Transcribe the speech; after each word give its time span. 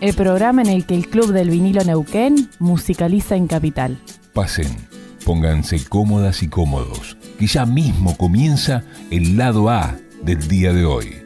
El 0.00 0.14
programa 0.14 0.62
en 0.62 0.68
el 0.68 0.86
que 0.86 0.94
el 0.94 1.08
Club 1.08 1.32
del 1.32 1.50
Vinilo 1.50 1.82
Neuquén 1.84 2.50
musicaliza 2.58 3.36
en 3.36 3.46
Capital. 3.46 3.98
Pasen, 4.32 4.68
pónganse 5.24 5.82
cómodas 5.84 6.42
y 6.42 6.48
cómodos, 6.48 7.16
que 7.38 7.46
ya 7.46 7.64
mismo 7.64 8.16
comienza 8.16 8.82
el 9.10 9.36
lado 9.36 9.70
A 9.70 9.96
del 10.22 10.46
día 10.48 10.72
de 10.72 10.84
hoy. 10.84 11.23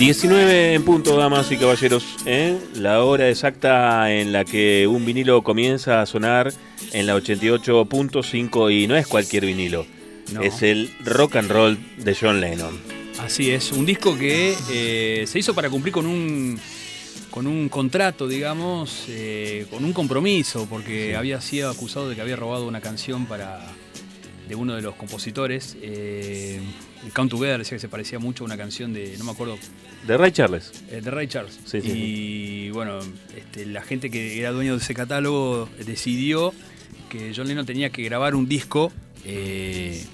19 0.00 0.72
en 0.72 0.82
punto, 0.82 1.14
damas 1.18 1.52
y 1.52 1.58
caballeros, 1.58 2.02
¿eh? 2.24 2.58
la 2.74 3.04
hora 3.04 3.28
exacta 3.28 4.10
en 4.10 4.32
la 4.32 4.46
que 4.46 4.86
un 4.86 5.04
vinilo 5.04 5.42
comienza 5.42 6.00
a 6.00 6.06
sonar 6.06 6.54
en 6.94 7.06
la 7.06 7.14
88.5 7.16 8.74
y 8.74 8.86
no 8.86 8.96
es 8.96 9.06
cualquier 9.06 9.44
vinilo, 9.44 9.84
No. 10.32 10.40
es 10.40 10.62
el 10.62 10.90
rock 11.04 11.36
and 11.36 11.50
roll 11.50 11.78
de 11.98 12.16
John 12.18 12.40
Lennon. 12.40 12.80
Así 13.18 13.50
es, 13.50 13.72
un 13.72 13.84
disco 13.84 14.16
que 14.18 14.56
eh, 14.70 15.26
se 15.26 15.38
hizo 15.38 15.54
para 15.54 15.68
cumplir 15.68 15.92
con 15.92 16.06
un, 16.06 16.58
con 17.30 17.46
un 17.46 17.68
contrato, 17.68 18.26
digamos, 18.26 19.04
eh, 19.08 19.66
con 19.68 19.84
un 19.84 19.92
compromiso, 19.92 20.66
porque 20.70 21.14
había 21.14 21.42
sido 21.42 21.68
acusado 21.68 22.08
de 22.08 22.14
que 22.16 22.22
había 22.22 22.36
robado 22.36 22.66
una 22.66 22.80
canción 22.80 23.26
para 23.26 23.60
de 24.48 24.54
uno 24.54 24.74
de 24.74 24.80
los 24.80 24.94
compositores. 24.94 25.76
El 27.04 27.12
Count 27.12 27.30
Together 27.30 27.58
decía 27.58 27.76
que 27.76 27.80
se 27.80 27.88
parecía 27.88 28.18
mucho 28.18 28.44
a 28.44 28.46
una 28.46 28.56
canción 28.56 28.92
de, 28.92 29.16
no 29.18 29.24
me 29.24 29.30
acuerdo, 29.32 29.58
De 30.06 30.16
Ray 30.16 30.32
Charles. 30.32 30.72
eh, 30.90 31.00
de 31.02 31.10
Ray 31.10 31.28
Charles. 31.28 31.58
Sí, 31.64 31.80
sí, 31.80 31.88
y 31.92 32.70
bueno, 32.70 32.98
este, 33.36 33.64
la 33.66 33.82
gente 33.82 34.10
que 34.10 34.38
era 34.38 34.50
dueño 34.52 34.76
de 34.76 34.82
ese 34.82 34.94
catálogo 34.94 35.68
decidió 35.86 36.52
que 37.08 37.32
John 37.34 37.48
Lennon 37.48 37.66
tenía 37.66 37.90
que 37.90 38.02
grabar 38.02 38.34
un 38.34 38.48
disco 38.48 38.92
eh, 39.24 40.04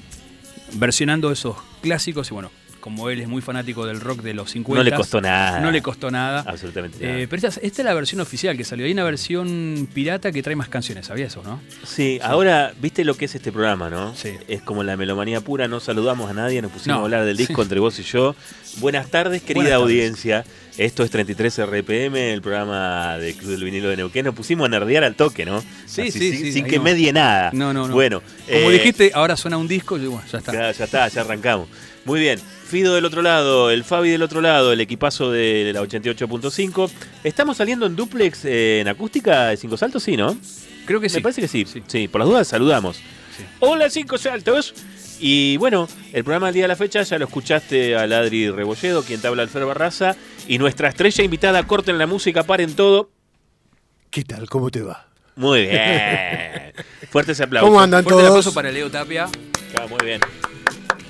versionando 0.75 1.31
esos 1.33 1.57
clásicos 1.83 2.31
y 2.31 2.35
bueno, 2.35 2.51
como 2.87 3.11
él 3.11 3.21
es 3.21 3.27
muy 3.27 3.43
fanático 3.43 3.85
del 3.85 3.99
rock 4.01 4.21
de 4.23 4.33
los 4.33 4.49
50. 4.53 4.79
No 4.79 4.89
le 4.89 4.95
costó 4.95 5.21
nada. 5.21 5.59
No 5.59 5.73
le 5.73 5.83
costó 5.83 6.09
nada. 6.09 6.45
Absolutamente 6.47 7.05
nada. 7.05 7.19
Eh, 7.19 7.27
pero 7.27 7.49
esta, 7.49 7.61
esta 7.61 7.83
es 7.83 7.85
la 7.85 7.93
versión 7.95 8.21
oficial 8.21 8.57
que 8.57 8.63
salió. 8.63 8.87
Hay 8.87 8.93
una 8.93 9.03
versión 9.03 9.89
pirata 9.93 10.31
que 10.31 10.41
trae 10.41 10.55
más 10.55 10.69
canciones, 10.69 11.07
¿sabías 11.07 11.33
eso, 11.33 11.43
no? 11.43 11.61
Sí, 11.85 12.21
ahora, 12.23 12.73
¿viste 12.81 13.05
lo 13.05 13.17
que 13.17 13.25
es 13.25 13.35
este 13.35 13.51
programa, 13.51 13.91
no? 13.91 14.15
Sí. 14.15 14.35
Es 14.47 14.63
como 14.63 14.85
la 14.85 14.97
melomanía 14.97 15.41
pura, 15.41 15.67
no 15.67 15.81
saludamos 15.81 16.31
a 16.31 16.33
nadie, 16.33 16.63
nos 16.63 16.71
pusimos 16.71 16.95
No. 16.99 17.03
a 17.03 17.05
hablar 17.07 17.25
del 17.25 17.37
disco 17.37 17.57
Sí. 17.57 17.63
entre 17.63 17.81
vos 17.81 17.99
y 17.99 18.05
yo. 18.05 18.37
Buenas 18.77 19.09
tardes, 19.11 19.43
querida 19.43 19.63
Buenas 19.65 19.81
tardes. 19.81 19.83
audiencia. 19.83 20.45
Esto 20.79 21.03
es 21.03 21.11
33 21.11 21.59
RPM, 21.59 22.35
el 22.35 22.41
programa 22.41 23.19
de 23.19 23.35
Club 23.35 23.51
del 23.51 23.65
Vinilo 23.65 23.89
de 23.89 23.97
Neuquén. 23.97 24.27
Nos 24.27 24.35
pusimos 24.37 24.67
a 24.67 24.69
nerdear 24.69 25.03
al 25.03 25.17
toque, 25.17 25.45
¿no? 25.45 25.61
Sí, 25.87 26.03
Así, 26.03 26.11
sí, 26.13 26.31
sin, 26.31 26.39
sí, 26.39 26.53
sin 26.53 26.67
que 26.67 26.77
no. 26.77 26.85
medie 26.85 27.13
nada. 27.13 27.51
No, 27.53 27.73
no, 27.73 27.89
no. 27.89 27.95
Bueno, 27.95 28.21
Como 28.21 28.71
eh, 28.71 28.73
dijiste, 28.75 29.11
ahora 29.13 29.37
suena 29.37 29.57
un 29.57 29.67
disco 29.67 29.99
y 29.99 30.07
bueno, 30.07 30.23
ya 30.31 30.39
está. 30.39 30.53
Ya, 30.53 30.71
ya 30.71 30.85
está, 30.85 31.09
ya 31.09 31.23
arrancamos. 31.23 31.69
Muy 32.05 32.21
bien. 32.21 32.39
Fido 32.67 32.97
del 32.97 33.05
otro 33.05 33.23
lado, 33.23 33.71
el 33.71 33.85
Fabi 33.85 34.11
del 34.11 34.23
otro 34.23 34.41
lado, 34.41 34.73
el 34.73 34.81
equipazo 34.81 35.31
de 35.31 35.71
la 35.73 35.83
88.5. 35.83 36.91
¿Estamos 37.23 37.57
saliendo 37.59 37.87
en 37.87 37.95
duplex 37.95 38.45
eh, 38.45 38.81
en 38.81 38.89
acústica 38.89 39.47
de 39.49 39.57
cinco 39.57 39.77
saltos? 39.77 40.03
Sí, 40.03 40.17
¿no? 40.17 40.37
Creo 40.85 41.01
que 41.01 41.09
sí. 41.09 41.17
Me 41.17 41.23
parece 41.23 41.43
que 41.43 41.49
sí. 41.49 41.65
Sí. 41.65 41.83
sí. 41.87 42.09
por 42.09 42.21
las 42.21 42.29
dudas 42.29 42.49
saludamos. 42.49 42.97
Sí. 42.97 43.45
Hola, 43.61 43.89
cinco 43.89 44.19
saltos. 44.19 44.75
Y 45.21 45.57
bueno, 45.59 45.89
el 46.13 46.25
programa 46.25 46.47
del 46.47 46.55
día 46.55 46.65
de 46.65 46.69
la 46.69 46.77
fecha 46.77 47.03
ya 47.03 47.19
lo 47.19 47.27
escuchaste 47.27 47.97
al 47.97 48.13
Adri 48.13 48.51
Rebolledo, 48.51 49.03
quien 49.05 49.21
te 49.21 49.29
habla 49.29 49.43
Alfredo 49.43 49.69
Barraza. 49.69 50.17
Y 50.49 50.59
nuestra 50.59 50.89
estrella 50.89 51.23
invitada, 51.23 51.65
corten 51.67 51.99
la 51.99 52.07
música, 52.09 52.43
paren 52.43 52.75
todo. 52.75 53.11
¿Qué 54.11 54.25
tal? 54.25 54.49
¿Cómo 54.49 54.71
te 54.71 54.83
va? 54.83 55.07
Muy 55.37 55.63
bien. 55.63 56.73
Fuertes 57.11 57.41
aplausos. 57.41 57.69
¿Cómo 57.69 57.81
andan 57.81 58.03
Fuerte 58.03 58.23
todos? 58.23 58.31
aplauso 58.31 58.55
para 58.55 58.73
Leo 58.73 58.91
Tapia. 58.91 59.29
Ah, 59.79 59.87
muy 59.89 60.05
bien. 60.05 60.21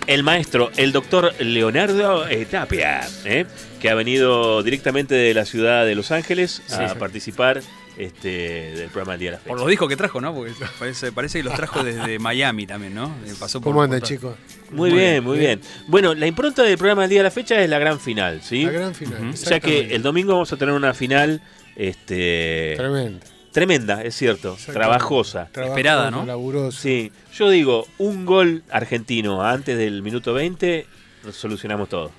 El 0.06 0.22
maestro, 0.22 0.70
el 0.76 0.92
doctor 0.92 1.34
Leonardo 1.40 2.28
eh, 2.28 2.46
Tapia, 2.48 3.00
¿eh? 3.24 3.44
que 3.80 3.90
ha 3.90 3.94
venido 3.94 4.62
directamente 4.62 5.14
de 5.16 5.34
la 5.34 5.44
ciudad 5.44 5.84
de 5.84 5.94
Los 5.96 6.12
Ángeles 6.12 6.62
a 6.72 6.88
Sí. 6.90 6.94
participar 6.98 7.60
este, 7.98 8.28
del 8.76 8.88
programa 8.90 9.12
del 9.14 9.20
día 9.20 9.30
de 9.30 9.36
la 9.36 9.38
fecha. 9.38 9.48
Por 9.48 9.58
los 9.58 9.68
discos 9.68 9.88
que 9.88 9.96
trajo, 9.96 10.20
¿no? 10.20 10.32
Porque 10.32 10.52
parece, 10.78 11.10
parece 11.10 11.38
que 11.38 11.44
los 11.44 11.54
trajo 11.54 11.82
desde 11.82 12.18
Miami 12.20 12.66
también, 12.66 12.94
¿no? 12.94 13.06
Eh, 13.26 13.32
Pasó 13.40 13.60
por- 13.60 13.72
¿Cómo 13.72 13.82
andan, 13.82 14.00
chicos? 14.02 14.36
Muy, 14.70 14.90
Muy 14.90 14.98
bien, 14.98 15.10
bien, 15.12 15.24
muy 15.24 15.38
bien. 15.38 15.60
bien. 15.60 15.72
Bueno, 15.88 16.14
la 16.14 16.26
impronta 16.26 16.62
del 16.62 16.78
programa 16.78 17.02
del 17.02 17.10
día 17.10 17.20
de 17.20 17.24
la 17.24 17.30
fecha 17.32 17.60
es 17.60 17.68
la 17.68 17.78
gran 17.80 17.98
final, 17.98 18.42
¿sí? 18.42 18.64
La 18.64 18.70
gran 18.72 18.94
final. 18.94 19.20
Ujú. 19.22 19.30
O 19.30 19.36
sea 19.36 19.58
que 19.60 19.94
el 19.94 20.02
domingo 20.02 20.34
vamos 20.34 20.52
a 20.52 20.56
tener 20.56 20.74
una 20.74 20.94
final 20.94 21.40
este, 21.74 22.74
Tremendo. 22.76 23.26
Tremenda, 23.56 24.02
es 24.02 24.14
cierto, 24.14 24.54
trabajosa. 24.70 25.48
Esperada, 25.54 26.10
¿no? 26.10 26.26
Laburoso. 26.26 26.78
Sí, 26.78 27.10
yo 27.32 27.48
digo, 27.48 27.86
un 27.96 28.26
gol 28.26 28.62
argentino 28.70 29.42
antes 29.42 29.78
del 29.78 30.02
minuto 30.02 30.34
20, 30.34 30.86
solucionamos 31.32 31.88
todo. 31.88 32.10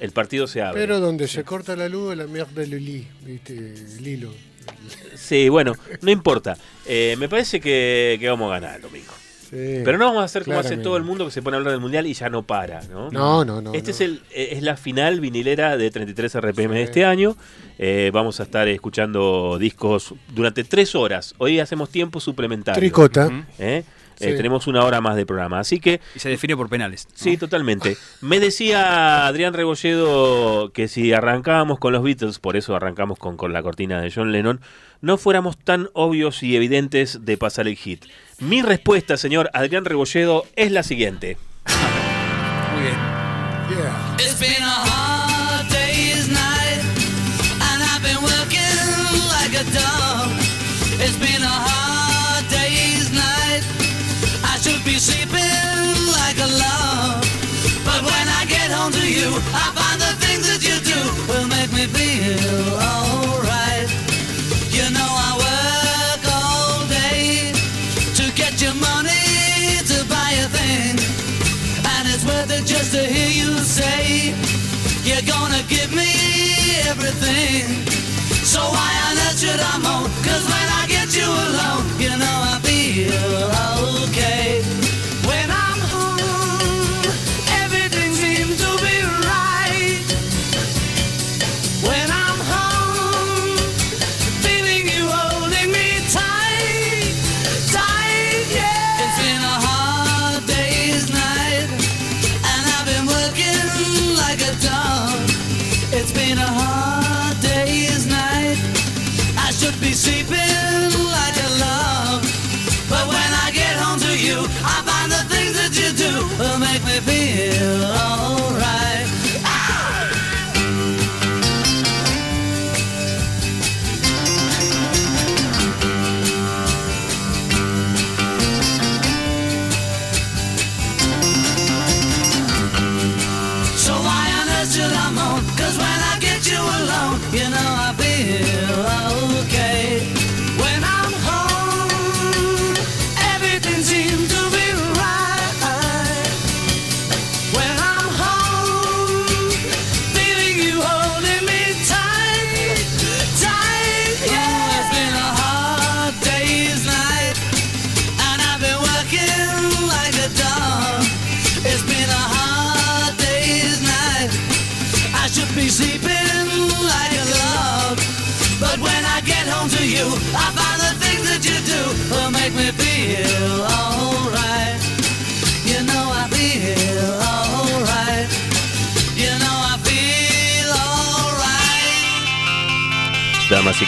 El 0.00 0.12
partido 0.12 0.46
se 0.46 0.62
abre. 0.62 0.80
Pero 0.80 1.00
donde 1.00 1.28
se 1.28 1.44
corta 1.44 1.76
la 1.76 1.90
luz, 1.90 2.16
la 2.16 2.26
mierda 2.26 2.62
del 2.62 2.82
li, 2.82 3.06
¿viste? 3.26 3.74
El 3.98 4.08
hilo. 4.08 4.32
Sí, 5.14 5.50
bueno, 5.50 5.74
no 6.00 6.10
importa. 6.10 6.56
Eh, 6.86 7.14
me 7.18 7.28
parece 7.28 7.60
que, 7.60 8.16
que 8.18 8.26
vamos 8.30 8.50
a 8.50 8.58
ganar 8.58 8.76
el 8.76 8.82
domingo. 8.82 9.12
Sí. 9.50 9.80
Pero 9.84 9.98
no 9.98 10.06
vamos 10.06 10.22
a 10.22 10.24
hacer 10.24 10.44
como 10.44 10.58
hace 10.58 10.76
todo 10.76 10.96
el 10.96 11.02
mundo 11.04 11.24
que 11.24 11.30
se 11.30 11.42
pone 11.42 11.56
a 11.56 11.58
hablar 11.58 11.72
del 11.72 11.80
mundial 11.80 12.06
y 12.06 12.14
ya 12.14 12.28
no 12.28 12.42
para, 12.42 12.82
¿no? 12.84 13.10
No, 13.10 13.44
no, 13.44 13.60
no. 13.62 13.72
este 13.74 13.90
no. 13.90 13.94
es 13.94 14.00
el 14.00 14.20
es 14.34 14.62
la 14.62 14.76
final 14.76 15.20
vinilera 15.20 15.76
de 15.76 15.90
33 15.90 16.34
RPM 16.40 16.74
de 16.74 16.82
este 16.82 17.04
año. 17.04 17.36
Eh, 17.78 18.10
vamos 18.12 18.40
a 18.40 18.44
estar 18.44 18.66
escuchando 18.68 19.58
discos 19.58 20.14
durante 20.34 20.64
tres 20.64 20.94
horas. 20.94 21.34
Hoy 21.38 21.60
hacemos 21.60 21.90
tiempo 21.90 22.20
suplementario. 22.20 22.80
Tricota. 22.80 23.28
¿eh? 23.58 23.84
Eh, 24.18 24.30
Sí. 24.30 24.36
tenemos 24.36 24.66
una 24.66 24.82
hora 24.82 25.00
más 25.02 25.14
de 25.16 25.26
programa. 25.26 25.60
Así 25.60 25.78
que, 25.78 26.00
Y 26.14 26.20
se 26.20 26.30
define 26.30 26.56
por 26.56 26.70
penales. 26.70 27.06
¿no? 27.06 27.12
sí, 27.14 27.36
totalmente. 27.36 27.98
Me 28.22 28.40
decía 28.40 29.26
Adrián 29.26 29.52
Rebolledo 29.52 30.72
que 30.72 30.88
si 30.88 31.12
arrancábamos 31.12 31.78
con 31.78 31.92
los 31.92 32.02
Beatles, 32.02 32.38
por 32.38 32.56
eso 32.56 32.74
arrancamos 32.74 33.18
con, 33.18 33.36
con 33.36 33.52
la 33.52 33.62
cortina 33.62 34.00
de 34.00 34.10
John 34.10 34.32
Lennon, 34.32 34.60
no 35.02 35.18
fuéramos 35.18 35.58
tan 35.58 35.90
obvios 35.92 36.42
y 36.42 36.56
evidentes 36.56 37.26
de 37.26 37.36
pasar 37.36 37.68
el 37.68 37.76
hit. 37.76 38.06
Mi 38.38 38.60
respuesta, 38.60 39.16
señor 39.16 39.50
Adrián 39.54 39.84
Rebolledo, 39.84 40.44
es 40.56 40.70
la 40.70 40.82
siguiente. 40.82 41.38
Muy 42.72 42.82
bien. 42.82 42.96
Yeah. 43.70 44.95
Why 78.74 78.90
on 79.06 79.16
earth 79.26 79.38
should 79.38 79.60
I 79.60 79.74
moan? 79.78 80.10
Cause 80.26 80.44
when 80.50 80.68
I 80.80 80.86
get 80.88 81.08
you 81.16 81.28
alone 81.28 81.84
You 82.00 82.12
know 82.16 82.36
I 82.52 82.60
feel 82.62 83.55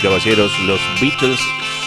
caballeros, 0.03 0.53
los 0.61 0.81
Beatles 1.01 1.41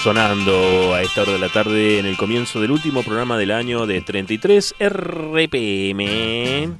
sonando 0.03 0.93
a 0.93 1.01
esta 1.01 1.21
hora 1.21 1.33
de 1.33 1.39
la 1.39 1.49
tarde 1.49 1.99
en 1.99 2.05
el 2.05 2.17
comienzo 2.17 2.59
del 2.59 2.71
último 2.71 3.03
programa 3.03 3.37
del 3.37 3.51
año 3.51 3.85
de 3.85 4.01
33 4.01 4.75
RPM. 4.79 6.77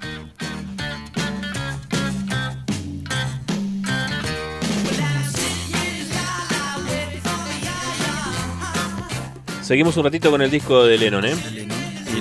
Seguimos 9.62 9.96
un 9.96 10.04
ratito 10.04 10.32
con 10.32 10.42
el 10.42 10.52
disco 10.52 10.84
de 10.84 10.98
Lennon, 10.98 11.26
¿eh? 11.26 11.36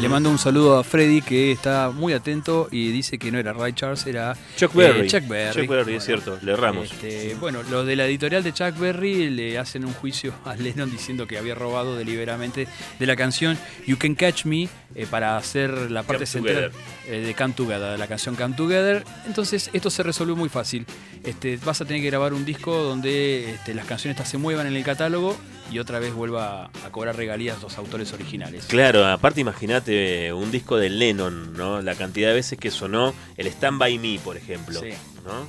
Le 0.01 0.09
mando 0.09 0.31
un 0.31 0.39
saludo 0.39 0.79
a 0.79 0.83
Freddy 0.85 1.21
que 1.21 1.53
está 1.53 1.91
muy 1.91 2.15
atento 2.15 2.69
y 2.71 2.91
dice 2.91 3.19
que 3.19 3.31
no 3.31 3.39
era 3.39 3.53
Ray 3.53 3.75
Charles, 3.75 4.07
era 4.07 4.35
Chuck 4.57 4.73
Berry. 4.73 5.01
eh, 5.01 5.07
Chuck 5.07 5.29
Berry. 5.29 5.61
Chuck 5.61 5.69
Berry, 5.69 5.83
Bueno, 5.85 5.99
es 5.99 6.05
cierto, 6.05 6.39
le 6.41 6.53
erramos. 6.53 6.91
este, 6.91 7.35
bueno, 7.35 7.63
los 7.71 7.87
de 7.87 7.97
la 7.97 8.07
editorial 8.07 8.43
de 8.43 8.55
Chuck 8.55 8.79
Berry 8.79 9.29
le 9.29 9.59
hacen 9.59 9.85
un 9.85 9.93
juicio 9.93 10.33
a 10.47 10.57
Lennon 10.57 10.91
diciendo 10.91 11.27
que 11.27 11.37
había 11.37 11.55
robado 11.55 11.97
deliberadamente 11.97 12.67
de 12.99 13.07
la 13.07 13.15
canción 13.15 13.59
You 13.87 13.99
Can 13.99 14.15
Catch 14.15 14.47
Me 14.47 14.71
eh, 14.95 15.07
para 15.11 15.37
hacer 15.37 15.91
la 15.91 16.03
parte 16.03 16.25
Come 16.25 16.27
central 16.27 16.73
eh, 17.07 17.21
de 17.21 17.35
Come 17.35 17.53
Together, 17.53 17.93
de 17.93 17.99
la 17.99 18.07
canción 18.07 18.37
Come 18.37 18.57
Together. 18.57 19.05
Entonces 19.27 19.69
esto 19.75 19.91
se 19.91 20.03
resolvió 20.03 20.35
muy 20.35 20.49
fácil. 20.49 20.87
Este, 21.25 21.59
vas 21.59 21.83
a 21.83 21.85
tener 21.85 22.01
que 22.01 22.09
grabar 22.09 22.33
un 22.33 22.47
disco 22.47 22.75
donde 22.83 23.51
este, 23.51 23.75
las 23.75 23.85
canciones 23.85 24.17
estas 24.17 24.31
se 24.31 24.39
muevan 24.39 24.67
en 24.67 24.77
el 24.77 24.83
catálogo 24.83 25.37
y 25.71 25.79
otra 25.79 25.99
vez 26.01 26.13
vuelva 26.15 26.65
a 26.85 26.91
cobrar 26.91 27.17
regalías 27.17 27.63
los 27.63 27.79
autores 27.79 28.13
originales. 28.13 28.65
Claro, 28.67 29.07
aparte 29.07 29.41
imagínate 29.41 30.33
un 30.33 30.51
disco 30.51 30.77
de 30.77 30.91
Lennon, 30.91 31.53
¿no? 31.55 31.81
La 31.83 31.95
cantidad 31.95 32.29
de 32.29 32.35
veces 32.35 32.59
que 32.59 32.71
sonó 32.71 33.15
el 33.37 33.47
Stand 33.47 33.79
By 33.79 33.99
Me, 33.99 34.19
por 34.23 34.37
ejemplo, 34.37 34.81
Sí. 34.81 34.91
¿no? 35.25 35.47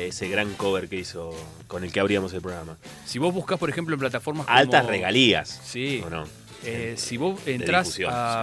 Ese 0.00 0.28
gran 0.28 0.52
cover 0.54 0.88
que 0.88 0.96
hizo, 0.96 1.32
con 1.68 1.84
el 1.84 1.92
que 1.92 2.00
abríamos 2.00 2.32
el 2.34 2.40
programa. 2.42 2.76
Si 3.06 3.20
vos 3.20 3.32
buscas, 3.32 3.56
por 3.58 3.70
ejemplo, 3.70 3.94
en 3.94 4.00
plataformas 4.00 4.46
como... 4.46 4.58
Altas 4.58 4.84
regalías, 4.86 5.60
Sí. 5.64 6.02
¿o 6.04 6.10
no? 6.10 6.24
Eh, 6.64 6.94
si 6.96 7.16
vos 7.18 7.38
entras 7.46 7.86
difusión, 7.86 8.10
a, 8.12 8.42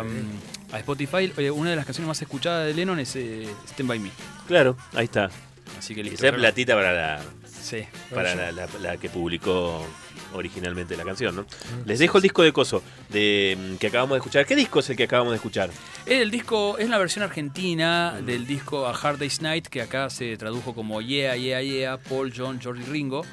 a 0.71 0.79
Spotify, 0.79 1.33
oye, 1.37 1.51
una 1.51 1.71
de 1.71 1.75
las 1.75 1.85
canciones 1.85 2.07
más 2.07 2.21
escuchadas 2.21 2.65
de 2.67 2.73
Lennon 2.73 2.99
es 2.99 3.15
eh, 3.17 3.47
Stand 3.71 3.89
By 3.89 3.99
Me. 3.99 4.11
Claro, 4.47 4.77
ahí 4.93 5.05
está. 5.05 5.29
Así 5.77 5.93
que 5.95 6.01
Y 6.01 6.03
listo. 6.03 6.25
esa 6.25 6.35
platita 6.35 6.75
para 6.75 6.93
la, 6.93 7.21
Sí. 7.61 7.83
para 8.13 8.33
la, 8.35 8.51
la- 8.51 8.67
la 8.79 8.97
que 8.97 9.09
publicó 9.09 9.85
originalmente 10.33 10.95
la 10.97 11.03
canción, 11.03 11.35
¿no? 11.35 11.45
Les 11.85 11.99
dejo 11.99 12.17
el 12.17 12.21
disco 12.21 12.43
de 12.43 12.51
Coso, 12.53 12.83
de, 13.09 13.57
mm, 13.57 13.75
que 13.77 13.87
acabamos 13.87 14.15
de 14.15 14.17
escuchar. 14.19 14.45
¿Qué 14.45 14.55
disco 14.55 14.79
es 14.79 14.89
el 14.89 14.95
que 14.95 15.03
acabamos 15.03 15.31
de 15.31 15.35
escuchar? 15.37 15.69
El 16.05 16.31
disco 16.31 16.77
es 16.77 16.89
la 16.89 16.97
versión 16.97 17.23
argentina 17.23 18.19
del 18.25 18.45
disco 18.47 18.87
A 18.87 18.91
Hard 18.97 19.19
Day's 19.19 19.41
Night, 19.41 19.67
que 19.67 19.81
acá 19.81 20.09
se 20.09 20.35
tradujo 20.37 20.73
como 20.73 21.01
Yeah, 21.01 21.35
Yeah, 21.35 21.61
Yeah, 21.61 21.97
Paul, 21.97 22.33
John, 22.35 22.59
George 22.61 22.83
y 22.83 22.85
Ringo. 22.85 23.25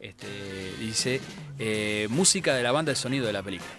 Este, 0.00 0.26
dice 0.78 1.20
eh, 1.58 2.06
música 2.10 2.54
de 2.54 2.62
la 2.62 2.70
banda 2.70 2.92
de 2.92 2.96
sonido 2.96 3.26
de 3.26 3.32
la 3.32 3.42
película. 3.42 3.70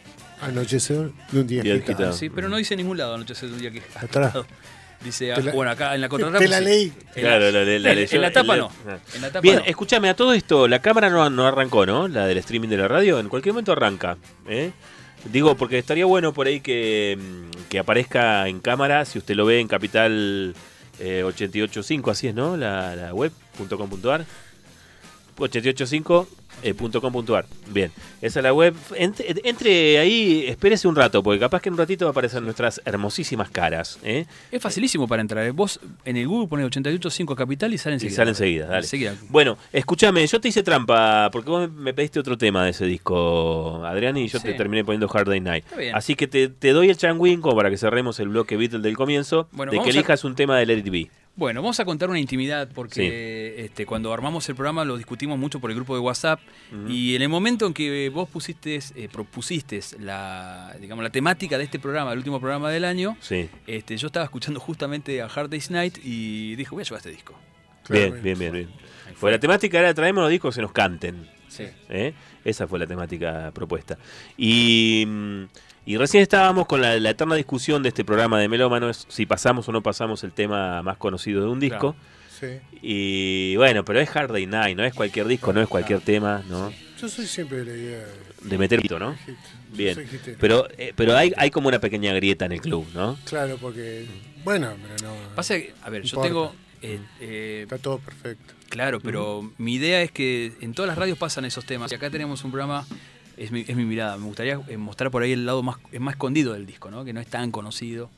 Anochecer 0.41 1.11
de 1.31 1.39
un 1.39 1.47
día 1.47 1.61
agitado. 1.61 2.13
Sí, 2.13 2.29
pero 2.29 2.47
no 2.49 2.57
dice 2.57 2.73
en 2.75 2.79
ningún 2.79 2.97
lado 2.97 3.15
Anochecer 3.15 3.49
de 3.49 3.55
un 3.55 3.61
día 3.61 3.71
que 3.71 3.81
Atrás. 3.95 4.33
Dice, 5.03 5.27
la- 5.41 5.51
bueno, 5.51 5.71
acá 5.71 5.93
en 5.95 6.01
la 6.01 6.09
contratapa. 6.09 6.39
Te 6.39 6.47
la 6.47 6.59
leí. 6.59 6.91
En 7.15 7.21
Claro, 7.21 7.51
la, 7.51 7.63
la- 7.63 7.65
la 7.79 7.91
en- 7.91 7.95
leyó- 7.97 8.15
en 8.15 8.21
la 8.21 8.31
tapa 8.31 8.57
no. 8.57 8.71
ah. 8.87 8.97
En 9.15 9.21
la 9.21 9.27
tapa 9.27 9.41
Bien, 9.41 9.57
no. 9.57 9.63
escúchame, 9.65 10.09
a 10.09 10.15
todo 10.15 10.33
esto, 10.33 10.67
la 10.67 10.81
cámara 10.81 11.09
no, 11.09 11.29
no 11.29 11.45
arrancó, 11.47 11.85
¿no? 11.85 12.07
La 12.07 12.25
del 12.25 12.37
streaming 12.39 12.69
de 12.69 12.77
la 12.77 12.87
radio, 12.87 13.19
en 13.19 13.29
cualquier 13.29 13.53
momento 13.53 13.71
arranca. 13.73 14.17
¿eh? 14.47 14.71
Digo, 15.25 15.55
porque 15.55 15.77
estaría 15.77 16.05
bueno 16.05 16.33
por 16.33 16.47
ahí 16.47 16.61
que, 16.61 17.17
mm, 17.19 17.67
que 17.69 17.79
aparezca 17.79 18.47
en 18.47 18.59
cámara, 18.59 19.05
si 19.05 19.17
usted 19.19 19.35
lo 19.35 19.45
ve 19.45 19.59
en 19.59 19.67
Capital 19.67 20.55
eh, 20.99 21.21
885, 21.23 22.09
así 22.11 22.27
es, 22.27 22.33
¿no? 22.35 22.57
La, 22.57 22.95
la 22.95 23.11
web, 26.63 26.75
.com.ar. 26.77 26.91
885.com.ar. 26.91 27.45
Bien, 27.71 27.91
esa 28.21 28.39
es 28.39 28.43
la 28.43 28.53
web. 28.53 28.75
Entre, 28.95 29.35
entre 29.43 29.99
ahí, 29.99 30.45
espérese 30.47 30.87
un 30.87 30.95
rato, 30.95 31.21
porque 31.23 31.39
capaz 31.39 31.61
que 31.61 31.69
en 31.69 31.73
un 31.73 31.79
ratito 31.79 32.05
va 32.05 32.09
a 32.09 32.11
aparecer 32.11 32.41
nuestras 32.41 32.81
hermosísimas 32.85 33.49
caras. 33.49 33.99
¿eh? 34.03 34.25
Es 34.51 34.61
facilísimo 34.61 35.07
para 35.07 35.21
entrar. 35.21 35.45
¿eh? 35.45 35.51
Vos 35.51 35.79
en 36.05 36.17
el 36.17 36.27
Google 36.27 36.47
pones 36.47 36.65
885 36.65 37.35
Capital 37.35 37.73
y 37.73 37.77
sale 37.77 37.93
Y 37.93 37.97
enseguida. 37.97 38.15
sale 38.15 38.29
enseguida, 38.31 38.65
dale. 38.67 38.77
Enseguida. 38.79 39.15
Bueno, 39.29 39.57
escúchame, 39.73 40.25
yo 40.25 40.39
te 40.41 40.47
hice 40.47 40.63
trampa 40.63 41.29
porque 41.31 41.49
vos 41.49 41.71
me 41.71 41.93
pediste 41.93 42.19
otro 42.19 42.37
tema 42.37 42.63
de 42.63 42.71
ese 42.71 42.85
disco, 42.85 43.83
Adrián, 43.85 44.17
y 44.17 44.27
yo 44.27 44.39
Sí. 44.39 44.45
te 44.47 44.53
terminé 44.53 44.83
poniendo 44.83 45.09
Hard 45.13 45.27
Day 45.29 45.39
Night. 45.41 45.65
Así 45.93 46.15
que 46.15 46.27
te, 46.27 46.47
te 46.49 46.71
doy 46.71 46.89
el 46.89 46.97
changuín 46.97 47.41
como 47.41 47.55
para 47.55 47.69
que 47.69 47.77
cerremos 47.77 48.19
el 48.19 48.29
bloque 48.29 48.57
Beatle 48.57 48.79
del 48.79 48.95
comienzo, 48.95 49.47
Bueno, 49.51 49.71
de 49.71 49.79
que 49.79 49.85
a- 49.85 49.89
elijas 49.89 50.23
un 50.23 50.35
tema 50.35 50.57
de 50.57 50.65
Let 50.65 50.77
It 50.79 50.89
Be. 50.89 51.09
Bueno, 51.37 51.61
vamos 51.61 51.79
a 51.79 51.85
contar 51.85 52.09
una 52.09 52.19
intimidad 52.19 52.67
porque 52.73 53.63
este, 53.63 53.85
cuando 53.85 54.11
armamos 54.11 54.49
el 54.49 54.55
programa 54.55 54.83
lo 54.83 54.97
discutimos 54.97 55.37
mucho 55.37 55.59
por 55.59 55.69
el 55.69 55.75
grupo 55.75 55.93
de 55.93 55.99
WhatsApp 56.01 56.39
y 56.89 57.15
en 57.15 57.21
el 57.21 57.29
momento 57.29 57.67
en 57.67 57.75
que 57.75 58.09
vos 58.09 58.27
pusiste, 58.27 58.79
eh, 58.95 59.07
propusiste 59.11 59.79
la, 59.99 60.75
digamos, 60.81 61.03
la 61.03 61.11
temática 61.11 61.59
de 61.59 61.63
este 61.65 61.77
programa, 61.77 62.11
el 62.11 62.17
último 62.17 62.39
programa 62.39 62.71
del 62.71 62.83
año, 62.85 63.15
Sí. 63.21 63.47
este, 63.67 63.97
yo 63.97 64.07
estaba 64.07 64.23
escuchando 64.25 64.59
justamente 64.59 65.21
a 65.21 65.27
Hard 65.27 65.49
Day's 65.51 65.69
Night 65.69 65.99
y 66.03 66.55
dije, 66.55 66.71
voy 66.71 66.81
a 66.81 66.85
llevar 66.85 66.97
este 66.97 67.11
disco. 67.11 67.35
Bien, 67.87 68.19
bien, 68.23 68.37
bien, 68.39 68.51
bien. 68.51 68.69
Pues 69.19 69.31
la 69.31 69.39
temática 69.39 69.77
era 69.77 69.93
traemos 69.93 70.23
los 70.23 70.31
discos 70.31 70.53
que 70.53 70.55
se 70.55 70.61
nos 70.63 70.71
canten. 70.71 71.29
Sí. 71.47 71.65
¿eh? 71.89 72.13
Esa 72.43 72.67
fue 72.67 72.79
la 72.79 72.87
temática 72.87 73.51
propuesta. 73.53 73.97
Y, 74.37 75.05
mm, 75.07 75.43
y 75.87 75.97
recién 75.97 76.21
estábamos 76.21 76.67
con 76.67 76.81
la, 76.81 76.99
la 76.99 77.09
eterna 77.09 77.33
discusión 77.35 77.81
de 77.81 77.89
este 77.89 78.03
programa 78.05 78.39
de 78.39 78.47
Melómanos, 78.47 79.05
si 79.09 79.25
pasamos 79.25 79.67
o 79.67 79.71
no 79.71 79.81
pasamos 79.81 80.23
el 80.23 80.33
tema 80.33 80.83
más 80.83 80.97
conocido 80.97 81.41
de 81.41 81.47
un 81.47 81.59
disco. 81.59 81.95
Sí. 82.39 82.59
Y 82.83 83.55
bueno, 83.55 83.83
pero 83.83 83.99
es 83.99 84.15
Hard 84.15 84.31
Day 84.31 84.45
Night, 84.45 84.77
no 84.77 84.83
es 84.83 84.93
cualquier 84.93 85.27
disco, 85.27 85.51
no 85.53 85.61
es 85.61 85.67
cualquier 85.67 86.01
tema, 86.01 86.43
¿no? 86.49 86.71
Yo 87.01 87.07
soy 87.09 87.25
siempre 87.25 87.59
de 87.59 87.65
la 87.65 87.71
idea 87.71 87.99
de 87.99 88.49
De 88.49 88.57
meter 88.57 88.83
hito, 88.85 88.99
¿no? 88.99 89.15
Bien. 89.73 89.95
Soy. 89.95 90.35
Pero, 90.39 90.67
eh, 90.77 90.93
pero 90.95 91.15
hay, 91.15 91.33
hay 91.37 91.49
como 91.49 91.67
una 91.67 91.79
pequeña 91.79 92.13
grieta 92.13 92.45
en 92.45 92.51
el 92.51 92.61
club, 92.61 92.85
¿no? 92.93 93.17
Claro, 93.25 93.57
porque. 93.59 94.05
Bueno, 94.43 94.73
pero 94.81 95.09
no. 95.09 95.35
Pasa 95.35 95.55
que, 95.55 95.73
a 95.81 95.89
ver, 95.89 96.03
yo 96.03 96.21
tengo... 96.21 96.53
eh, 96.81 96.99
eh, 97.19 97.61
Está 97.63 97.77
todo 97.77 97.97
perfecto. 97.99 98.53
Claro, 98.69 98.99
pero 98.99 99.51
mi 99.57 99.75
idea 99.75 100.01
es 100.01 100.11
que 100.11 100.53
en 100.61 100.73
todas 100.73 100.87
las 100.89 100.97
radios 100.97 101.17
pasan 101.17 101.45
esos 101.45 101.65
temas. 101.65 101.91
Y 101.91 101.95
acá 101.95 102.09
tenemos 102.09 102.43
un 102.43 102.51
programa, 102.51 102.85
es 103.37 103.51
mi, 103.51 103.61
es 103.67 103.75
mi 103.75 103.85
mirada. 103.85 104.17
Me 104.17 104.25
gustaría 104.25 104.59
eh, 104.67 104.77
mostrar 104.77 105.11
por 105.11 105.23
ahí 105.23 105.31
el 105.31 105.45
lado 105.45 105.63
más, 105.63 105.77
es 105.91 105.99
más 106.01 106.13
escondido 106.15 106.53
del 106.53 106.65
disco, 106.65 106.91
¿no? 106.91 107.05
Que 107.05 107.13
no 107.13 107.19
es 107.21 107.27
tan 107.27 107.51
conocido. 107.51 108.09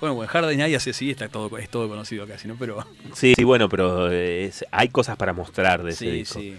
Bueno, 0.00 0.14
bueno, 0.14 0.30
Hard 0.32 0.44
Day 0.46 0.56
Night 0.56 0.76
así 0.76 1.10
está 1.10 1.28
todo, 1.28 1.58
es 1.58 1.68
todo 1.68 1.88
conocido 1.88 2.26
casi, 2.26 2.46
¿no? 2.46 2.54
Pero 2.56 2.86
Sí, 3.14 3.34
sí, 3.36 3.42
bueno, 3.44 3.68
pero 3.68 4.10
eh, 4.12 4.44
es- 4.46 4.64
hay 4.70 4.88
cosas 4.90 5.16
para 5.16 5.32
mostrar 5.32 5.82
de 5.82 5.90
ese 5.90 6.04
sí, 6.04 6.10
disco. 6.12 6.38
sí. 6.40 6.56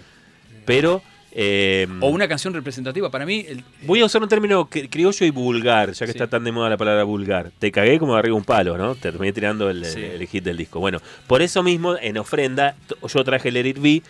Pero 0.66 1.02
Eh, 1.32 1.86
O 2.00 2.08
una 2.08 2.26
canción 2.26 2.52
representativa. 2.54 3.08
Para 3.10 3.24
mí, 3.24 3.44
el- 3.48 3.62
Voy 3.82 4.00
a 4.00 4.04
usar 4.04 4.20
un 4.22 4.28
término 4.28 4.68
cri- 4.68 4.88
criollo 4.90 5.24
y 5.26 5.30
vulgar, 5.30 5.92
ya 5.92 6.06
que 6.06 6.12
Sí. 6.12 6.18
está 6.18 6.26
tan 6.26 6.42
de 6.42 6.50
moda 6.50 6.68
la 6.68 6.76
palabra 6.76 7.04
vulgar. 7.04 7.52
Te 7.58 7.70
cagué 7.70 7.98
como 8.00 8.16
arriba 8.16 8.34
un 8.36 8.42
palo, 8.44 8.76
¿no? 8.76 8.94
Te 8.96 9.02
terminé 9.12 9.32
tirando 9.32 9.70
el, 9.70 9.84
Sí. 9.84 10.00
el 10.02 10.26
hit 10.26 10.42
del 10.42 10.56
disco. 10.56 10.80
Bueno, 10.80 10.98
por 11.28 11.40
eso 11.40 11.62
mismo, 11.62 11.96
en 11.96 12.18
ofrenda, 12.18 12.74
yo 13.06 13.22
traje 13.24 13.52
Let 13.52 13.66
It 13.68 13.78
Be, 13.80 14.02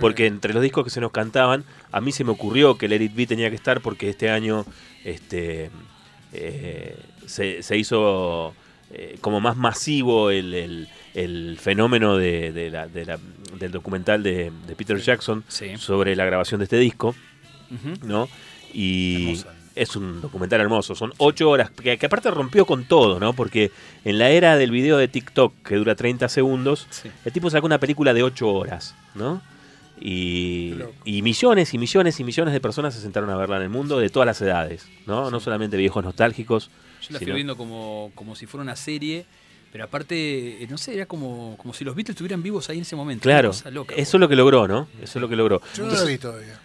porque 0.00 0.26
entre 0.26 0.54
los 0.54 0.62
discos 0.62 0.84
que 0.84 0.90
se 0.90 1.00
nos 1.00 1.10
cantaban, 1.10 1.64
a 1.90 2.00
mí 2.00 2.12
se 2.12 2.22
me 2.22 2.30
ocurrió 2.30 2.78
que 2.78 2.86
Let 2.86 3.02
It 3.02 3.14
Be 3.14 3.26
tenía 3.26 3.50
que 3.50 3.56
estar 3.56 3.80
porque 3.80 4.08
este 4.08 4.30
año 4.30 4.64
este, 5.04 5.70
eh, 6.32 6.96
se, 7.26 7.62
se 7.62 7.76
hizo 7.76 8.54
eh, 8.92 9.16
como 9.20 9.40
más 9.40 9.56
masivo 9.56 10.30
el, 10.30 10.54
el- 10.54 10.88
el 11.24 11.58
fenómeno 11.60 12.16
de, 12.16 12.52
de 12.52 12.70
la- 12.70 12.86
de 12.86 13.04
la- 13.06 13.18
del 13.58 13.72
documental 13.72 14.22
de, 14.22 14.52
Peter 14.76 14.98
Jackson 14.98 15.44
Sí. 15.48 15.76
sobre 15.78 16.14
la 16.16 16.24
grabación 16.24 16.58
de 16.60 16.64
este 16.64 16.78
disco. 16.78 17.14
Ujú. 17.70 18.06
¿no? 18.06 18.28
Y 18.72 19.24
Hermosa. 19.40 19.54
es 19.74 19.96
un 19.96 20.20
documental 20.20 20.60
hermoso. 20.60 20.94
Son 20.94 21.12
ocho 21.18 21.50
horas, 21.50 21.70
que, 21.70 21.98
que 21.98 22.06
aparte 22.06 22.30
rompió 22.30 22.64
con 22.66 22.84
todo, 22.84 23.18
¿no? 23.20 23.32
Porque 23.34 23.70
en 24.04 24.18
la 24.18 24.30
era 24.30 24.56
del 24.56 24.70
video 24.70 24.96
de 24.96 25.08
TikTok, 25.08 25.52
que 25.66 25.74
dura 25.76 25.94
30 25.94 26.28
segundos, 26.28 26.86
Sí. 26.90 27.10
el 27.24 27.32
tipo 27.32 27.50
sacó 27.50 27.66
una 27.66 27.78
película 27.78 28.14
de 28.14 28.22
ocho 28.22 28.48
horas, 28.50 28.94
¿no? 29.14 29.42
Y, 30.00 30.74
y 31.04 31.22
millones 31.22 31.74
y 31.74 31.78
millones 31.78 32.20
y 32.20 32.24
millones 32.24 32.54
de 32.54 32.60
personas 32.60 32.94
se 32.94 33.00
sentaron 33.00 33.30
a 33.30 33.36
verla 33.36 33.56
en 33.56 33.62
el 33.64 33.68
mundo 33.68 33.98
de 33.98 34.08
todas 34.10 34.26
las 34.26 34.40
edades, 34.40 34.86
¿no? 35.06 35.30
No 35.30 35.40
solamente 35.40 35.76
viejos 35.76 36.04
nostálgicos. 36.04 36.70
Yo 37.02 37.08
la 37.14 37.18
sino- 37.18 37.28
fui 37.30 37.34
viendo 37.34 37.56
como, 37.56 38.12
como 38.14 38.36
si 38.36 38.46
fuera 38.46 38.62
una 38.62 38.76
serie, 38.76 39.26
pero 39.72 39.84
aparte, 39.84 40.62
eh, 40.62 40.66
no 40.70 40.78
sé, 40.78 40.94
era 40.94 41.06
como, 41.06 41.56
como 41.58 41.74
si 41.74 41.84
los 41.84 41.94
Beatles 41.94 42.14
estuvieran 42.14 42.42
vivos 42.42 42.68
ahí 42.70 42.76
en 42.78 42.82
ese 42.82 42.96
momento. 42.96 43.22
Claro, 43.22 43.50
loca, 43.70 43.94
eso 43.94 44.16
es 44.16 44.20
lo 44.20 44.28
que 44.28 44.36
logró, 44.36 44.66
¿no? 44.68 44.88
Eso 45.02 45.18
es 45.18 45.20
lo 45.22 45.28
que 45.28 45.36
logró. 45.36 45.60
Yo 45.76 45.86
no 45.86 45.92
la 45.94 46.04
vi 46.04 46.18
todavía. 46.18 46.58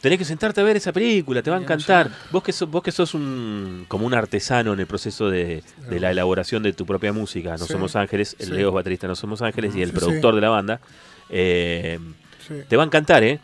Tenés 0.00 0.18
que 0.18 0.24
sentarte 0.24 0.60
a 0.60 0.64
ver 0.64 0.76
esa 0.76 0.92
película, 0.92 1.42
te 1.42 1.50
va 1.50 1.56
a 1.56 1.60
encantar. 1.60 2.10
Vos 2.30 2.42
que, 2.42 2.52
sos, 2.52 2.70
vos 2.70 2.82
que 2.82 2.92
sos 2.92 3.14
un, 3.14 3.86
como 3.88 4.06
un 4.06 4.14
artesano 4.14 4.72
en 4.74 4.78
el 4.80 4.86
proceso 4.86 5.28
de, 5.30 5.64
de 5.88 6.00
la 6.00 6.10
elaboración 6.12 6.62
de 6.62 6.72
tu 6.74 6.86
propia 6.86 7.12
música. 7.12 7.56
No 7.56 7.66
Sí, 7.66 7.72
Somos 7.72 7.96
Ángeles, 7.96 8.36
el 8.38 8.46
sí. 8.48 8.52
Leo 8.52 8.68
es 8.68 8.74
baterista 8.74 9.08
No 9.08 9.16
Somos 9.16 9.42
Ángeles 9.42 9.74
y 9.74 9.82
el 9.82 9.90
Sí, 9.90 9.96
productor 9.96 10.34
sí. 10.34 10.36
de 10.36 10.40
la 10.42 10.50
banda. 10.50 10.80
eh, 11.30 11.98
Sí, 12.46 12.54
te 12.68 12.76
va 12.76 12.84
a 12.84 12.86
encantar, 12.86 13.24
¿eh? 13.24 13.40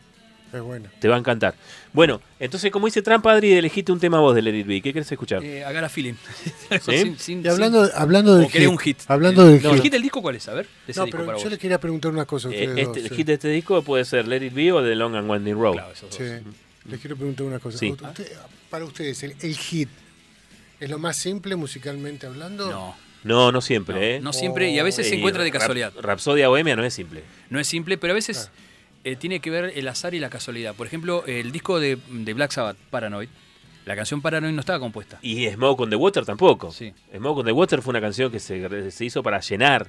Es. 0.53 1.01
Te 1.01 1.09
va 1.09 1.17
a 1.17 1.19
encantar. 1.19 1.55
Bueno, 1.93 2.21
entonces 2.39 2.71
como 2.71 2.87
dice 2.87 3.03
Tramp, 3.03 3.27
Adri, 3.27 3.53
elegiste 3.53 3.91
un 3.93 3.99
tema 4.01 4.21
vos 4.21 4.35
de 4.35 4.43
Let 4.43 4.59
It 4.61 4.67
Be. 4.67 4.81
¿Qué 4.83 4.93
querés 4.93 5.11
escuchar? 5.11 5.43
Eh, 5.43 5.65
Agar 5.65 5.85
a 5.85 5.89
Feeling. 5.89 6.15
¿Sí? 6.81 6.97
Sin- 6.99 7.19
sin- 7.19 7.45
Y 7.45 7.49
hablando, 7.49 7.89
hablando 7.95 8.35
del 8.37 8.47
O 8.47 8.49
hit. 8.49 8.69
un 8.69 8.79
hit. 8.79 8.99
Hablando 9.09 9.45
del 9.47 9.65
¿El 9.65 9.73
hit. 9.75 9.83
hit 9.83 9.93
del 9.93 10.03
disco 10.03 10.21
cuál 10.23 10.37
es? 10.37 10.49
A 10.49 10.55
ver, 10.55 10.67
de 10.87 10.93
ese 10.93 11.01
No, 11.01 11.07
disco 11.07 11.17
pero 11.19 11.27
para 11.27 11.39
yo 11.39 11.45
vos. 11.45 11.53
le 11.53 11.59
quería 11.59 11.81
preguntar 11.81 12.11
una 12.13 12.25
cosa 12.27 12.49
a 12.49 12.53
Eh, 12.53 12.67
ustedes 12.69 12.87
este- 12.89 13.01
el 13.01 13.09
dos. 13.09 13.17
hit 13.19 13.27
de 13.27 13.33
este 13.35 13.49
disco 13.49 13.83
puede 13.83 14.05
ser 14.05 14.29
Let 14.29 14.45
It 14.47 14.53
Be 14.55 14.73
o 14.73 14.83
The 14.83 14.95
Long 14.95 15.15
and 15.17 15.31
Winding 15.31 15.55
Road. 15.59 15.73
Claro, 15.75 15.93
esos 15.93 16.11
dos. 16.11 16.19
Sí, 16.19 16.25
les 16.89 17.01
quiero 17.01 17.17
preguntar 17.17 17.47
una 17.47 17.59
cosa. 17.59 17.79
Sí. 17.79 17.91
Usted- 17.93 18.33
para 18.71 18.85
ustedes, 18.85 19.23
el, 19.23 19.35
el 19.41 19.57
hit 19.57 19.89
es 20.81 20.91
lo 20.91 20.99
más 20.99 21.17
simple 21.17 21.57
musicalmente 21.57 22.27
hablando? 22.27 22.71
No, 22.71 22.97
No, 23.25 23.53
no 23.53 23.61
siempre, 23.61 23.95
no, 23.95 24.03
¿eh? 24.03 24.21
no 24.21 24.33
siempre, 24.33 24.71
y 24.71 24.79
a 24.81 24.83
veces 24.83 25.07
se 25.09 25.15
Eh, 25.15 25.19
encuentra 25.19 25.45
de 25.45 25.51
Rap- 25.51 25.61
casualidad. 25.61 25.93
Rapsodia 26.01 26.49
Bohemia 26.49 26.75
no 26.75 26.85
es 26.85 26.93
simple. 26.93 27.23
No 27.51 27.61
es 27.61 27.69
simple, 27.69 27.97
pero 27.99 28.13
a 28.13 28.15
veces 28.15 28.51
eh, 29.05 29.17
tiene 29.17 29.41
que 29.41 29.51
ver 29.51 29.73
el 29.75 29.89
azar 29.89 30.15
y 30.15 30.19
la 30.19 30.31
casualidad. 30.31 30.75
Por 30.75 30.87
ejemplo, 30.87 31.25
el 31.27 31.53
disco 31.53 31.81
de, 31.81 31.99
de 32.11 32.35
Black 32.35 32.53
Sabbath, 32.53 32.77
Paranoid, 32.91 33.29
la 33.85 33.97
canción 33.97 34.23
Paranoid 34.23 34.53
no 34.53 34.61
estaba 34.61 34.79
compuesta. 34.79 35.19
Y 35.23 35.49
Smoke 35.49 35.81
on 35.81 35.91
the 35.91 35.97
Water 35.97 36.25
tampoco. 36.25 36.71
Sí. 36.71 36.93
Smoke 37.15 37.41
on 37.41 37.47
the 37.47 37.53
Water 37.53 37.83
fue 37.83 37.91
una 37.91 38.01
canción 38.01 38.31
que 38.31 38.39
se, 38.39 38.91
se 38.91 39.05
hizo 39.05 39.23
para 39.23 39.41
llenar 39.41 39.89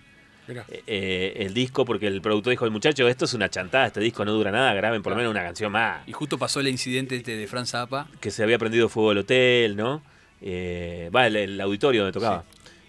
eh, 0.88 1.34
el 1.38 1.54
disco 1.54 1.86
porque 1.86 2.08
el 2.08 2.22
productor 2.22 2.52
dijo, 2.52 2.66
el 2.66 2.72
muchacho, 2.72 3.08
esto 3.08 3.26
es 3.26 3.34
una 3.34 3.50
chantada, 3.50 3.88
este 3.88 4.00
disco 4.00 4.26
no 4.26 4.34
dura 4.34 4.52
nada, 4.52 4.74
graben 4.74 5.02
por 5.02 5.12
lo 5.12 5.18
menos 5.18 5.32
una 5.32 5.44
canción 5.44 5.72
más. 5.72 6.08
Y 6.08 6.12
justo 6.12 6.38
pasó 6.38 6.60
el 6.60 6.68
incidente 6.68 7.16
este 7.16 7.36
de 7.36 7.48
Franz 7.48 7.70
Zappa. 7.70 8.08
Que 8.20 8.32
se 8.32 8.44
había 8.44 8.58
prendido 8.58 8.90
fuego 8.90 9.12
el 9.12 9.20
hotel, 9.20 9.76
¿no? 9.76 10.02
Eh, 10.42 11.10
va, 11.16 11.28
el, 11.28 11.36
el 11.36 11.62
auditorio 11.62 12.02
donde 12.02 12.14
tocaba. 12.14 12.44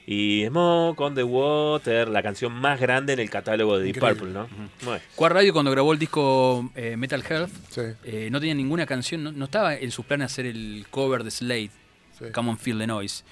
Y 0.06 0.44
Smoke 0.48 1.00
on 1.00 1.14
the 1.14 1.22
Water, 1.22 2.08
la 2.08 2.22
canción 2.22 2.52
más 2.52 2.78
grande 2.78 3.14
en 3.14 3.20
el 3.20 3.30
catálogo 3.30 3.78
de 3.78 3.84
Deep 3.84 3.96
Increíble. 3.96 4.20
Purple, 4.20 4.34
¿no? 4.34 4.48
Bueno, 4.84 5.00
Quad 5.16 5.30
Radio 5.30 5.52
cuando 5.54 5.70
grabó 5.70 5.94
el 5.94 5.98
disco 5.98 6.70
eh, 6.74 6.96
Metal 6.98 7.24
Health 7.26 7.50
Sí, 7.70 7.80
eh, 8.04 8.28
no 8.30 8.38
tenía 8.38 8.54
ninguna 8.54 8.84
canción, 8.84 9.24
no, 9.24 9.32
no 9.32 9.46
estaba 9.46 9.74
en 9.74 9.90
sus 9.90 10.04
planes 10.04 10.26
hacer 10.26 10.44
el 10.44 10.84
cover 10.90 11.24
de 11.24 11.30
Slade, 11.30 11.70
sí. 12.18 12.24
Come 12.34 12.50
on 12.50 12.58
Feel 12.58 12.78
the 12.78 12.86
Noise. 12.86 13.24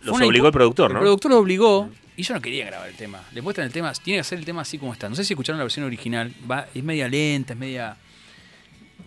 Los 0.00 0.16
una 0.16 0.26
obligó 0.26 0.46
el 0.46 0.52
productor, 0.52 0.90
El 0.90 0.94
¿no? 0.94 1.00
productor 1.00 1.30
lo 1.30 1.38
obligó 1.38 1.90
y 2.16 2.22
yo 2.22 2.34
no 2.34 2.40
quería 2.40 2.66
grabar 2.66 2.88
el 2.88 2.94
tema. 2.94 3.20
Le 3.32 3.42
muestran 3.42 3.66
el 3.66 3.72
tema, 3.72 3.92
tiene 3.92 4.16
que 4.16 4.20
hacer 4.22 4.38
el 4.38 4.46
tema 4.46 4.62
así 4.62 4.78
como 4.78 4.92
está. 4.94 5.08
No 5.10 5.14
sé 5.14 5.24
si 5.24 5.34
escucharon 5.34 5.58
la 5.58 5.64
versión 5.64 5.84
original, 5.84 6.32
va, 6.50 6.66
es 6.74 6.82
media 6.82 7.06
lenta, 7.06 7.52
es 7.52 7.58
media... 7.58 7.96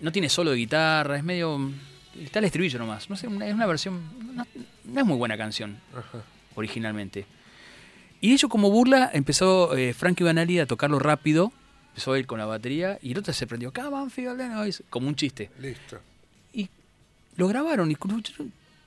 No 0.01 0.11
tiene 0.11 0.29
solo 0.29 0.51
de 0.51 0.57
guitarra, 0.57 1.17
es 1.17 1.23
medio... 1.23 1.71
Está 2.19 2.39
el 2.39 2.45
estribillo 2.45 2.77
nomás. 2.77 3.09
No 3.09 3.15
sé, 3.15 3.25
es 3.27 3.53
una 3.53 3.65
versión... 3.65 4.01
No, 4.35 4.45
no 4.85 4.99
es 4.99 5.05
muy 5.05 5.17
buena 5.17 5.35
canción 5.37 5.79
Ajá. 5.95 6.23
Originalmente. 6.57 7.25
Y 8.19 8.33
ello 8.33 8.49
como 8.49 8.69
burla 8.69 9.09
empezó 9.13 9.75
eh, 9.77 9.93
Frankie 9.93 10.23
Banali 10.23 10.59
a 10.59 10.65
tocarlo 10.65 10.99
rápido, 10.99 11.53
empezó 11.89 12.15
él 12.15 12.27
con 12.27 12.39
la 12.39 12.45
batería 12.45 12.97
y 13.01 13.11
el 13.11 13.19
otro 13.19 13.33
se 13.33 13.47
prendió, 13.47 13.71
Come 13.71 13.95
on, 13.95 14.11
noise", 14.37 14.83
como 14.89 15.07
un 15.07 15.15
chiste. 15.15 15.49
Listo. 15.59 15.99
Y 16.53 16.69
lo 17.35 17.47
grabaron 17.47 17.91
y 17.91 17.95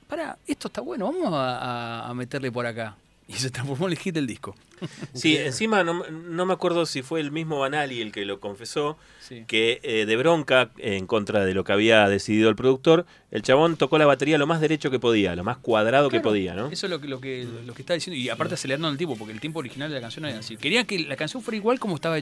para, 0.07 0.37
esto 0.45 0.67
está 0.67 0.81
bueno, 0.81 1.05
vamos 1.05 1.29
a 1.33 2.11
meterle 2.13 2.51
por 2.51 2.65
acá. 2.65 2.97
Y 3.33 3.39
se 3.39 3.49
transformó 3.49 3.87
en 3.87 3.93
el 3.93 3.97
hit 3.97 4.13
del 4.13 4.27
disco. 4.27 4.55
Sí, 5.13 5.37
encima 5.37 5.83
no, 5.83 6.03
no 6.09 6.45
me 6.47 6.53
acuerdo 6.53 6.87
si 6.87 7.03
fue 7.03 7.19
el 7.19 7.31
mismo 7.31 7.59
Banali 7.59 8.01
el 8.01 8.11
que 8.11 8.25
lo 8.25 8.39
confesó, 8.39 8.97
Sí. 9.19 9.43
que 9.47 9.79
eh, 9.83 10.05
de 10.07 10.17
bronca 10.17 10.71
en 10.79 11.05
contra 11.05 11.45
de 11.45 11.53
lo 11.53 11.63
que 11.63 11.71
había 11.71 12.07
decidido 12.09 12.49
el 12.49 12.55
productor, 12.55 13.05
el 13.29 13.43
chabón 13.43 13.77
tocó 13.77 13.99
la 13.99 14.07
batería 14.07 14.39
lo 14.39 14.47
más 14.47 14.59
derecho 14.59 14.89
que 14.89 14.97
podía, 14.99 15.35
lo 15.35 15.43
más 15.43 15.57
cuadrado 15.57 16.09
que 16.09 16.19
podía, 16.19 16.55
¿no? 16.55 16.67
Eso 16.71 16.87
es 16.87 16.89
lo 16.89 16.99
que, 16.99 17.07
lo 17.07 17.21
que, 17.21 17.47
lo 17.65 17.73
que 17.75 17.83
está 17.83 17.93
diciendo. 17.93 18.17
Y 18.19 18.29
aparte 18.29 18.55
acelerando 18.55 18.89
el 18.89 18.97
tiempo, 18.97 19.15
porque 19.15 19.33
el 19.33 19.39
tiempo 19.39 19.59
original 19.59 19.89
de 19.89 19.95
la 19.95 20.01
canción 20.01 20.25
era 20.25 20.39
así. 20.39 20.57
Quería 20.57 20.83
que 20.85 20.97
la 20.99 21.15
canción 21.15 21.43
fuera 21.43 21.57
igual 21.57 21.79
como 21.79 21.95
estaba 21.95 22.19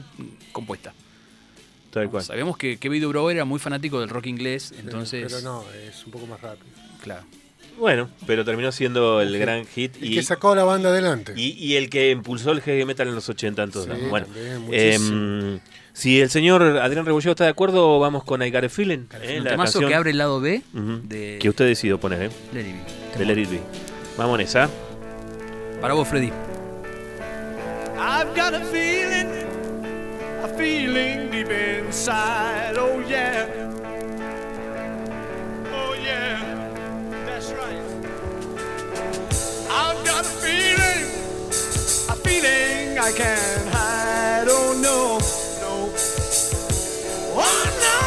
compuesta. 0.52 0.92
Tal 1.90 2.10
cual. 2.10 2.22
Sabemos 2.22 2.56
que 2.58 2.76
Kevin 2.76 3.02
Dubrow 3.02 3.30
era 3.30 3.44
muy 3.46 3.58
fanático 3.58 4.00
del 4.00 4.10
rock 4.10 4.26
inglés, 4.26 4.72
entonces... 4.78 5.32
Pero 5.32 5.40
no, 5.42 5.64
es 5.88 6.04
un 6.04 6.12
poco 6.12 6.26
más 6.26 6.40
rápido. 6.40 6.66
Claro. 7.02 7.24
Bueno, 7.78 8.10
pero 8.26 8.44
terminó 8.44 8.70
siendo 8.72 9.20
el 9.22 9.38
gran 9.38 9.64
hit 9.64 9.96
El 9.96 10.12
y, 10.12 10.14
que 10.16 10.22
sacó 10.22 10.52
a 10.52 10.56
la 10.56 10.64
banda 10.64 10.90
adelante. 10.90 11.32
y, 11.36 11.52
y 11.52 11.76
el 11.76 11.88
que 11.88 12.10
impulsó 12.10 12.52
el 12.52 12.60
heavy 12.60 12.84
metal 12.84 13.08
en 13.08 13.14
los 13.14 13.28
80 13.28 13.62
en 13.62 13.70
todos 13.70 13.86
Sí, 13.86 13.90
lados. 13.92 14.08
Bueno, 14.10 14.26
también, 14.26 14.72
em, 14.92 15.60
si 15.94 16.20
el 16.20 16.28
señor 16.28 16.62
Adrián 16.62 17.06
Rebolledo 17.06 17.30
está 17.32 17.44
de 17.44 17.50
acuerdo, 17.50 17.98
vamos 17.98 18.22
con 18.24 18.42
I 18.42 18.50
Got 18.50 18.64
a 18.64 18.68
Feeling, 18.68 19.06
eh, 19.22 19.40
la 19.42 19.56
canción 19.56 19.86
que 19.88 19.94
abre 19.94 20.10
el 20.10 20.18
lado 20.18 20.40
B 20.42 20.62
de 20.74 21.38
que 21.40 21.48
usted 21.48 21.66
decidió 21.66 21.98
poner, 21.98 22.24
¿eh? 22.24 22.30
Let 22.52 22.60
It 22.60 22.66
Be. 22.74 23.18
de 23.18 23.24
Let 23.24 23.42
It 23.42 23.50
Be. 23.50 23.60
Vamos 24.18 24.38
en 24.38 24.44
esa. 24.46 24.68
Para 25.80 25.94
vos, 25.94 26.06
Freddy. 26.06 26.30
I've 27.98 28.34
got 28.36 28.52
a 28.54 28.60
feeling, 28.66 29.26
a 30.44 30.48
feeling 30.58 31.30
deep 31.30 31.48
inside. 31.50 32.76
Oh 32.78 33.00
yeah, 33.08 33.46
oh 35.72 35.94
yeah, 36.02 36.59
that's 37.40 37.52
right. 37.52 37.80
I've 39.70 40.04
got 40.04 40.20
a 40.20 40.28
feeling, 40.28 41.06
a 42.10 42.14
feeling 42.16 42.98
I 42.98 43.12
can't 43.12 43.68
hide. 43.68 44.46
Oh 44.48 44.74
no, 44.82 45.18
no, 45.62 45.90
oh 47.36 47.64
no, 47.80 47.98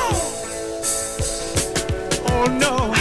oh 2.32 2.46
no. 2.60 2.93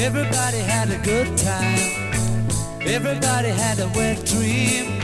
Everybody 0.00 0.58
had 0.58 0.90
a 0.90 0.98
good 0.98 1.36
time. 1.36 2.12
Everybody 2.86 3.48
had 3.48 3.80
a 3.80 3.88
wet 3.96 4.24
dream. 4.24 5.00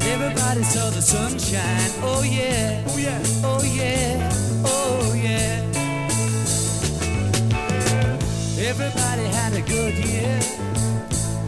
Everybody 0.00 0.62
saw 0.62 0.88
the 0.88 1.02
sunshine. 1.02 1.90
Oh 2.02 2.22
yeah. 2.22 2.82
Oh 2.88 2.96
yeah. 2.96 3.22
Oh 3.44 3.62
yeah. 3.62 4.32
Oh 4.64 5.12
yeah. 5.14 5.60
Everybody 8.58 9.24
had 9.38 9.52
a 9.52 9.60
good 9.60 9.94
year. 9.94 10.40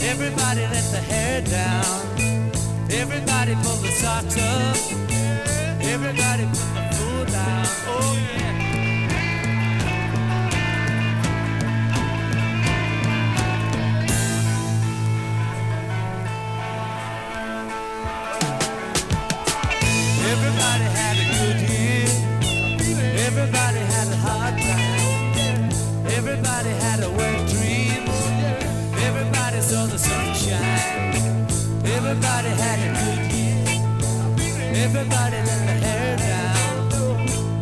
Everybody 0.02 0.60
let 0.60 0.86
the 0.92 1.00
hair 1.00 1.40
down. 1.40 2.00
Everybody 2.90 3.54
pulled 3.64 3.80
the 3.80 3.92
socks 4.02 4.36
up. 4.36 4.76
Everybody 5.80 6.44
put 6.44 6.70
the 6.76 6.84
food 6.92 7.26
down. 7.32 7.66
Oh 7.88 8.18
yeah. 8.20 8.55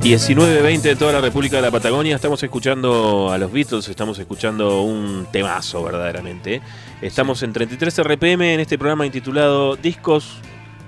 19.20 0.03 0.83
de 0.83 0.97
toda 0.97 1.13
la 1.13 1.21
República 1.23 1.57
de 1.57 1.63
la 1.63 1.71
Patagonia, 1.71 2.15
estamos 2.17 2.43
escuchando 2.43 3.33
a 3.33 3.39
los 3.39 3.51
Beatles, 3.51 3.89
estamos 3.89 4.19
escuchando 4.19 4.83
un 4.83 5.27
temazo 5.33 5.83
verdaderamente. 5.83 6.61
Estamos 7.01 7.43
en 7.43 7.55
33 7.55 8.03
RPM 8.05 8.43
en 8.55 8.61
este 8.61 8.77
programa 8.77 9.07
intitulado 9.07 9.77
Discos 9.77 10.37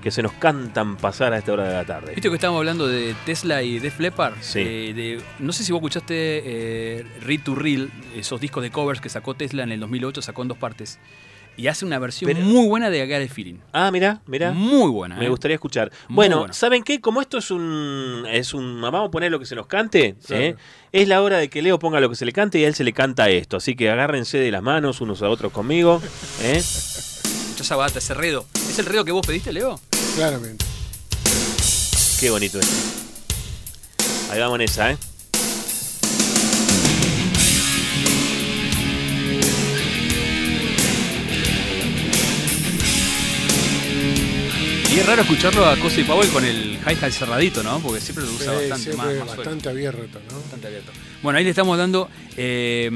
que 0.02 0.10
se 0.10 0.22
nos 0.22 0.32
cantan 0.32 0.96
pasar 0.96 1.32
a 1.32 1.38
esta 1.38 1.52
hora 1.52 1.64
de 1.66 1.72
la 1.74 1.84
tarde. 1.84 2.12
Viste 2.14 2.28
que 2.28 2.34
estábamos 2.34 2.60
hablando 2.60 2.86
de 2.86 3.14
Tesla 3.24 3.62
y 3.62 3.78
Def 3.78 3.98
Leppard. 4.00 4.34
Sí. 4.42 4.60
Eh, 4.60 4.92
de- 4.94 5.22
no 5.38 5.52
sé 5.52 5.64
si 5.64 5.72
vos 5.72 5.78
escuchaste 5.80 6.14
eh, 6.44 7.06
Read 7.22 7.40
to 7.40 7.54
Real, 7.54 7.90
esos 8.14 8.38
discos 8.38 8.62
de 8.62 8.70
covers 8.70 9.00
que 9.00 9.08
sacó 9.08 9.32
Tesla 9.34 9.62
en 9.62 9.72
el 9.72 9.80
2008, 9.80 10.20
sacó 10.20 10.42
en 10.42 10.48
dos 10.48 10.58
partes. 10.58 10.98
Y 11.58 11.68
hace 11.68 11.86
una 11.86 11.98
versión 11.98 12.30
Pero- 12.30 12.44
muy 12.44 12.66
buena 12.68 12.90
de 12.90 12.98
I 13.02 13.08
Got 13.10 13.30
a 13.30 13.32
Feeling. 13.32 13.56
Ah, 13.72 13.90
mira, 13.90 14.20
mira. 14.26 14.52
Muy 14.52 14.90
buena. 14.90 15.16
Me 15.16 15.24
¿eh? 15.24 15.28
gustaría 15.30 15.54
escuchar. 15.54 15.90
Muy 16.08 16.16
Bueno, 16.16 16.38
bueno. 16.40 16.52
¿saben 16.54 16.82
qué? 16.82 17.00
Como 17.00 17.22
esto 17.22 17.38
es 17.38 17.50
un. 17.50 18.24
es 18.30 18.52
un 18.52 18.78
Vamos 18.80 19.08
a 19.08 19.10
poner 19.10 19.30
lo 19.30 19.38
que 19.38 19.46
se 19.46 19.54
nos 19.54 19.66
cante. 19.66 20.16
Claro. 20.26 20.42
¿eh? 20.42 20.56
Es 20.92 21.08
la 21.08 21.22
hora 21.22 21.38
de 21.38 21.48
que 21.48 21.62
Leo 21.62 21.78
ponga 21.78 21.98
lo 22.00 22.10
que 22.10 22.16
se 22.16 22.26
le 22.26 22.32
cante 22.32 22.58
y 22.58 22.64
a 22.64 22.68
él 22.68 22.74
se 22.74 22.84
le 22.84 22.92
canta 22.92 23.30
esto. 23.30 23.56
Así 23.56 23.74
que 23.74 23.90
agárrense 23.90 24.36
de 24.38 24.50
las 24.50 24.62
manos 24.62 25.00
unos 25.00 25.22
a 25.22 25.28
otros 25.30 25.50
conmigo. 25.52 26.02
¿eh? 26.42 26.56
Escuchá 26.56 27.62
esa 27.62 27.76
bata, 27.76 27.98
ese 28.00 28.12
redo. 28.12 28.44
¿Es 28.54 28.78
el 28.78 28.84
redo 28.86 29.04
que 29.06 29.12
vos 29.12 29.26
pediste, 29.26 29.50
Leo? 29.52 29.80
Claramente. 30.14 30.64
Qué 32.20 32.30
bonito 32.30 32.58
esto. 32.60 32.74
Ahí 34.30 34.40
vamos 34.40 34.56
en 34.56 34.60
esa, 34.62 34.90
¿eh? 34.92 34.98
Y 44.96 45.00
es 45.00 45.06
raro 45.06 45.20
escucharlo 45.22 45.66
a 45.66 45.76
Cosi 45.76 46.04
Powell 46.04 46.28
con 46.30 46.42
el 46.42 46.78
hi-hat 46.86 47.10
cerradito, 47.12 47.62
¿no? 47.62 47.80
Porque 47.80 48.00
siempre 48.00 48.24
lo 48.24 48.32
usa 48.32 48.58
Sí, 48.58 48.68
bastante 48.70 48.72
más, 48.72 48.80
siempre 48.80 49.06
más 49.06 49.16
suelto. 49.26 49.36
bastante 49.36 49.68
abierto, 49.68 50.20
¿no? 50.30 50.40
Bastante 50.40 50.66
abierto. 50.68 50.92
Bueno, 51.22 51.38
ahí 51.38 51.44
le 51.44 51.50
estamos 51.50 51.76
dando. 51.76 52.08
Eh, 52.38 52.90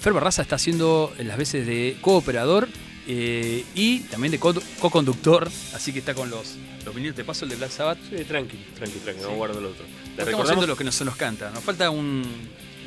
Fer 0.00 0.12
Barraza 0.12 0.42
está 0.42 0.56
haciendo 0.56 1.10
las 1.18 1.38
veces 1.38 1.66
de 1.66 1.96
cooperador 2.02 2.68
eh, 3.08 3.64
y 3.74 4.00
también 4.00 4.30
de 4.32 4.38
co- 4.38 4.60
co-conductor, 4.78 5.48
así 5.74 5.92
que 5.94 6.00
está 6.00 6.12
con 6.12 6.28
los, 6.28 6.56
los 6.84 6.94
vinilos. 6.94 7.16
Te 7.16 7.24
paso 7.24 7.46
el 7.46 7.50
de 7.52 7.56
Black 7.56 7.70
Sabbath. 7.70 7.98
Sí, 8.10 8.24
tranqui, 8.24 8.58
tranqui, 8.76 8.98
tranqui. 8.98 9.22
No 9.22 9.30
guardo 9.30 9.58
el 9.58 9.64
otro. 9.66 9.84
Le 9.86 9.90
Estamos 9.92 10.16
recordamos, 10.26 10.50
haciendo 10.50 10.66
lo 10.66 10.76
que 10.76 10.84
nos, 10.84 10.94
se 10.94 11.04
nos 11.06 11.16
canta. 11.16 11.50
Nos 11.50 11.64
falta 11.64 11.88
un, 11.88 12.24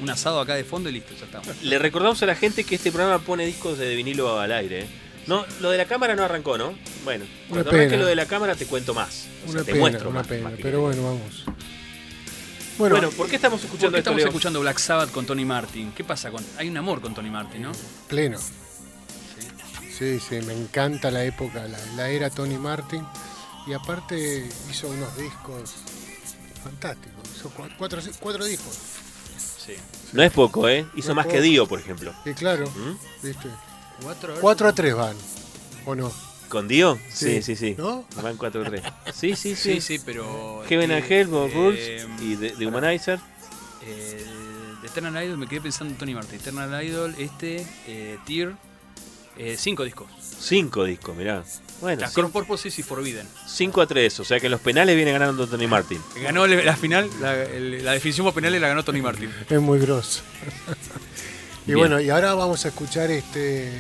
un 0.04 0.10
asado 0.12 0.40
acá 0.40 0.54
de 0.54 0.64
fondo 0.66 0.88
y 0.90 0.94
listo, 0.94 1.16
ya 1.20 1.26
estamos. 1.26 1.48
le 1.64 1.80
recordamos 1.80 2.22
a 2.22 2.28
la 2.28 2.36
gente 2.36 2.64
que 2.64 2.76
este 2.76 2.92
programa 2.92 3.18
pone 3.26 3.44
discos 3.44 3.80
de 3.80 3.96
vinilo 3.96 4.40
al 4.40 4.52
aire. 4.52 4.82
¿eh? 4.82 4.88
No, 5.28 5.46
lo 5.60 5.72
de 5.72 5.78
la 5.78 5.86
cámara 5.86 6.16
no 6.16 6.24
arrancó, 6.24 6.58
¿no? 6.58 6.74
Bueno, 7.04 7.26
cuando 7.50 7.70
pena. 7.70 7.82
arranque 7.84 7.98
lo 7.98 8.06
de 8.06 8.16
la 8.16 8.26
cámara 8.28 8.56
te 8.56 8.66
cuento 8.68 8.94
más. 8.94 9.26
O 9.48 9.52
sea, 9.52 9.52
Una 9.52 9.60
te 9.64 9.72
pena, 9.72 9.80
muestro 9.80 10.10
una 10.10 10.20
más. 10.20 10.28
pena. 10.28 10.50
más 10.50 10.60
pero 10.62 10.82
bueno, 10.82 11.04
vamos. 11.04 11.44
Bueno, 12.78 12.96
Bueno, 12.98 13.10
¿por 13.12 13.28
qué 13.30 13.38
estamos 13.38 13.62
¿Por 13.62 13.66
escuchando 13.68 13.94
qué 13.94 14.00
esto, 14.00 14.10
estamos 14.12 14.18
Leo? 14.20 14.28
escuchando 14.28 14.60
Black 14.60 14.78
Sabbath 14.80 15.12
con 15.12 15.26
Tony 15.26 15.46
Martin? 15.46 15.92
¿Qué 15.94 16.04
pasa 16.04 16.30
con.? 16.30 16.46
Hay 16.58 16.68
un 16.70 16.78
amor 16.78 17.02
con 17.02 17.14
Tony 17.16 17.30
Martin, 17.30 17.62
¿no? 17.64 17.72
pleno. 18.08 18.38
Sí, 19.98 20.20
sí, 20.20 20.36
me 20.46 20.54
encanta 20.54 21.10
la 21.10 21.24
época, 21.24 21.66
la, 21.68 21.78
la 21.96 22.10
era 22.10 22.30
Tony 22.30 22.58
Martin. 22.58 23.02
Y 23.66 23.74
aparte 23.74 24.48
hizo 24.70 24.90
unos 24.90 25.16
discos 25.18 25.74
fantásticos. 26.64 27.24
Hizo 27.36 27.50
cua- 27.56 27.74
cuatro, 27.78 28.02
cuatro 28.20 28.46
discos. 28.46 28.78
Sí. 29.66 29.74
No 30.12 30.22
es 30.22 30.32
poco, 30.32 30.68
¿eh? 30.70 30.86
Hizo 30.96 31.10
No 31.10 31.16
más 31.16 31.28
que. 31.28 31.40
Dio, 31.42 31.66
por 31.66 31.80
ejemplo. 31.80 32.14
Y 32.26 32.34
claro, 32.34 32.70
¿Mm? 32.70 33.26
¿viste? 33.26 33.48
Cuatro, 34.02 34.32
a 34.32 34.34
ver. 34.36 34.42
4 34.42 34.68
a 34.68 34.74
3 34.76 34.96
van, 34.96 35.16
¿o 35.86 35.96
no? 35.96 36.12
¿Con 36.50 36.68
Dio? 36.68 36.98
Sí, 37.10 37.42
Sí. 37.42 37.42
sí, 37.42 37.56
sí. 37.56 37.76
¿No? 37.78 38.06
Van 38.22 38.38
4-3. 38.38 38.82
Sí, 39.14 39.36
sí, 39.36 39.56
sí. 39.56 39.74
Sí, 39.76 39.82
sí, 39.82 40.00
pero. 40.06 40.64
Heaven 40.68 40.92
and 40.92 41.04
eh, 41.04 41.22
Hell, 41.22 41.28
Bob 41.28 41.50
eh, 41.50 41.54
Rules 41.54 42.08
y 42.22 42.36
The, 42.36 42.50
The 42.52 42.68
Humanizer. 42.68 43.20
Eh, 43.84 44.26
de 44.82 44.88
Eternal 44.88 45.24
Idol 45.26 45.38
me 45.38 45.48
quedé 45.48 45.62
pensando 45.62 45.92
en 45.94 45.98
Tony 45.98 46.14
Martin. 46.14 46.40
Eternal 46.40 46.84
Idol, 46.84 47.16
este, 47.18 47.66
eh, 47.88 48.18
Tear, 48.26 48.54
eh, 49.38 49.56
cinco 49.58 49.84
discos. 49.84 50.08
Cinco 50.40 50.84
discos, 50.86 51.16
mirá. 51.16 51.44
Bueno, 51.82 52.02
Las 52.02 52.14
Cross 52.14 52.32
Purposes 52.32 52.78
y 52.80 52.84
Forbidden. 52.84 53.28
5 53.48 53.82
a 53.82 53.88
3, 53.88 54.20
o 54.20 54.24
sea 54.24 54.40
que 54.40 54.46
en 54.48 54.52
los 54.52 54.62
penales 54.62 54.96
viene 54.96 55.12
ganando 55.12 55.46
Tony 55.48 55.68
Martin. 55.68 56.00
Ganó 56.22 56.46
la 56.48 56.76
final, 56.78 57.10
la, 57.20 57.44
el- 57.44 57.84
la 57.84 57.92
definición 57.94 58.26
por 58.26 58.34
penales 58.34 58.62
la 58.62 58.68
ganó 58.70 58.84
Tony 58.84 59.02
Martin. 59.02 59.30
Es 59.50 59.60
muy 59.60 59.80
grosso. 59.80 60.22
y 61.65 61.67
Bien. 61.67 61.78
bueno, 61.80 61.99
y 61.99 62.10
ahora 62.10 62.34
vamos 62.36 62.63
a 62.65 62.67
escuchar 62.69 63.10
este 63.12 63.71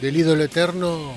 del 0.00 0.16
ídolo 0.16 0.42
eterno. 0.42 1.12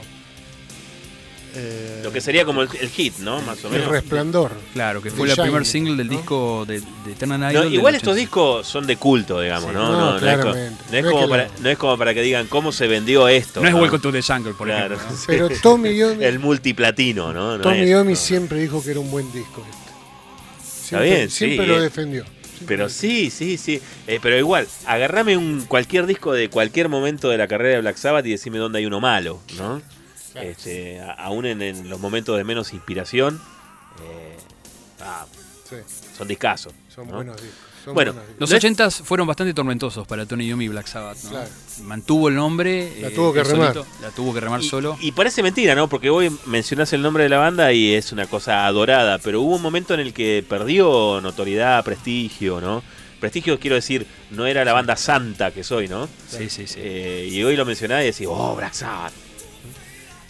eh, 1.56 2.02
Lo 2.04 2.12
que 2.12 2.20
sería 2.22 2.46
como 2.46 2.62
el, 2.64 2.70
el 2.80 2.90
hit, 2.90 3.18
¿no? 3.20 3.42
Más 3.42 3.64
o 3.64 3.68
El 3.68 3.74
menos. 3.74 3.90
resplandor. 3.90 4.52
Claro, 4.74 5.02
que 5.02 5.10
fue 5.12 5.30
el 5.30 5.36
primer 5.36 5.66
single 5.66 5.96
del 5.96 6.08
¿no? 6.08 6.18
disco 6.18 6.66
de, 6.68 6.80
de 7.06 7.12
Eternal 7.12 7.52
Idol. 7.52 7.74
igual 7.74 7.96
estos 7.96 8.14
86. 8.14 8.16
discos 8.28 8.68
son 8.68 8.86
de 8.88 8.98
culto, 8.98 9.40
digamos, 9.40 9.70
Sí. 9.70 9.76
¿no? 9.76 9.92
No, 9.92 9.92
No, 9.92 10.20
no 10.20 10.28
es, 10.30 10.36
co- 10.36 10.42
claramente. 10.42 10.84
no 10.92 10.98
es 10.98 11.04
No 11.04 11.10
es 11.10 11.14
como 11.16 11.30
para, 11.30 11.48
no 11.60 11.70
es 11.70 11.78
como 11.78 11.98
para 11.98 12.14
que 12.14 12.22
digan 12.22 12.48
cómo 12.48 12.72
se 12.72 12.88
vendió 12.88 13.28
esto. 13.28 13.62
No 13.62 13.68
es 13.68 13.74
Welcome 13.74 14.02
to 14.02 14.12
the 14.12 14.22
Jungle, 14.22 14.54
por 14.54 14.68
Claro, 14.68 14.96
ejemplo. 14.96 15.18
Pero 15.28 15.50
Tommy 15.62 15.96
Yomi, 15.98 16.24
El 16.26 16.40
multiplatino, 16.40 17.32
¿no? 17.34 17.58
No 17.58 17.64
Tommy 17.64 17.82
es, 17.82 17.90
Yomi 17.90 18.14
no. 18.14 18.20
siempre 18.20 18.60
dijo 18.60 18.84
que 18.84 18.92
era 18.92 19.00
un 19.00 19.10
buen 19.12 19.32
disco. 19.32 19.64
este. 19.70 20.88
Siempre, 20.88 21.10
bien, 21.10 21.30
sí, 21.30 21.38
siempre 21.46 21.68
lo 21.68 21.78
eh. 21.78 21.82
defendió. 21.82 22.26
Pero 22.68 22.90
sí, 22.90 23.30
sí, 23.30 23.58
sí. 23.58 23.82
Eh, 24.08 24.20
pero 24.22 24.38
igual, 24.38 24.68
agarrame 24.86 25.38
un 25.38 25.66
cualquier 25.68 26.06
disco 26.06 26.34
de 26.34 26.50
cualquier 26.50 26.90
momento 26.90 27.30
de 27.30 27.38
la 27.38 27.48
carrera 27.48 27.76
de 27.76 27.82
Black 27.82 27.98
Sabbath 27.98 28.26
y 28.26 28.32
decime 28.32 28.58
dónde 28.58 28.80
hay 28.80 28.86
uno 28.86 29.00
malo, 29.00 29.40
¿no? 29.58 29.82
Este, 30.36 31.00
a- 31.00 31.12
aún 31.12 31.46
en, 31.46 31.62
en 31.62 31.90
los 31.90 32.00
momentos 32.00 32.36
de 32.38 32.44
menos 32.44 32.74
inspiración, 32.74 33.40
eh, 34.04 34.38
ah, 35.02 35.26
Sí, 35.70 35.76
son 36.18 36.28
discasos. 36.28 36.74
son 36.94 37.08
¿no? 37.08 37.16
buenos 37.16 37.42
discos. 37.42 37.60
Son 37.84 37.94
Bueno. 37.94 38.14
Los 38.40 38.50
No 38.50 38.56
es- 38.56 38.64
80 38.64 38.92
fueron 38.92 39.28
bastante 39.28 39.54
tormentosos 39.54 40.08
para 40.08 40.26
Tony 40.26 40.48
Yomi 40.48 40.66
y 40.66 40.68
Black 40.70 40.88
Sabbath. 40.88 41.22
¿no? 41.24 41.30
Claro. 41.32 41.50
Mantuvo 41.84 42.30
el 42.30 42.36
nombre. 42.36 42.94
La 43.02 43.08
eh, 43.08 43.12
tuvo 43.12 43.34
que 43.34 43.40
él 43.42 43.46
remar. 43.46 43.74
solito, 43.74 43.92
la 44.02 44.10
tuvo 44.12 44.34
que 44.34 44.40
remar 44.40 44.62
Y, 44.62 44.68
solo. 44.70 44.98
y 45.02 45.12
parece 45.12 45.44
mentira, 45.44 45.76
¿no? 45.76 45.88
Porque 45.90 46.10
hoy 46.10 46.32
mencionás 46.46 46.94
el 46.94 47.02
nombre 47.02 47.24
de 47.24 47.30
la 47.30 47.38
banda 47.40 47.72
y 47.74 47.94
es 47.94 48.12
una 48.12 48.26
cosa 48.28 48.66
adorada, 48.68 49.18
pero 49.20 49.42
hubo 49.42 49.56
un 49.56 49.62
momento 49.62 49.94
en 49.94 50.00
el 50.00 50.14
que 50.14 50.46
perdió 50.48 51.20
notoriedad, 51.22 51.84
prestigio, 51.84 52.62
¿no? 52.62 52.84
Prestigio, 53.20 53.58
quiero 53.60 53.76
decir, 53.78 54.06
no 54.32 54.46
era 54.46 54.66
la 54.66 54.74
banda 54.74 54.96
santa 54.98 55.52
que 55.52 55.64
soy, 55.64 55.88
¿no? 55.88 56.08
sí, 56.28 56.50
sí, 56.50 56.68
sí. 56.68 56.80
Eh, 56.84 57.30
y 57.32 57.42
hoy 57.44 57.56
lo 57.56 57.66
mencionás 57.66 58.02
y 58.04 58.08
decís, 58.08 58.28
oh, 58.30 58.56
Black 58.56 58.74
Sabbath. 58.74 59.14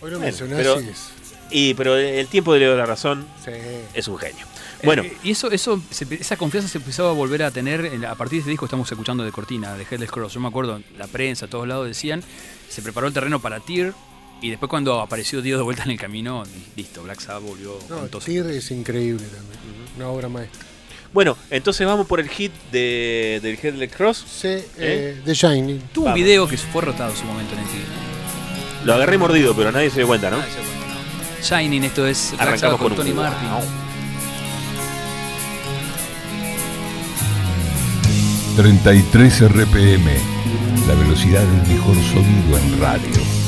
Hoy 0.01 0.11
lo 0.11 0.17
bueno, 0.19 0.19
mencionás 0.19 0.57
pero- 0.57 0.81
y 0.81 0.89
es- 0.89 1.09
Y, 1.49 1.73
pero 1.75 1.95
el 1.97 2.27
tiempo 2.27 2.53
de 2.53 2.59
Leo 2.61 2.75
la 2.75 2.85
razón 2.85 3.25
sí. 3.43 3.51
es 3.93 4.07
un 4.07 4.17
genio. 4.17 4.45
Bueno, 4.83 5.03
Eh, 5.03 5.13
y 5.23 5.31
eso, 5.31 5.49
eso, 5.51 5.81
se- 5.89 6.07
esa 6.19 6.35
confianza 6.37 6.67
se 6.69 6.77
empezaba 6.77 7.09
a 7.09 7.13
volver 7.13 7.43
a 7.43 7.51
tener 7.51 7.85
en 7.85 8.05
a 8.05 8.15
partir 8.15 8.37
de 8.37 8.39
este 8.41 8.49
disco 8.51 8.65
que 8.65 8.67
estamos 8.67 8.91
escuchando 8.91 9.23
de 9.23 9.31
Cortina, 9.31 9.73
de 9.75 9.85
Headless 9.89 10.11
Cross. 10.11 10.33
Yo 10.33 10.39
me 10.39 10.47
acuerdo, 10.49 10.81
la 10.97 11.07
prensa, 11.07 11.45
a 11.45 11.49
todos 11.49 11.67
lados 11.67 11.87
decían, 11.87 12.21
se 12.69 12.81
preparó 12.81 13.07
el 13.07 13.13
terreno 13.13 13.39
para 13.41 13.59
Tear 13.59 13.93
y 14.41 14.49
después 14.49 14.69
cuando 14.69 14.99
apareció 14.99 15.41
Dios 15.41 15.57
de 15.59 15.63
vuelta 15.63 15.83
en 15.83 15.91
el 15.91 15.97
camino, 15.99 16.43
listo, 16.75 17.01
Black 17.03 17.21
Sabbath 17.21 17.43
volvió 17.43 17.77
No, 17.89 17.99
con 17.99 18.09
todo. 18.09 18.21
Tyr 18.21 18.45
es 18.47 18.71
increíble 18.71 19.23
también. 19.25 19.59
Una 19.95 20.07
obra 20.09 20.27
maestra. 20.27 20.65
bueno, 21.13 21.37
entonces 21.49 21.87
vamos 21.87 22.05
por 22.07 22.19
el 22.19 22.27
hit 22.27 22.51
de, 22.71 23.39
del 23.41 23.57
Headless 23.61 23.95
Cross. 23.95 24.25
Sí, 24.41 24.57
eh, 24.77 25.21
The 25.23 25.33
Shining. 25.33 25.79
Tuvo 25.93 26.07
un 26.07 26.13
video 26.13 26.45
que 26.47 26.57
fue 26.57 26.81
rotado 26.81 27.11
en 27.11 27.17
su 27.17 27.23
momento 27.23 27.53
en 27.53 27.59
el 27.59 27.65
TV. 27.67 27.79
Lo 28.85 28.95
agarré 28.95 29.17
mordido, 29.17 29.55
pero 29.55 29.71
nadie 29.71 29.89
se 29.89 29.97
dio 29.97 30.07
cuenta, 30.07 30.29
¿no? 30.29 30.37
Shining, 31.41 31.83
esto 31.85 32.05
es 32.07 32.29
Black 32.31 32.41
Arrancamos 32.41 32.59
Sabbath 32.79 32.79
con 32.81 32.95
Tony 32.95 33.11
wow. 33.11 33.23
Martin. 33.23 33.82
33 38.55 39.49
RPM, 39.49 40.05
la 40.87 40.93
velocidad 40.93 41.41
del 41.41 41.75
mejor 41.75 41.95
sonido 41.95 42.57
en 42.57 42.79
radio. 42.79 43.43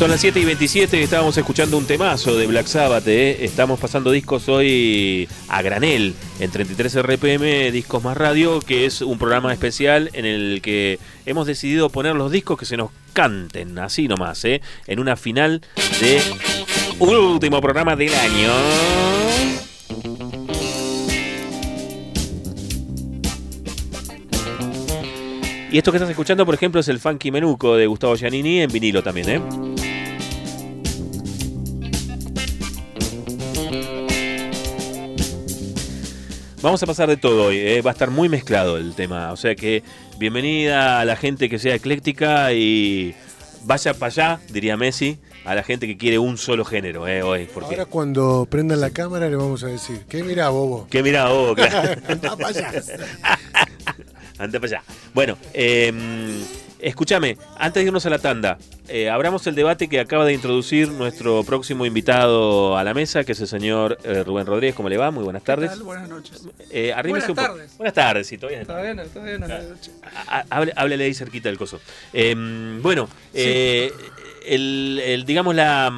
Son 0.00 0.10
las 0.10 0.22
7 0.22 0.40
y 0.40 0.46
27 0.46 0.98
y 0.98 1.02
estábamos 1.02 1.36
escuchando 1.36 1.76
un 1.76 1.84
temazo 1.84 2.34
de 2.34 2.46
Black 2.46 2.64
Sabbath. 2.64 3.06
¿eh? 3.06 3.44
Estamos 3.44 3.78
pasando 3.78 4.10
discos 4.10 4.48
hoy 4.48 5.28
a 5.46 5.60
granel 5.60 6.14
en 6.38 6.50
33 6.50 7.02
RPM, 7.02 7.70
Discos 7.70 8.02
Más 8.02 8.16
Radio, 8.16 8.60
que 8.60 8.86
es 8.86 9.02
un 9.02 9.18
programa 9.18 9.52
especial 9.52 10.08
en 10.14 10.24
el 10.24 10.62
que 10.62 10.98
hemos 11.26 11.46
decidido 11.46 11.90
poner 11.90 12.16
los 12.16 12.32
discos 12.32 12.58
que 12.58 12.64
se 12.64 12.78
nos 12.78 12.92
canten, 13.12 13.78
así 13.78 14.08
nomás, 14.08 14.42
¿eh? 14.46 14.62
en 14.86 15.00
una 15.00 15.16
final 15.16 15.60
de 16.00 16.22
último 16.98 17.60
programa 17.60 17.94
del 17.94 18.14
año. 18.14 18.52
Y 25.70 25.76
esto 25.76 25.92
que 25.92 25.98
estás 25.98 26.08
escuchando, 26.08 26.46
por 26.46 26.54
ejemplo, 26.54 26.80
es 26.80 26.88
el 26.88 27.00
Funky 27.00 27.30
Menuco 27.30 27.76
de 27.76 27.86
Gustavo 27.86 28.16
Giannini 28.16 28.62
en 28.62 28.72
vinilo 28.72 29.02
también, 29.02 29.28
¿eh? 29.28 29.69
Vamos 36.62 36.82
a 36.82 36.86
pasar 36.86 37.08
de 37.08 37.16
todo 37.16 37.44
hoy, 37.44 37.56
¿eh? 37.56 37.80
va 37.80 37.90
a 37.90 37.92
estar 37.92 38.10
muy 38.10 38.28
mezclado 38.28 38.76
el 38.76 38.94
tema. 38.94 39.32
O 39.32 39.36
sea 39.36 39.54
que 39.54 39.82
bienvenida 40.18 41.00
a 41.00 41.06
la 41.06 41.16
gente 41.16 41.48
que 41.48 41.58
sea 41.58 41.74
ecléctica 41.74 42.52
y 42.52 43.14
vaya 43.64 43.94
para 43.94 44.08
allá, 44.08 44.40
diría 44.50 44.76
Messi, 44.76 45.18
a 45.46 45.54
la 45.54 45.62
gente 45.62 45.86
que 45.86 45.96
quiere 45.96 46.18
un 46.18 46.36
solo 46.36 46.66
género 46.66 47.08
¿eh? 47.08 47.22
hoy. 47.22 47.48
Porque... 47.52 47.70
Ahora 47.70 47.86
cuando 47.86 48.46
prendan 48.50 48.80
la 48.80 48.90
cámara 48.90 49.30
le 49.30 49.36
vamos 49.36 49.64
a 49.64 49.68
decir, 49.68 50.04
¿qué 50.06 50.22
mirá, 50.22 50.50
bobo? 50.50 50.86
Que 50.90 51.02
mira 51.02 51.30
vos, 51.30 51.54
claro. 51.56 51.98
Anda 52.06 52.36
pa' 52.36 52.48
allá. 52.48 52.70
Anda 54.38 54.60
para 54.60 54.66
allá. 54.66 54.82
Bueno, 55.14 55.38
eh, 55.54 55.90
escúchame, 56.82 57.36
antes 57.56 57.82
de 57.82 57.86
irnos 57.86 58.04
a 58.06 58.10
la 58.10 58.18
tanda, 58.18 58.58
eh, 58.88 59.08
abramos 59.10 59.46
el 59.46 59.54
debate 59.54 59.88
que 59.88 60.00
acaba 60.00 60.24
de 60.24 60.32
introducir 60.32 60.88
nuestro 60.88 61.42
próximo 61.44 61.86
invitado 61.86 62.76
a 62.76 62.84
la 62.84 62.94
mesa, 62.94 63.24
que 63.24 63.32
es 63.32 63.40
el 63.40 63.46
señor 63.48 63.98
eh, 64.04 64.22
Rubén 64.24 64.46
Rodríguez. 64.46 64.74
¿Cómo 64.74 64.88
le 64.88 64.96
va? 64.96 65.10
Muy 65.10 65.24
buenas 65.24 65.42
tardes. 65.44 65.70
¿Qué 65.70 65.76
tal? 65.76 65.84
Buenas 65.84 66.08
noches. 66.08 66.46
Eh, 66.70 66.92
Buenas 67.04 67.28
un 67.28 67.34
tardes. 67.34 67.76
Buenas 67.76 67.94
tardes, 67.94 68.26
sí, 68.26 68.36
todavía 68.38 68.62
Está 68.62 68.80
bien, 68.82 68.98
está 68.98 69.22
bien. 69.22 69.36
Claro. 69.38 69.54
buenas 69.54 69.70
noches. 69.78 69.94
A- 70.26 70.38
a- 70.40 70.44
hable- 70.60 70.72
Háblele 70.76 71.04
ahí 71.04 71.14
cerquita 71.14 71.48
del 71.48 71.58
coso. 71.58 71.80
Eh, 72.12 72.34
bueno, 72.82 73.08
eh, 73.34 73.92
el, 74.46 75.00
el- 75.04 75.24
digamos, 75.24 75.54
la, 75.54 75.92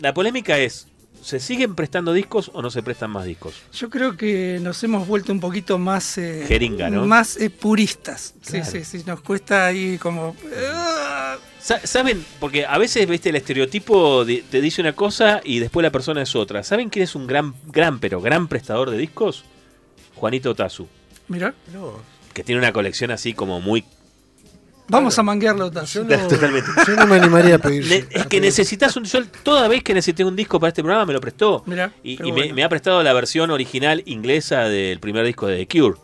la 0.00 0.14
polémica 0.14 0.58
es, 0.58 0.88
¿se 1.26 1.40
siguen 1.40 1.74
prestando 1.74 2.12
discos 2.12 2.50
o 2.54 2.62
no 2.62 2.70
se 2.70 2.82
prestan 2.82 3.10
más 3.10 3.24
discos? 3.24 3.54
Yo 3.72 3.90
creo 3.90 4.16
que 4.16 4.58
nos 4.62 4.82
hemos 4.84 5.06
vuelto 5.08 5.32
un 5.32 5.40
poquito 5.40 5.76
más. 5.78 6.18
eh, 6.18 6.44
Jeringa, 6.46 6.88
¿no? 6.88 7.04
Más 7.04 7.36
eh, 7.38 7.50
puristas. 7.50 8.34
Claro. 8.46 8.64
Sí, 8.64 8.84
sí, 8.84 8.98
sí. 8.98 9.04
Nos 9.06 9.20
cuesta 9.22 9.66
ahí 9.66 9.98
como. 9.98 10.36
ah, 10.72 11.36
Sa- 11.60 11.84
¿Saben? 11.84 12.24
Porque 12.38 12.64
a 12.64 12.78
veces, 12.78 13.08
viste, 13.08 13.30
el 13.30 13.36
estereotipo 13.36 14.24
te 14.24 14.60
dice 14.60 14.80
una 14.80 14.92
cosa 14.92 15.40
y 15.42 15.58
después 15.58 15.82
la 15.82 15.90
persona 15.90 16.22
es 16.22 16.36
otra. 16.36 16.62
¿Saben 16.62 16.90
quién 16.90 17.02
es 17.02 17.14
un 17.16 17.26
gran, 17.26 17.54
gran, 17.66 17.98
pero 17.98 18.20
gran 18.20 18.46
prestador 18.46 18.90
de 18.90 18.98
discos? 18.98 19.44
Juanito 20.14 20.54
Tazu, 20.54 20.86
Mirá, 21.28 21.54
No, 21.72 21.92
que 22.32 22.44
tiene 22.44 22.60
una 22.60 22.72
colección 22.72 23.10
así 23.10 23.34
como 23.34 23.60
muy... 23.60 23.84
vamos 24.88 25.18
a 25.18 25.22
manguearlo, 25.22 25.70
yo 25.84 26.04
no, 26.04 26.16
Totalmente. 26.28 26.68
yo 26.86 26.96
no 26.96 27.06
me 27.06 27.16
animaría 27.16 27.56
a 27.56 27.58
pedir. 27.58 27.84
Ne- 27.88 28.04
es 28.10 28.26
que 28.26 28.40
necesitas 28.40 28.96
un... 28.96 29.04
Yo 29.04 29.24
toda 29.42 29.66
vez 29.68 29.82
que 29.82 29.94
necesité 29.94 30.24
un 30.24 30.36
disco 30.36 30.58
para 30.60 30.68
este 30.68 30.82
programa 30.82 31.06
me 31.06 31.12
lo 31.12 31.20
prestó. 31.20 31.62
Mirá, 31.66 31.92
Y, 32.02 32.16
me, 32.18 32.32
bueno. 32.32 32.54
me 32.54 32.64
ha 32.64 32.68
prestado 32.68 33.02
la 33.02 33.12
versión 33.12 33.50
original 33.50 34.02
inglesa 34.06 34.68
del 34.68 34.98
primer 35.00 35.24
disco 35.26 35.46
de 35.46 35.64
The 35.64 35.78
Cure. 35.80 35.98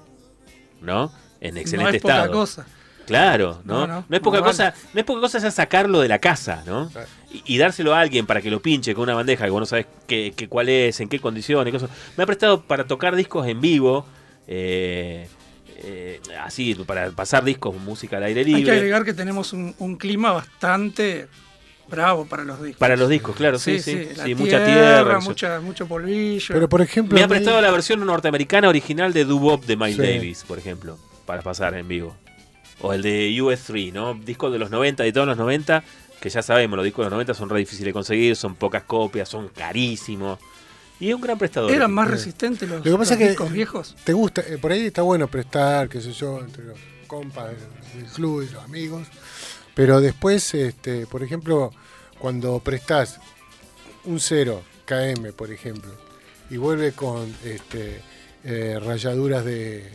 ¿No? 0.81 1.12
En 1.40 1.57
excelente 1.57 1.90
no 1.92 1.97
es 1.97 2.03
poca 2.03 2.14
estado. 2.16 2.33
cosa. 2.33 2.66
Claro, 3.07 3.61
¿no? 3.64 3.81
No, 3.81 3.87
No, 3.87 4.05
no, 4.09 4.16
es 4.16 4.23
poca 4.23 4.40
cosa, 4.42 4.73
no 4.95 5.01
es 5.01 5.05
poca 5.05 5.21
cosa 5.21 5.38
ya 5.40 5.51
sacarlo 5.51 6.01
de 6.01 6.07
la 6.09 6.21
casa, 6.21 6.62
¿no? 6.64 6.88
Claro. 6.88 7.09
Y, 7.33 7.42
y 7.55 7.59
dárselo 7.59 7.95
a 7.95 8.01
alguien 8.01 8.27
para 8.27 8.40
que 8.40 8.49
lo 8.51 8.62
pinche 8.62 8.95
con 8.95 9.03
una 9.03 9.14
bandeja 9.14 9.45
que 9.45 9.51
vos 9.51 9.59
no 9.61 9.66
sabes 9.66 9.87
qué, 10.07 10.33
qué- 10.37 10.49
cuál 10.49 10.68
es, 10.68 11.01
en 11.01 11.09
qué 11.09 11.18
condiciones, 11.18 11.73
cosas. 11.75 11.90
Me 12.16 12.23
ha 12.23 12.27
prestado 12.27 12.62
para 12.62 12.85
tocar 12.87 13.16
discos 13.16 13.47
en 13.49 13.61
vivo, 13.61 14.07
eh, 14.47 15.29
eh, 15.77 16.21
así, 16.43 16.75
para 16.87 17.11
pasar 17.11 17.45
discos, 17.45 17.75
música 17.77 18.17
al 18.19 18.25
aire 18.25 18.41
Hay 18.41 18.47
que 18.47 18.53
libre. 18.59 18.73
agregar 18.77 19.05
que 19.05 19.15
tenemos 19.15 19.53
un, 19.53 19.75
un 19.79 19.97
clima 19.97 20.33
bastante 20.33 21.29
bravo 21.89 22.27
para 22.27 22.45
los 22.45 22.63
discos. 22.63 22.79
Para 22.79 22.97
los 22.97 23.09
discos, 23.09 23.37
claro, 23.37 23.59
sí, 23.59 23.79
sí. 23.81 23.93
sí, 23.93 24.09
sí, 24.15 24.31
la 24.31 24.37
mucha 24.37 24.65
tierra, 24.65 25.21
mucha, 25.21 25.61
mucho 25.61 25.87
polvillo. 25.87 26.55
Pero 26.55 26.69
por 26.69 26.81
ejemplo. 26.81 27.17
Me 27.17 27.23
ha 27.23 27.27
mí- 27.27 27.31
prestado 27.35 27.61
la 27.61 27.71
versión 27.71 28.05
norteamericana 28.05 28.69
original 28.69 29.13
de 29.13 29.25
Doo-Wop 29.27 29.65
de 29.67 29.77
Miles 29.77 29.97
Sí. 29.97 30.03
Davis, 30.03 30.45
por 30.47 30.59
ejemplo, 30.59 30.99
para 31.27 31.43
pasar 31.43 31.75
en 31.75 31.87
vivo. 31.89 32.17
O 32.81 32.93
el 32.93 33.03
de 33.03 33.29
US3, 33.41 33.93
¿no? 33.93 34.15
Discos 34.15 34.53
de 34.53 34.59
los 34.59 34.71
90, 34.71 35.03
de 35.05 35.13
todos 35.13 35.27
los 35.27 35.37
90, 35.37 35.85
que 36.21 36.31
ya 36.31 36.43
sabemos, 36.43 36.77
los 36.77 36.85
discos 36.85 37.05
de 37.05 37.11
los 37.11 37.13
90 37.13 37.35
son 37.35 37.49
re 37.51 37.59
difíciles 37.59 37.87
de 37.87 37.93
conseguir, 37.93 38.37
son 38.37 38.55
pocas 38.55 38.85
copias, 38.85 39.29
son 39.29 39.49
carísimos. 39.49 40.39
Y 41.03 41.09
es 41.09 41.15
un 41.17 41.21
gran 41.21 41.37
prestador. 41.37 41.71
Eran 41.73 41.91
más 41.93 42.07
Eh, 42.07 42.12
resistentes 42.12 42.69
los, 42.69 42.79
Lo 42.79 42.93
que 42.93 42.99
pasa 42.99 43.01
los 43.03 43.11
es 43.12 43.19
que 43.19 43.29
discos 43.31 43.51
viejos. 43.53 43.97
te 44.05 44.12
gusta, 44.12 44.41
eh, 44.43 44.57
por 44.59 44.71
ahí 44.71 44.87
está 44.87 45.03
bueno 45.03 45.27
prestar, 45.27 45.88
qué 45.88 46.01
sé 46.01 46.12
yo, 46.12 46.38
entre 46.41 46.65
los 46.65 46.79
compas 47.09 47.49
del, 47.49 48.03
del 48.05 48.12
club 48.12 48.43
y 48.49 48.53
los 48.53 48.62
amigos. 48.62 49.09
Pero 49.75 50.01
después, 50.01 50.55
este, 50.55 51.07
por 51.07 51.23
ejemplo, 51.25 51.73
cuando 52.21 52.61
prestás 52.61 53.19
un 54.05 54.21
0 54.21 54.62
KM, 54.85 55.33
por 55.33 55.51
ejemplo, 55.51 55.91
y 56.51 56.57
vuelve 56.57 56.93
con 56.93 57.35
este, 57.45 58.01
eh, 58.45 58.79
rayaduras 58.81 59.45
de. 59.45 59.91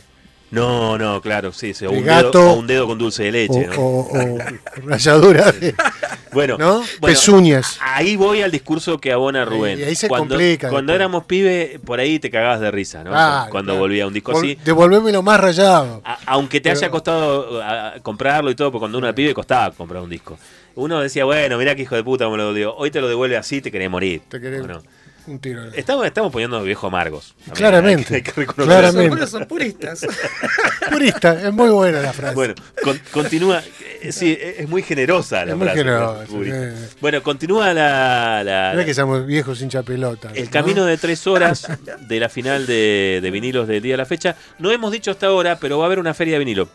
No, 0.50 0.96
no, 0.96 1.20
claro, 1.20 1.52
sí, 1.52 1.74
sí, 1.74 1.84
o, 1.84 1.90
un 1.90 2.04
gato. 2.04 2.38
dedo, 2.38 2.52
o 2.52 2.58
un 2.58 2.66
dedo 2.66 2.86
con 2.86 2.96
dulce 2.98 3.24
de 3.24 3.28
O, 3.28 3.32
leche. 3.32 3.66
¿no? 3.66 3.76
o- 3.82 4.34
o 4.34 4.38
rayaduras 4.86 5.60
de. 5.60 5.74
bueno, 6.32 6.56
¿No? 6.58 6.76
bueno, 6.78 6.88
Pezuñas. 7.02 7.78
Ahí 7.82 8.16
voy 8.16 8.40
al 8.42 8.50
discurso 8.50 8.98
que 8.98 9.12
abona 9.12 9.44
Rubén. 9.44 9.78
Y 9.78 9.82
ahí 9.82 9.94
se 9.94 10.08
cuando, 10.08 10.34
complica 10.36 10.70
Cuando 10.70 10.92
después. 10.92 11.00
éramos 11.00 11.24
pibe, 11.26 11.80
por 11.84 12.00
ahí 12.00 12.18
te 12.18 12.30
cagabas 12.30 12.60
de 12.60 12.70
risa, 12.70 13.04
¿no? 13.04 13.10
Cuando 13.50 13.72
claro. 13.72 13.78
volvía 13.80 14.06
un 14.06 14.14
disco 14.14 14.32
Vol- 14.32 14.38
así. 14.38 14.58
Devolveme 14.64 15.12
lo 15.12 15.22
más 15.22 15.38
rayado. 15.40 16.00
A- 16.04 16.18
aunque 16.26 16.60
te 16.60 16.70
Pero- 16.70 16.78
haya 16.78 16.90
costado 16.90 17.62
a- 17.62 17.88
a 17.96 18.00
comprarlo 18.00 18.50
y 18.50 18.54
todo, 18.54 18.70
porque 18.72 18.80
cuando 18.82 18.98
uno 18.98 19.06
era 19.06 19.14
pibe 19.14 19.34
costaba 19.34 19.70
comprar 19.72 20.02
un 20.02 20.08
disco. 20.10 20.38
Uno 20.76 21.00
decía, 21.00 21.24
bueno, 21.24 21.58
mirá 21.58 21.74
que 21.74 21.82
hijo 21.82 21.94
de 21.96 22.04
puta 22.04 22.28
me 22.30 22.36
lo 22.36 22.54
dio. 22.54 22.74
Hoy 22.76 22.90
te 22.90 23.00
lo 23.00 23.08
devuelve 23.08 23.36
así, 23.36 23.60
te 23.60 23.70
querés 23.70 23.90
morir. 23.90 24.22
Te 24.28 24.40
querés 24.40 24.62
¿O 24.62 24.66
no? 24.66 24.82
Un 25.30 25.38
tiro. 25.40 25.64
Estamos, 25.74 26.06
estamos 26.06 26.32
poniendo 26.32 26.62
viejos 26.62 26.88
amargos. 26.88 27.34
También 27.38 27.54
Claramente, 27.56 28.14
hay 28.16 28.22
que- 28.22 28.30
hay 28.30 28.34
que 28.34 28.40
reconocer 28.40 28.66
claramente. 28.80 29.16
Eso 29.24 29.26
son 29.38 29.46
puristas. 29.46 30.06
Purista, 30.90 31.40
es 31.48 31.52
muy 31.52 31.68
buena 31.70 32.00
la 32.00 32.12
frase. 32.12 32.34
Bueno, 32.34 32.54
con- 32.82 32.98
continúa. 33.12 33.62
eh, 34.00 34.12
Sí, 34.12 34.36
es 34.40 34.68
muy 34.68 34.82
generosa 34.82 35.44
la 35.44 35.52
Es 35.52 35.56
muy 35.58 35.66
frase. 35.66 35.78
generosa, 35.78 36.26
sí. 36.26 36.96
Bueno, 37.00 37.22
continúa 37.22 37.74
la, 37.74 38.42
la- 38.44 38.72
No 38.74 38.80
es 38.80 38.86
que 38.86 38.94
somos 38.94 39.26
viejos 39.26 39.60
hincha 39.60 39.82
pelota. 39.82 40.30
el 40.34 40.44
¿no? 40.46 40.50
camino 40.50 40.84
de 40.84 40.96
tres 40.96 41.26
horas 41.26 41.66
de 42.08 42.20
la 42.20 42.28
final 42.28 42.66
de, 42.66 43.20
de 43.22 43.30
vinilos 43.30 43.68
del 43.68 43.82
día 43.82 43.94
de 43.94 43.98
la 43.98 44.06
fecha. 44.06 44.36
No 44.58 44.70
hemos 44.70 44.90
dicho 44.92 45.10
hasta 45.10 45.26
ahora, 45.26 45.58
pero 45.58 45.78
va 45.78 45.84
a 45.84 45.86
haber 45.86 45.98
una 45.98 46.14
feria 46.14 46.34
de 46.34 46.38
vinilo. 46.40 46.68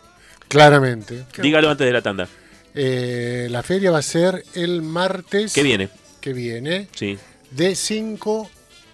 Claramente. 0.48 1.24
Dígalo 1.40 1.70
antes 1.70 1.86
de 1.86 1.92
la 1.92 2.02
tanda. 2.02 2.28
Eh, 2.74 3.48
la 3.50 3.62
feria 3.62 3.90
va 3.90 3.98
a 3.98 4.02
ser 4.02 4.44
el 4.54 4.82
martes 4.82 5.52
¿Qué 5.52 5.62
viene? 5.62 5.88
que 6.20 6.32
viene, 6.32 6.88
Sí. 6.94 7.18
De 7.56 7.74
5 7.74 8.50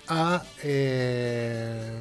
a 0.09 0.43
eh, 0.63 1.93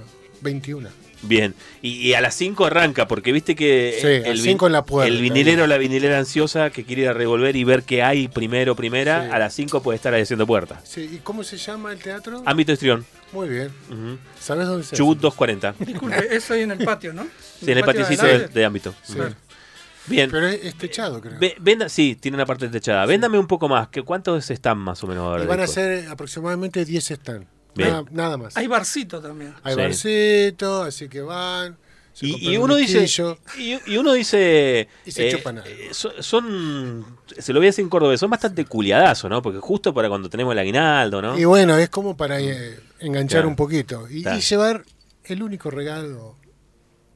21. 0.41 0.89
Bien, 1.22 1.54
y, 1.82 1.89
y 2.08 2.13
a 2.13 2.22
las 2.22 2.34
5 2.36 2.65
arranca, 2.65 3.06
porque 3.06 3.34
viste 3.34 3.54
que 3.54 3.98
Sí, 4.00 4.08
el, 4.30 4.39
cinco 4.39 4.67
en 4.67 4.72
la 4.74 4.86
puerta, 4.86 5.06
el 5.13 5.22
vinilero 5.22 5.65
o 5.65 5.67
la 5.67 5.78
vinilera 5.78 6.17
ansiosa 6.17 6.69
que 6.69 6.86
quiere 6.86 7.02
ir 7.02 7.10
a 7.10 7.13
revolver 7.13 7.58
y 7.58 7.65
ver 7.65 7.84
qué 7.84 8.02
hay 8.04 8.30
primero, 8.30 8.74
primera, 8.74 9.26
Sí. 9.26 9.32
a 9.34 9.38
las 9.39 9.54
5 9.54 9.84
puede 9.84 9.98
estar 9.98 10.13
ahí 10.13 10.22
haciendo 10.22 10.48
puertas. 10.48 10.80
Sí, 10.86 11.10
¿Y 11.15 11.17
cómo 11.17 11.43
se 11.43 11.58
llama 11.58 11.91
el 11.91 12.00
teatro? 12.00 12.41
Ámbito 12.45 12.72
histrión, 12.72 13.06
Muy 13.34 13.50
bien. 13.50 13.69
ujú. 13.89 14.17
¿Sabes 14.39 14.67
dónde 14.67 14.86
se 14.86 14.95
Chubut 14.95 15.17
hace? 15.17 15.24
240, 15.24 15.76
Disculpe, 15.80 16.36
eso 16.36 16.54
ahí 16.54 16.62
en 16.62 16.72
el 16.72 16.80
patio, 16.86 17.12
¿no? 17.12 17.24
sí, 17.60 17.69
en 17.69 17.78
el 17.80 17.84
patio 17.84 18.02
patiecito 18.04 18.24
adelante. 18.26 18.54
de, 18.54 18.60
de 18.62 18.65
ámbito. 18.65 18.95
Sí. 19.04 19.13
Claro. 19.15 19.36
Bien, 20.10 20.30
Pero 20.32 20.48
es, 20.48 20.63
es 20.65 20.76
techado, 20.76 21.22
creo. 21.22 21.39
Ve- 21.39 21.56
venda, 21.60 21.88
sí, 21.89 22.15
tiene 22.19 22.36
una 22.36 22.45
parte 22.45 22.67
techada. 22.67 23.06
Véndame 23.06 23.38
un 23.39 23.48
poco 23.48 23.69
más, 23.69 23.88
que 23.89 24.02
¿cuántos 24.02 24.50
están 24.52 24.78
más 24.80 25.04
o 25.04 25.08
menos 25.08 25.24
ahora? 25.24 25.43
y 25.43 25.48
van 25.48 25.60
a 25.62 25.67
ser 25.67 26.08
aproximadamente 26.10 26.84
10 26.86 27.04
stands. 27.06 27.48
Bien. 27.76 27.89
Nada, 27.89 28.04
nada 28.12 28.38
más. 28.38 28.58
Hay 28.58 28.67
barcito 28.67 29.22
también. 29.22 29.54
Hay 29.63 29.76
Sí. 29.76 29.80
barcito, 29.82 30.84
así 30.84 31.08
que 31.08 31.22
van. 31.22 31.78
Y, 32.22 32.52
y 32.52 32.58
un 32.58 32.63
uno 32.63 32.76
dice, 32.76 33.06
y, 33.58 33.80
y 33.93 33.98
uno 33.98 34.12
dice, 34.12 34.89
Y 35.06 35.12
se 35.12 35.30
eh, 35.30 35.32
chupan 35.32 35.60
algo. 35.60 35.69
eh, 35.69 35.89
son, 35.91 36.12
son- 36.22 37.06
se 37.38 37.54
lo 37.54 37.60
voy 37.60 37.67
a 37.67 37.69
decir 37.69 37.84
en 37.84 37.89
cordobés, 37.89 38.19
son 38.19 38.30
bastante 38.30 38.65
culiadazos, 38.65 39.30
¿no? 39.30 39.41
Porque 39.41 39.60
justo 39.60 39.93
para 39.93 40.10
cuando 40.10 40.30
tenemos 40.30 40.52
el 40.52 40.60
aguinaldo, 40.60 41.22
¿no? 41.22 41.39
Y 41.39 41.45
bueno, 41.45 41.78
es 41.78 41.89
como 41.89 42.17
para 42.17 42.41
eh, 42.41 42.78
enganchar 43.00 43.38
Claro. 43.41 43.48
un 43.50 43.56
poquito. 43.56 44.08
Y, 44.10 44.24
Claro. 44.24 44.38
y 44.38 44.41
llevar 44.41 44.84
el 45.24 45.43
único 45.43 45.72
regalo. 45.72 46.36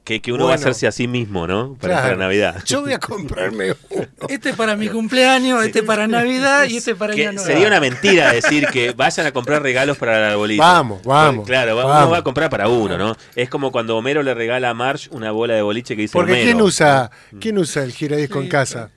Que, 0.04 0.20
que 0.20 0.34
uno 0.34 0.44
va 0.44 0.52
a 0.52 0.54
hacerse 0.56 0.86
a 0.86 0.92
sí 0.92 1.08
mismo, 1.08 1.46
¿no? 1.46 1.76
Para, 1.80 1.94
Claro. 1.94 2.02
para 2.08 2.16
Navidad. 2.16 2.62
Yo 2.66 2.82
voy 2.82 2.92
a 2.92 2.98
comprarme 2.98 3.72
uno. 3.90 4.06
Este 4.28 4.52
para 4.52 4.76
mi 4.76 4.88
cumpleaños, 4.88 5.64
este 5.64 5.82
para 5.82 6.06
Navidad 6.06 6.66
y 6.68 6.76
este 6.76 6.94
para 6.94 7.14
Que 7.14 7.22
Año 7.26 7.32
Nuevo. 7.36 7.46
sería 7.46 7.66
una 7.68 7.80
mentira 7.80 8.30
decir 8.32 8.66
que 8.66 8.92
vayan 8.92 9.26
a 9.26 9.32
comprar 9.32 9.62
regalos 9.62 9.96
para 9.96 10.18
el 10.18 10.24
arbolito. 10.32 10.62
Vamos, 10.62 11.02
vamos, 11.04 11.46
Claro, 11.46 11.74
vamos. 11.74 11.96
uno 12.02 12.10
va 12.10 12.18
a 12.18 12.22
comprar 12.22 12.50
para 12.50 12.68
uno, 12.68 12.98
¿no? 12.98 13.16
Es 13.34 13.48
como 13.48 13.72
cuando 13.72 13.96
Homero 13.96 14.22
le 14.22 14.34
regala 14.34 14.68
a 14.68 14.74
Marge 14.74 15.08
una 15.10 15.30
bola 15.30 15.54
de 15.54 15.62
boliche 15.62 15.96
que 15.96 16.02
dice 16.02 16.12
Porque 16.12 16.32
Homero. 16.32 16.44
¿quién 16.48 16.60
usa, 16.60 17.10
¿quién 17.40 17.56
usa 17.56 17.82
el 17.82 17.92
giradisco 17.92 18.40
Sí, 18.40 18.44
en 18.44 18.50
casa? 18.50 18.90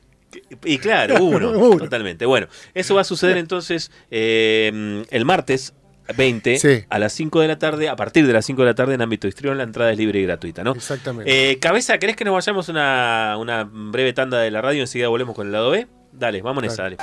Y 0.66 0.78
claro, 0.78 1.16
uno, 1.24 1.52
Uno. 1.52 1.78
totalmente. 1.78 2.26
Bueno, 2.26 2.48
eso 2.74 2.96
va 2.96 3.02
a 3.02 3.06
suceder 3.06 3.38
entonces 3.38 3.92
eh, 4.12 5.06
el 5.10 5.24
martes 5.24 5.74
20 6.16 6.58
Sí. 6.58 6.84
a 6.90 7.00
las 7.00 7.14
5 7.14 7.42
de 7.42 7.48
la 7.48 7.58
tarde, 7.60 7.90
a 7.90 7.96
partir 7.96 8.26
de 8.28 8.34
las 8.34 8.46
5 8.46 8.62
de 8.62 8.68
la 8.68 8.76
tarde 8.76 8.94
en 8.96 9.02
ámbito 9.02 9.28
histrión, 9.28 9.58
la 9.58 9.64
entrada 9.64 9.92
es 9.92 9.98
libre 9.98 10.20
y 10.20 10.24
gratuita, 10.24 10.64
¿no? 10.64 10.72
Exactamente. 10.74 11.52
Eh, 11.52 11.60
Cabeza, 11.60 11.98
¿querés 11.98 12.16
que 12.16 12.24
nos 12.26 12.34
vayamos 12.34 12.70
a 12.70 12.72
una, 12.72 13.38
una 13.38 13.70
breve 13.72 14.14
tanda 14.14 14.40
de 14.40 14.52
la 14.52 14.62
radio 14.62 14.82
enseguida 14.82 15.08
volvemos 15.10 15.36
con 15.36 15.48
el 15.48 15.54
lado 15.54 15.72
B? 15.72 15.88
Dale, 16.14 16.42
vamos 16.42 16.64
en 16.64 16.70
esa, 16.72 16.84
dale. 16.84 16.98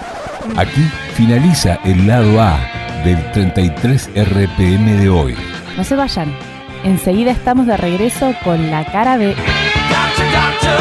Aquí 0.56 0.80
finaliza 1.14 1.78
el 1.84 2.06
lado 2.06 2.40
A 2.40 2.58
del 3.04 3.30
33 3.32 4.10
RPM 4.14 4.96
de 5.00 5.08
hoy. 5.08 5.34
No 5.76 5.84
se 5.84 5.94
vayan. 5.94 6.34
Enseguida 6.84 7.30
estamos 7.30 7.66
de 7.66 7.76
regreso 7.76 8.34
con 8.44 8.70
la 8.70 8.84
cara 8.90 9.16
B. 9.16 9.28
Doctor, 9.28 10.26
doctor, 10.26 10.80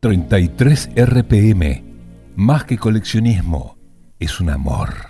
33 0.00 0.90
RPM. 0.94 1.84
Más 2.36 2.64
que 2.64 2.76
coleccionismo, 2.76 3.78
es 4.18 4.40
un 4.40 4.50
amor. 4.50 5.06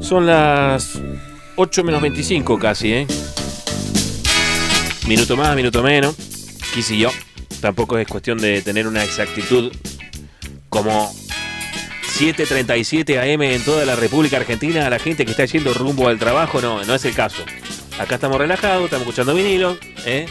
Son 0.00 0.26
las 0.26 1.00
8 1.56 1.84
menos 1.84 2.00
25 2.00 2.58
casi, 2.58 2.92
¿eh? 2.92 3.06
Minuto 5.08 5.36
más, 5.36 5.54
minuto 5.56 5.82
menos. 5.82 6.14
Quise 6.72 6.96
yo. 6.96 7.10
Tampoco 7.60 7.98
es 7.98 8.08
cuestión 8.08 8.38
de 8.38 8.62
tener 8.62 8.86
una 8.86 9.04
exactitud 9.04 9.72
como 10.68 11.12
7.37 12.18 13.18
AM 13.18 13.42
en 13.42 13.64
toda 13.64 13.84
la 13.84 13.96
República 13.96 14.36
Argentina 14.38 14.86
a 14.86 14.90
la 14.90 14.98
gente 14.98 15.24
que 15.24 15.30
está 15.30 15.44
yendo 15.44 15.72
rumbo 15.74 16.08
al 16.08 16.18
trabajo. 16.18 16.60
No, 16.60 16.84
no 16.84 16.94
es 16.94 17.04
el 17.04 17.14
caso. 17.14 17.42
Acá 17.98 18.14
estamos 18.14 18.38
relajados, 18.38 18.84
estamos 18.84 19.02
escuchando 19.02 19.34
vinilo, 19.34 19.76
¿eh? 20.06 20.26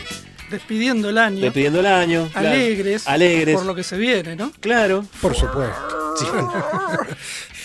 Despidiendo 0.49 1.09
el 1.09 1.19
año. 1.19 1.41
despidiendo 1.41 1.79
el 1.81 1.85
año. 1.85 2.29
claro. 2.31 2.49
alegres. 2.49 3.07
Alegres. 3.07 3.55
Por 3.55 3.65
lo 3.65 3.75
que 3.75 3.83
se 3.83 3.97
viene, 3.97 4.35
¿no? 4.35 4.51
Claro. 4.59 5.05
Por 5.21 5.35
supuesto. 5.35 6.15
Sí. 6.17 6.25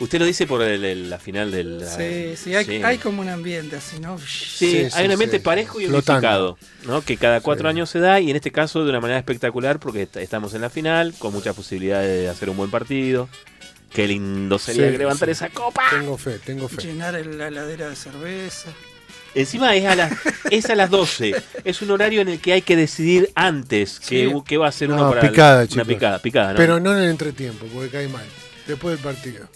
Usted 0.00 0.20
lo 0.20 0.26
dice 0.26 0.46
por 0.46 0.62
el- 0.62 0.84
el- 0.84 1.10
la 1.10 1.18
final 1.18 1.50
del... 1.50 1.82
Sí, 1.84 2.36
sí, 2.36 2.54
hay, 2.54 2.82
hay 2.84 2.98
como 2.98 3.20
un 3.20 3.28
ambiente 3.28 3.74
así, 3.76 3.98
¿no? 3.98 4.16
Sí, 4.18 4.26
Sí, 4.26 4.76
hay 4.84 4.90
sí, 4.90 5.02
un 5.04 5.10
ambiente 5.10 5.38
sí. 5.38 5.42
parejo 5.42 5.80
y 5.80 5.86
unificado, 5.86 6.56
¿no? 6.86 7.02
Que 7.02 7.16
cada 7.16 7.40
cuatro 7.40 7.68
Sí. 7.68 7.70
años 7.74 7.90
se 7.90 7.98
da 7.98 8.20
y 8.20 8.30
en 8.30 8.36
este 8.36 8.52
caso 8.52 8.84
de 8.84 8.90
una 8.90 9.00
manera 9.00 9.18
espectacular 9.18 9.80
porque 9.80 10.02
est- 10.02 10.16
estamos 10.18 10.54
en 10.54 10.60
la 10.60 10.70
final 10.70 11.14
con 11.18 11.32
muchas 11.32 11.56
posibilidades 11.56 12.22
de 12.22 12.28
hacer 12.28 12.48
un 12.48 12.56
buen 12.56 12.70
partido. 12.70 13.28
Qué 13.92 14.06
lindo 14.06 14.58
sería 14.60 14.88
Sí, 14.90 14.98
levantar 14.98 15.28
sí. 15.28 15.32
esa 15.32 15.48
copa. 15.48 15.82
Tengo 15.90 16.16
fe, 16.16 16.38
tengo 16.44 16.68
fe. 16.68 16.82
Llenar 16.82 17.14
la 17.26 17.48
heladera 17.48 17.88
de 17.88 17.96
cerveza. 17.96 18.68
Encima 19.34 19.74
es 19.74 19.84
a, 19.86 19.96
las, 19.96 20.12
es 20.50 20.70
a 20.70 20.74
las 20.76 20.90
12. 20.90 21.34
Es 21.64 21.82
un 21.82 21.90
horario 21.90 22.20
en 22.20 22.28
el 22.28 22.38
que 22.40 22.52
hay 22.52 22.62
que 22.62 22.76
decidir 22.76 23.30
antes 23.34 23.98
qué, 23.98 24.28
Sí. 24.28 24.42
qué 24.46 24.56
va 24.58 24.66
a 24.66 24.68
hacer 24.68 24.88
uno 24.90 25.04
No, 25.04 25.08
para 25.10 25.22
el- 25.22 25.30
picada, 25.30 25.58
una 25.62 25.66
chicos. 25.66 25.86
picada, 25.88 26.18
picada, 26.20 26.50
¿no? 26.52 26.56
Pero 26.56 26.78
no 26.78 26.92
en 26.96 27.02
el 27.02 27.10
entretiempo, 27.10 27.66
porque 27.74 27.90
cae 27.90 28.06
mal. 28.08 28.24
Después 28.66 28.94
del 28.94 29.02
partido. 29.02 29.48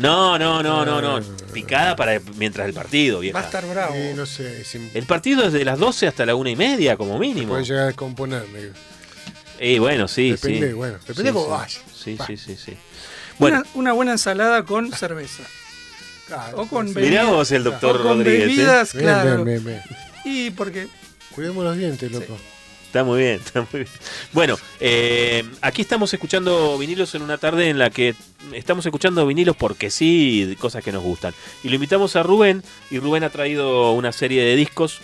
No, 0.00 0.38
no, 0.38 0.62
no, 0.62 0.84
no, 0.84 1.00
no. 1.00 1.16
Ah. 1.18 1.52
Picada 1.52 1.94
para 1.96 2.20
mientras 2.36 2.66
el 2.68 2.74
partido, 2.74 3.20
vieja. 3.20 3.38
Va 3.38 3.42
a 3.44 3.46
estar 3.46 3.66
bravo. 3.66 3.94
Y 3.96 4.14
no 4.14 4.26
sé, 4.26 4.64
si 4.64 4.90
El 4.94 5.04
partido 5.06 5.44
es 5.44 5.52
de 5.52 5.64
las 5.64 5.78
12 5.78 6.06
hasta 6.06 6.26
la 6.26 6.34
una 6.34 6.50
y 6.50 6.56
media, 6.56 6.96
como 6.96 7.18
mínimo. 7.18 7.48
puede 7.52 7.64
llegar 7.64 7.82
a 7.84 7.86
descomponerme. 7.86 8.70
Y 9.60 9.78
bueno, 9.78 10.08
sí, 10.08 10.30
Depende, 10.32 10.68
sí. 10.68 10.72
bueno, 10.74 10.98
depende 11.06 11.32
cómo 11.32 11.44
sí. 11.44 11.50
vaya. 11.50 11.80
Sí, 11.94 12.14
Va. 12.14 12.26
sí, 12.26 12.36
sí, 12.36 12.56
sí. 12.56 12.76
Bueno, 13.38 13.58
Una, 13.58 13.68
una 13.74 13.92
buena 13.92 14.12
ensalada 14.12 14.64
con 14.64 14.90
cerveza. 14.92 15.42
Claro, 16.26 16.62
O 16.62 16.66
con 16.66 16.88
sí. 16.88 16.94
bebida. 16.94 17.10
mirá 17.10 17.24
vos 17.24 17.50
el 17.52 17.64
doctor 17.64 17.96
o 17.96 18.02
con 18.02 18.18
Rodríguez. 18.18 18.42
¿eh? 18.42 18.46
bebidas, 18.46 18.92
Bien, 18.94 19.04
claro. 19.04 19.44
bien, 19.44 19.64
bien, 19.64 19.82
bien. 19.86 19.98
Y 20.24 20.50
porque 20.50 20.88
Cuidemos 21.34 21.62
los 21.64 21.76
dientes, 21.76 22.10
loco. 22.10 22.36
Está 22.90 23.04
muy 23.04 23.20
bien, 23.20 23.34
está 23.44 23.60
muy 23.60 23.84
bien. 23.84 23.88
Bueno, 24.32 24.58
eh, 24.80 25.48
aquí 25.60 25.80
estamos 25.80 26.12
escuchando 26.12 26.76
vinilos 26.76 27.14
en 27.14 27.22
una 27.22 27.38
tarde 27.38 27.68
en 27.68 27.78
la 27.78 27.90
que 27.90 28.16
estamos 28.52 28.84
escuchando 28.84 29.24
vinilos 29.28 29.54
porque 29.54 29.90
sí, 29.90 30.56
cosas 30.58 30.82
que 30.82 30.90
nos 30.90 31.04
gustan. 31.04 31.32
Y 31.62 31.68
lo 31.68 31.76
invitamos 31.76 32.16
a 32.16 32.24
Rubén, 32.24 32.64
y 32.90 32.98
Rubén 32.98 33.22
ha 33.22 33.30
traído 33.30 33.92
una 33.92 34.10
serie 34.10 34.42
de 34.42 34.56
discos. 34.56 35.02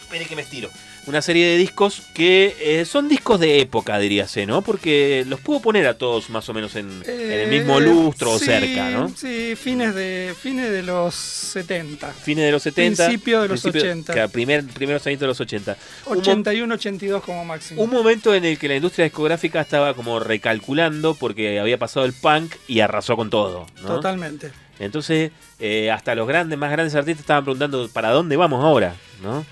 Espere 0.00 0.24
que 0.24 0.34
me 0.34 0.42
estiro. 0.42 0.68
Una 1.06 1.22
serie 1.22 1.46
de 1.46 1.56
discos 1.56 2.02
que 2.14 2.56
eh, 2.60 2.84
son 2.84 3.08
discos 3.08 3.38
de 3.38 3.60
época, 3.60 3.96
diríase, 3.98 4.44
¿no? 4.44 4.62
Porque 4.62 5.24
los 5.28 5.38
puedo 5.38 5.60
poner 5.60 5.86
a 5.86 5.94
todos 5.96 6.30
más 6.30 6.48
o 6.48 6.54
menos 6.54 6.74
en, 6.74 7.00
en 7.06 7.30
el 7.32 7.48
mismo 7.48 7.78
Eh, 7.78 7.82
lustro 7.82 8.32
o 8.32 8.38
sí, 8.40 8.46
cerca, 8.46 8.90
¿no? 8.90 9.08
Sí, 9.16 9.54
fines 9.56 9.94
de, 9.94 10.34
fines 10.40 10.68
de 10.72 10.82
los 10.82 11.14
70. 11.14 12.12
Fines 12.12 12.44
de 12.44 12.50
los 12.50 12.62
70. 12.64 13.06
Principio 13.06 13.42
de 13.42 13.48
los 13.48 13.64
80. 13.64 14.12
claro, 14.12 14.28
primer, 14.30 14.64
primeros 14.64 15.06
años 15.06 15.20
de 15.20 15.26
los 15.28 15.40
80. 15.40 15.76
Un 16.06 16.14
mo- 16.14 16.20
81, 16.20 16.74
82 16.74 17.22
como 17.22 17.44
máximo. 17.44 17.82
Un 17.82 17.90
momento 17.90 18.34
en 18.34 18.44
el 18.44 18.58
que 18.58 18.66
la 18.66 18.74
industria 18.74 19.04
discográfica 19.04 19.60
estaba 19.60 19.94
como 19.94 20.18
recalculando 20.18 21.14
porque 21.14 21.60
había 21.60 21.78
pasado 21.78 22.04
el 22.04 22.14
punk 22.14 22.52
y 22.66 22.80
arrasó 22.80 23.14
con 23.16 23.30
todo. 23.30 23.66
¿no? 23.82 23.86
Totalmente. 23.88 24.50
Entonces, 24.80 25.30
eh, 25.60 25.90
hasta 25.90 26.14
los 26.14 26.26
grandes, 26.28 26.58
más 26.58 26.70
grandes 26.72 26.94
artistas 26.94 27.20
estaban 27.20 27.44
preguntando 27.44 27.88
para 27.92 28.10
dónde 28.10 28.36
vamos 28.36 28.62
ahora, 28.62 28.94
¿no? 29.22 29.46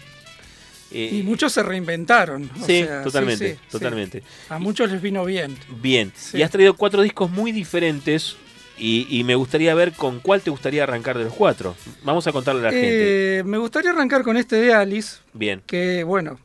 Eh, 0.94 1.10
Y 1.16 1.22
muchos 1.24 1.52
se 1.52 1.62
reinventaron. 1.62 2.48
o 2.60 2.64
sí, 2.66 2.84
sea, 2.84 3.02
totalmente, 3.02 3.54
sí, 3.54 3.58
sí. 3.60 3.68
totalmente. 3.70 4.22
A 4.48 4.58
muchos 4.58 4.90
les 4.90 5.02
vino 5.02 5.24
bien. 5.24 5.56
Bien. 5.82 6.12
Sí. 6.14 6.38
Y 6.38 6.42
has 6.42 6.50
traído 6.50 6.74
cuatro 6.74 7.02
discos 7.02 7.30
muy 7.30 7.50
diferentes 7.52 8.36
y, 8.78 9.06
y 9.10 9.24
me 9.24 9.34
gustaría 9.34 9.74
ver 9.74 9.92
con 9.92 10.20
cuál 10.20 10.40
te 10.40 10.50
gustaría 10.50 10.84
arrancar 10.84 11.18
de 11.18 11.24
los 11.24 11.32
cuatro. 11.34 11.74
Vamos 12.04 12.26
a 12.26 12.32
contarle 12.32 12.60
a 12.60 12.64
la 12.64 12.70
gente. 12.70 13.38
Eh, 13.38 13.44
me 13.44 13.58
gustaría 13.58 13.90
arrancar 13.90 14.22
con 14.22 14.36
este 14.36 14.56
de 14.56 14.72
Alice, 14.72 15.18
Bien. 15.32 15.62
que 15.66 16.04
bueno, 16.04 16.38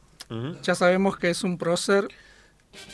ya 0.64 0.76
sabemos 0.76 1.18
que 1.18 1.30
es 1.32 1.44
un 1.44 1.58
prócer, 1.58 2.08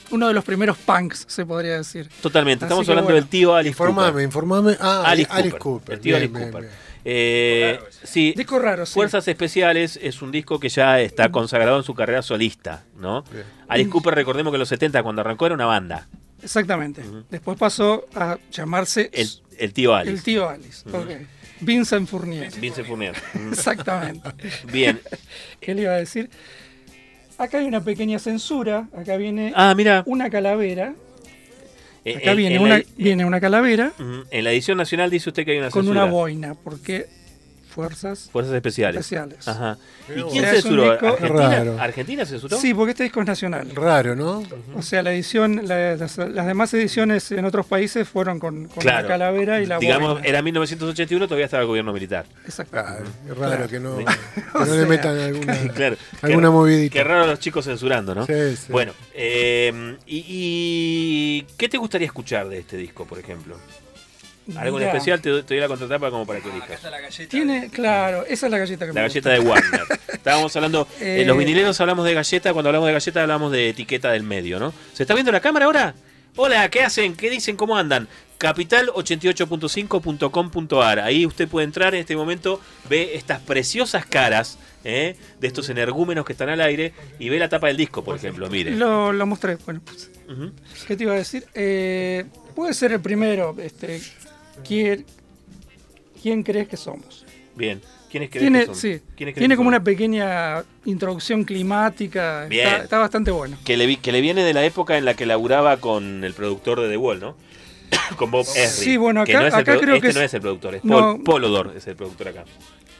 uno 0.09 0.27
de 0.29 0.33
los 0.33 0.43
primeros 0.45 0.77
punks, 0.77 1.25
se 1.27 1.45
podría 1.45 1.77
decir. 1.77 2.07
Totalmente. 2.21 2.63
Así 2.63 2.69
Estamos 2.73 2.87
hablando 2.89 3.07
bueno. 3.11 3.19
del 3.21 3.29
tío 3.29 3.53
Alice 3.55 3.69
Informame, 3.71 4.07
Cooper. 4.09 4.23
informame. 4.23 4.77
Ah, 4.79 5.03
Alice, 5.05 5.29
Alice, 5.31 5.49
Cooper. 5.57 5.59
Cooper. 5.59 5.93
El 5.95 5.99
tío 6.01 6.15
Bien, 6.17 6.23
Alice 6.23 6.37
bien, 6.39 6.51
Cooper. 6.51 6.69
bien. 6.69 6.84
Eh, 7.07 7.79
sí, 8.03 8.33
Disco 8.35 8.57
raro, 8.57 8.85
sí. 8.85 8.93
Fuerzas 8.95 9.27
Especiales 9.27 9.99
es 10.01 10.21
un 10.23 10.31
disco 10.31 10.59
que 10.59 10.69
ya 10.69 10.99
está 10.99 11.29
consagrado 11.31 11.77
en 11.77 11.83
su 11.83 11.93
carrera 11.93 12.21
solista, 12.23 12.83
¿no? 12.97 13.21
Bien. 13.31 13.43
Alice 13.67 13.89
Cooper, 13.91 14.15
recordemos 14.15 14.51
que 14.51 14.55
en 14.55 14.59
los 14.59 14.69
70 14.69 15.03
cuando 15.03 15.21
arrancó 15.21 15.45
era 15.45 15.55
una 15.55 15.65
banda, 15.67 16.07
Exactamente. 16.43 17.01
Después 17.29 17.57
pasó 17.57 18.05
a 18.13 18.37
llamarse 18.51 19.09
el, 19.13 19.27
el 19.57 19.73
tío 19.73 19.95
Alice. 19.95 20.15
el 20.15 20.23
tío 20.23 20.47
Alice. 20.49 20.87
ok. 20.89 21.09
Vincent 21.61 22.07
Fournier. 22.09 22.51
Vincent 22.59 22.85
Fournier. 22.87 23.15
Mm, 23.33 23.49
Exactamente. 23.53 24.29
Bien. 24.71 24.99
¿Qué 25.59 25.73
le 25.73 25.83
iba 25.83 25.93
a 25.93 25.97
decir? 25.97 26.29
Acá 27.37 27.57
hay 27.59 27.65
una 27.65 27.81
pequeña 27.83 28.19
censura. 28.19 28.89
Acá 28.95 29.15
viene 29.17 29.53
Ah, 29.55 29.73
mira. 29.75 30.03
una 30.05 30.29
calavera. 30.29 30.93
Eh, 32.05 32.17
Acá 32.17 32.31
en- 32.31 32.37
viene, 32.37 32.55
en 32.55 32.61
una, 32.61 32.77
la, 32.77 32.83
viene 32.97 33.25
una 33.25 33.41
calavera 33.41 33.91
en 34.31 34.43
la 34.43 34.51
edición 34.51 34.77
nacional 34.77 35.09
dice 35.09 35.29
usted 35.29 35.43
que 35.45 35.51
hay 35.51 35.57
una 35.57 35.69
con 35.71 35.83
censura. 35.83 36.03
una 36.03 36.11
boina. 36.11 36.53
Porque 36.55 37.07
fuerzas 37.75 38.29
Fuerzas 38.31 38.53
Especiales. 38.55 39.01
especiales. 39.01 39.47
Ajá. 39.47 39.77
¿Y 40.09 40.21
quién. 40.31 40.45
Es 40.45 40.51
censuró? 40.61 40.91
disco- 40.93 41.07
¿Argentina? 41.07 41.49
Raro. 41.49 41.77
¿Argentina 41.79 42.25
censuró? 42.25 42.57
Sí, 42.57 42.73
porque 42.73 42.91
este 42.91 43.03
disco 43.03 43.19
es 43.21 43.27
nacional. 43.27 43.69
Raro, 43.75 44.15
¿no? 44.15 44.43
O 44.75 44.81
sea, 44.81 45.03
la 45.03 45.11
edición, 45.13 45.61
la- 45.67 45.95
las, 45.97 46.17
las 46.17 46.45
demás 46.47 46.73
ediciones 46.73 47.31
en 47.31 47.43
otros 47.45 47.65
países 47.65 48.07
fueron 48.07 48.39
con, 48.39 48.67
con 48.67 48.81
Claro. 48.81 49.01
la 49.01 49.07
calavera 49.07 49.61
y 49.61 49.65
la 49.65 49.77
Digamos, 49.79 50.13
boina. 50.13 50.27
era 50.27 50.41
1981, 50.41 51.27
todavía 51.27 51.45
estaba 51.45 51.61
el 51.61 51.67
gobierno 51.67 51.91
militar. 51.91 52.25
Exactamente. 52.47 53.09
Ah, 53.27 53.31
es 53.31 53.37
raro 53.37 53.67
que 53.67 53.79
no, 53.79 53.97
que 53.97 54.03
no 54.53 54.59
le 54.65 54.71
sea, 54.71 54.85
metan 54.85 55.19
alguna, 55.19 55.57
Claro. 55.75 55.97
alguna 56.21 56.47
Qué- 56.47 56.51
movidita. 56.53 56.93
Qué 56.93 57.03
raro 57.03 57.27
los 57.27 57.39
chicos 57.39 57.65
censurando, 57.65 58.15
¿no? 58.15 58.25
Sí, 58.25 58.33
sí. 58.55 58.71
Bueno, 58.71 58.93
eh, 59.13 59.97
y, 60.07 60.23
y 60.27 61.47
qué 61.57 61.67
te 61.67 61.77
gustaría 61.77 62.07
escuchar 62.07 62.47
de 62.47 62.59
este 62.59 62.77
disco, 62.77 63.05
por 63.05 63.19
ejemplo? 63.19 63.57
¿Algo 64.55 64.79
en 64.79 64.87
especial? 64.87 65.21
Te, 65.21 65.29
doy- 65.29 65.43
te 65.43 65.55
doy 65.55 65.61
la 65.61 65.67
contratapa 65.67 66.09
como 66.11 66.25
para 66.25 66.39
que 66.41 66.49
elijas. 66.49 66.79
Tiene, 67.29 67.69
claro, 67.69 68.25
esa 68.27 68.45
es 68.45 68.51
la 68.51 68.57
galleta 68.59 68.85
que 68.85 68.93
La 68.93 69.01
me 69.01 69.07
galleta 69.07 69.29
de 69.31 69.39
Warner. 69.39 69.81
Estábamos 70.13 70.55
hablando, 70.55 70.87
Eh, 70.99 71.21
en 71.21 71.27
los 71.27 71.37
vinileros 71.37 71.79
hablamos 71.81 72.05
de 72.05 72.13
galleta, 72.13 72.53
cuando 72.53 72.69
hablamos 72.69 72.87
de 72.87 72.93
galleta 72.93 73.21
hablamos 73.21 73.51
de 73.51 73.69
etiqueta 73.69 74.11
del 74.11 74.23
medio, 74.23 74.59
¿no? 74.59 74.73
¿Se 74.93 75.03
está 75.03 75.13
viendo 75.13 75.31
la 75.31 75.39
cámara 75.39 75.65
ahora? 75.65 75.95
Hola, 76.35 76.69
¿qué 76.69 76.81
hacen? 76.83 77.15
¿Qué 77.15 77.29
dicen? 77.29 77.55
¿Cómo 77.55 77.77
andan? 77.77 78.07
Capital88.5.com.ar. 78.39 80.99
Ahí 80.99 81.25
usted 81.25 81.47
puede 81.47 81.65
entrar 81.65 81.93
en 81.95 82.01
este 82.01 82.15
momento, 82.15 82.59
ve 82.89 83.15
estas 83.15 83.39
preciosas 83.41 84.05
caras 84.05 84.57
¿eh? 84.83 85.15
de 85.39 85.47
estos 85.47 85.69
energúmenos 85.69 86.25
que 86.25 86.33
están 86.33 86.49
al 86.49 86.59
aire 86.61 86.93
y 87.19 87.29
ve 87.29 87.39
la 87.39 87.47
tapa 87.49 87.67
del 87.67 87.77
disco, 87.77 88.03
por 88.03 88.15
ejemplo, 88.17 88.49
mire. 88.49 88.71
Lo, 88.71 89.11
lo 89.13 89.25
mostré. 89.25 89.55
Bueno, 89.65 89.81
pues. 89.85 90.11
¿qué 90.87 90.95
te 90.97 91.03
iba 91.03 91.13
a 91.13 91.17
decir? 91.17 91.45
Eh, 91.53 92.25
puede 92.55 92.73
ser 92.73 92.91
el 92.91 92.99
primero. 93.01 93.55
Este, 93.59 94.01
¿quién, 94.67 95.05
¿Quién 96.21 96.43
crees 96.43 96.67
que 96.67 96.77
somos? 96.77 97.25
Bien. 97.55 97.81
¿Quiénes 98.09 98.29
crees 98.29 98.43
Tiene, 98.43 98.59
que 98.61 98.65
son? 98.67 98.75
sí, 98.75 99.01
¿Quiénes 99.15 99.33
crees 99.33 99.35
tiene 99.35 99.53
que 99.53 99.57
como 99.57 99.67
son? 99.69 99.75
una 99.75 99.83
pequeña 99.83 100.63
introducción 100.85 101.43
climática. 101.43 102.45
Bien. 102.49 102.67
Está, 102.67 102.83
está 102.83 102.97
bastante 102.99 103.31
bueno. 103.31 103.57
Que 103.65 103.75
le, 103.77 103.85
vi- 103.85 103.97
que 103.97 104.11
le 104.11 104.21
viene 104.21 104.43
de 104.43 104.53
la 104.53 104.63
época 104.63 104.97
en 104.97 105.05
la 105.05 105.15
que 105.15 105.25
laburaba 105.25 105.77
con 105.77 106.23
el 106.23 106.33
productor 106.33 106.79
de 106.81 106.89
The 106.89 106.97
Wall, 106.97 107.19
¿no? 107.19 107.35
con 108.17 108.31
Bob 108.31 108.45
Ezrin. 108.55 108.69
Sí, 108.69 108.97
bueno, 108.97 109.23
que 109.25 109.35
acá- 109.35 109.49
no 109.49 109.55
acá 109.57 109.73
produ- 109.75 109.79
creo 109.81 109.95
este 109.95 110.07
que 110.07 110.13
no 110.13 110.21
es- 110.21 110.33
el 110.33 110.41
productor, 110.41 110.75
es 110.75 110.83
no. 110.85 110.97
Paul, 110.99 111.23
Paul 111.23 111.43
Odor 111.45 111.73
es 111.75 111.85
el 111.87 111.95
productor 111.95 112.29
acá. 112.29 112.45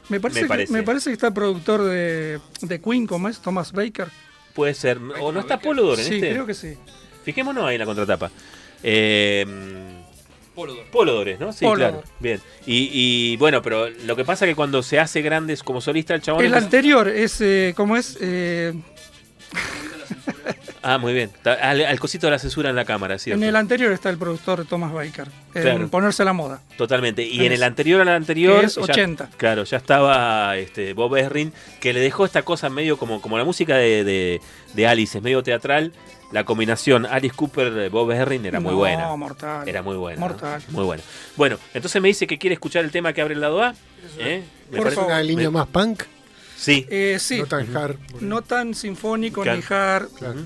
Me 0.08 0.20
parece, 0.20 0.40
Me 0.40 0.44
que- 0.44 0.48
parece. 0.48 0.72
me 0.72 0.82
parece 0.82 1.10
que 1.10 1.14
está 1.14 1.28
el 1.28 1.32
productor 1.34 1.82
de, 1.84 2.38
de 2.60 2.80
Queen, 2.80 3.06
como 3.06 3.28
es, 3.28 3.40
Thomas 3.40 3.72
Baker. 3.72 4.08
Puede 4.54 4.74
ser. 4.74 4.98
O 5.20 5.32
no 5.32 5.40
está 5.40 5.58
Paul 5.58 5.78
Odor 5.80 5.98
en 5.98 6.04
Sí, 6.04 6.14
este. 6.16 6.30
creo 6.30 6.46
que 6.46 6.54
sí. 6.54 6.74
Fijémonos 7.24 7.64
ahí 7.64 7.74
en 7.74 7.80
la 7.80 7.86
contratapa. 7.86 8.30
Eh, 8.82 9.44
Polo 10.56 10.74
Dor. 10.74 10.84
Paul 10.90 11.08
Odor 11.10 11.28
es, 11.28 11.38
¿no? 11.38 11.52
Sí, 11.52 11.64
claro. 11.74 12.02
Bien. 12.18 12.40
Y, 12.66 12.88
y, 12.92 13.36
bueno, 13.36 13.62
pero 13.62 13.88
lo 13.90 14.16
que 14.16 14.24
pasa 14.24 14.44
es 14.46 14.50
que 14.50 14.56
cuando 14.56 14.82
se 14.82 14.98
hace 14.98 15.22
grandes 15.22 15.62
como 15.62 15.80
solista, 15.80 16.14
el 16.14 16.22
chabón. 16.22 16.44
El 16.44 16.54
anterior 16.54 17.06
es, 17.08 17.40
eh, 17.40 17.74
¿cómo 17.76 17.96
es? 17.96 18.16
Eh, 18.20 18.72
Ah, 20.88 20.98
muy 20.98 21.12
bien. 21.14 21.30
Al, 21.44 21.84
al 21.84 21.98
cosito 21.98 22.28
de 22.28 22.30
la 22.30 22.38
censura 22.38 22.70
en 22.70 22.76
la 22.76 22.84
cámara, 22.84 23.18
¿cierto? 23.18 23.42
en 23.42 23.48
el 23.48 23.56
anterior 23.56 23.90
está 23.92 24.08
el 24.08 24.18
productor 24.18 24.64
Thomas 24.66 24.92
Baker. 24.92 25.26
En 25.52 25.62
Claro. 25.62 25.88
ponerse 25.88 26.22
a 26.22 26.24
la 26.26 26.32
moda. 26.32 26.60
Totalmente. 26.76 27.24
Y 27.24 27.40
En 27.40 27.46
en 27.46 27.52
el 27.54 27.62
anterior 27.64 28.00
al 28.02 28.08
anterior. 28.10 28.60
Que 28.60 28.66
es 28.66 28.76
ya- 28.76 28.82
80. 28.82 29.30
claro, 29.36 29.64
ya 29.64 29.78
estaba 29.78 30.56
este, 30.56 30.92
Bob 30.92 31.16
Ezrin, 31.16 31.52
que 31.80 31.92
le 31.92 31.98
dejó 31.98 32.24
esta 32.24 32.42
cosa 32.42 32.68
medio 32.70 32.98
como, 32.98 33.20
como 33.20 33.36
la 33.36 33.42
música 33.42 33.76
de, 33.76 34.04
de, 34.04 34.40
de 34.74 34.86
Alice, 34.86 35.18
es 35.18 35.24
medio 35.24 35.42
teatral. 35.42 35.92
La 36.32 36.44
combinación 36.44 37.06
Alice 37.06 37.34
Cooper, 37.34 37.76
eh, 37.78 37.88
Bob 37.88 38.10
Ezrin 38.10 38.44
era 38.46 38.58
muy 38.60 38.72
No, 38.72 38.78
buena. 38.78 39.14
mortal. 39.16 39.68
Era 39.68 39.82
muy 39.82 39.96
buena. 39.96 40.20
¿no? 40.20 40.28
Mortal. 40.28 40.60
Muy 40.70 40.84
buena. 40.84 41.02
Bueno, 41.36 41.56
entonces 41.72 42.02
me 42.02 42.08
dice 42.08 42.26
que 42.26 42.36
quiere 42.38 42.54
escuchar 42.54 42.84
el 42.84 42.90
tema 42.90 43.12
que 43.12 43.22
abre 43.22 43.34
el 43.34 43.40
lado 43.40 43.62
A. 43.62 43.74
¿eh? 44.18 44.42
Me 44.70 44.76
Por 44.76 44.86
parece- 44.86 44.96
favor. 44.96 45.12
Una 45.12 45.22
línea 45.22 45.48
me- 45.50 45.58
más 45.58 45.68
punk, 45.68 46.02
Sí. 46.56 46.86
Eh, 46.90 47.18
sí, 47.20 47.40
no 47.40 47.46
tan 47.46 47.76
hard. 47.76 47.96
no 48.20 48.42
tan 48.42 48.74
sinfónico 48.74 49.42
Claro. 49.42 49.58
ni 49.58 49.64
hard, 49.74 50.08
Claro. 50.18 50.40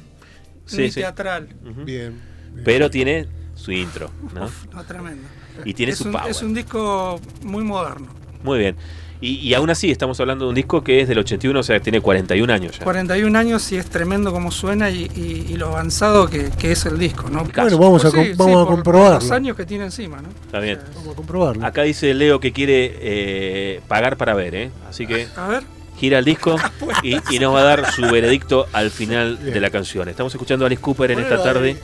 Sí, 0.66 0.78
ni 0.82 0.88
sí. 0.90 1.00
teatral. 1.00 1.46
Bien. 1.62 1.84
bien. 1.84 2.62
Pero 2.64 2.90
tiene 2.90 3.26
su 3.54 3.72
intro, 3.72 4.10
¿no? 4.34 4.50
No, 4.72 4.84
tremendo. 4.84 5.26
Y 5.64 5.72
tiene 5.74 5.92
es, 5.92 5.98
su 5.98 6.04
un, 6.06 6.12
power. 6.12 6.30
es 6.30 6.42
un 6.42 6.52
disco 6.52 7.20
muy 7.42 7.62
moderno. 7.64 8.08
Muy 8.42 8.58
bien. 8.58 8.76
Y, 9.22 9.34
y 9.46 9.52
aún 9.54 9.68
así 9.68 9.90
estamos 9.90 10.18
hablando 10.20 10.46
de 10.46 10.48
un 10.48 10.54
disco 10.54 10.82
que 10.82 11.00
es 11.02 11.08
del 11.08 11.18
81, 11.18 11.60
o 11.60 11.62
sea, 11.62 11.78
tiene 11.80 12.00
41 12.00 12.50
años 12.52 12.78
ya. 12.78 12.84
41 12.84 13.38
años 13.38 13.70
y 13.72 13.76
es 13.76 13.84
tremendo 13.86 14.32
como 14.32 14.50
suena 14.50 14.88
y, 14.90 15.10
y- 15.14 15.46
y 15.52 15.56
lo 15.58 15.68
avanzado 15.68 16.26
que, 16.28 16.48
que 16.58 16.72
es 16.72 16.86
el 16.86 16.98
disco, 16.98 17.28
¿no? 17.28 17.44
Bueno, 17.44 17.78
vamos 17.78 18.04
a, 18.06 18.10
Sí, 18.10 18.16
com- 18.16 18.24
sí, 18.24 18.32
vamos 18.36 18.56
a 18.62 18.64
por 18.66 18.74
comprobarlo. 18.76 19.18
Los 19.20 19.30
años 19.30 19.56
que 19.56 19.66
tiene 19.66 19.84
encima, 19.84 20.22
¿no? 20.22 20.28
Está 20.46 20.58
bien. 20.60 20.78
Vamos 20.94 21.12
a 21.12 21.16
comprobarlo. 21.16 21.66
Acá 21.66 21.82
dice 21.82 22.14
Leo 22.14 22.40
que 22.40 22.52
quiere 22.52 22.96
eh, 23.00 23.80
pagar 23.88 24.16
para 24.16 24.32
ver, 24.34 24.54
¿eh? 24.54 24.70
Así 24.88 25.06
que 25.06 25.28
A 25.36 25.48
ver, 25.48 25.64
gira 25.98 26.18
el 26.18 26.24
disco 26.24 26.56
y, 27.02 27.16
y 27.34 27.38
nos 27.40 27.54
va 27.54 27.60
a 27.60 27.64
dar 27.64 27.92
su 27.92 28.00
veredicto 28.10 28.68
al 28.72 28.90
final 28.90 29.36
Bien. 29.36 29.52
de 29.52 29.60
la 29.60 29.68
canción. 29.68 30.08
Estamos 30.08 30.32
escuchando 30.34 30.64
a 30.64 30.66
Alice 30.66 30.80
Cooper 30.80 31.10
en 31.10 31.18
esta 31.18 31.42
tarde, 31.42 31.76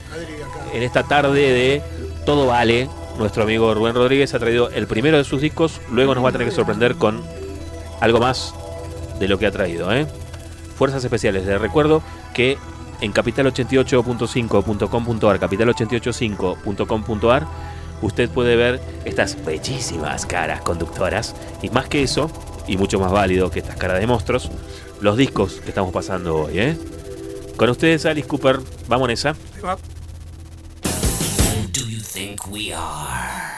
en 0.73 0.81
esta 0.81 1.03
tarde 1.03 1.39
de 1.53 1.81
Todo 2.25 2.47
Vale. 2.47 2.89
Nuestro 3.17 3.43
amigo 3.43 3.73
Rubén 3.73 3.95
Rodríguez 3.95 4.33
ha 4.35 4.39
traído 4.39 4.69
el 4.69 4.85
primero 4.85 5.17
de 5.17 5.23
sus 5.23 5.41
discos, 5.41 5.81
luego 5.91 6.13
nos 6.13 6.23
va 6.23 6.29
a 6.29 6.31
tener 6.31 6.47
que 6.47 6.53
sorprender 6.53 6.93
con 6.95 7.23
algo 7.99 8.19
más 8.19 8.53
de 9.19 9.27
lo 9.27 9.39
que 9.39 9.47
ha 9.47 9.51
traído, 9.51 9.91
¿eh? 9.91 10.05
Fuerzas 10.77 11.03
Especiales. 11.03 11.43
Les 11.45 11.59
recuerdo 11.59 12.03
que 12.35 12.59
en 13.01 13.11
capital88.5.com.ar, 13.13 15.39
capital885.com.ar, 15.39 17.47
usted 18.01 18.29
puede 18.29 18.55
ver 18.55 18.79
estas 19.05 19.43
bellísimas 19.43 20.27
caras 20.27 20.61
conductoras 20.61 21.35
y 21.63 21.69
más 21.69 21.87
que 21.87 22.03
eso, 22.03 22.29
y 22.67 22.77
mucho 22.77 22.99
más 22.99 23.11
válido 23.11 23.49
que 23.49 23.57
estas 23.59 23.77
caras 23.77 23.99
de 23.99 24.05
monstruos, 24.05 24.51
los 25.01 25.17
discos 25.17 25.53
que 25.53 25.69
estamos 25.69 25.91
pasando 25.91 26.43
hoy, 26.43 26.59
¿eh? 26.59 26.77
Con 27.55 27.71
ustedes, 27.71 28.05
Alice 28.05 28.27
Cooper, 28.27 28.59
vamos 28.87 29.09
en 29.09 29.13
esa. 29.13 29.35
Think 32.17 32.47
we 32.47 32.73
are? 32.73 33.56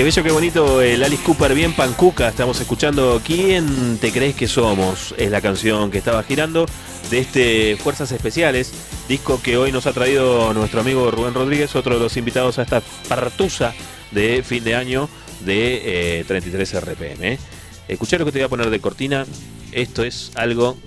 Qué 0.00 0.04
bello, 0.04 0.22
qué 0.22 0.32
bonito 0.32 0.80
el 0.80 1.04
Alice 1.04 1.22
Cooper 1.22 1.54
bien 1.54 1.74
pancuca. 1.74 2.28
Estamos 2.28 2.58
escuchando 2.58 3.20
¿Quién 3.22 3.98
te 3.98 4.10
crees 4.10 4.34
que 4.34 4.48
somos? 4.48 5.14
Es 5.18 5.30
la 5.30 5.42
canción 5.42 5.90
que 5.90 5.98
estaba 5.98 6.22
girando 6.22 6.64
de 7.10 7.18
este 7.18 7.76
Fuerzas 7.76 8.10
Especiales, 8.10 8.72
disco 9.10 9.42
que 9.42 9.58
hoy 9.58 9.72
nos 9.72 9.84
ha 9.84 9.92
traído 9.92 10.54
nuestro 10.54 10.80
amigo 10.80 11.10
Rubén 11.10 11.34
Rodríguez, 11.34 11.76
otro 11.76 11.96
de 11.96 12.00
los 12.00 12.16
invitados 12.16 12.58
a 12.58 12.62
esta 12.62 12.80
partusa 13.10 13.74
de 14.10 14.42
fin 14.42 14.64
de 14.64 14.74
año 14.74 15.06
de 15.44 16.20
eh, 16.20 16.24
33 16.26 16.80
RPM. 16.80 17.22
¿eh? 17.22 17.38
Escuchá 17.86 18.16
lo 18.16 18.24
que 18.24 18.32
te 18.32 18.38
voy 18.38 18.46
a 18.46 18.48
poner 18.48 18.70
de 18.70 18.80
cortina. 18.80 19.26
Esto 19.70 20.02
es 20.02 20.32
algo 20.34 20.78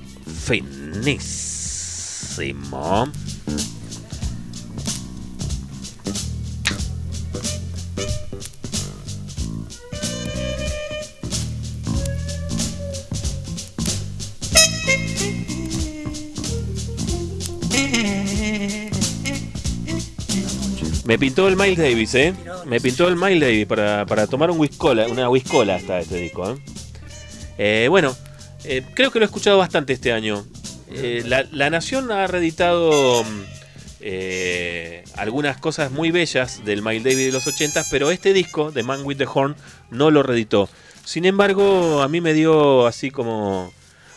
finísimo. 0.44 1.22
Me 21.14 21.20
pintó 21.20 21.48
el 21.48 21.56
Miles 21.56 21.78
Davis, 21.78 22.16
¿eh? 22.16 22.34
Me 22.66 22.82
pintó 22.82 23.08
el 23.08 23.16
Miles 23.16 23.40
Davis 23.40 23.68
para, 23.68 24.04
para 24.08 24.26
tomar 24.26 24.50
un 24.50 24.60
whiskola, 24.60 25.08
una 25.08 25.30
whiskola 25.30 25.76
hasta 25.76 26.00
este 26.00 26.18
disco, 26.18 26.50
¿eh? 26.50 26.56
Eh, 27.60 27.88
bueno, 27.88 28.18
eh, 28.64 28.84
creo 28.96 29.12
que 29.12 29.20
lo 29.20 29.26
he 29.26 29.28
escuchado 29.28 29.60
bastante 29.60 29.94
este 29.94 30.12
año. 30.12 30.44
Eh, 30.92 31.22
la, 31.28 31.46
La 31.52 31.70
Nación 31.70 32.12
ha 32.12 32.26
reeditado 32.26 33.24
mm, 33.24 33.42
eh, 34.02 35.04
algunas 35.16 35.58
cosas 35.58 35.92
muy 35.92 36.10
bellas 36.10 36.66
del 36.66 36.82
Miles 36.82 37.04
Davis 37.04 37.28
de 37.28 37.32
los 37.32 37.46
80, 37.46 37.84
pero 37.92 38.10
este 38.10 38.34
disco, 38.34 38.72
The 38.72 38.82
Man 38.82 39.02
with 39.04 39.18
the 39.18 39.28
Horn, 39.32 39.56
no 39.92 40.10
lo 40.10 40.24
reeditó. 40.24 40.68
Sin 41.06 41.26
embargo, 41.26 42.02
a 42.02 42.08
mí 42.08 42.22
me 42.22 42.34
dio 42.34 42.88
así 42.88 43.12
como, 43.12 43.72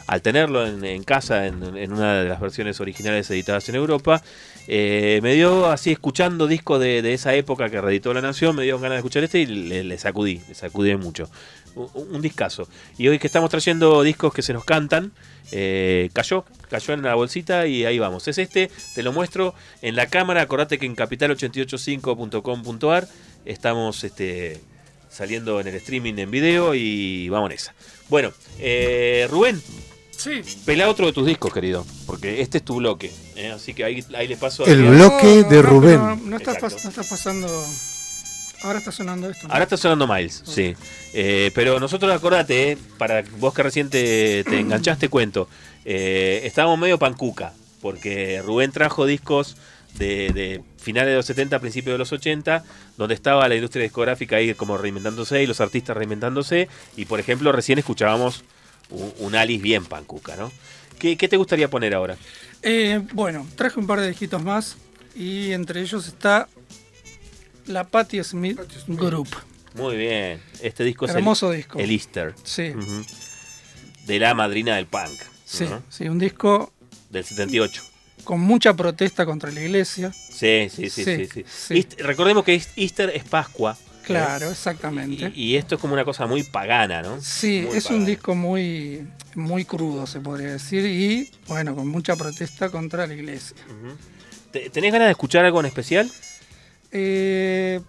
al 0.06 0.22
tenerlo 0.22 0.66
en, 0.66 1.04
casa, 1.04 1.46
en, 1.46 1.92
una 1.92 2.22
de 2.22 2.28
las 2.28 2.40
versiones 2.40 2.80
originales 2.80 3.30
editadas 3.30 3.68
en 3.68 3.74
Europa, 3.74 4.22
eh, 4.68 5.20
me 5.22 5.34
dio 5.34 5.66
así 5.66 5.92
escuchando 5.92 6.46
discos 6.46 6.80
de, 6.80 7.12
esa 7.12 7.34
época 7.34 7.70
que 7.70 7.80
reeditó 7.80 8.14
La 8.14 8.20
Nación, 8.20 8.56
me 8.56 8.62
dio 8.62 8.78
ganas 8.78 8.96
de 8.96 8.98
escuchar 8.98 9.24
este 9.24 9.40
y 9.40 9.46
le, 9.46 9.84
le 9.84 9.98
sacudí, 9.98 10.40
le 10.48 10.54
sacudí 10.54 10.94
mucho. 10.96 11.28
Un, 11.74 11.88
un 11.94 12.22
discazo. 12.22 12.68
Y 12.96 13.08
hoy 13.08 13.18
que 13.18 13.26
estamos 13.26 13.50
trayendo 13.50 14.02
discos 14.02 14.32
que 14.32 14.42
se 14.42 14.52
nos 14.52 14.64
cantan, 14.64 15.12
eh, 15.52 16.10
cayó, 16.12 16.44
cayó 16.68 16.94
en 16.94 17.02
la 17.02 17.14
bolsita 17.14 17.66
y 17.66 17.84
ahí 17.84 17.98
vamos. 17.98 18.26
Es 18.28 18.38
este, 18.38 18.70
te 18.94 19.02
lo 19.02 19.12
muestro 19.12 19.54
en 19.82 19.96
la 19.96 20.06
cámara. 20.06 20.42
Acordate 20.42 20.78
que 20.78 20.86
en 20.86 20.96
capital885.com.ar 20.96 23.08
estamos 23.44 24.04
este, 24.04 24.60
saliendo 25.08 25.60
en 25.60 25.68
el 25.68 25.74
streaming 25.76 26.14
en 26.18 26.30
video 26.30 26.74
y 26.74 27.28
vamos 27.28 27.50
en 27.50 27.56
esa. 27.56 27.74
Bueno, 28.08 28.32
eh, 28.58 29.26
Rubén, 29.30 29.62
Sí, 30.16 30.40
pelá 30.64 30.88
otro 30.88 31.06
de 31.06 31.12
tus 31.12 31.26
discos, 31.26 31.52
querido, 31.52 31.84
porque 32.06 32.40
este 32.40 32.58
es 32.58 32.64
tu 32.64 32.76
bloque. 32.76 33.12
¿eh? 33.36 33.50
Así 33.50 33.74
que 33.74 33.84
ahí, 33.84 34.04
ahí 34.16 34.26
le 34.26 34.36
paso 34.36 34.64
a 34.64 34.66
El 34.70 34.82
bloque 34.84 35.44
de 35.44 35.56
no, 35.56 35.62
Rubén. 35.62 35.98
No, 35.98 36.16
no 36.16 36.36
estás 36.36 36.54
Exacto. 36.56 36.76
pas- 36.78 36.84
no 36.84 36.90
estás 36.90 37.06
pasando. 37.06 37.66
Ahora 38.62 38.78
está 38.78 38.90
sonando 38.90 39.28
esto. 39.28 39.46
¿no? 39.46 39.52
Ahora 39.52 39.64
está 39.64 39.76
sonando 39.76 40.06
Miles, 40.12 40.42
sí. 40.46 40.74
Eh, 41.12 41.50
pero 41.54 41.78
nosotros, 41.78 42.10
acordate, 42.12 42.72
eh, 42.72 42.78
para 42.98 43.22
vos 43.38 43.52
que 43.54 43.62
recién 43.62 43.90
te, 43.90 44.42
te 44.44 44.58
enganchaste, 44.58 45.08
cuento. 45.08 45.48
eh, 45.84 46.40
estábamos 46.44 46.78
medio 46.78 46.98
pancuca, 46.98 47.52
porque 47.82 48.42
Rubén 48.44 48.72
trajo 48.72 49.04
discos 49.06 49.56
de, 49.98 50.30
de 50.32 50.62
finales 50.78 51.10
de 51.10 51.16
los 51.16 51.26
70, 51.26 51.58
principios 51.60 51.94
de 51.94 51.98
los 51.98 52.12
80, 52.12 52.64
donde 52.96 53.14
estaba 53.14 53.46
la 53.48 53.54
industria 53.54 53.82
discográfica 53.84 54.36
ahí 54.36 54.54
como 54.54 54.78
reinventándose 54.78 55.42
y 55.42 55.46
los 55.46 55.60
artistas 55.60 55.96
reinventándose. 55.96 56.68
Y 56.96 57.04
por 57.04 57.20
ejemplo, 57.20 57.52
recién 57.52 57.78
escuchábamos 57.78 58.42
un, 58.90 59.12
un 59.18 59.34
Alice 59.36 59.62
bien 59.62 59.84
pancuca, 59.84 60.36
¿no? 60.36 60.50
¿Qué, 60.98 61.16
qué 61.16 61.28
te 61.28 61.36
gustaría 61.36 61.68
poner 61.68 61.94
ahora? 61.94 62.16
Eh, 62.62 63.00
bueno, 63.12 63.46
traje 63.56 63.78
un 63.78 63.86
par 63.86 64.00
de 64.00 64.08
disquitos 64.08 64.42
más 64.42 64.76
y 65.14 65.52
entre 65.52 65.80
ellos 65.82 66.06
está 66.06 66.48
la 67.66 67.84
Patti 67.84 68.22
Smith, 68.24 68.56
Patti 68.56 68.76
Smith. 68.84 68.98
Group. 68.98 69.28
Muy 69.74 69.96
bien, 69.96 70.40
este 70.62 70.84
disco 70.84 71.06
Hermoso 71.06 71.48
es 71.52 71.56
el, 71.56 71.56
disco. 71.62 71.78
el 71.78 71.90
Easter. 71.90 72.34
Sí. 72.44 72.72
De 74.06 74.18
la 74.18 74.34
madrina 74.34 74.76
del 74.76 74.86
punk. 74.86 75.20
sí, 75.44 75.64
¿no? 75.64 75.82
sí, 75.90 76.08
un 76.08 76.18
disco 76.18 76.72
Del 77.10 77.24
78. 77.24 77.82
con 78.24 78.40
mucha 78.40 78.74
protesta 78.74 79.26
contra 79.26 79.50
la 79.50 79.60
iglesia. 79.60 80.12
Sí, 80.12 80.68
sí, 80.70 80.88
sí, 80.90 81.04
sí. 81.04 81.04
Sí, 81.04 81.26
sí. 81.32 81.44
sí. 81.48 81.74
East- 81.74 82.00
recordemos 82.00 82.44
que 82.44 82.54
East- 82.54 82.76
Easter 82.76 83.10
es 83.14 83.24
Pascua. 83.24 83.76
¿Eh? 84.12 84.16
Claro, 84.16 84.50
exactamente. 84.50 85.32
Y, 85.34 85.52
y 85.52 85.56
esto 85.56 85.74
es 85.76 85.80
como 85.80 85.94
una 85.94 86.04
cosa 86.04 86.26
muy 86.26 86.42
pagana, 86.42 87.02
¿no? 87.02 87.20
Sí, 87.20 87.64
Muy 87.68 87.76
es 87.78 87.86
un 87.86 88.04
disco 88.04 88.34
muy, 88.34 89.06
muy 89.34 89.64
crudo, 89.64 90.06
se 90.06 90.20
podría 90.20 90.52
decir, 90.52 90.84
y 90.86 91.30
bueno, 91.48 91.74
con 91.74 91.88
mucha 91.88 92.16
protesta 92.16 92.70
contra 92.70 93.06
la 93.06 93.14
iglesia. 93.14 93.56
¿Te- 94.52 94.70
¿Tenés 94.70 94.92
ganas 94.92 95.08
de 95.08 95.12
escuchar 95.12 95.44
algo 95.44 95.60
en 95.60 95.66
especial? 95.66 96.10
Eh, 96.92 97.80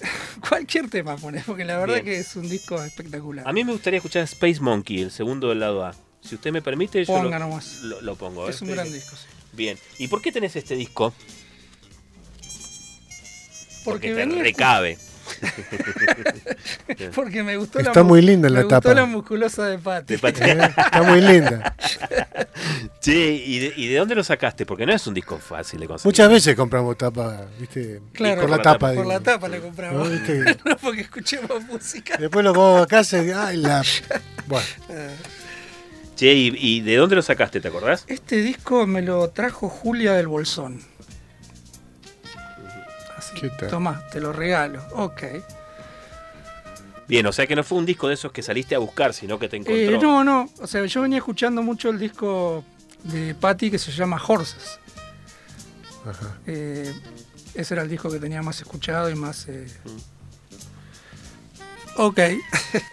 cualquier 0.48 0.88
tema 0.88 1.16
pones, 1.16 1.44
porque 1.44 1.64
la 1.64 1.76
verdad 1.78 1.94
Bien. 1.96 2.04
que 2.06 2.18
es 2.18 2.36
un 2.36 2.48
disco 2.48 2.82
espectacular. 2.82 3.46
A 3.46 3.52
mí 3.52 3.64
me 3.64 3.72
gustaría 3.72 3.98
escuchar 3.98 4.22
Space 4.24 4.60
Monkey, 4.60 5.00
el 5.02 5.10
segundo 5.10 5.48
del 5.48 5.60
lado 5.60 5.84
A. 5.84 5.94
Si 6.20 6.34
usted 6.34 6.50
me 6.52 6.62
permite, 6.62 7.04
yo 7.04 7.12
Ponga 7.14 7.38
lo, 7.38 7.46
nomás. 7.48 7.80
lo- 7.82 8.00
lo 8.00 8.16
pongo. 8.16 8.46
¿eh? 8.46 8.50
es 8.50 8.60
un 8.62 8.68
Espere 8.70 8.88
gran 8.88 8.92
disco, 9.00 9.16
sí. 9.16 9.26
Bien. 9.52 9.78
¿Y 9.98 10.08
por 10.08 10.20
qué 10.22 10.30
tenés 10.30 10.54
este 10.56 10.76
disco? 10.76 11.12
Porque, 13.84 14.08
Porque, 14.10 14.26
te 14.26 14.42
recabe. 14.42 14.98
porque 17.14 17.42
me 17.42 17.56
gustó 17.56 17.78
la 17.80 17.88
Está 17.88 18.02
mu- 18.02 18.10
muy 18.10 18.22
linda 18.22 18.48
la 18.48 18.58
me 18.58 18.64
gustó 18.64 18.80
tapa. 18.80 18.94
la 18.94 19.06
musculosa 19.06 19.66
de 19.66 19.78
Patti. 19.78 20.14
De 20.14 20.18
Pat- 20.18 20.40
Eh, 20.40 20.58
Está 20.76 21.02
muy 21.02 21.20
linda. 21.20 21.74
Sí, 23.00 23.42
¿y 23.46 23.58
de, 23.60 23.72
y 23.76 23.86
de 23.88 23.96
dónde 23.96 24.14
lo 24.16 24.24
sacaste? 24.24 24.66
Porque 24.66 24.84
no 24.84 24.92
es 24.92 25.06
un 25.06 25.14
disco 25.14 25.38
fácil 25.38 25.80
de 25.80 25.86
conseguir. 25.86 26.08
Muchas 26.08 26.28
veces 26.28 26.56
compramos 26.56 26.98
tapa, 26.98 27.42
¿viste? 27.58 28.00
Claro, 28.12 28.40
por 28.42 28.50
la 28.50 28.56
por 28.56 28.66
la 28.66 28.72
tapa. 28.72 28.78
tapa. 28.88 28.94
Por 28.94 29.06
la 29.06 29.20
tapa 29.20 29.48
la 29.48 29.58
compramos. 29.60 30.08
No, 30.08 30.12
¿viste? 30.14 30.44
No, 30.64 30.76
porque 30.76 31.02
escuchemos 31.02 31.62
música. 31.64 32.16
Después 32.18 32.44
lo 32.44 32.52
vamos 32.52 32.82
a 32.82 32.86
casa 32.86 33.22
y 33.22 33.30
ay, 33.30 33.56
la. 33.58 33.82
Bueno, 34.46 34.66
Che, 36.16 36.32
¿y, 36.34 36.52
y 36.56 36.80
de 36.80 36.96
dónde 36.96 37.14
lo 37.14 37.22
sacaste? 37.22 37.60
¿Te 37.60 37.68
acordás? 37.68 38.04
Este 38.08 38.36
disco 38.42 38.86
me 38.86 39.00
lo 39.02 39.30
trajo 39.30 39.68
Julia 39.68 40.14
del 40.14 40.26
Bolsón. 40.26 40.80
¿Qué 43.40 43.50
tal? 43.50 43.68
Tomá, 43.68 44.02
te 44.10 44.20
lo 44.20 44.32
regalo. 44.32 44.82
Ok. 44.92 45.22
Bien, 47.06 47.24
o 47.26 47.32
sea 47.32 47.46
que 47.46 47.56
no 47.56 47.64
fue 47.64 47.78
un 47.78 47.86
disco 47.86 48.08
de 48.08 48.14
esos 48.14 48.32
que 48.32 48.42
saliste 48.42 48.74
a 48.74 48.78
buscar, 48.78 49.14
sino 49.14 49.38
que 49.38 49.48
te 49.48 49.56
encontró. 49.56 49.74
Eh, 49.94 49.98
no, 50.00 50.22
no. 50.24 50.48
O 50.60 50.66
sea, 50.66 50.84
yo 50.84 51.00
venía 51.02 51.18
escuchando 51.18 51.62
mucho 51.62 51.88
el 51.88 51.98
disco 51.98 52.64
de 53.04 53.34
Patty 53.34 53.70
que 53.70 53.78
se 53.78 53.90
llama 53.92 54.20
Horses. 54.26 54.78
ajá. 56.06 56.36
Eh, 56.46 56.92
ese 57.54 57.74
era 57.74 57.82
el 57.82 57.88
disco 57.88 58.10
que 58.10 58.18
tenía 58.18 58.42
más 58.42 58.60
escuchado 58.60 59.08
y 59.10 59.14
más. 59.14 59.48
eh, 59.48 59.66
Ok, 61.96 62.20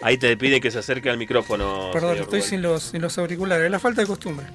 Ahí 0.02 0.18
te 0.18 0.36
pide 0.36 0.60
que 0.60 0.70
se 0.72 0.78
acerque 0.80 1.08
al 1.10 1.16
micrófono. 1.18 1.90
perdón, 1.92 2.16
estoy 2.16 2.42
sin 2.42 2.60
los, 2.60 2.82
sin 2.84 3.00
los 3.02 3.16
auriculares. 3.18 3.66
Es 3.66 3.70
la 3.70 3.78
falta 3.78 4.00
de 4.00 4.06
costumbre. 4.06 4.46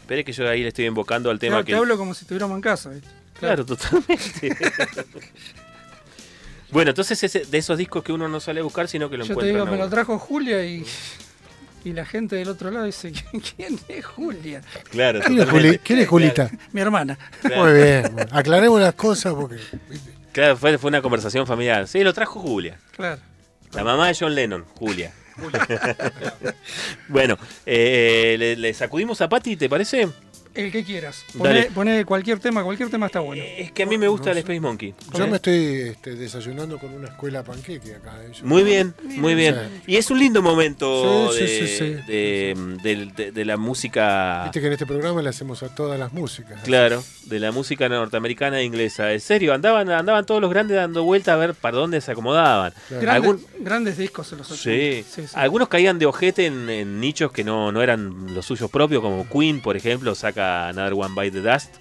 Espere 0.00 0.24
que 0.24 0.32
yo 0.32 0.48
ahí 0.48 0.62
le 0.62 0.68
estoy 0.68 0.86
invocando 0.86 1.30
al 1.30 1.38
tema 1.38 1.56
Claro, 1.56 1.64
que. 1.66 1.72
Te 1.72 1.76
hablo 1.78 1.98
como 1.98 2.14
si 2.14 2.22
estuviéramos 2.24 2.54
en 2.56 2.62
casa. 2.62 2.90
¿viste? 2.90 3.08
Claro, 3.38 3.64
totalmente. 3.66 4.56
bueno, 6.70 6.90
entonces 6.90 7.22
ese- 7.22 7.44
de 7.44 7.58
esos 7.58 7.78
discos 7.78 8.02
que 8.02 8.12
uno 8.12 8.28
no 8.28 8.40
sale 8.40 8.60
a 8.60 8.62
buscar, 8.62 8.88
sino 8.88 9.08
que 9.10 9.16
lo 9.16 9.24
Yo 9.24 9.28
te 9.28 9.32
encuentra. 9.48 9.62
digo, 9.64 9.66
me 9.72 9.78
lo 9.78 9.88
trajo 9.88 10.18
Julia 10.18 10.64
y, 10.64 10.84
y 11.84 11.92
la 11.92 12.04
gente 12.06 12.36
del 12.36 12.48
otro 12.48 12.70
lado 12.70 12.86
dice, 12.86 13.12
¿quién 13.56 13.78
es 13.88 14.04
Julia? 14.04 14.60
Claro, 14.90 15.20
¿Quién 15.26 15.40
es. 15.40 15.48
Juli- 15.48 15.78
quién 15.82 15.98
es 16.00 16.08
Julita? 16.08 16.50
Mi 16.72 16.80
hermana. 16.80 17.18
Claro. 17.42 17.62
Muy 17.64 17.72
bien. 17.74 18.10
bueno, 18.12 18.30
aclaremos 18.32 18.80
las 18.80 18.94
cosas 18.94 19.34
porque. 19.34 19.58
Claro, 20.32 20.56
fue, 20.56 20.78
fue 20.78 20.88
una 20.88 21.00
conversación 21.02 21.46
familiar. 21.46 21.86
Sí, 21.86 22.02
lo 22.02 22.12
trajo 22.12 22.40
Julia. 22.40 22.78
Claro. 22.96 23.20
La 23.72 23.84
mamá 23.84 24.08
de 24.08 24.16
John 24.18 24.34
Lennon, 24.34 24.64
Julia. 24.74 25.12
bueno, 27.08 27.36
eh, 27.66 28.36
le, 28.38 28.56
le 28.56 28.72
sacudimos 28.74 29.20
a 29.20 29.28
Patty, 29.28 29.56
¿te 29.56 29.68
parece? 29.68 30.08
El 30.54 30.70
que 30.70 30.84
quieras. 30.84 31.24
Poné, 31.36 31.64
poné 31.74 32.04
cualquier 32.04 32.38
tema, 32.38 32.62
cualquier 32.62 32.88
tema 32.88 33.06
está 33.06 33.20
bueno. 33.20 33.42
Es 33.56 33.72
que 33.72 33.82
a 33.82 33.86
mí 33.86 33.98
me 33.98 34.06
gusta 34.08 34.30
el 34.30 34.38
Space 34.38 34.60
Monkey. 34.60 34.94
Yo 35.18 35.26
me 35.26 35.36
estoy 35.36 35.54
este, 35.90 36.14
desayunando 36.14 36.78
con 36.78 36.94
una 36.94 37.08
escuela 37.08 37.42
panqueque 37.42 37.96
acá. 37.96 38.14
¿eh? 38.24 38.30
Yo- 38.32 38.46
Muy 38.46 38.62
bien, 38.62 38.94
muy 39.02 39.34
bien. 39.34 39.56
Y 39.86 39.96
es 39.96 40.10
un 40.10 40.18
lindo 40.20 40.42
momento 40.42 41.32
Sí, 41.32 41.40
de, 41.40 41.48
sí, 41.48 41.66
sí, 41.66 41.76
sí. 41.78 41.84
de- 42.06 42.54
del- 42.82 43.14
de- 43.14 43.32
de 43.32 43.44
la 43.44 43.56
música, 43.56 44.42
Viste 44.44 44.60
que 44.60 44.66
en 44.68 44.72
este 44.74 44.86
programa 44.86 45.22
le 45.22 45.28
hacemos 45.30 45.62
a 45.64 45.74
todas 45.74 45.98
las 45.98 46.12
músicas. 46.12 46.62
claro, 46.62 47.02
de 47.26 47.40
la 47.40 47.50
música 47.50 47.88
norteamericana 47.88 48.60
e 48.60 48.64
inglesa. 48.64 49.12
En 49.12 49.20
serio, 49.20 49.54
andaban, 49.54 49.90
andaban 49.90 50.24
todos 50.24 50.40
los 50.40 50.50
grandes 50.50 50.76
dando 50.76 51.02
vuelta 51.02 51.32
a 51.32 51.36
ver 51.36 51.54
para 51.54 51.76
dónde 51.78 52.00
se 52.00 52.12
acomodaban. 52.12 52.72
Claro. 53.00 53.38
Grandes, 53.58 53.96
discos 53.98 54.30
en 54.32 54.38
los 54.38 54.50
80. 54.52 54.62
Sí. 54.62 55.04
sí, 55.22 55.26
sí. 55.26 55.32
Algunos 55.34 55.68
caían 55.68 55.98
de 55.98 56.06
ojete 56.06 56.46
en, 56.46 56.68
en 56.70 57.00
nichos 57.00 57.32
que 57.32 57.42
no, 57.42 57.72
no 57.72 57.82
eran 57.82 58.34
los 58.34 58.46
suyos 58.46 58.70
propios, 58.70 59.02
como 59.02 59.28
Queen, 59.28 59.60
por 59.60 59.76
ejemplo, 59.76 60.14
saca 60.14 60.43
Another 60.68 60.94
One 60.94 61.14
by 61.14 61.30
the 61.30 61.40
Dust, 61.40 61.74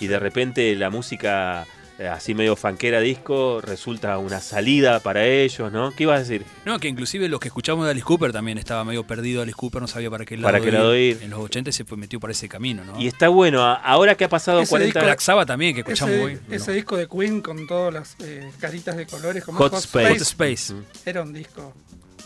y 0.00 0.06
de 0.06 0.18
repente 0.18 0.74
la 0.76 0.90
música 0.90 1.66
eh, 1.98 2.08
así 2.08 2.32
medio 2.34 2.56
fanquera 2.56 2.98
disco, 3.00 3.60
resulta 3.60 4.16
una 4.16 4.40
salida 4.40 5.00
para 5.00 5.26
ellos, 5.26 5.70
¿no? 5.70 5.90
¿Qué 5.94 6.04
ibas 6.04 6.16
a 6.16 6.18
decir? 6.20 6.46
No, 6.64 6.78
que 6.78 6.88
inclusive 6.88 7.28
los 7.28 7.38
que 7.40 7.48
escuchamos 7.48 7.84
de 7.84 7.90
Alice 7.90 8.06
Cooper 8.06 8.32
también 8.32 8.56
estaba 8.56 8.82
medio 8.84 9.04
perdido 9.06 9.42
Alice 9.42 9.54
Cooper, 9.54 9.82
no 9.82 9.86
sabía 9.86 10.08
para 10.10 10.24
qué 10.24 10.38
lado, 10.38 10.46
Para 10.50 10.64
qué 10.64 10.72
lado 10.72 10.96
ir. 10.96 11.18
En 11.20 11.28
los 11.28 11.40
80 11.40 11.70
se 11.72 11.84
metió 11.96 12.18
por 12.18 12.30
ese 12.30 12.48
camino, 12.48 12.82
¿no? 12.86 12.98
Y 12.98 13.06
está 13.06 13.28
bueno, 13.28 13.60
ahora 13.62 14.14
que 14.14 14.24
ha 14.24 14.30
pasado 14.30 14.60
Ese 14.62 14.70
40 14.70 14.98
disco- 15.00 15.04
Black 15.06 15.20
Sabbath 15.20 15.48
también, 15.48 15.74
que 15.74 15.80
escuchamos 15.80 16.14
Ese, 16.14 16.24
hoy. 16.24 16.38
ese 16.50 16.72
disco 16.72 16.96
de 16.96 17.06
Queen 17.06 17.42
con 17.42 17.66
todas 17.66 17.92
las 17.92 18.16
eh, 18.20 18.50
caritas 18.58 18.96
de 18.96 19.04
colores 19.06 19.44
como 19.44 19.58
Hot 19.58 19.74
Space. 19.74 20.08
Hot 20.08 20.20
Space. 20.22 20.74
era 21.04 21.20
un 21.22 21.34
disco. 21.34 21.74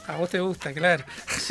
A 0.06 0.16
vos 0.16 0.28
te 0.28 0.38
gusta, 0.40 0.72
claro. 0.72 1.02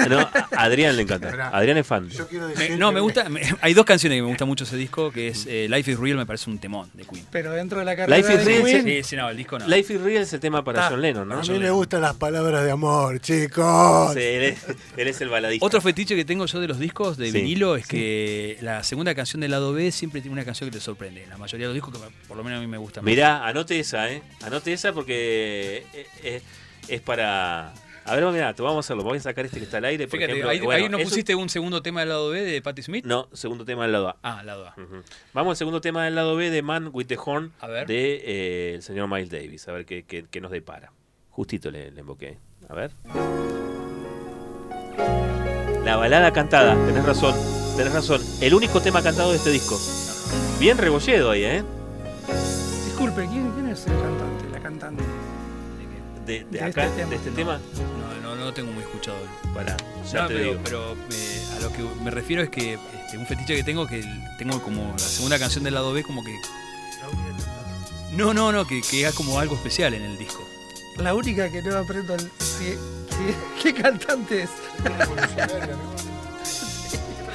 No, 0.10 0.20
a 0.20 0.48
Adrián 0.58 0.96
le 0.96 1.02
encanta. 1.04 1.28
Esperá. 1.28 1.50
Adrián 1.50 1.78
es 1.78 1.88
fan. 1.88 2.08
Yo 2.10 2.28
quiero 2.28 2.48
Me- 2.50 2.54
decir 2.54 2.78
no, 2.78 2.90
que- 2.90 2.94
me 2.96 3.00
gusta. 3.02 3.28
me- 3.30 3.42
hay 3.62 3.74
dos 3.74 3.86
canciones 3.86 4.18
que 4.18 4.22
me 4.22 4.28
gustan 4.28 4.48
mucho 4.48 4.64
ese 4.64 4.76
disco, 4.78 5.12
que 5.12 5.30
es 5.30 5.46
eh, 5.48 5.68
Life 5.70 5.92
is 5.92 5.98
Real, 6.00 6.18
me 6.18 6.26
parece 6.26 6.50
un 6.50 6.60
temón 6.60 6.90
de 6.94 7.04
Queen. 7.06 7.26
Pero 7.32 7.52
dentro 7.52 7.80
de 7.80 7.86
la 7.86 7.96
carrera 7.96 8.16
Life 8.18 8.32
is 8.34 8.40
de 8.40 8.46
Real, 8.46 8.64
Queen, 8.64 8.84
Sí, 8.86 9.04
sí, 9.10 9.16
no, 9.16 9.30
el 9.30 9.38
disco 9.38 9.58
no. 9.58 9.68
Life 9.68 9.94
is 9.94 10.02
Real 10.02 10.22
es 10.24 10.34
el 10.34 10.40
tema 10.40 10.64
para 10.64 10.86
Ah. 10.86 10.90
John 10.92 11.02
Lennon, 11.02 11.28
¿no? 11.28 11.40
A 11.40 11.42
mí 11.42 11.60
me 11.60 11.72
gustan 11.72 12.02
las 12.02 12.16
palabras 12.16 12.64
de 12.64 12.72
amor, 12.72 13.20
chicos. 13.22 14.14
Sí, 14.14 14.20
él, 14.20 14.44
es, 14.44 14.66
él 14.98 15.08
es 15.08 15.22
el 15.22 15.30
baladista. 15.30 15.66
Otro 15.66 15.82
fetiche 15.82 16.16
que 16.16 16.26
tengo 16.26 16.46
yo 16.46 16.60
de 16.60 16.68
los 16.68 16.78
discos 16.80 17.18
de 17.18 17.32
Sí. 17.32 17.32
vinilo 17.40 17.76
es 17.76 17.88
que 17.88 18.58
la 18.62 18.84
segunda 18.84 19.16
canción 19.16 19.42
del 19.42 19.52
lado 19.52 19.74
B 19.74 19.92
siempre 19.92 20.22
tiene 20.22 20.34
una 20.34 20.46
canción 20.46 20.70
que 20.70 20.78
te 20.78 20.82
sorprende. 20.84 21.26
La 21.28 21.38
mayoría 21.38 21.66
de 21.68 21.74
los 21.74 21.76
discos, 21.76 21.94
que 21.94 22.00
me- 22.06 22.12
por 22.28 22.38
lo 22.38 22.44
menos 22.44 22.60
a 22.60 22.62
mí 22.62 22.68
me 22.68 22.78
gustan. 22.78 23.04
Mirá, 23.04 23.46
anote 23.48 23.80
esa, 23.80 24.12
¿eh? 24.12 24.22
Anote 24.44 24.74
esa 24.74 24.94
porque 24.94 25.86
eh, 25.94 26.08
eh, 26.24 26.42
es 26.88 27.02
para... 27.02 27.74
A 28.06 28.16
ver, 28.16 28.26
mirá, 28.32 28.54
te 28.54 28.62
vamos 28.62 28.78
a 28.78 28.80
hacerlo. 28.82 29.04
Voy 29.04 29.18
a 29.18 29.22
sacar 29.22 29.46
este 29.46 29.60
que 29.60 29.66
está 29.66 29.78
al 29.78 29.86
aire. 29.86 30.08
Por 30.08 30.18
Fíjate, 30.18 30.32
ejemplo. 30.34 30.50
ahí, 30.50 30.60
Bueno, 30.60 30.84
ahí 30.86 30.90
no 30.90 30.98
eso- 30.98 31.10
pusiste 31.10 31.36
un 31.36 31.48
segundo 31.50 31.82
tema 31.82 32.02
del 32.02 32.10
lado 32.10 32.30
B 32.30 32.42
de 32.42 32.62
Patti 32.62 32.84
Smith. 32.84 33.06
No, 33.06 33.30
segundo 33.34 33.64
tema 33.66 33.84
del 33.84 33.94
lado 33.94 34.10
A. 34.10 34.18
Ah, 34.24 34.44
lado 34.44 34.68
A. 34.68 34.76
Vamos 35.34 35.52
al 35.52 35.58
segundo 35.58 35.80
tema 35.82 36.04
del 36.06 36.16
lado 36.16 36.36
B 36.36 36.50
de 36.50 36.62
Man 36.62 36.90
with 36.92 37.06
the 37.08 37.18
Horn 37.24 37.54
A 37.62 37.68
ver. 37.68 37.88
de 37.88 38.22
eh, 38.26 38.74
el 38.76 38.84
señor 38.84 39.08
Miles 39.08 39.30
Davis. 39.30 39.68
A 39.68 39.72
ver 39.72 39.86
qué, 39.86 40.04
qué- 40.04 40.26
qué 40.30 40.42
nos 40.42 40.52
depara. 40.52 40.92
Justito 41.30 41.72
le, 41.72 41.92
le 41.92 42.02
emboqué. 42.02 42.38
A 42.70 42.74
ver. 42.74 42.92
La 45.86 45.98
balada 45.98 46.32
cantada, 46.32 46.76
tenés 46.86 47.06
razón, 47.06 47.34
tenés 47.76 47.94
razón. 47.94 48.22
El 48.42 48.54
único 48.54 48.80
tema 48.82 49.02
cantado 49.04 49.32
de 49.32 49.38
este 49.38 49.50
disco. 49.50 49.78
Bien 50.60 50.78
rebolledo 50.78 51.32
ahí, 51.32 51.44
¿eh? 51.44 51.64
disculpe, 52.86 53.28
¿quién, 53.28 53.52
quién 53.52 53.68
es 53.70 53.86
el 53.88 53.94
cantante? 53.94 54.50
La 54.52 54.60
cantante. 54.62 55.04
De, 56.26 56.44
de 56.46 56.46
De 56.46 56.62
acá, 56.64 56.86
este 56.86 56.98
tema. 56.98 57.10
de 57.10 57.16
este 57.18 57.32
tema. 57.32 57.60
No, 58.22 58.22
no, 58.30 58.36
no 58.36 58.46
lo 58.46 58.54
tengo 58.54 58.72
muy 58.72 58.84
escuchado. 58.84 59.18
Para, 59.54 59.76
ya 60.12 60.22
No, 60.24 60.28
te 60.28 60.34
pero, 60.36 60.50
digo. 60.52 60.62
pero, 60.64 60.94
eh, 61.12 61.42
a 61.58 61.60
lo 61.62 61.72
que 61.74 61.84
me 62.04 62.12
refiero 62.12 62.42
es 62.44 62.50
que 62.50 62.74
este, 62.74 63.18
un 63.18 63.26
fetiche 63.26 63.56
que 63.56 63.64
tengo, 63.64 63.86
que 63.88 64.04
tengo 64.38 64.62
como 64.62 64.92
la 64.92 64.98
segunda 65.00 65.38
canción 65.40 65.64
del 65.64 65.74
lado 65.74 65.92
B, 65.94 66.04
como 66.04 66.24
que. 66.24 66.36
No, 68.14 68.34
no, 68.34 68.52
no, 68.52 68.66
que, 68.68 68.82
que 68.82 69.06
es 69.08 69.14
como 69.16 69.40
algo 69.40 69.56
especial 69.56 69.94
en 69.94 70.04
el 70.04 70.18
disco. 70.18 70.48
La 70.98 71.14
única 71.16 71.50
que 71.52 71.62
no 71.64 71.76
aprendo 71.78 72.14
el, 72.14 72.22
si- 72.40 72.74
si- 72.76 73.62
qué 73.64 73.74
cantante 73.74 74.44
es. 74.44 74.50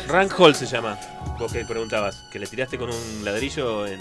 Rank 0.06 0.32
Hall 0.38 0.54
se 0.54 0.66
llama. 0.66 0.98
Vos 1.38 1.52
que 1.52 1.64
preguntabas, 1.64 2.16
que 2.32 2.38
le 2.38 2.46
tiraste 2.46 2.78
con 2.78 2.90
un 2.90 3.24
ladrillo 3.24 3.86
en, 3.86 4.00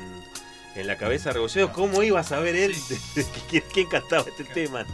en 0.78 0.88
la 0.88 0.98
cabeza 0.98 1.32
Rebolledo. 1.32 1.72
¿Cómo 1.74 2.04
iba 2.04 2.20
a 2.20 2.24
saber 2.24 2.56
él 2.56 2.76
de- 2.90 3.24
de 3.24 3.28
quién, 3.50 3.64
quién 3.74 3.88
cantaba 3.90 4.26
este 4.28 4.44
tema? 4.44 4.84
no? 4.84 4.90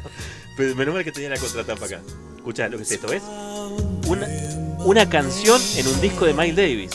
Pero 0.57 0.75
menos 0.75 0.93
mal 0.93 1.03
que 1.03 1.11
tenía 1.11 1.29
la 1.29 1.37
contratapa 1.37 1.85
acá. 1.85 2.01
Escuchá 2.35 2.67
lo 2.69 2.77
que 2.77 2.83
es 2.83 2.91
esto, 2.91 3.07
¿ves? 3.07 3.23
Una, 4.07 4.27
una 4.85 5.09
canción 5.09 5.59
en 5.77 5.87
un 5.87 6.01
disco 6.01 6.25
de 6.25 6.33
Miles 6.33 6.55
Davis. 6.55 6.91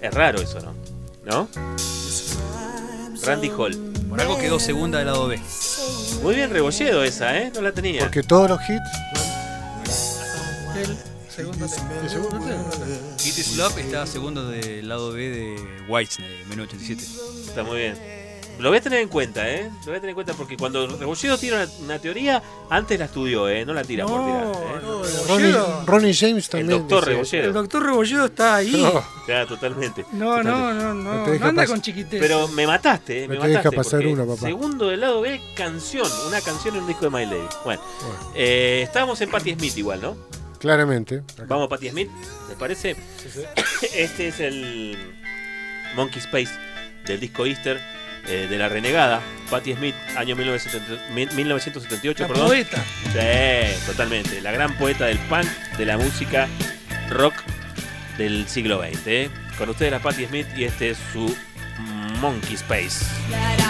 Es 0.00 0.12
raro 0.12 0.40
eso, 0.40 0.58
¿no? 0.60 0.74
¿No? 1.24 1.48
Randy 3.24 3.50
Hall. 3.50 3.76
Por 4.08 4.20
algo 4.20 4.38
quedó 4.38 4.58
segunda 4.60 4.98
del 4.98 5.06
lado 5.08 5.26
B. 5.28 5.38
Muy 6.22 6.34
bien 6.34 6.50
Rebolledo 6.50 7.02
esa, 7.04 7.36
¿eh? 7.38 7.50
No 7.54 7.60
la 7.60 7.72
tenía. 7.72 8.00
Porque 8.02 8.22
todos 8.22 8.48
los 8.48 8.60
hits. 8.62 8.80
El 10.76 10.96
segundo. 11.30 11.66
El 12.02 12.10
segundo 12.10 12.38
tema. 12.38 12.64
It 13.24 13.38
is 13.38 13.56
Love 13.56 13.78
está 13.78 14.06
segundo 14.06 14.48
del 14.48 14.88
lado 14.88 15.12
B 15.12 15.28
de 15.28 15.56
Whitesnake, 15.88 16.30
de 16.38 16.44
1987. 16.46 17.02
Está 17.48 17.62
muy 17.62 17.78
bien. 17.78 17.96
Lo 18.58 18.70
voy 18.70 18.78
a 18.78 18.80
tener 18.80 19.00
en 19.00 19.08
cuenta, 19.08 19.48
¿eh? 19.50 19.70
Lo 19.80 19.86
voy 19.86 19.96
a 19.96 20.00
tener 20.00 20.08
en 20.10 20.14
cuenta 20.14 20.32
porque 20.34 20.56
cuando 20.56 20.86
Rebolledo 20.86 21.36
tira 21.36 21.56
una, 21.62 21.68
una 21.84 21.98
teoría, 21.98 22.42
antes 22.70 22.98
la 22.98 23.04
estudió, 23.04 23.48
¿eh? 23.48 23.66
No 23.66 23.74
la 23.74 23.84
tira 23.84 24.06
por 24.06 24.24
tirar. 24.24 24.44
¿eh? 24.44 24.80
No, 24.82 25.02
Ronnie, 25.28 25.54
Ronnie 25.84 26.14
James 26.14 26.44
El 26.46 26.50
también. 26.50 26.68
doctor 26.80 27.00
dice- 27.00 27.10
Rebolledo. 27.10 27.44
El 27.48 27.52
doctor 27.52 27.82
Rebolledo 27.84 28.24
está 28.26 28.56
ahí. 28.56 28.72
No, 28.82 29.04
Claro, 29.26 29.46
totalmente. 29.48 30.04
No, 30.12 30.42
no, 30.42 30.72
no, 30.72 30.94
no, 30.94 31.24
No 31.26 31.30
deja 31.30 31.48
anda 31.48 31.66
con 31.66 31.82
chiquitez. 31.82 32.20
Pero 32.20 32.48
me 32.48 32.66
mataste, 32.66 33.24
eh, 33.24 33.28
No 33.28 33.34
me 33.34 33.40
te 33.40 33.46
deja 33.48 33.58
mataste. 33.58 33.76
pasar 33.76 34.00
porque 34.00 34.12
una, 34.14 34.24
papá. 34.24 34.46
Segundo 34.46 34.88
del 34.88 35.00
lado 35.00 35.20
B, 35.20 35.40
canción. 35.56 36.08
Una 36.28 36.40
canción 36.40 36.76
en 36.76 36.82
un 36.82 36.86
disco 36.88 37.04
de 37.04 37.10
Miles 37.10 37.30
Davis. 37.30 37.56
Bueno, 37.64 37.82
Bueno. 38.00 38.30
eh, 38.34 38.80
estábamos 38.84 39.20
en 39.20 39.30
Patti 39.30 39.54
Smith 39.54 39.76
igual, 39.76 40.00
¿no? 40.00 40.16
claramente. 40.58 41.22
Acá. 41.34 41.44
Vamos 41.48 41.66
a 41.66 41.68
Patti 41.68 41.90
Smith, 41.90 42.08
¿les 42.48 42.56
parece? 42.56 42.96
Este 43.94 44.28
es 44.28 44.40
el 44.40 44.96
Monkey 45.94 46.18
Space 46.18 46.50
del 47.06 47.20
disco 47.20 47.44
Easter 47.46 47.78
eh, 48.28 48.46
de 48.48 48.58
la 48.58 48.68
renegada. 48.68 49.20
Patti 49.50 49.74
Smith, 49.74 49.94
año 50.16 50.34
1970 50.36 51.10
mil- 51.14 51.30
1978, 51.32 52.22
la 52.22 52.28
perdón. 52.28 52.46
poeta. 52.48 52.82
Sí, 53.12 53.86
totalmente. 53.86 54.40
La 54.40 54.50
gran 54.52 54.76
poeta 54.76 55.06
del 55.06 55.18
punk, 55.18 55.46
de 55.78 55.86
la 55.86 55.96
música 55.96 56.48
rock 57.10 57.34
del 58.18 58.48
siglo 58.48 58.82
XX. 58.82 59.06
¿eh? 59.06 59.30
Con 59.58 59.68
ustedes 59.70 59.92
la 59.92 60.00
Patti 60.00 60.26
Smith 60.26 60.46
y 60.56 60.64
este 60.64 60.90
es 60.90 60.98
su 61.12 61.34
Monkey 62.20 62.54
Space. 62.54 63.04
Right 63.30 63.60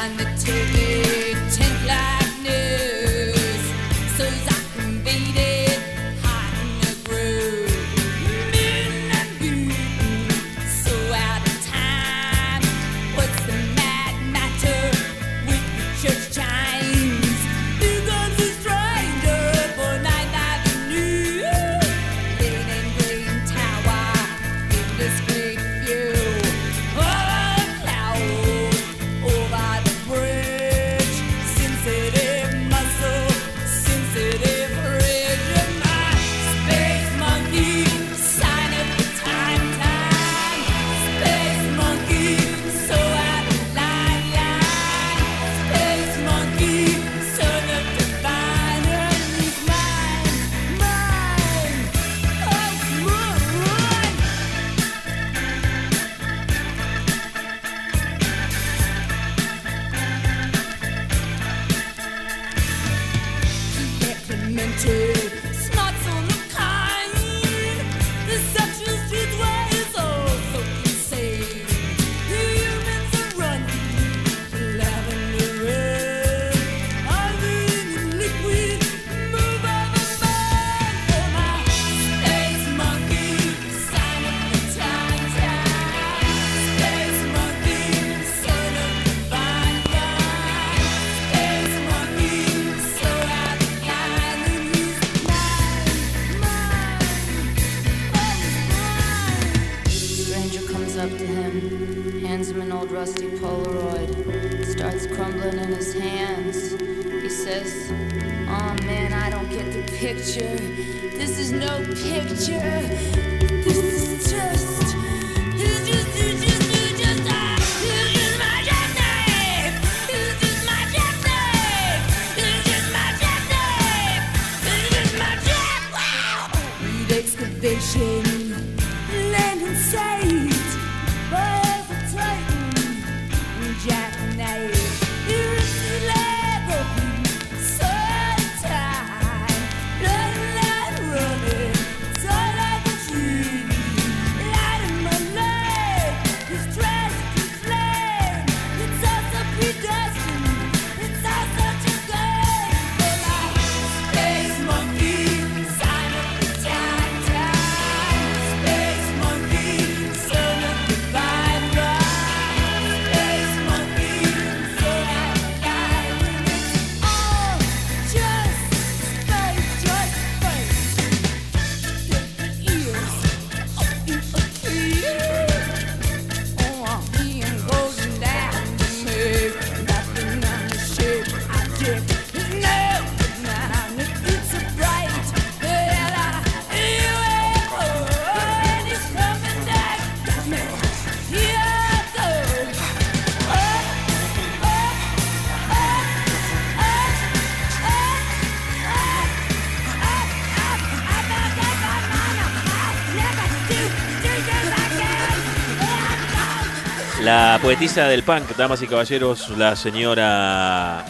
poetisa 207.67 208.07
del 208.07 208.23
punk, 208.23 208.55
damas 208.57 208.81
y 208.81 208.87
caballeros, 208.87 209.49
la 209.59 209.75
señora. 209.75 211.05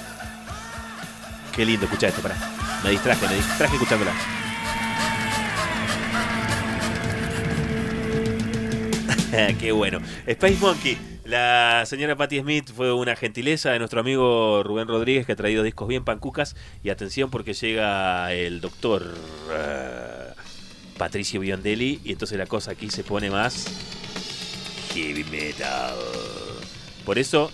Qué 1.55 1.67
lindo, 1.67 1.85
escuchá 1.85 2.09
esto, 2.09 2.23
pará. 2.23 2.35
Me 2.83 2.93
distraje, 2.93 3.29
me 3.29 3.35
distraje 3.35 3.75
escuchándola. 3.75 4.13
Qué 9.61 9.71
bueno. 9.73 9.99
Space 10.27 10.57
Monkey. 10.59 10.97
La 11.27 11.85
señora 11.85 12.17
Patti 12.17 12.41
Smith 12.41 12.73
fue 12.75 12.91
una 12.91 13.17
gentileza 13.17 13.73
de 13.73 13.79
nuestro 13.79 14.01
amigo 14.01 14.63
Rubén 14.63 14.89
Rodríguez 14.89 15.27
que 15.27 15.33
ha 15.33 15.37
traído 15.37 15.63
discos 15.63 15.89
bien 15.89 16.07
pancucas. 16.07 16.57
Y 16.83 16.89
atención 16.89 17.29
porque 17.29 17.53
llega 17.53 18.33
el 18.33 18.63
doctor 18.63 19.05
eh, 19.53 20.33
Patricio 20.97 21.39
Biondelli. 21.39 22.01
Y 22.03 22.13
entonces 22.13 22.39
la 22.39 22.47
cosa 22.47 22.71
aquí 22.71 22.89
se 22.89 23.05
pone 23.05 23.31
más 23.31 23.67
heavy 24.95 25.25
metal. 25.25 26.16
Por 27.07 27.21
eso 27.21 27.53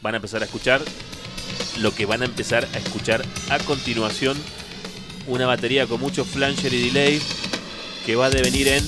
van 0.00 0.14
a 0.14 0.16
empezar 0.16 0.40
a 0.42 0.46
escuchar 0.46 0.82
lo 1.78 1.94
que 1.94 2.06
van 2.06 2.22
a 2.22 2.24
empezar 2.24 2.66
a 2.72 2.78
escuchar 2.78 3.22
a 3.50 3.58
continuación. 3.58 4.36
Una 5.26 5.46
batería 5.46 5.86
con 5.86 6.00
mucho 6.00 6.24
flanger 6.24 6.72
y 6.72 6.88
delay 6.88 7.20
que 8.06 8.16
va 8.16 8.26
a 8.26 8.30
devenir 8.30 8.68
en 8.68 8.84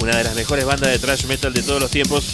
una 0.00 0.16
de 0.16 0.24
las 0.24 0.34
mejores 0.34 0.64
bandas 0.64 0.90
de 0.90 0.98
thrash 0.98 1.24
metal 1.26 1.52
de 1.52 1.62
todos 1.62 1.80
los 1.80 1.90
tiempos. 1.90 2.24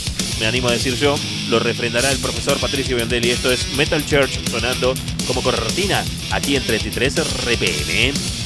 Me 0.40 0.46
animo 0.46 0.68
a 0.68 0.72
decir 0.72 0.94
yo, 0.96 1.14
lo 1.50 1.58
refrendará 1.58 2.10
el 2.10 2.18
profesor 2.18 2.58
Patricio 2.58 2.96
Biondelli. 2.96 3.30
Esto 3.30 3.52
es 3.52 3.74
Metal 3.76 4.04
Church 4.06 4.48
sonando 4.50 4.94
como 5.26 5.42
cortina 5.42 6.02
aquí 6.30 6.56
en 6.56 6.64
33 6.64 7.14
RPM. 7.44 8.37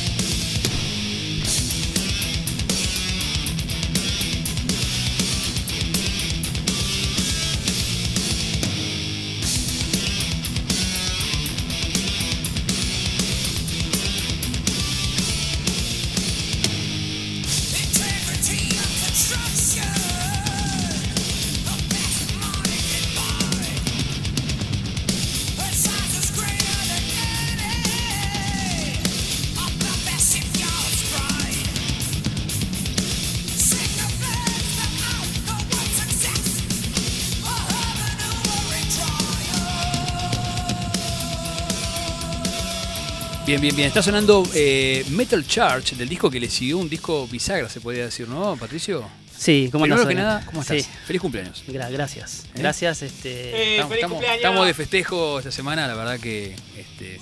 Bien, 43.53 43.61
bien, 43.61 43.77
bien. 43.77 43.89
Está 43.89 44.03
sonando 44.03 44.45
eh, 44.55 45.05
Metal 45.11 45.47
Charge 45.47 45.95
del 45.95 46.09
disco 46.09 46.31
que 46.31 46.41
le 46.41 46.49
siguió 46.49 46.79
un 46.79 46.89
disco 46.89 47.29
bisagra, 47.29 47.69
se 47.69 47.83
podría 47.83 48.07
decir, 48.07 48.27
¿no, 48.27 48.57
Patricio? 48.57 49.07
Sí, 49.37 49.69
¿cómo 49.71 49.83
Primero 49.83 50.01
andás? 50.01 50.09
que 50.09 50.15
nada, 50.23 50.43
¿cómo 50.47 50.63
estás? 50.63 50.79
Sí. 50.83 50.89
Feliz 51.07 51.21
cumpleaños. 51.21 51.63
Gra- 51.69 51.91
gracias. 51.93 52.45
¿Eh? 52.47 52.61
Gracias, 52.61 53.03
este. 53.03 53.75
estamos, 53.75 53.95
estamos- 53.95 54.25
estamos 54.37 54.67
de 54.67 54.73
festejo 54.73 55.39
esta 55.39 55.53
semana, 55.53 55.87
la 55.87 55.95
verdad 55.95 56.19
que 56.19 56.57
este, 56.79 57.21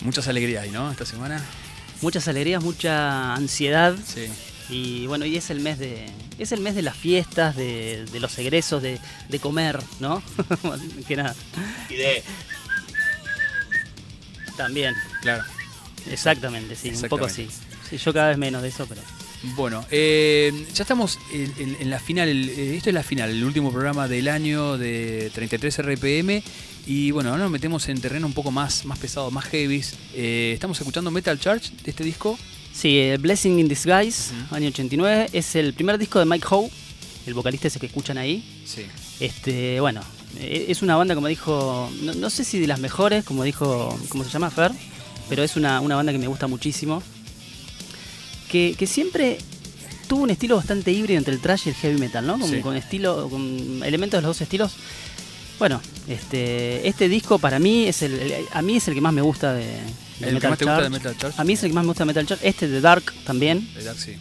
muchas 0.00 0.26
alegrías 0.26 0.64
hay, 0.64 0.72
¿no? 0.72 0.90
Esta 0.90 1.06
semana. 1.06 1.40
Muchas 2.00 2.26
alegrías, 2.26 2.60
mucha 2.60 3.32
ansiedad. 3.36 3.94
Sí. 4.04 4.26
Y 4.70 5.06
bueno, 5.06 5.24
y 5.24 5.36
es 5.36 5.50
el 5.50 5.60
mes 5.60 5.78
de. 5.78 6.06
Es 6.40 6.50
el 6.50 6.60
mes 6.62 6.74
de 6.74 6.82
las 6.82 6.96
fiestas, 6.96 7.54
de, 7.54 8.06
de 8.10 8.18
los 8.18 8.36
egresos, 8.38 8.82
de, 8.82 8.98
de 9.28 9.38
comer, 9.38 9.78
¿no? 10.00 10.20
que 11.06 11.14
nada. 11.14 11.36
Y 11.88 11.94
de 11.94 12.24
También. 14.62 14.94
Claro. 15.22 15.42
Exactamente, 16.10 16.76
sí, 16.76 16.90
un 16.90 17.08
poco 17.08 17.26
así. 17.26 17.42
Exactamente. 17.42 17.88
Sí, 17.90 17.96
yo 17.98 18.12
cada 18.12 18.28
vez 18.28 18.38
menos 18.38 18.62
de 18.62 18.68
eso, 18.68 18.86
pero. 18.88 19.00
Bueno, 19.54 19.84
eh, 19.90 20.66
ya 20.74 20.82
estamos 20.84 21.18
en, 21.32 21.52
en- 21.58 21.76
en 21.80 21.90
la 21.90 21.98
final, 21.98 22.28
eh, 22.28 22.76
esto 22.76 22.90
es 22.90 22.94
la 22.94 23.02
final, 23.02 23.30
el 23.30 23.42
último 23.42 23.72
programa 23.72 24.06
del 24.06 24.28
año 24.28 24.76
de 24.76 25.30
33 25.34 25.78
RPM 25.78 26.42
y 26.86 27.10
bueno, 27.10 27.30
ahora 27.30 27.44
nos 27.44 27.50
metemos 27.50 27.88
en 27.88 27.98
terreno 28.02 28.26
un 28.26 28.34
poco 28.34 28.50
más, 28.50 28.84
más 28.84 28.98
pesado, 28.98 29.30
más 29.30 29.46
heavy. 29.46 29.82
Eh, 30.14 30.50
estamos 30.54 30.78
escuchando 30.78 31.10
Metal 31.10 31.38
Charge 31.40 31.70
de 31.84 31.90
este 31.90 32.04
disco. 32.04 32.38
Sí, 32.72 33.00
Blessing 33.18 33.58
in 33.58 33.68
Disguise, 33.68 34.32
año 34.50 34.68
89, 34.68 35.30
es 35.32 35.54
el 35.56 35.72
primer 35.72 35.96
disco 35.98 36.18
de 36.18 36.26
Mike 36.26 36.46
Howe, 36.50 36.70
el 37.26 37.32
vocalista 37.34 37.68
ese 37.68 37.80
que 37.80 37.86
escuchan 37.86 38.18
ahí. 38.18 38.44
Sí. 38.66 38.84
Este, 39.20 39.80
bueno, 39.80 40.02
es 40.38 40.82
una 40.82 40.96
banda 40.96 41.14
como 41.14 41.26
dijo, 41.28 41.90
no, 42.02 42.14
no 42.14 42.30
sé 42.30 42.44
si 42.44 42.58
de 42.60 42.66
las 42.66 42.78
mejores, 42.80 43.24
como 43.24 43.44
dijo, 43.44 43.98
¿cómo 44.08 44.24
se 44.24 44.30
llama 44.30 44.50
Fer? 44.50 44.72
Pero 45.28 45.42
es 45.42 45.56
una, 45.56 45.80
una 45.80 45.96
banda 45.96 46.12
que 46.12 46.18
me 46.18 46.26
gusta 46.26 46.46
muchísimo. 46.46 47.02
Que, 48.50 48.74
que 48.76 48.86
siempre 48.86 49.38
tuvo 50.08 50.22
un 50.24 50.30
estilo 50.30 50.56
bastante 50.56 50.90
híbrido 50.90 51.18
entre 51.18 51.32
el 51.34 51.40
thrash 51.40 51.62
y 51.66 51.68
el 51.70 51.74
heavy 51.76 51.98
metal, 52.00 52.26
¿no? 52.26 52.38
Con, 52.38 52.50
Sí. 52.50 52.60
con 52.60 52.76
estilo, 52.76 53.28
con 53.28 53.82
elementos 53.84 54.18
de 54.18 54.22
los 54.22 54.30
dos 54.36 54.40
estilos. 54.40 54.72
Bueno, 55.58 55.80
este, 56.08 56.88
este 56.88 57.08
disco 57.08 57.38
para 57.38 57.58
mí 57.58 57.86
es 57.86 58.02
el, 58.02 58.14
el- 58.14 58.44
a 58.52 58.62
mí 58.62 58.76
es 58.76 58.88
el 58.88 58.94
que 58.94 59.00
más 59.00 59.12
me 59.12 59.20
gusta 59.22 59.52
de, 59.52 59.66
de 59.66 59.76
¿El 60.20 60.26
que 60.26 60.32
Metal 60.32 60.50
más 60.50 60.58
te 60.58 60.64
gusta 60.64 60.82
de. 60.82 60.90
Metal? 60.90 61.16
A 61.36 61.44
mí 61.44 61.52
es 61.52 61.62
el 61.62 61.70
que 61.70 61.74
más 61.74 61.84
me 61.84 61.88
gusta 61.88 62.02
de 62.04 62.06
Metal 62.06 62.26
Church. 62.26 62.40
Este 62.42 62.66
de 62.66 62.80
Dark 62.80 63.04
también. 63.24 63.72
De 63.74 63.84
Dark, 63.84 63.98
sí. 64.00 64.16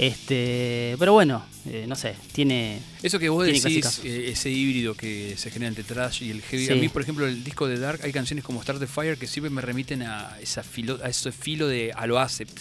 Este, 0.00 0.96
pero 0.98 1.12
bueno, 1.12 1.44
eh, 1.66 1.84
no 1.86 1.94
sé, 1.94 2.14
tiene 2.32 2.80
Eso 3.02 3.18
que 3.18 3.28
vos 3.28 3.44
decís, 3.44 4.00
eh, 4.02 4.30
ese 4.32 4.48
híbrido 4.50 4.94
que 4.94 5.34
se 5.36 5.50
genera 5.50 5.68
entre 5.68 5.84
trash 5.84 6.22
y 6.22 6.30
el 6.30 6.40
heavy. 6.40 6.66
Sí. 6.66 6.72
A 6.72 6.76
mí, 6.76 6.88
por 6.88 7.02
ejemplo, 7.02 7.26
el 7.26 7.44
disco 7.44 7.66
de 7.68 7.78
Dark, 7.78 8.00
hay 8.02 8.10
canciones 8.12 8.42
como 8.42 8.62
Start 8.62 8.78
the 8.80 8.86
Fire 8.86 9.18
que 9.18 9.26
siempre 9.26 9.50
me 9.50 9.60
remiten 9.60 10.02
a, 10.02 10.38
esa 10.40 10.62
filo, 10.62 10.98
a 11.04 11.08
ese 11.10 11.32
filo 11.32 11.68
de 11.68 11.92
a 11.94 12.06
lo 12.06 12.18
Acept, 12.18 12.58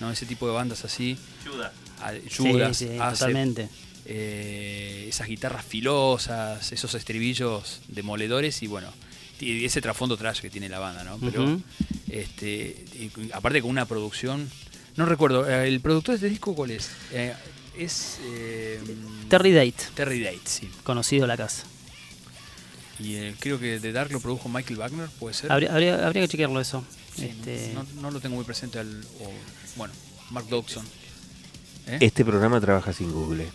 ¿no? 0.00 0.10
Ese 0.10 0.26
tipo 0.26 0.46
de 0.48 0.54
bandas 0.54 0.84
así. 0.84 1.16
Judas. 1.46 1.70
A- 2.00 2.14
Judas, 2.36 2.76
Sí, 2.76 2.86
sí, 2.88 2.90
Acept, 2.98 3.18
totalmente. 3.20 3.68
eh, 4.06 5.06
esas 5.08 5.28
guitarras 5.28 5.64
filosas, 5.64 6.72
esos 6.72 6.94
estribillos 6.94 7.80
demoledores 7.86 8.60
y 8.62 8.66
bueno, 8.66 8.88
y 9.38 9.64
ese 9.64 9.80
trasfondo 9.80 10.16
trash 10.16 10.40
que 10.40 10.50
tiene 10.50 10.68
la 10.68 10.80
banda, 10.80 11.04
¿no? 11.04 11.18
Pero, 11.18 11.60
este, 12.10 12.84
y 12.94 13.10
aparte 13.32 13.60
con 13.60 13.70
una 13.70 13.86
producción, 13.86 14.48
no 14.96 15.06
recuerdo, 15.06 15.48
eh, 15.48 15.68
el 15.68 15.80
productor 15.80 16.12
de 16.12 16.16
este 16.16 16.28
disco, 16.28 16.54
¿cuál 16.54 16.70
es? 16.72 16.90
Eh, 17.12 17.34
es 17.78 18.18
eh, 18.24 18.80
Terry 19.28 19.52
Date, 19.52 19.74
Terry 19.94 20.22
Date, 20.22 20.40
sí. 20.44 20.70
conocido 20.84 21.26
la 21.26 21.36
casa. 21.36 21.64
Y 22.98 23.14
eh, 23.16 23.34
creo 23.40 23.58
que 23.58 23.80
The 23.80 23.92
Dark 23.92 24.12
lo 24.12 24.20
produjo 24.20 24.48
Michael 24.48 24.78
Wagner, 24.78 25.08
puede 25.18 25.34
ser. 25.34 25.50
Habría, 25.50 25.72
habría, 25.72 26.06
habría 26.06 26.22
que 26.22 26.28
chequearlo 26.28 26.60
eso. 26.60 26.84
Sí, 27.16 27.26
Este, 27.26 27.72
no, 27.74 27.84
no 28.00 28.10
lo 28.10 28.20
tengo 28.20 28.36
muy 28.36 28.44
presente 28.44 28.78
al. 28.78 29.02
o, 29.20 29.30
bueno, 29.76 29.92
Mark 30.30 30.46
Dodson. 30.48 30.84
¿Eh? 31.86 31.98
Este 32.00 32.24
programa 32.24 32.60
trabaja 32.60 32.92
sin 32.92 33.10
Google. 33.10 33.48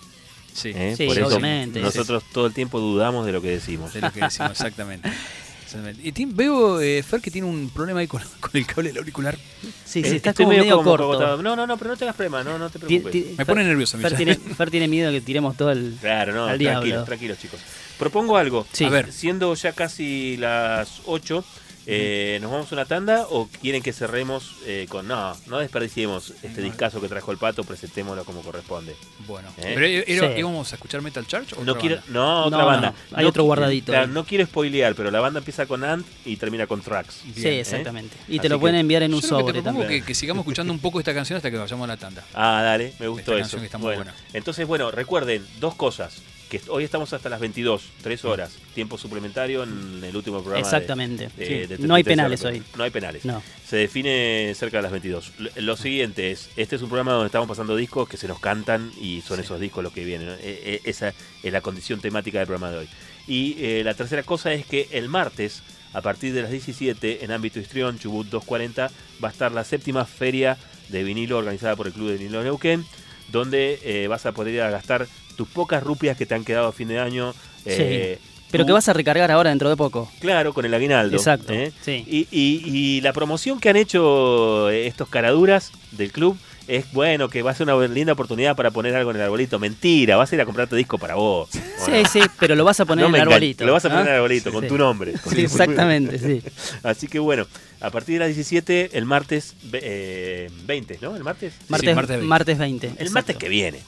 Sí. 0.53 0.71
¿eh? 0.75 0.95
Sí, 0.97 1.05
Por 1.05 1.17
eso 1.17 1.27
obviamente. 1.27 1.79
nosotros 1.79 2.23
todo 2.33 2.47
el 2.47 2.53
tiempo 2.53 2.79
dudamos 2.79 3.25
de 3.25 3.31
lo 3.31 3.41
que 3.41 3.49
decimos. 3.51 3.93
De 3.93 4.01
lo 4.01 4.11
que 4.11 4.21
decimos, 4.21 4.51
exactamente. 4.51 5.09
Exactamente. 5.67 6.01
Y 6.07 6.11
tim- 6.13 6.33
veo, 6.33 6.79
eh, 6.79 7.03
Fer, 7.03 7.19
que 7.21 7.29
tiene 7.29 7.45
un 7.47 7.69
problema 7.69 7.99
ahí 7.99 8.07
con, 8.07 8.21
con 8.39 8.51
el 8.53 8.65
cable 8.65 8.89
del 8.89 8.97
auricular. 8.99 9.37
sí, 9.85 9.99
Eh, 9.99 10.09
sí, 10.09 10.15
está 10.15 10.29
estoy 10.29 10.45
como 10.45 10.57
medio, 10.57 10.77
como 10.77 10.89
corto. 10.97 11.41
No, 11.43 11.55
no, 11.57 11.67
no, 11.67 11.77
pero 11.77 11.91
no 11.91 11.97
tengas 11.97 12.15
problema, 12.15 12.43
no, 12.43 12.57
no 12.57 12.69
te 12.69 12.79
preocupes. 12.79 13.11
ti- 13.11 13.25
Me 13.37 13.43
Fer- 13.43 13.45
pone 13.47 13.63
nervioso 13.65 13.97
Fer 13.97 14.15
tiene, 14.15 14.35
Fer 14.35 14.71
tiene 14.71 14.87
miedo 14.87 15.11
de 15.11 15.19
que 15.19 15.25
tiremos 15.25 15.57
todo 15.57 15.71
el. 15.71 15.97
Claro, 15.99 16.33
no, 16.33 16.43
al 16.45 16.57
tranquilos, 16.57 16.83
diablo. 16.85 17.05
tranquilos, 17.05 17.37
chicos. 17.39 17.59
Propongo 17.99 18.37
algo. 18.37 18.65
Sí. 18.71 18.85
A 18.85 18.89
ver. 18.89 19.11
Siendo 19.11 19.53
ya 19.55 19.73
casi 19.73 20.37
las 20.37 21.01
8, 21.05 21.43
eh, 21.89 22.37
¿nos 22.41 22.51
vamos 22.51 22.71
a 22.71 22.75
una 22.75 22.85
tanda 22.85 23.25
o 23.29 23.47
quieren 23.61 23.81
que 23.81 23.93
cerremos 23.93 24.55
eh, 24.65 24.85
con. 24.89 25.07
No, 25.07 25.35
no 25.47 25.59
desperdiciemos 25.59 26.33
este 26.43 26.61
discazo 26.61 26.99
que 26.99 27.07
trajo 27.07 27.31
el 27.31 27.37
pato, 27.37 27.63
presentémoslo 27.63 28.25
como 28.25 28.41
corresponde. 28.41 28.95
Bueno, 29.25 29.47
¿Eh? 29.57 29.71
pero 29.73 29.85
eh, 29.85 30.03
era- 30.07 30.27
Sí. 30.33 30.39
íbamos 30.39 30.71
a 30.71 30.75
escuchar 30.75 31.01
Metal 31.01 31.25
Church 31.25 31.53
o 31.53 31.63
No 31.63 31.71
otra 31.71 31.81
quiero, 31.81 31.95
banda? 31.97 32.11
no, 32.11 32.45
otra 32.45 32.57
No, 32.59 32.65
banda. 32.65 32.93
no, 33.11 33.17
hay 33.17 33.25
otro 33.25 33.43
guardadito 33.45 33.93
no 34.07 34.25
quiero 34.25 34.45
spoilear, 34.45 34.95
pero 34.95 35.11
la 35.11 35.19
banda 35.21 35.39
empieza 35.39 35.65
con 35.65 35.83
Ant 35.83 36.05
y 36.25 36.35
termina 36.35 36.67
con 36.67 36.81
Tracks. 36.81 37.15
Sí, 37.23 37.31
Bien, 37.35 37.47
¿eh? 37.53 37.59
exactamente. 37.61 38.15
Y 38.27 38.33
Así 38.33 38.39
te 38.39 38.49
lo 38.49 38.59
pueden 38.59 38.75
enviar 38.77 39.03
en 39.03 39.13
un 39.13 39.21
Yo 39.21 39.27
lo 39.29 39.37
que 39.37 39.41
sobre 39.43 39.59
te 39.59 39.63
también. 39.63 39.87
que, 39.87 40.03
que 40.03 40.13
sigamos 40.13 40.41
escuchando 40.41 40.73
un 40.73 40.79
poco 40.79 40.99
esta 40.99 41.13
canción 41.13 41.37
hasta 41.37 41.49
que 41.49 41.57
vayamos 41.57 41.85
a 41.85 41.87
la 41.87 41.97
tanda. 41.97 42.23
Ah, 42.33 42.61
dale, 42.63 42.93
me 42.99 43.07
gustó 43.07 43.31
Esta 43.31 43.33
eso. 43.33 43.39
canción 43.41 43.61
que 43.61 43.65
está 43.67 43.77
muy 43.77 43.85
Bueno, 43.95 44.03
buena. 44.11 44.15
entonces, 44.33 44.67
bueno, 44.67 44.91
recuerden 44.91 45.45
dos 45.59 45.75
cosas. 45.75 46.21
Que 46.49 46.61
hoy 46.69 46.83
estamos 46.85 47.11
hasta 47.11 47.27
las 47.29 47.39
22, 47.41 47.83
3 48.01 48.23
horas. 48.25 48.57
Tiempo 48.73 48.97
suplementario 48.97 49.63
en 49.63 50.01
el 50.03 50.15
último 50.15 50.37
programa. 50.41 50.59
Exactamente. 50.65 51.29
de- 51.37 51.45
Sí. 51.45 51.53
de 51.67 51.77
No 51.85 51.95
hay 51.95 52.03
33 52.03 52.05
penales 52.05 52.45
hoy. 52.45 52.63
No 52.77 52.83
hay 52.83 52.89
penales. 52.89 53.25
No. 53.25 53.43
Se 53.67 53.75
define 53.75 54.53
cerca 54.55 54.77
de 54.77 54.83
las 54.83 54.91
22. 54.91 55.31
Lo- 55.57 55.75
siguiente 55.75 56.31
es, 56.31 56.49
este 56.55 56.77
es 56.77 56.81
un 56.81 56.87
programa 56.89 57.11
donde 57.11 57.25
estamos 57.27 57.47
pasando 57.49 57.75
discos 57.75 58.07
que 58.07 58.15
se 58.17 58.27
nos 58.29 58.39
cantan 58.39 58.91
y 59.01 59.21
son 59.21 59.39
esos 59.41 59.59
discos 59.59 59.83
los 59.83 59.91
que 59.93 60.05
vienen. 60.05 60.29
E- 60.29 60.37
e- 60.41 60.89
Esa 60.89 61.13
es 61.43 61.51
la 61.51 61.59
condición 61.61 61.99
temática 61.99 62.37
del 62.39 62.47
programa 62.47 62.71
de 62.71 62.77
hoy. 62.79 62.89
Y 63.27 63.57
eh, 63.59 63.81
la 63.83 63.93
tercera 63.93 64.23
cosa 64.23 64.53
es 64.53 64.65
que 64.65 64.87
el 64.91 65.09
martes, 65.09 65.61
a 65.93 66.01
partir 66.01 66.33
de 66.33 66.43
las 66.43 66.51
17, 66.51 67.25
en 67.25 67.31
ámbito 67.31 67.59
histrión, 67.59 67.99
Chubut 67.99 68.27
240, 68.27 68.89
va 69.21 69.27
a 69.27 69.31
estar 69.31 69.51
la 69.51 69.65
séptima 69.65 70.05
feria 70.05 70.57
de 70.87 71.03
vinilo 71.03 71.37
organizada 71.37 71.75
por 71.75 71.87
el 71.87 71.93
Club 71.93 72.07
de 72.09 72.17
Vinilo 72.17 72.41
Neuquén, 72.41 72.85
donde 73.31 73.79
eh, 73.83 74.07
vas 74.07 74.25
a 74.25 74.31
poder 74.31 74.53
ir 74.55 74.61
a 74.61 74.69
gastar 74.69 75.07
tus 75.35 75.47
pocas 75.47 75.83
rupias 75.83 76.17
que 76.17 76.25
te 76.25 76.35
han 76.35 76.43
quedado 76.45 76.67
a 76.67 76.71
fin 76.71 76.87
de 76.87 76.99
año. 76.99 77.33
eh, 77.65 78.19
Pero 78.49 78.63
tú- 78.63 78.67
que 78.67 78.73
vas 78.73 78.87
a 78.87 78.93
recargar 78.93 79.29
ahora 79.29 79.49
dentro 79.49 79.69
de 79.69 79.75
poco. 79.75 80.09
Claro, 80.19 80.53
con 80.53 80.63
el 80.65 80.73
aguinaldo. 80.73 81.17
Exacto, 81.17 81.51
¿eh? 81.53 81.71
sí. 81.81 82.05
Y, 82.07 82.27
y- 82.31 82.61
y 82.97 83.01
la 83.01 83.11
promoción 83.13 83.59
que 83.59 83.69
han 83.69 83.75
hecho 83.75 84.69
estos 84.69 85.09
caraduras 85.09 85.71
del 85.91 86.11
club 86.11 86.37
es 86.67 86.91
bueno, 86.91 87.29
que 87.29 87.41
va 87.41 87.51
a 87.51 87.55
ser 87.55 87.67
una 87.69 87.87
linda 87.87 88.13
oportunidad 88.13 88.55
para 88.55 88.71
poner 88.71 88.95
algo 88.95 89.11
en 89.11 89.17
el 89.17 89.23
arbolito. 89.23 89.59
Mentira, 89.59 90.17
vas 90.17 90.31
a 90.31 90.35
ir 90.35 90.41
a 90.41 90.45
comprarte 90.45 90.75
disco 90.75 90.97
para 90.97 91.15
vos. 91.15 91.49
¿o 91.49 91.85
Sí, 91.85 91.91
no? 91.91 92.09
sí, 92.09 92.21
pero 92.39 92.55
lo 92.55 92.63
vas 92.65 92.79
a 92.79 92.85
poner 92.85 93.03
No 93.03 93.09
en 93.09 93.15
el 93.15 93.21
arbolito. 93.21 93.65
Lo 93.65 93.73
vas 93.73 93.85
a 93.85 93.89
poner 93.89 94.03
en 94.03 94.07
¿ah? 94.07 94.11
el 94.11 94.15
arbolito, 94.17 94.51
con 94.51 94.63
Sí. 94.63 94.67
tu 94.67 94.77
nombre. 94.77 95.13
Sí, 95.29 95.41
exactamente, 95.41 96.19
sí. 96.19 96.41
Así 96.83 97.07
que 97.07 97.19
bueno, 97.19 97.45
a 97.79 97.89
partir 97.89 98.15
de 98.15 98.19
las 98.27 98.35
17, 98.35 98.97
el 98.97 99.05
martes 99.05 99.55
eh, 99.73 100.49
20, 100.65 100.99
¿no? 101.01 101.15
¿El 101.15 101.23
martes? 101.23 101.53
Martes, 101.69 101.95
martes 101.95 102.23
martes 102.23 102.57
20. 102.57 102.87
20. 102.87 103.03
El 103.03 103.11
martes 103.11 103.35
que 103.37 103.49
viene. 103.49 103.79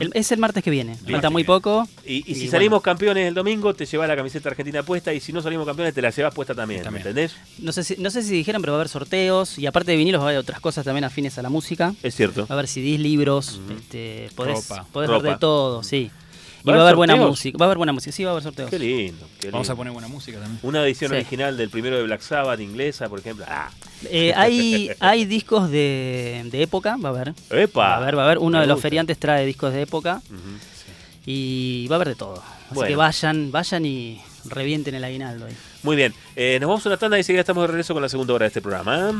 El- 0.00 0.10
es 0.14 0.32
el 0.32 0.38
martes 0.38 0.62
que 0.62 0.70
viene. 0.70 0.92
Bien. 1.02 1.12
Falta 1.12 1.30
muy 1.30 1.44
poco. 1.44 1.88
Y, 2.06 2.30
y 2.30 2.34
si 2.34 2.44
Y 2.44 2.48
salimos 2.48 2.82
campeones 2.82 3.26
el 3.28 3.34
domingo, 3.34 3.74
te 3.74 3.84
llevas 3.86 4.08
la 4.08 4.16
camiseta 4.16 4.48
argentina 4.48 4.82
puesta. 4.82 5.12
Y 5.12 5.20
si 5.20 5.32
no 5.32 5.40
salimos 5.42 5.66
campeones, 5.66 5.94
te 5.94 6.02
la 6.02 6.10
llevas 6.10 6.34
puesta 6.34 6.54
también. 6.54 6.82
También. 6.82 7.04
¿Me 7.04 7.10
entendés? 7.10 7.36
No 7.58 7.72
sé, 7.72 7.84
si, 7.84 7.96
no 7.96 8.10
sé 8.10 8.22
si 8.22 8.30
dijeron, 8.32 8.62
pero 8.62 8.72
va 8.72 8.78
a 8.78 8.80
haber 8.80 8.88
sorteos. 8.88 9.58
Y 9.58 9.66
aparte 9.66 9.90
de 9.92 9.96
vinilos, 9.96 10.20
va 10.20 10.24
a 10.24 10.28
haber 10.28 10.38
otras 10.38 10.60
cosas 10.60 10.84
también 10.84 11.04
afines 11.04 11.36
a 11.38 11.42
la 11.42 11.48
música. 11.50 11.94
Es 12.02 12.14
cierto. 12.14 12.42
Va 12.42 12.46
a 12.50 12.52
haber 12.54 12.68
CDs, 12.68 13.00
libros, 13.00 13.60
este, 13.76 14.28
podés, 14.34 14.68
Ropa. 14.68 14.86
podés 14.92 15.10
ver 15.10 15.22
de 15.22 15.36
todo, 15.38 15.82
sí. 15.82 16.10
Y 16.64 16.68
¿Va 16.70 16.76
a 16.78 16.80
haber 16.82 16.94
buena 16.96 17.16
música. 17.16 17.58
Va 17.58 17.64
a 17.64 17.68
haber 17.68 17.76
buena 17.78 17.92
música, 17.92 18.12
sí, 18.12 18.22
va 18.24 18.30
a 18.30 18.32
haber 18.32 18.42
sorteos. 18.44 18.70
Qué 18.70 18.78
lindo. 18.78 19.26
qué 19.40 19.50
Vamos 19.50 19.68
a 19.68 19.72
lindo. 19.72 19.76
poner 19.78 19.92
buena 19.92 20.08
música 20.08 20.38
también. 20.38 20.60
Una 20.62 20.84
edición 20.84 21.10
Sí. 21.10 21.16
original 21.16 21.56
del 21.56 21.70
primero 21.70 21.96
de 21.96 22.04
Black 22.04 22.20
Sabbath 22.20 22.60
inglesa, 22.60 23.08
por 23.08 23.18
ejemplo. 23.18 23.44
Ah, 23.48 23.70
Eh, 24.10 24.32
hay, 24.36 24.90
hay 25.00 25.24
discos 25.24 25.70
de, 25.70 26.42
de 26.50 26.62
época, 26.62 26.96
va 26.96 27.08
a 27.08 27.12
haber. 27.12 27.34
¡Epa! 27.50 27.80
Va 27.80 27.94
a 27.94 27.96
haber, 27.98 28.16
va 28.18 28.22
a 28.22 28.24
haber. 28.26 28.38
Uno 28.38 28.58
Me 28.58 28.60
de 28.62 28.66
los 28.66 28.80
feriantes 28.80 29.18
trae 29.18 29.44
discos 29.46 29.72
de 29.72 29.82
época 29.82 30.22
y 31.26 31.86
va 31.88 31.94
a 31.94 31.98
haber 31.98 32.08
de 32.08 32.14
todo. 32.14 32.34
Así 32.36 32.74
Bueno. 32.74 32.88
que 32.88 32.96
vayan, 32.96 33.50
vayan 33.52 33.84
y 33.86 34.20
revienten 34.44 34.94
el 34.94 35.04
aguinaldo 35.04 35.46
ahí. 35.46 35.54
Muy 35.82 35.94
bien. 35.96 36.12
Eh, 36.36 36.58
nos 36.60 36.68
vamos 36.68 36.86
a 36.86 36.88
una 36.88 36.96
tanda 36.98 37.16
y 37.16 37.20
enseguida 37.20 37.40
estamos 37.40 37.62
de 37.62 37.68
regreso 37.68 37.92
con 37.94 38.02
la 38.02 38.08
segunda 38.08 38.34
hora 38.34 38.44
de 38.44 38.48
este 38.48 38.60
programa. 38.62 39.12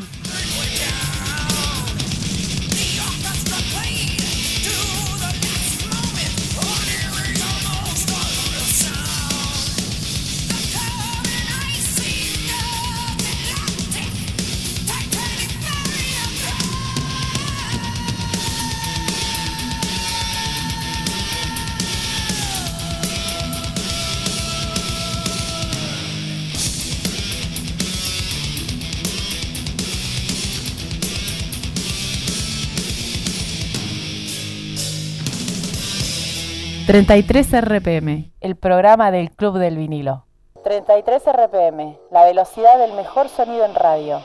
33 36.93 37.53
RPM, 37.63 38.33
el 38.43 38.55
programa 38.55 39.11
del 39.11 39.31
Club 39.31 39.57
del 39.57 39.79
Vinilo. 39.79 40.27
33 40.63 41.23
RPM, 41.25 41.97
la 42.11 42.27
velocidad 42.27 42.79
del 42.79 42.93
mejor 42.93 43.31
sonido 43.31 43.65
en 43.65 43.75
radio. 43.75 44.21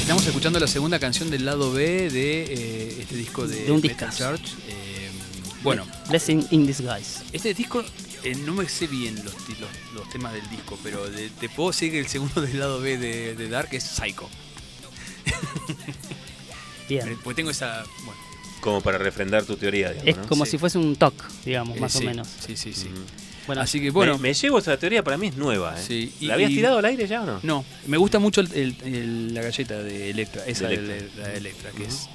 Estamos 0.00 0.26
escuchando 0.26 0.58
la 0.58 0.66
segunda 0.66 0.98
canción 0.98 1.30
del 1.30 1.44
lado 1.44 1.70
B 1.70 2.10
de 2.10 2.42
eh, 2.42 2.96
este 2.98 3.14
disco 3.14 3.46
de, 3.46 3.66
De 3.66 3.70
un 3.70 3.80
Metal. 3.80 4.10
Eh, 4.66 5.12
bueno, 5.62 5.86
Blessing 6.08 6.44
in 6.50 6.66
Disguise. 6.66 7.22
este 7.32 7.54
disco 7.54 7.84
eh, 8.24 8.34
no 8.34 8.54
me 8.54 8.68
sé 8.68 8.86
bien 8.86 9.14
los, 9.24 9.34
los, 9.60 9.70
los 9.94 10.08
temas 10.10 10.32
del 10.32 10.48
disco, 10.50 10.78
pero 10.82 11.08
de- 11.08 11.30
te 11.30 11.48
puedo 11.48 11.70
decir 11.70 11.92
que 11.92 12.00
el 12.00 12.06
segundo 12.08 12.40
del 12.42 12.58
lado 12.58 12.80
B 12.80 12.98
de, 12.98 13.34
de 13.34 13.48
Dark 13.48 13.68
es 13.72 13.84
Psycho. 13.84 14.28
Bien. 16.88 17.18
Pues 17.22 17.36
tengo 17.36 17.50
esa. 17.50 17.84
Bueno, 18.04 18.20
Como 18.60 18.80
para 18.80 18.98
refrendar 18.98 19.44
tu 19.44 19.56
teoría, 19.56 19.90
digamos, 19.90 20.08
Es 20.08 20.16
¿no? 20.18 20.26
como 20.28 20.44
Sí. 20.44 20.52
si 20.52 20.58
fuese 20.58 20.78
un 20.78 20.96
talk, 20.96 21.14
digamos, 21.44 21.76
eh, 21.76 21.80
más 21.80 21.92
sí, 21.92 21.98
o 21.98 22.02
menos. 22.08 22.28
Sí, 22.46 22.56
sí, 22.56 22.72
sí. 22.72 22.88
Bueno, 23.46 23.60
Así 23.60 23.78
que 23.80 23.90
bueno. 23.90 24.14
me, 24.16 24.28
me 24.28 24.34
llevo 24.34 24.58
esa 24.58 24.76
teoría, 24.78 25.02
para 25.04 25.18
mí 25.18 25.26
es 25.26 25.36
nueva. 25.36 25.78
¿eh? 25.78 25.82
Sí, 25.86 26.14
y- 26.20 26.26
¿La 26.26 26.34
habías 26.34 26.50
y- 26.50 26.56
tirado 26.56 26.78
al 26.78 26.84
aire 26.86 27.06
ya 27.06 27.22
o 27.22 27.26
no? 27.26 27.40
No, 27.42 27.64
me 27.86 27.98
gusta 27.98 28.18
mucho 28.18 28.40
el- 28.40 28.52
el- 28.54 28.76
el- 28.84 29.34
la 29.34 29.42
galleta 29.42 29.82
de 29.82 30.10
Electra, 30.10 30.44
esa 30.46 30.66
De 30.68 30.78
de, 30.78 30.96
Electra. 30.98 31.22
la 31.22 31.28
de 31.28 31.36
Electra, 31.38 31.70
que 31.72 31.84
es 31.84 32.08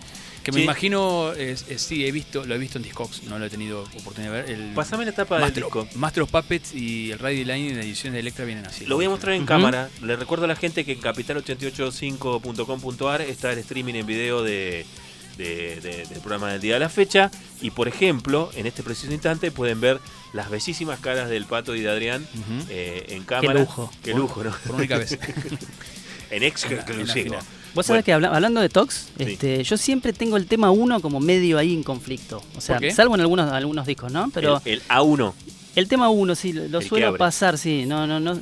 que 0.49 0.55
me 0.55 0.59
Sí. 0.61 0.65
imagino, 0.65 1.31
es, 1.33 1.65
es- 1.69 1.81
sí, 1.81 2.05
he 2.05 2.11
visto, 2.11 2.45
lo 2.45 2.55
he 2.55 2.57
visto 2.57 2.77
en 2.77 2.83
Discogs, 2.83 3.23
no 3.23 3.39
lo 3.39 3.45
he 3.45 3.49
tenido 3.49 3.83
oportunidad 3.83 4.33
de 4.33 4.41
ver. 4.41 4.49
El 4.51 4.73
Pasame 4.73 5.05
la 5.05 5.11
tapa 5.13 5.35
del 5.35 5.45
Master, 5.45 5.63
disco. 5.63 5.87
Master 5.95 6.23
of 6.23 6.31
Puppets 6.31 6.73
y 6.73 7.11
el 7.11 7.19
Radio 7.19 7.45
Line 7.45 7.69
en 7.69 7.77
la 7.77 7.83
edición 7.83 8.13
de 8.13 8.19
Electra 8.19 8.45
vienen 8.45 8.65
así. 8.65 8.85
Lo 8.85 8.95
voy 8.95 9.05
a 9.05 9.09
mostrar 9.09 9.35
en 9.35 9.45
cámara. 9.45 9.89
Le 10.01 10.15
recuerdo 10.15 10.45
a 10.45 10.47
la 10.47 10.55
gente 10.55 10.85
que 10.85 10.93
en 10.93 11.01
capital885.com.ar 11.01 13.21
está 13.21 13.51
el 13.51 13.59
streaming 13.59 13.93
en 13.95 14.05
video 14.05 14.43
de, 14.43 14.85
de- 15.37 15.79
de- 15.81 16.05
del 16.05 16.19
programa 16.19 16.51
del 16.51 16.61
día 16.61 16.73
de 16.75 16.79
la 16.81 16.89
fecha. 16.89 17.31
Y 17.61 17.71
por 17.71 17.87
ejemplo, 17.87 18.51
en 18.55 18.65
este 18.65 18.83
preciso 18.83 19.11
instante 19.13 19.51
pueden 19.51 19.79
ver 19.81 19.99
las 20.33 20.49
bellísimas 20.49 20.99
caras 20.99 21.29
del 21.29 21.45
Pato 21.45 21.75
y 21.75 21.81
de 21.81 21.89
Adrián 21.89 22.25
Ujú. 22.33 22.65
eh, 22.69 23.05
en 23.09 23.23
cámara. 23.23 23.59
lujo. 23.59 23.91
Qué 24.03 24.13
lujo, 24.13 24.43
¿no? 24.43 24.51
Por 24.65 24.75
única 24.75 24.97
vez. 24.97 25.17
en 26.31 26.43
ex 26.43 26.65
Vos 27.75 27.85
sabés 27.85 27.99
Bueno. 27.99 28.05
que 28.05 28.13
habla- 28.13 28.35
hablando 28.35 28.61
de 28.61 28.69
Tox, 28.69 29.07
Sí. 29.17 29.23
este, 29.23 29.63
yo 29.63 29.77
siempre 29.77 30.11
tengo 30.13 30.37
el 30.37 30.47
tema 30.47 30.71
1 30.71 30.99
como 31.01 31.19
medio 31.19 31.57
ahí 31.57 31.73
en 31.73 31.83
conflicto. 31.83 32.41
O 32.57 32.61
sea, 32.61 32.79
salvo 32.93 33.15
en 33.15 33.21
algunos, 33.21 33.51
algunos 33.51 33.85
discos, 33.85 34.11
¿no? 34.11 34.29
Pero 34.33 34.61
el, 34.65 34.73
el 34.73 34.81
A1. 34.89 35.33
el, 35.75 35.87
tema 35.87 36.09
1 36.09 36.35
sí, 36.35 36.51
lo 36.53 36.79
El 36.79 36.87
suelo 36.87 37.15
pasar, 37.17 37.57
sí. 37.57 37.85
No, 37.85 38.07
no, 38.07 38.19
no. 38.19 38.39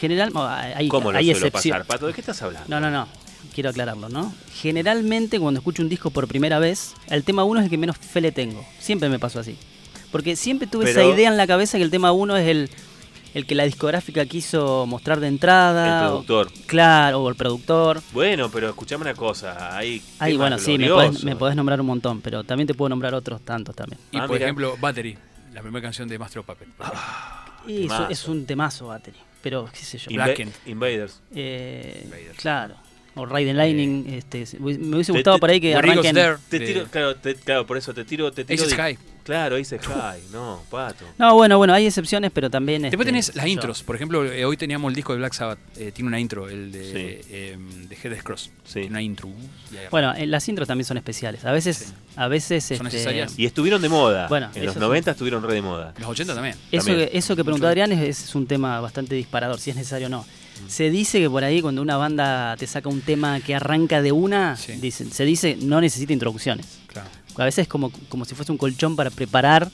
General, 0.00 0.30
hay, 0.76 0.88
¿Cómo 0.88 1.10
lo 1.10 1.18
hay 1.18 1.24
suelo 1.32 1.46
excepción- 1.46 1.72
pasar, 1.78 1.86
Pato? 1.86 2.06
¿De 2.06 2.12
qué 2.12 2.20
estás 2.20 2.40
hablando? 2.42 2.68
No, 2.68 2.78
no, 2.80 2.90
no. 2.90 3.08
Quiero 3.54 3.70
aclararlo, 3.70 4.08
¿no? 4.08 4.32
Generalmente 4.60 5.40
cuando 5.40 5.58
escucho 5.58 5.82
un 5.82 5.88
disco 5.88 6.10
por 6.10 6.28
primera 6.28 6.58
vez, 6.60 6.92
el 7.08 7.24
tema 7.24 7.42
1 7.44 7.60
es 7.60 7.64
el 7.64 7.70
que 7.70 7.78
menos 7.78 7.96
fe 7.96 8.20
le 8.20 8.30
tengo. 8.32 8.64
Siempre 8.78 9.08
me 9.08 9.18
pasó 9.18 9.40
así. 9.40 9.56
Porque 10.12 10.36
siempre 10.36 10.68
tuve 10.68 10.84
Pero- 10.84 11.00
esa 11.02 11.14
idea 11.14 11.28
en 11.28 11.36
la 11.36 11.46
cabeza 11.46 11.78
que 11.78 11.84
el 11.84 11.90
tema 11.90 12.12
1 12.12 12.36
es 12.36 12.46
el, 12.48 12.70
el 13.34 13.46
que 13.46 13.54
la 13.54 13.64
discográfica 13.64 14.24
quiso 14.26 14.86
mostrar 14.86 15.20
de 15.20 15.28
entrada. 15.28 16.00
El 16.00 16.06
o- 16.06 16.08
productor. 16.24 16.52
claro, 16.66 17.20
o 17.22 17.28
el 17.28 17.34
productor. 17.36 18.00
Bueno, 18.12 18.50
pero 18.50 18.68
escuchame 18.68 19.02
una 19.02 19.14
cosa. 19.14 19.76
Hay 19.76 20.02
Ahí, 20.18 20.32
temas 20.32 20.38
bueno, 20.50 20.58
sí, 20.58 20.78
me 20.78 20.88
podés, 20.88 21.24
me 21.24 21.36
podés 21.36 21.56
nombrar 21.56 21.80
un 21.80 21.86
montón, 21.86 22.20
pero 22.20 22.44
también 22.44 22.66
te 22.66 22.74
puedo 22.74 22.88
nombrar 22.88 23.14
otros 23.14 23.40
tantos 23.42 23.74
también. 23.76 24.00
Y 24.12 24.16
Ah, 24.18 24.22
por 24.26 24.30
mira. 24.36 24.46
ejemplo, 24.46 24.76
Battery, 24.80 25.16
la 25.52 25.62
primera 25.62 25.82
canción 25.82 26.08
de 26.08 26.18
Master 26.18 26.40
of 26.40 26.46
por 26.46 26.56
ejemplo. 26.56 26.84
Y 27.66 27.86
eso 27.86 28.08
es 28.08 28.26
un 28.28 28.46
temazo, 28.46 28.86
Battery. 28.88 29.16
Pero, 29.42 29.68
qué 29.72 29.78
sé 29.84 29.98
yo. 29.98 30.10
Inva- 30.10 30.24
Blackened. 30.24 30.52
Invaders. 30.66 31.20
Eh, 31.34 32.00
Invaders. 32.04 32.36
claro. 32.38 32.74
O 33.14 33.26
Raiden 33.26 33.56
Lightning. 33.56 34.06
este, 34.14 34.44
me 34.60 34.94
hubiese 34.94 35.12
gustado 35.12 35.36
te- 35.36 35.40
por 35.40 35.50
ahí 35.50 35.60
que 35.60 35.74
arranquen. 35.74 36.14
There. 36.14 36.36
Te 36.48 36.58
de- 36.60 36.66
tiro, 36.66 36.84
claro, 36.90 37.16
te- 37.16 37.34
claro, 37.34 37.66
por 37.66 37.76
eso 37.76 37.92
te 37.92 38.04
tiro, 38.04 38.30
te 38.32 38.44
tiro. 38.44 38.62
Aces 38.62 38.76
de- 38.76 38.82
High. 38.82 38.98
Claro, 39.28 39.56
Ace 39.56 39.78
High. 39.78 40.22
No, 40.32 40.62
pato. 40.70 41.04
No, 41.18 41.34
bueno, 41.34 41.58
bueno, 41.58 41.74
hay 41.74 41.84
excepciones, 41.86 42.30
pero 42.32 42.48
también. 42.48 42.80
Después 42.80 43.00
este, 43.00 43.12
tenés 43.12 43.36
las 43.36 43.44
yo. 43.44 43.52
intros. 43.52 43.82
Por 43.82 43.94
ejemplo, 43.94 44.24
eh, 44.24 44.46
hoy 44.46 44.56
teníamos 44.56 44.88
el 44.90 44.94
disco 44.96 45.12
de 45.12 45.18
Black 45.18 45.34
Sabbath. 45.34 45.58
eh, 45.76 45.92
tiene 45.92 46.08
una 46.08 46.18
intro, 46.18 46.48
el 46.48 46.72
de, 46.72 46.82
Sí. 47.22 47.28
eh, 47.30 47.58
de 47.88 47.94
Headless 47.94 48.22
Cross. 48.22 48.50
Sí. 48.64 48.72
Tiene 48.80 48.88
una 48.88 49.02
intro. 49.02 49.28
ahí 49.28 49.78
Bueno, 49.90 50.14
eh, 50.14 50.26
las 50.26 50.48
intros 50.48 50.66
también 50.66 50.86
son 50.86 50.96
especiales. 50.96 51.44
A 51.44 51.52
veces, 51.52 51.76
Sí. 51.76 51.92
a 52.16 52.26
veces. 52.28 52.64
¿Son 52.64 52.74
este, 52.74 52.84
necesarias? 52.84 53.38
Y 53.38 53.44
estuvieron 53.44 53.82
de 53.82 53.90
moda. 53.90 54.28
Bueno, 54.28 54.48
en 54.54 54.64
los 54.64 54.72
eso 54.76 54.80
90 54.80 55.10
estuvieron 55.10 55.42
re 55.42 55.52
de 55.52 55.60
moda. 55.62 55.92
Los 55.98 56.08
80 56.08 56.34
también. 56.34 56.56
Eso 56.72 56.86
También. 56.86 57.08
que, 57.10 57.18
eso 57.18 57.36
que 57.36 57.44
preguntó 57.44 57.68
Adrián 57.68 57.92
es, 57.92 58.24
es 58.28 58.34
un 58.34 58.46
tema 58.46 58.80
bastante 58.80 59.14
disparador, 59.14 59.60
si 59.60 59.68
es 59.68 59.76
necesario 59.76 60.06
o 60.06 60.10
no. 60.10 60.24
Se 60.68 60.90
dice 60.90 61.20
que 61.20 61.30
por 61.30 61.44
ahí 61.44 61.62
cuando 61.62 61.82
una 61.82 61.96
banda 61.96 62.56
te 62.56 62.66
saca 62.66 62.88
un 62.88 63.00
tema 63.02 63.38
que 63.40 63.54
arranca 63.54 64.02
de 64.02 64.10
una, 64.10 64.56
Sí. 64.56 64.72
dicen, 64.72 65.12
se 65.12 65.24
dice 65.24 65.56
no 65.60 65.80
necesita 65.80 66.12
introducciones. 66.12 66.77
A 67.38 67.44
veces 67.44 67.62
es 67.62 67.68
como, 67.68 67.90
como 68.08 68.24
si 68.24 68.34
fuese 68.34 68.52
un 68.52 68.58
colchón 68.58 68.96
para 68.96 69.10
preparar 69.10 69.70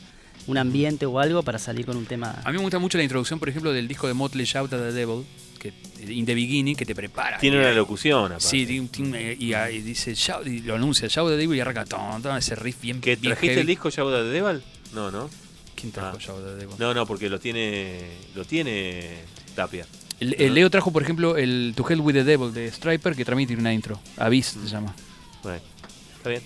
un 0.47 0.59
ambiente 0.59 1.07
o 1.07 1.19
algo 1.19 1.43
para 1.43 1.59
salir 1.59 1.87
con 1.87 1.97
un 1.97 2.05
tema. 2.07 2.41
A 2.45 2.51
mí 2.51 2.59
me 2.59 2.63
gusta 2.63 2.79
mucho 2.79 2.99
la 2.99 3.05
introducción, 3.05 3.39
por 3.39 3.49
ejemplo, 3.49 3.73
del 3.73 3.89
disco 3.89 4.07
de 4.07 4.15
Motley 4.15 4.45
Shout 4.45 4.73
at 4.73 4.79
the 4.79 4.93
Devil, 4.93 5.25
que, 5.59 5.73
In 6.07 6.27
the 6.27 6.35
Beginning, 6.35 6.77
que 6.77 6.85
te 6.85 6.95
prepara. 6.95 7.39
Tiene 7.39 7.59
una 7.59 7.73
locución, 7.73 8.27
aparte. 8.27 8.45
Sí, 8.47 8.67
eh, 9.15 9.37
y, 9.41 9.79
dice, 9.81 10.13
Shout- 10.15 10.47
y 10.47 10.61
lo 10.61 10.75
anuncia, 10.75 11.09
Shout 11.09 11.29
at 11.29 11.33
the 11.33 11.39
Devil 11.39 11.57
y 11.57 11.61
arranca 11.61 11.87
ton, 11.87 12.21
ton, 12.23 12.37
ese 12.37 12.55
riff 12.57 12.81
bien 12.83 13.01
¿Que 13.01 13.17
bien 13.17 13.33
trajiste 13.33 13.47
heavy. 13.55 13.61
el 13.63 13.67
disco 13.67 13.89
Yauda 13.89 14.23
de 14.23 14.29
Deval? 14.31 14.63
No, 14.93 15.11
no. 15.11 15.31
¿Quién 15.75 15.91
trajo 15.93 16.19
Ah. 16.19 16.21
Shout 16.21 16.39
at 16.41 16.45
the 16.45 16.55
Devil? 16.57 16.77
No, 16.79 16.93
no, 16.93 17.07
porque 17.07 17.31
lo 17.31 17.41
tiene. 17.41 18.11
Lo 18.35 18.45
tiene 18.45 19.21
Tapia. 19.55 19.87
El, 20.21 20.37
el 20.39 20.55
Leo 20.55 20.69
trajo, 20.71 20.93
por 20.93 21.03
ejemplo, 21.03 21.37
el 21.39 21.73
To 21.75 21.89
Hell 21.89 22.01
with 22.01 22.15
the 22.15 22.25
Devil 22.25 22.53
de 22.53 22.71
Striper, 22.71 23.17
que 23.17 23.25
también 23.25 23.47
tiene 23.47 23.61
una 23.61 23.73
intro. 23.73 23.99
Abyss 24.19 24.57
se 24.63 24.69
llama. 24.69 24.95
Bueno, 25.43 25.61
está 26.19 26.29
bien. 26.31 26.43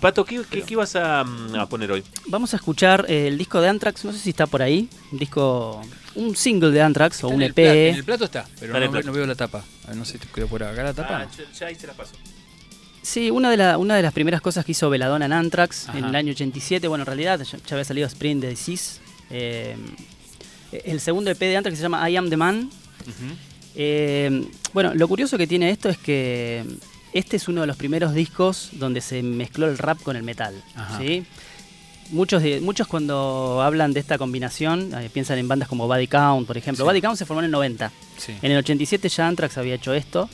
Pato, 0.00 0.24
¿qué, 0.24 0.42
qué, 0.48 0.62
qué 0.62 0.74
ibas 0.74 0.94
a, 0.96 1.24
mm, 1.24 1.54
a 1.56 1.68
poner 1.68 1.90
hoy? 1.90 2.04
Vamos 2.26 2.52
a 2.54 2.56
escuchar 2.56 3.04
eh, 3.08 3.26
el 3.28 3.36
disco 3.38 3.60
de 3.60 3.68
Anthrax, 3.68 4.04
no 4.04 4.12
sé 4.12 4.18
si 4.18 4.30
está 4.30 4.46
por 4.46 4.62
ahí, 4.62 4.88
un 5.10 5.18
disco, 5.18 5.82
un 6.14 6.36
single 6.36 6.70
de 6.70 6.80
Anthrax 6.82 7.24
o 7.24 7.28
un 7.28 7.42
EP. 7.42 7.54
plato, 7.54 7.70
en 7.70 7.94
el 7.96 8.04
plato 8.04 8.24
está, 8.26 8.44
pero 8.60 8.66
Está 8.66 8.76
en 8.78 8.82
el 8.84 8.88
no, 8.88 8.92
plato. 8.92 9.06
no 9.08 9.12
veo 9.12 9.26
la 9.26 9.34
tapa. 9.34 9.64
A 9.84 9.88
ver, 9.88 9.96
no 9.96 10.04
sé 10.04 10.12
si 10.12 10.18
te 10.18 10.28
quedó 10.28 10.46
por 10.46 10.62
acá 10.62 10.82
la 10.84 10.94
tapa. 10.94 11.18
Ah, 11.22 11.24
no. 11.24 11.44
ya, 11.58 11.66
ahí 11.66 11.74
se 11.74 11.86
la 11.86 11.94
paso. 11.94 12.12
Sí, 13.02 13.30
una 13.30 13.50
de, 13.50 13.56
la- 13.56 13.78
una 13.78 13.96
de 13.96 14.02
las 14.02 14.12
primeras 14.12 14.40
cosas 14.40 14.64
que 14.64 14.72
hizo 14.72 14.88
Veladona 14.90 15.24
en 15.26 15.32
Anthrax 15.32 15.88
Ajá. 15.88 15.98
en 15.98 16.04
el 16.04 16.14
año 16.14 16.30
87, 16.32 16.86
bueno, 16.88 17.02
en 17.02 17.06
realidad 17.06 17.40
ya, 17.40 17.56
ya 17.58 17.74
había 17.76 17.84
salido 17.84 18.06
Spring 18.06 18.38
de 18.40 18.50
Disease. 18.50 19.00
eh, 19.30 19.76
el 20.84 21.00
segundo 21.00 21.30
EP 21.30 21.38
de 21.40 21.56
Anthrax 21.56 21.78
se 21.78 21.82
llama 21.82 22.08
I 22.10 22.16
Am 22.16 22.28
the 22.28 22.36
Man. 22.36 22.70
Eh, 23.74 24.46
bueno, 24.72 24.92
lo 24.94 25.08
curioso 25.08 25.38
que 25.38 25.46
tiene 25.46 25.70
esto 25.70 25.88
es 25.88 25.98
que 25.98 26.64
este 27.12 27.36
es 27.36 27.48
uno 27.48 27.60
de 27.62 27.66
los 27.66 27.76
primeros 27.76 28.14
discos 28.14 28.70
donde 28.72 29.00
se 29.00 29.22
mezcló 29.22 29.66
el 29.66 29.78
rap 29.78 30.00
con 30.02 30.16
el 30.16 30.22
metal. 30.22 30.54
¿sí? 30.98 31.24
Muchos, 32.10 32.42
de- 32.42 32.60
muchos 32.60 32.86
cuando 32.86 33.60
hablan 33.62 33.92
de 33.92 34.00
esta 34.00 34.16
combinación 34.16 34.92
eh, 34.94 35.10
piensan 35.12 35.38
en 35.38 35.46
bandas 35.48 35.68
como 35.68 35.86
Body 35.86 36.06
Count, 36.06 36.46
por 36.46 36.56
ejemplo. 36.56 36.84
Sí. 36.84 36.88
Body 36.88 37.00
Count 37.02 37.18
se 37.18 37.26
formó 37.26 37.40
en 37.40 37.46
el 37.46 37.50
90. 37.50 37.92
Sí. 38.16 38.32
En 38.40 38.52
el 38.52 38.58
87 38.58 39.08
ya 39.10 39.28
Anthrax 39.28 39.58
había 39.58 39.74
hecho 39.74 39.92
esto. 39.92 40.28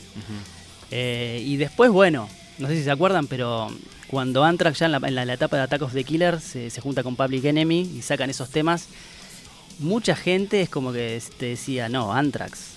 Eh, 0.91 1.41
y 1.45 1.57
después, 1.57 1.91
bueno, 1.91 2.29
no 2.59 2.67
sé 2.67 2.77
si 2.77 2.83
se 2.83 2.91
acuerdan, 2.91 3.27
pero 3.27 3.69
cuando 4.07 4.43
Anthrax 4.43 4.79
ya 4.79 4.85
en 4.85 4.91
la, 4.93 4.97
en 5.05 5.15
la- 5.15 5.21
en 5.23 5.27
la 5.27 5.33
etapa 5.33 5.57
de 5.57 5.63
Attack 5.63 5.81
of 5.81 5.93
the 5.93 6.03
Killer 6.03 6.39
se, 6.39 6.69
se 6.69 6.79
junta 6.81 7.03
con 7.03 7.15
Public 7.15 7.43
Enemy 7.45 7.81
y 7.97 8.01
sacan 8.01 8.29
esos 8.29 8.49
temas, 8.49 8.87
mucha 9.79 10.15
gente 10.15 10.61
es 10.61 10.69
como 10.69 10.93
que 10.93 11.21
te 11.37 11.47
decía, 11.47 11.89
no, 11.89 12.13
Anthrax. 12.13 12.75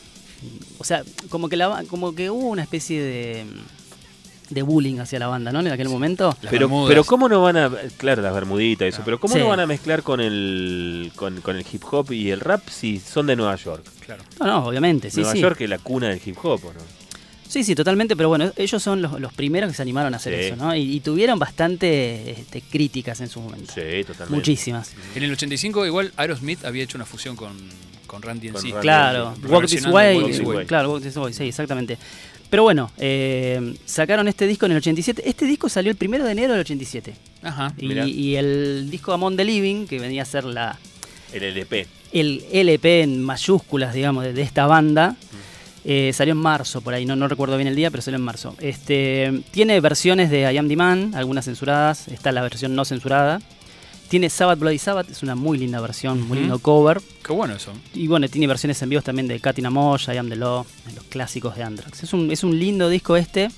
O 0.78 0.84
sea, 0.84 1.04
como 1.28 1.48
que, 1.48 1.56
la, 1.56 1.84
como 1.88 2.14
que 2.14 2.30
hubo 2.30 2.48
una 2.48 2.62
especie 2.62 3.00
de, 3.02 3.44
de 4.50 4.62
bullying 4.62 4.98
hacia 4.98 5.18
la 5.18 5.26
banda, 5.26 5.52
¿no? 5.52 5.60
En 5.60 5.68
aquel 5.68 5.88
momento. 5.88 6.28
Las 6.42 6.50
Pero, 6.50 6.66
bermudas. 6.68 6.88
pero 6.90 7.04
cómo 7.04 7.28
no 7.28 7.42
van 7.42 7.56
a, 7.56 7.70
claro, 7.98 8.22
las 8.22 8.32
bermuditas 8.32 8.86
y 8.86 8.88
eso, 8.88 8.98
Ah. 9.00 9.04
pero 9.04 9.20
cómo 9.20 9.34
Sí. 9.34 9.40
no 9.40 9.48
van 9.48 9.60
a 9.60 9.66
mezclar 9.66 10.02
con 10.02 10.20
el, 10.20 11.12
con, 11.16 11.40
con 11.42 11.56
el 11.56 11.64
hip 11.70 11.82
hop 11.90 12.12
y 12.12 12.30
el 12.30 12.40
rap 12.40 12.68
si 12.68 12.98
son 12.98 13.26
de 13.26 13.36
Nueva 13.36 13.56
York? 13.56 13.84
Claro. 14.06 14.22
No, 14.40 14.46
no, 14.46 14.66
obviamente, 14.66 15.10
sí, 15.10 15.20
Nueva 15.20 15.32
sí. 15.34 15.40
York 15.40 15.60
es 15.60 15.68
la 15.70 15.78
cuna 15.78 16.08
del 16.08 16.20
hip 16.24 16.36
hop, 16.42 16.64
¿o 16.64 16.72
no? 16.72 16.80
Sí, 17.46 17.64
sí, 17.64 17.74
totalmente, 17.74 18.14
pero 18.14 18.28
bueno, 18.28 18.52
ellos 18.56 18.82
son 18.82 19.00
los, 19.00 19.18
los 19.20 19.32
primeros 19.32 19.70
que 19.70 19.76
se 19.76 19.80
animaron 19.82 20.12
a 20.12 20.18
hacer 20.18 20.34
Sí. 20.34 20.40
eso, 20.46 20.56
¿no? 20.56 20.74
Y, 20.76 20.96
y 20.96 21.00
tuvieron 21.00 21.38
bastante 21.38 22.30
este, 22.32 22.60
críticas 22.60 23.20
en 23.22 23.28
su 23.28 23.40
momento. 23.40 23.72
Sí, 23.74 24.04
totalmente. 24.04 24.34
Muchísimas. 24.34 24.92
En 25.14 25.22
el 25.22 25.32
85 25.32 25.86
igual 25.86 26.12
Aerosmith 26.16 26.64
había 26.66 26.84
hecho 26.84 26.98
una 26.98 27.06
fusión 27.06 27.36
con, 27.36 27.52
con 28.06 28.20
Randy 28.20 28.48
en 28.48 28.58
sí. 28.58 28.68
Randy. 28.70 28.82
Claro, 28.82 29.34
sí, 29.34 29.40
Walk 29.46 29.62
This 29.66 29.82
reversionando 29.82 29.94
Way, 29.96 30.16
Walk 30.18 30.26
This 30.30 30.40
Way. 30.40 30.66
claro, 30.66 30.90
Walk 30.92 31.02
This 31.02 31.16
Way, 31.16 31.32
sí, 31.32 31.44
exactamente. 31.48 31.96
Pero 32.50 32.62
bueno, 32.62 32.90
eh, 32.96 33.74
sacaron 33.84 34.26
este 34.28 34.46
disco 34.46 34.66
en 34.66 34.72
el 34.72 34.78
87. 34.78 35.22
Este 35.28 35.44
disco 35.44 35.68
salió 35.68 35.90
el 35.90 35.96
primero 35.96 36.24
de 36.24 36.32
enero 36.32 36.52
del 36.52 36.60
87. 36.60 37.14
Ajá. 37.42 37.74
Y, 37.76 37.92
y 38.02 38.36
el 38.36 38.88
disco 38.90 39.12
Among 39.12 39.36
the 39.36 39.44
Living, 39.44 39.86
que 39.86 39.98
venía 39.98 40.22
a 40.22 40.24
ser 40.24 40.44
la, 40.44 40.78
El 41.32 41.42
LP. 41.42 41.86
el 42.12 42.44
LP 42.50 43.02
en 43.02 43.22
mayúsculas, 43.22 43.92
digamos, 43.94 44.24
de, 44.24 44.32
de 44.32 44.42
esta 44.42 44.66
banda, 44.66 45.16
eh, 45.84 46.10
salió 46.14 46.32
en 46.32 46.38
marzo, 46.38 46.80
por 46.80 46.94
ahí, 46.94 47.04
no, 47.06 47.16
no 47.16 47.28
recuerdo 47.28 47.56
bien 47.56 47.68
el 47.68 47.76
día, 47.76 47.90
pero 47.90 48.02
salió 48.02 48.16
en 48.16 48.24
marzo. 48.24 48.54
Este, 48.60 49.42
tiene 49.50 49.80
versiones 49.80 50.30
de 50.30 50.50
I 50.52 50.56
Am 50.56 50.68
the 50.68 50.76
Man, 50.76 51.12
algunas 51.14 51.44
censuradas, 51.44 52.08
está 52.08 52.32
la 52.32 52.42
versión 52.42 52.74
no 52.74 52.84
censurada. 52.84 53.40
Tiene 54.08 54.30
Sabbath 54.30 54.58
Bloody 54.58 54.78
Sabbath, 54.78 55.10
es 55.10 55.22
una 55.22 55.34
muy 55.34 55.58
linda 55.58 55.80
versión, 55.80 56.26
muy 56.26 56.38
lindo 56.38 56.58
cover. 56.60 57.00
Qué 57.22 57.32
bueno 57.32 57.54
eso. 57.54 57.72
Y 57.94 58.06
bueno, 58.06 58.26
tiene 58.28 58.46
versiones 58.46 58.80
en 58.80 58.88
vivos 58.88 59.04
también 59.04 59.28
de 59.28 59.38
Katina 59.38 59.68
Mosh, 59.68 60.08
I 60.08 60.16
Am 60.16 60.28
the 60.30 60.36
Law, 60.36 60.64
los 60.94 61.04
clásicos 61.04 61.56
de 61.56 61.62
Anthrax. 61.62 62.02
Es 62.04 62.12
un, 62.14 62.30
es 62.30 62.42
un 62.42 62.58
lindo 62.58 62.88
disco 62.88 63.16
este, 63.16 63.48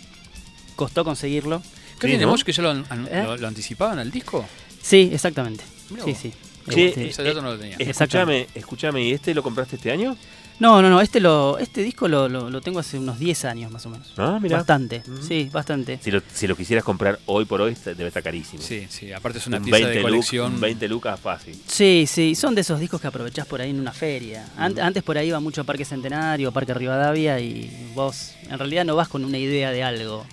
costó 0.74 1.04
conseguirlo. 1.04 1.60
¿Qué 2.00 2.06
Sí, 2.06 2.12
tiene 2.12 2.24
¿no? 2.24 2.30
vos 2.30 2.42
que 2.42 2.52
ya 2.52 2.62
lo, 2.64 2.70
an- 2.70 2.84
¿Eh? 3.10 3.22
lo- 3.24 3.36
lo 3.36 3.46
anticipaban 3.46 3.98
al 4.00 4.10
disco? 4.10 4.44
Sí, 4.82 5.10
exactamente. 5.12 5.62
Mirá 5.90 6.04
Sí, 6.04 6.10
vos. 6.12 6.20
sí. 6.20 6.32
Che, 6.68 6.88
Este- 6.88 7.08
Ese 7.08 7.22
dato 7.22 7.42
no 7.42 7.52
lo 7.52 7.58
tenía. 7.58 7.76
Escúchame, 7.78 8.46
escúchame, 8.54 9.02
¿y 9.04 9.12
este 9.12 9.34
lo 9.34 9.42
compraste 9.42 9.76
este 9.76 9.90
año? 9.92 10.16
No, 10.60 10.80
no, 10.82 10.88
no, 10.90 11.00
este, 11.00 11.18
lo, 11.20 11.58
este 11.58 11.82
disco 11.82 12.06
lo, 12.06 12.28
lo- 12.28 12.50
lo 12.50 12.60
tengo 12.60 12.78
hace 12.78 12.98
unos 12.98 13.18
10 13.18 13.44
años 13.46 13.72
más 13.72 13.84
o 13.86 13.90
menos. 13.90 14.12
Ah, 14.16 14.38
mira. 14.40 14.58
Bastante, 14.58 15.02
Ujú. 15.08 15.22
sí, 15.22 15.48
bastante. 15.52 15.98
Si 16.02 16.10
lo, 16.10 16.22
si 16.32 16.46
lo 16.46 16.54
quisieras 16.56 16.84
comprar 16.84 17.18
hoy 17.26 17.44
por 17.46 17.60
hoy, 17.60 17.74
debe 17.84 18.06
estar 18.08 18.22
carísimo. 18.22 18.62
Sí, 18.62 18.86
sí. 18.88 19.12
Aparte 19.12 19.38
es 19.38 19.46
una 19.46 19.56
Un 19.56 19.64
pieza 19.64 19.78
20 19.78 19.96
de 19.96 20.02
colección. 20.02 20.54
un 20.54 20.60
20 20.60 20.88
lucas 20.88 21.18
fácil. 21.18 21.60
Sí, 21.66 22.04
sí, 22.06 22.34
son 22.34 22.54
de 22.54 22.60
esos 22.60 22.78
discos 22.78 23.00
que 23.00 23.06
aprovechás 23.08 23.46
por 23.46 23.60
ahí 23.60 23.70
en 23.70 23.80
una 23.80 23.92
feria. 23.92 24.46
Ant- 24.58 24.78
Antes 24.80 25.02
por 25.02 25.18
ahí 25.18 25.28
iba 25.28 25.40
mucho 25.40 25.62
a 25.62 25.64
Parque 25.64 25.84
Centenario, 25.84 26.52
Parque 26.52 26.74
Rivadavia 26.74 27.40
y 27.40 27.90
vos 27.94 28.34
en 28.48 28.58
realidad 28.58 28.84
no 28.84 28.94
vas 28.96 29.08
con 29.08 29.24
una 29.24 29.38
idea 29.38 29.70
de 29.72 29.82
algo. 29.82 30.24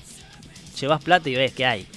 Llevas 0.79 1.03
plata 1.03 1.29
y 1.29 1.35
ves 1.35 1.53
que 1.53 1.65
hay. 1.65 1.87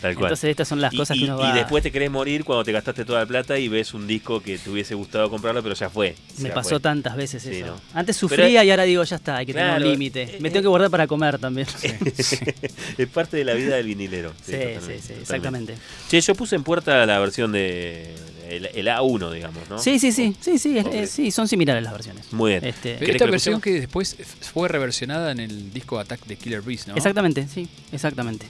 Tal 0.00 0.14
cual. 0.14 0.26
Entonces 0.26 0.50
estas 0.50 0.68
son 0.68 0.80
las 0.80 0.92
y, 0.92 0.96
cosas 0.96 1.16
y- 1.16 1.20
que 1.20 1.24
uno 1.26 1.38
y 1.38 1.42
va... 1.42 1.54
después 1.54 1.82
te 1.82 1.90
querés 1.90 2.10
morir 2.10 2.44
cuando 2.44 2.64
te 2.64 2.72
gastaste 2.72 3.04
toda 3.04 3.20
la 3.20 3.26
plata 3.26 3.58
y 3.58 3.68
ves 3.68 3.94
un 3.94 4.06
disco 4.06 4.40
que 4.42 4.58
te 4.58 4.68
hubiese 4.70 4.94
gustado 4.94 5.30
comprarlo, 5.30 5.62
pero 5.62 5.74
ya 5.74 5.88
fue. 5.88 6.14
Me 6.38 6.48
Ya 6.48 6.54
pasó 6.54 6.70
fue. 6.70 6.80
tantas 6.80 7.16
veces 7.16 7.42
Sí, 7.42 7.50
eso. 7.56 7.66
¿no? 7.66 7.72
Antes 7.94 8.16
Pero- 8.16 8.28
sufría 8.28 8.62
y 8.64 8.70
ahora 8.70 8.82
digo, 8.84 9.02
ya 9.04 9.16
está, 9.16 9.36
hay 9.38 9.46
que 9.46 9.54
tener 9.54 9.82
un 9.82 9.90
límite. 9.90 10.22
eh, 10.22 10.36
Me 10.40 10.48
eh, 10.48 10.50
tengo 10.50 10.62
que 10.64 10.68
guardar 10.68 10.90
para 10.90 11.06
comer 11.06 11.38
también. 11.38 11.66
Sí, 11.76 11.88
es 12.98 13.08
parte 13.08 13.36
de 13.38 13.44
la 13.44 13.54
vida 13.54 13.76
del 13.76 13.86
vinilero. 13.86 14.32
sí, 14.44 14.52
totalmente, 14.52 14.80
sí, 14.80 14.84
totalmente. 14.84 15.20
exactamente. 15.22 15.74
Che, 16.08 16.20
yo 16.20 16.34
puse 16.34 16.56
en 16.56 16.62
puerta 16.62 17.06
la 17.06 17.18
versión 17.18 17.52
de 17.52 18.14
el, 18.48 18.66
el 18.74 18.86
A1, 18.86 19.32
digamos, 19.32 19.68
¿no? 19.68 19.78
Sí, 19.78 19.98
sí, 19.98 20.12
sí, 20.12 20.36
sí, 20.40 20.58
sí, 20.58 20.78
es- 20.78 20.86
Ok. 20.86 20.94
es- 20.94 21.10
sí, 21.10 21.30
son 21.30 21.48
similares 21.48 21.82
las 21.82 21.92
versiones. 21.92 22.32
Muy 22.32 22.50
bien. 22.52 22.64
Este, 22.64 22.94
Pero 22.94 22.98
¿Querés 23.00 23.14
esta 23.16 23.24
que 23.24 23.30
versión 23.30 23.60
que 23.60 23.72
después 23.80 24.16
fue 24.52 24.68
reversionada 24.68 25.32
en 25.32 25.40
el 25.40 25.72
disco 25.72 25.98
Attack 25.98 26.26
de 26.26 26.36
Killer 26.36 26.62
Beast, 26.62 26.86
¿no? 26.88 26.94
Exactamente, 26.94 27.48
sí, 27.52 27.66
exactamente. 27.92 28.46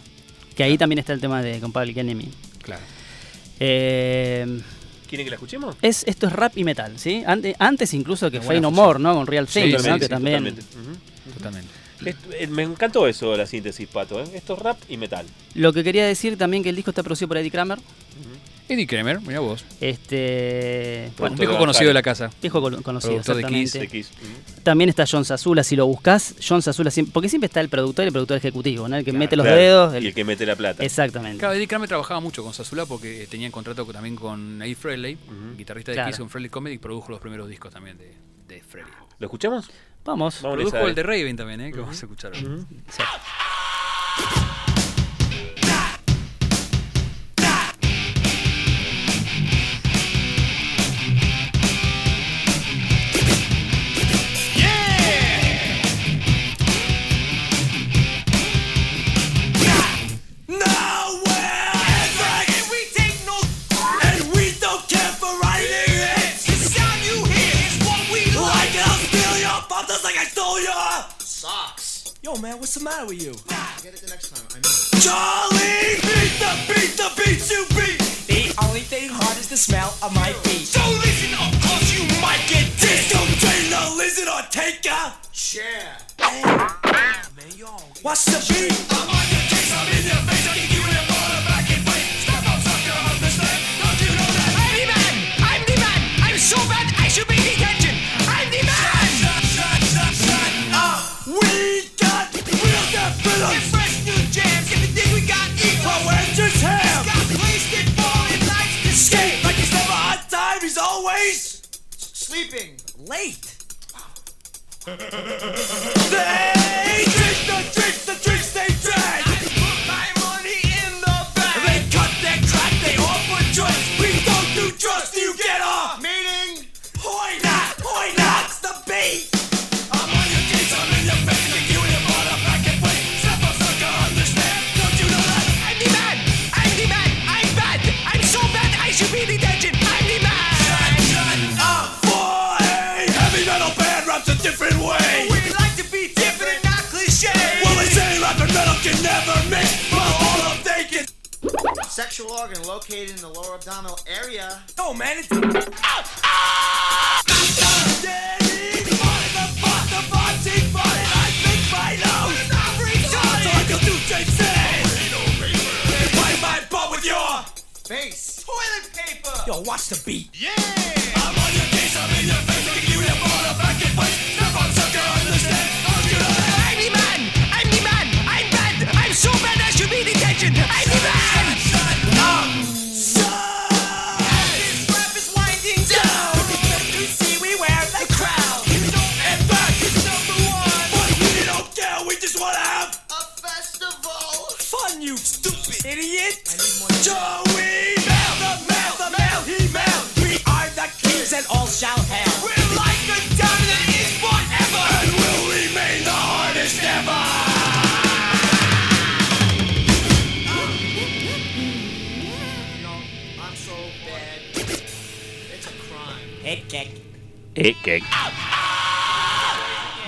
Que 0.56 0.64
ahí 0.64 0.76
también 0.78 0.98
está 0.98 1.12
el 1.12 1.20
tema 1.20 1.42
de 1.42 1.60
con 1.60 1.70
Public 1.72 1.98
Enemy. 1.98 2.28
Claro. 2.62 2.82
Eh, 3.60 4.60
¿Quieren 5.08 5.24
que 5.26 5.30
la 5.30 5.36
escuchemos? 5.36 5.76
es, 5.82 6.02
esto 6.08 6.26
es 6.26 6.32
rap 6.32 6.56
y 6.58 6.64
metal, 6.64 6.98
¿sí? 6.98 7.22
Ante- 7.26 7.54
antes 7.58 7.94
incluso 7.94 8.30
que 8.30 8.40
Fey 8.40 8.60
No. 8.60 8.70
More, 8.70 8.98
¿no? 8.98 9.14
Con 9.14 9.26
Real 9.26 9.46
Sí, 9.46 9.60
Things, 9.62 9.86
¿no? 9.86 9.98
Que 9.98 10.04
sí, 10.04 10.10
también... 10.10 10.44
totalmente. 10.44 10.62
Totalmente. 11.34 11.68
Eh, 12.38 12.46
me 12.48 12.62
encantó 12.64 13.06
eso, 13.06 13.36
la 13.36 13.46
síntesis, 13.46 13.86
Pato. 13.88 14.20
¿eh? 14.20 14.24
Esto 14.34 14.54
es 14.54 14.58
rap 14.58 14.78
y 14.88 14.96
metal. 14.96 15.24
Lo 15.54 15.72
que 15.72 15.84
quería 15.84 16.06
decir 16.06 16.36
también 16.36 16.62
que 16.62 16.70
el 16.70 16.76
disco 16.76 16.90
está 16.90 17.02
producido 17.02 17.28
por 17.28 17.36
Eddie 17.38 17.50
Kramer. 17.50 17.78
Eddie 18.68 18.86
Kramer, 18.86 19.20
mira 19.20 19.38
vos. 19.40 19.64
Este... 19.80 21.06
un 21.10 21.16
Bueno, 21.16 21.36
viejo 21.36 21.52
de 21.52 21.58
conocido 21.58 21.88
de 21.88 21.94
la 21.94 22.02
casa. 22.02 22.30
viejo 22.42 22.60
conocido, 22.60 22.82
Productor 23.22 23.36
de 23.36 23.42
Kiss, 23.44 23.74
exactamente. 23.76 23.78
De 23.78 23.88
Kiss. 23.88 24.10
Ujú. 24.20 24.60
También 24.62 24.90
está 24.90 25.04
John 25.08 25.24
Sazula, 25.24 25.62
si 25.62 25.76
lo 25.76 25.86
buscas, 25.86 26.34
John 26.46 26.62
Sazula, 26.62 26.90
siempre, 26.90 27.12
porque 27.12 27.28
siempre 27.28 27.46
está 27.46 27.60
el 27.60 27.68
productor 27.68 28.04
y 28.04 28.06
el 28.08 28.12
productor 28.12 28.36
ejecutivo, 28.38 28.88
¿no? 28.88 28.96
El 28.96 29.04
que 29.04 29.12
Claro, 29.12 29.18
mete 29.20 29.36
los 29.36 29.44
Claro, 29.46 29.60
dedos. 29.60 29.94
Y 29.94 29.96
el- 29.98 30.06
el 30.06 30.14
que 30.14 30.24
mete 30.24 30.44
la 30.46 30.56
plata. 30.56 30.82
Exactamente. 30.84 31.38
Claro, 31.38 31.54
Eddie 31.54 31.68
Kramer 31.68 31.88
trabajaba 31.88 32.18
mucho 32.20 32.42
con 32.42 32.52
Sazula 32.52 32.86
porque 32.86 33.28
tenía 33.30 33.50
contrato 33.52 33.84
también 33.86 34.16
con 34.16 34.60
Ace 34.60 34.74
Frehley, 34.74 35.14
Ujú. 35.14 35.56
guitarrista 35.56 35.92
de 35.92 35.96
Claro. 35.96 36.10
Kiss 36.10 36.18
con 36.18 36.28
Frehley 36.30 36.50
Comedy, 36.50 36.74
y 36.74 36.78
produjo 36.78 37.10
los 37.12 37.20
primeros 37.20 37.48
discos 37.48 37.72
también 37.72 37.96
de, 37.98 38.12
de 38.48 38.60
Frehley. 38.62 38.92
¿Lo 39.20 39.26
escuchamos? 39.26 39.70
Vamos. 40.04 40.40
Vamos. 40.42 40.56
Produjo 40.58 40.86
el 40.88 40.94
de. 40.94 41.02
Raven 41.04 41.36
también, 41.36 41.60
¿eh? 41.60 41.70
Que 41.72 41.78
vamos 41.80 41.96
a 41.96 42.00
escuchar. 42.04 42.32
ahora. 42.34 42.46
Ujú. 42.48 42.66
Sí. 42.90 43.02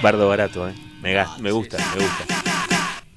Bardo 0.09 0.27
barato, 0.27 0.67
eh. 0.67 0.73
Me, 1.03 1.15
me 1.39 1.51
gusta, 1.51 1.77
me 1.95 2.03
gusta. 2.03 2.25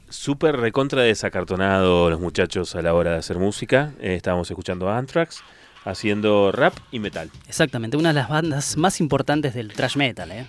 Súper 0.10 0.58
recontra 0.58 1.04
desacartonado 1.04 2.10
los 2.10 2.20
muchachos 2.20 2.76
a 2.76 2.82
la 2.82 2.94
hora 2.94 3.12
de 3.12 3.18
hacer 3.20 3.38
música. 3.38 3.94
Eh, 4.02 4.16
estábamos 4.16 4.52
escuchando 4.52 4.90
a 4.90 4.98
Anthrax 4.98 5.42
haciendo 5.86 6.52
rap 6.52 6.74
y 6.92 7.00
metal. 7.00 7.32
Exactamente, 7.48 7.96
una 7.96 8.10
de 8.10 8.16
las 8.16 8.28
bandas 8.28 8.76
más 8.76 9.00
importantes 9.00 9.54
del 9.54 9.72
thrash 9.72 9.96
metal, 9.96 10.32
¿eh? 10.34 10.46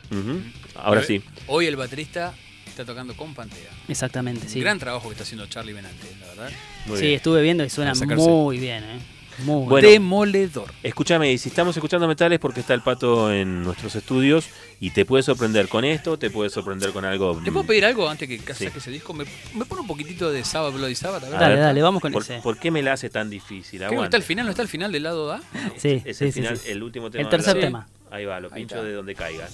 Ahora 0.74 1.02
Hoy- 1.02 1.06
sí. 1.06 1.24
Hoy 1.46 1.66
el 1.66 1.76
baterista 1.76 2.34
está 2.66 2.84
tocando 2.84 3.14
con 3.16 3.34
Pantera. 3.34 3.70
Exactamente, 3.86 4.48
sí. 4.48 4.58
Gran 4.58 4.80
trabajo 4.80 5.06
que 5.06 5.12
está 5.12 5.22
haciendo 5.22 5.46
Charlie 5.46 5.74
Benante, 5.74 6.08
la 6.20 6.26
verdad. 6.26 6.50
Muy 6.86 6.96
sí, 6.98 7.04
bien. 7.04 7.16
estuve 7.18 7.40
viendo 7.42 7.62
y 7.64 7.70
suena 7.70 7.92
muy 7.94 8.58
bien, 8.58 8.82
¿eh? 8.82 8.98
Muy 9.38 9.66
Bueno. 9.66 9.88
Demoledor. 9.88 10.70
Escúchame, 10.82 11.32
y 11.32 11.38
si 11.38 11.48
estamos 11.48 11.76
escuchando 11.76 12.06
metal 12.06 12.32
es 12.32 12.38
porque 12.38 12.60
está 12.60 12.74
el 12.74 12.82
pato 12.82 13.32
en 13.32 13.62
nuestros 13.62 13.96
estudios 13.96 14.46
y 14.78 14.90
te 14.90 15.04
puede 15.04 15.22
sorprender 15.22 15.68
con 15.68 15.84
esto, 15.84 16.18
te 16.18 16.28
puede 16.30 16.50
sorprender 16.50 16.92
con 16.92 17.04
algo. 17.04 17.40
¿Le 17.42 17.50
puedo 17.50 17.66
pedir 17.66 17.84
algo 17.86 18.08
antes 18.08 18.28
que 18.28 18.38
Sí. 18.54 18.64
saque 18.66 18.78
ese 18.78 18.90
disco? 18.90 19.14
¿Me, 19.14 19.24
me 19.54 19.64
pone 19.64 19.80
un 19.80 19.86
poquitito 19.86 20.30
de 20.30 20.44
Sabbath 20.44 20.74
Bloody 20.74 20.94
Sabbath? 20.94 21.24
A 21.24 21.28
ver. 21.28 21.36
a 21.36 21.40
Dale, 21.40 21.54
ver, 21.54 21.64
dale, 21.64 21.82
vamos 21.82 22.02
con 22.02 22.12
¿por, 22.12 22.22
ese. 22.22 22.40
¿Por 22.40 22.58
qué 22.58 22.70
me 22.70 22.82
la 22.82 22.92
hace 22.92 23.08
tan 23.10 23.30
difícil? 23.30 23.78
¿Qué 23.80 23.84
no 23.86 23.90
Aguanta. 23.92 24.04
está 24.04 24.16
al 24.18 24.22
final? 24.22 24.44
¿No 24.44 24.50
está 24.50 24.62
al 24.62 24.68
final 24.68 24.92
del 24.92 25.02
lado 25.02 25.32
A? 25.32 25.40
Sí, 25.78 26.02
Es 26.04 26.18
sí, 26.18 26.24
el 26.26 26.32
sí, 26.32 26.40
final, 26.40 26.58
sí. 26.58 26.70
el 26.70 26.82
último 26.82 27.10
tema. 27.10 27.22
El 27.24 27.28
tercer 27.30 27.58
tema. 27.58 27.88
Ahí 28.10 28.24
va, 28.26 28.38
lo 28.38 28.48
Ahí 28.48 28.54
pincho 28.60 28.74
está. 28.76 28.86
de 28.86 28.92
donde 28.94 29.14
caiga. 29.14 29.48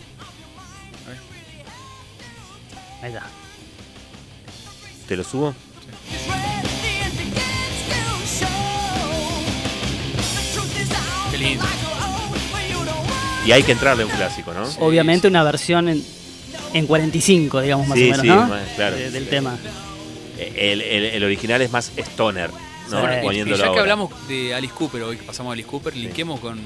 Ahí 3.02 3.08
está. 3.12 3.26
¿Te 5.06 5.16
lo 5.16 5.22
subo? 5.24 5.54
Qué 11.30 11.38
lindo. 11.38 11.64
Y 13.46 13.52
hay 13.52 13.62
que 13.62 13.72
entrarle 13.72 14.02
a 14.02 14.06
un 14.06 14.12
clásico, 14.12 14.52
¿no? 14.52 14.64
Obviamente 14.80 15.26
una 15.28 15.42
versión 15.42 15.88
en, 15.88 16.04
en 16.74 16.86
45, 16.86 17.60
digamos 17.62 17.86
más 17.88 17.96
Sí, 17.98 18.04
o 18.04 18.10
menos, 18.10 18.20
sí, 18.22 18.26
¿no? 18.28 18.46
más- 18.46 18.62
claro. 18.76 18.96
De- 18.96 19.10
del 19.10 19.28
tema. 19.28 19.56
El, 20.38 20.82
el- 20.82 21.04
el 21.06 21.24
original 21.24 21.62
es 21.62 21.70
más 21.72 21.90
stoner, 21.96 22.50
¿no? 22.90 23.00
Y 23.18 23.22
Poniéndolo 23.22 23.56
ya 23.56 23.62
que 23.64 23.68
ahora. 23.68 23.80
hablamos 23.82 24.28
de 24.28 24.54
Alice 24.54 24.74
Cooper, 24.74 25.02
hoy 25.02 25.16
que 25.16 25.22
pasamos 25.24 25.50
a 25.50 25.54
Alice 25.54 25.68
Cooper, 25.68 25.96
linkeemos 25.96 26.40
con 26.40 26.58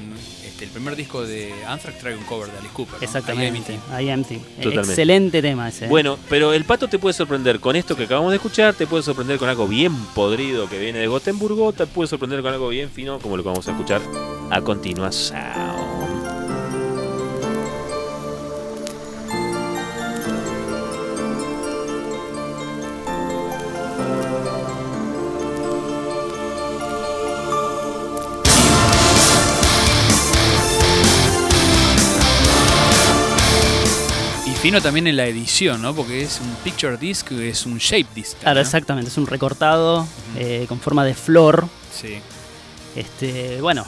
este, 0.45 0.65
el 0.65 0.69
primer 0.71 0.95
disco 0.95 1.23
de 1.25 1.53
Anthrax, 1.67 1.99
trae 1.99 2.15
un 2.15 2.23
cover 2.23 2.51
de 2.51 2.57
Alice 2.57 2.73
Cooper. 2.73 2.95
¿no? 2.99 3.03
Exactamente. 3.03 3.79
Ahí 3.91 4.05
I 4.07 4.09
Empty. 4.09 4.37
Totalmente. 4.37 4.79
Excelente 4.91 5.41
tema 5.41 5.69
ese. 5.69 5.85
¿eh? 5.85 5.89
Bueno, 5.89 6.17
pero 6.29 6.53
el 6.53 6.63
pato 6.65 6.87
te 6.87 6.99
puede 6.99 7.13
sorprender 7.13 7.59
con 7.59 7.75
esto 7.75 7.95
que 7.95 8.03
acabamos 8.03 8.31
de 8.31 8.37
escuchar, 8.37 8.73
te 8.73 8.87
puede 8.87 9.03
sorprender 9.03 9.37
con 9.37 9.49
algo 9.49 9.67
bien 9.67 9.95
podrido 10.15 10.69
que 10.69 10.79
viene 10.79 10.99
de 10.99 11.07
Gotemburgo, 11.07 11.73
te 11.73 11.85
puede 11.87 12.07
sorprender 12.07 12.41
con 12.41 12.53
algo 12.53 12.69
bien 12.69 12.89
fino 12.89 13.19
como 13.19 13.37
lo 13.37 13.43
que 13.43 13.49
vamos 13.49 13.67
a 13.67 13.71
escuchar 13.71 14.01
a 14.49 14.61
continuación. 14.61 15.92
Fino 34.63 34.79
también 34.81 35.07
en 35.07 35.17
la 35.17 35.25
edición, 35.25 35.81
¿no? 35.81 35.93
Porque 35.93 36.21
es 36.23 36.39
un 36.39 36.49
picture 36.63 36.95
disc, 36.97 37.29
es 37.33 37.65
un 37.65 37.79
shape 37.79 38.07
disc. 38.15 38.37
Claro, 38.39 38.55
¿no? 38.55 38.61
exactamente. 38.61 39.09
Es 39.09 39.17
un 39.17 39.27
recortado 39.27 40.07
eh, 40.37 40.65
con 40.69 40.79
forma 40.79 41.03
de 41.03 41.13
flor. 41.13 41.67
Sí. 41.93 42.15
Este, 42.95 43.59
bueno, 43.59 43.85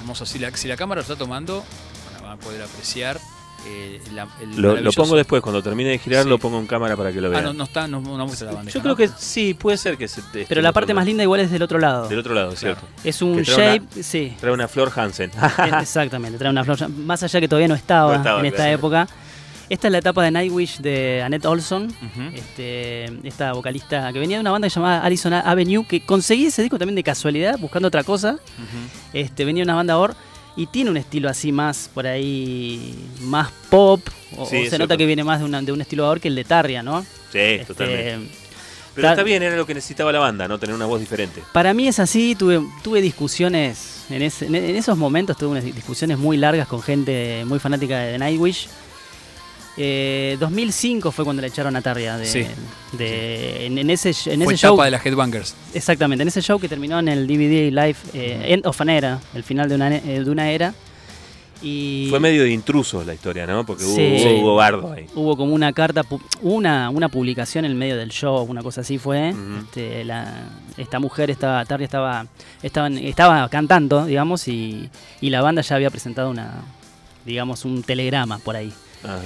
Hermoso. 0.00 0.26
Si 0.26 0.38
la, 0.38 0.54
si 0.56 0.68
la 0.68 0.76
cámara 0.76 0.98
lo 1.00 1.02
está 1.02 1.16
tomando, 1.16 1.64
bueno, 2.10 2.22
van 2.28 2.38
a 2.38 2.40
poder 2.40 2.62
apreciar 2.62 3.18
eh, 3.66 4.00
la- 4.12 4.28
el 4.42 4.60
Lo, 4.60 4.92
pongo 4.92 5.16
después, 5.16 5.40
cuando 5.42 5.62
termine 5.62 5.90
de 5.90 5.98
girar, 5.98 6.24
Sí. 6.24 6.28
lo 6.28 6.38
pongo 6.38 6.58
en 6.58 6.66
cámara 6.66 6.94
para 6.96 7.10
que 7.10 7.20
lo 7.22 7.28
Ah, 7.28 7.30
vean. 7.30 7.44
no, 7.44 7.52
no 7.54 7.64
está, 7.64 7.88
no, 7.88 8.00
no 8.00 8.26
muestra 8.26 8.48
la 8.48 8.54
bandeja. 8.54 8.78
Yo 8.78 8.84
¿no? 8.86 8.94
creo 8.94 9.08
que 9.08 9.14
sí, 9.18 9.54
puede 9.54 9.76
ser 9.78 9.96
que 9.96 10.08
se 10.08 10.20
te 10.22 10.44
pero 10.46 10.60
la 10.62 10.72
parte 10.72 10.92
más 10.94 11.04
linda 11.06 11.22
igual 11.22 11.40
es 11.40 11.50
del 11.50 11.62
otro 11.62 11.78
lado. 11.78 12.06
Del 12.08 12.18
otro 12.18 12.34
lado, 12.34 12.54
¿cierto? 12.54 12.82
Es 13.02 13.20
un 13.22 13.40
shape, 13.42 14.02
sí. 14.02 14.34
Trae 14.38 14.52
una 14.52 14.68
flor 14.68 14.92
Hansen. 14.94 15.30
Exactamente, 15.80 16.36
trae 16.38 16.50
una 16.50 16.64
flor. 16.64 16.88
Más 16.90 17.22
allá 17.22 17.40
que 17.40 17.48
todavía 17.48 17.68
no 17.68 17.74
estaba, 17.74 18.12
No 18.12 18.18
estaba, 18.18 18.40
en 18.40 18.46
esta 18.46 18.56
claro. 18.58 18.72
época. 18.74 19.08
Esta 19.70 19.88
es 19.88 19.92
la 19.92 19.98
etapa 19.98 20.22
de 20.24 20.30
Nightwish 20.30 20.78
de 20.78 21.22
Annette 21.22 21.44
Olson, 21.44 21.88
este, 22.34 23.04
esta 23.26 23.52
vocalista 23.52 24.10
que 24.14 24.18
venía 24.18 24.38
de 24.38 24.40
una 24.40 24.50
banda 24.50 24.66
llamada 24.68 25.02
Arizona 25.04 25.40
Avenue, 25.40 25.84
que 25.86 26.00
conseguí 26.00 26.46
ese 26.46 26.62
disco 26.62 26.78
también 26.78 26.94
de 26.96 27.02
casualidad, 27.02 27.58
buscando 27.58 27.88
otra 27.88 28.02
cosa. 28.02 28.38
Este, 29.12 29.44
venía 29.44 29.62
de 29.62 29.66
una 29.66 29.74
banda 29.74 29.98
or 29.98 30.14
y 30.56 30.66
tiene 30.68 30.90
un 30.90 30.96
estilo 30.96 31.28
así 31.28 31.52
más 31.52 31.90
por 31.92 32.06
ahí, 32.06 32.94
más 33.20 33.50
pop. 33.68 34.00
O, 34.38 34.46
Sí, 34.46 34.56
o 34.56 34.58
es 34.60 34.70
se 34.70 34.78
nota 34.78 34.96
que 34.96 35.04
viene 35.04 35.22
más 35.22 35.38
de, 35.40 35.44
una- 35.44 35.60
de 35.60 35.70
un 35.70 35.80
estilo 35.82 36.06
ahora 36.06 36.18
que 36.20 36.28
el 36.28 36.34
de 36.34 36.44
Tarria, 36.44 36.82
¿no? 36.82 37.02
Sí, 37.30 37.38
Este, 37.38 37.64
totalmente. 37.66 38.28
Pero 38.94 39.10
está 39.10 39.22
bien, 39.22 39.42
era 39.42 39.54
lo 39.54 39.66
que 39.66 39.74
necesitaba 39.74 40.10
la 40.12 40.18
banda, 40.18 40.48
¿no? 40.48 40.58
Tener 40.58 40.74
una 40.74 40.86
voz 40.86 40.98
diferente. 40.98 41.42
Para 41.52 41.72
mí 41.74 41.86
es 41.86 41.98
así, 42.00 42.34
tuve, 42.34 42.60
tuve 42.82 43.00
discusiones, 43.02 44.06
en, 44.10 44.22
ese- 44.22 44.46
en- 44.46 44.54
en 44.56 44.74
esos 44.76 44.96
momentos 44.96 45.36
tuve 45.36 45.50
unas 45.50 45.62
discusiones 45.64 46.16
muy 46.18 46.36
largas 46.38 46.66
con 46.66 46.80
gente 46.82 47.44
muy 47.46 47.58
fanática 47.58 47.98
de 47.98 48.18
Nightwish. 48.18 48.66
Eh, 49.80 50.36
2005 50.40 51.12
fue 51.12 51.24
cuando 51.24 51.40
le 51.40 51.48
echaron 51.48 51.76
a 51.76 51.80
Tarria 51.82 52.16
de, 52.16 52.26
Sí. 52.26 52.44
de- 52.92 53.66
en, 53.66 53.78
en 53.78 53.90
ese, 53.90 54.10
en 54.32 54.42
Fue 54.42 54.54
ese 54.54 54.66
show. 54.66 54.74
etapa 54.74 54.86
de 54.86 54.90
las 54.90 55.06
Headbangers. 55.06 55.54
Exactamente, 55.72 56.22
en 56.22 56.28
ese 56.28 56.42
show 56.42 56.58
que 56.58 56.68
terminó 56.68 56.98
en 56.98 57.06
el 57.08 57.26
DVD 57.28 57.70
Live 57.70 57.96
eh, 58.12 58.46
End 58.48 58.66
of 58.66 58.80
an 58.80 58.88
Era, 58.90 59.20
el 59.34 59.44
final 59.44 59.68
de 59.68 59.74
una, 59.76 59.94
eh, 59.96 60.22
de 60.24 60.30
una 60.30 60.50
era. 60.50 60.74
Y 61.60 62.06
Fue 62.10 62.20
medio 62.20 62.44
de 62.44 62.50
intrusos 62.52 63.04
la 63.04 63.14
historia, 63.14 63.44
¿no? 63.44 63.66
Porque 63.66 63.84
hubo, 63.84 63.96
Sí. 63.96 64.16
hubo, 64.36 64.40
hubo 64.42 64.54
bardo 64.56 64.92
ahí. 64.92 65.06
hubo 65.16 65.36
como 65.36 65.54
una 65.54 65.72
carta, 65.72 66.04
pu- 66.04 66.20
una, 66.42 66.88
una 66.88 67.08
publicación 67.08 67.64
en 67.64 67.72
el 67.72 67.76
medio 67.76 67.96
del 67.96 68.10
show, 68.10 68.44
una 68.48 68.62
cosa 68.62 68.82
así 68.82 68.96
fue. 68.98 69.34
Este, 69.64 70.04
la- 70.04 70.50
esta 70.76 71.00
mujer 71.00 71.30
estaba, 71.32 71.64
Tarja 71.64 71.84
estaba, 71.84 72.26
estaban, 72.62 72.96
estaba 72.98 73.48
cantando, 73.48 74.06
digamos, 74.06 74.46
y, 74.46 74.88
y 75.20 75.30
la 75.30 75.42
banda 75.42 75.62
ya 75.62 75.74
había 75.74 75.90
presentado 75.90 76.30
una, 76.30 76.62
digamos, 77.26 77.64
un 77.64 77.82
telegrama 77.82 78.38
por 78.38 78.54
ahí. 78.54 78.72
Ajá. 79.02 79.18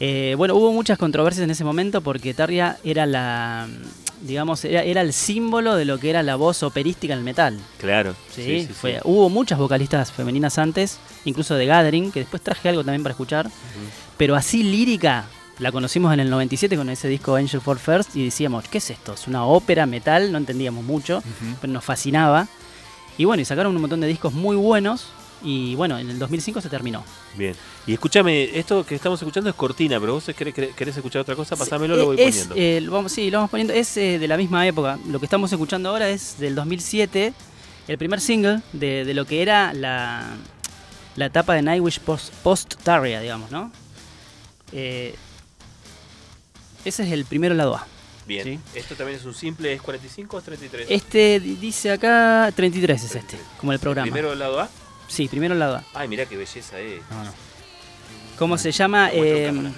Eh, 0.00 0.34
bueno, 0.36 0.54
hubo 0.54 0.72
muchas 0.72 0.96
controversias 0.98 1.42
en 1.44 1.50
ese 1.50 1.64
momento 1.64 2.00
porque 2.02 2.32
Tarja 2.32 2.76
era 2.84 3.04
la, 3.04 3.66
digamos, 4.22 4.64
era, 4.64 4.82
era 4.82 5.00
el 5.00 5.12
símbolo 5.12 5.74
de 5.74 5.84
lo 5.84 5.98
que 5.98 6.10
era 6.10 6.22
la 6.22 6.36
voz 6.36 6.62
operística 6.62 7.12
en 7.14 7.18
el 7.18 7.24
metal. 7.24 7.58
Claro. 7.78 8.14
Sí, 8.32 8.42
Sí, 8.42 8.60
sí, 8.66 8.72
fue, 8.72 8.92
sí. 8.94 8.98
hubo 9.04 9.28
muchas 9.28 9.58
vocalistas 9.58 10.12
femeninas 10.12 10.58
antes, 10.58 10.98
incluso 11.24 11.54
de 11.56 11.66
Gathering, 11.66 12.12
que 12.12 12.20
después 12.20 12.42
traje 12.42 12.68
algo 12.68 12.84
también 12.84 13.02
para 13.02 13.12
escuchar. 13.12 13.50
Pero 14.16 14.36
así 14.36 14.62
lírica, 14.62 15.24
la 15.58 15.72
conocimos 15.72 16.12
en 16.14 16.20
el 16.20 16.30
97 16.30 16.76
con 16.76 16.88
ese 16.90 17.08
disco 17.08 17.34
Angel 17.34 17.60
for 17.60 17.78
First 17.80 18.14
y 18.14 18.24
decíamos, 18.24 18.68
¿qué 18.68 18.78
es 18.78 18.90
esto? 18.90 19.14
Es 19.14 19.26
una 19.26 19.44
ópera 19.44 19.86
metal, 19.86 20.30
no 20.30 20.38
entendíamos 20.38 20.84
mucho, 20.84 21.22
pero 21.60 21.72
nos 21.72 21.84
fascinaba. 21.84 22.46
Y 23.16 23.24
bueno, 23.24 23.40
y 23.40 23.44
sacaron 23.44 23.74
un 23.74 23.80
montón 23.80 24.00
de 24.00 24.06
discos 24.06 24.32
muy 24.32 24.54
buenos 24.54 25.08
y 25.42 25.74
bueno, 25.74 25.98
en 25.98 26.10
el 26.10 26.18
2005 26.18 26.60
se 26.60 26.68
terminó. 26.68 27.04
Bien. 27.36 27.54
Y 27.86 27.92
escúchame, 27.94 28.58
esto 28.58 28.84
que 28.84 28.94
estamos 28.94 29.20
escuchando 29.20 29.48
es 29.50 29.56
cortina, 29.56 29.98
pero 30.00 30.14
vos 30.14 30.24
querés, 30.36 30.96
escuchar 30.96 31.22
otra 31.22 31.34
cosa, 31.36 31.56
pasámelo, 31.56 31.96
lo 31.96 32.06
voy 32.06 32.16
Eh, 32.20 32.24
es, 32.28 32.36
poniendo. 32.46 32.54
eh, 32.56 32.80
lo 32.80 32.92
vamos, 32.92 33.12
sí, 33.12 33.30
lo 33.30 33.38
vamos 33.38 33.50
poniendo. 33.50 33.72
Es 33.72 33.96
eh, 33.96 34.18
de 34.18 34.28
la 34.28 34.36
misma 34.36 34.66
época. 34.66 34.98
Lo 35.08 35.18
que 35.20 35.26
estamos 35.26 35.50
escuchando 35.52 35.88
ahora 35.90 36.08
es 36.10 36.38
del 36.38 36.54
2007 36.54 37.32
el 37.88 37.98
primer 37.98 38.20
single 38.20 38.60
de, 38.74 39.04
de 39.04 39.14
lo 39.14 39.24
que 39.24 39.40
era 39.42 39.72
la, 39.72 40.36
la 41.16 41.26
etapa 41.26 41.54
de 41.54 41.62
Nightwish 41.62 42.00
post, 42.00 42.32
post-Tarria, 42.42 43.20
digamos, 43.20 43.50
¿no? 43.50 43.72
Eh, 44.72 45.14
ese 46.84 47.02
es 47.04 47.12
el 47.12 47.24
primero 47.24 47.54
lado 47.54 47.76
A. 47.76 47.86
Bien. 48.26 48.44
Sí. 48.44 48.78
Esto 48.78 48.94
también 48.94 49.18
es 49.18 49.24
un 49.24 49.32
simple, 49.34 49.72
¿es 49.72 49.80
45 49.80 50.36
o 50.36 50.40
33? 50.42 50.86
Este 50.90 51.40
di- 51.40 51.54
dice 51.54 51.90
acá 51.90 52.52
33 52.54 53.02
es 53.04 53.14
este, 53.14 53.38
como 53.58 53.72
el 53.72 53.78
programa. 53.78 54.04
¿Primero 54.04 54.32
el 54.34 54.38
lado 54.38 54.60
A? 54.60 54.68
Sí, 55.08 55.26
primero 55.28 55.54
el 55.54 55.60
lado 55.60 55.76
A. 55.76 55.84
Ay, 55.94 56.06
mirá 56.08 56.26
qué 56.26 56.36
belleza 56.36 56.78
es. 56.78 57.00
¿Cómo 58.38 58.56
se 58.56 58.70
llama? 58.70 59.10
Eh, 59.10 59.48
el 59.48 59.72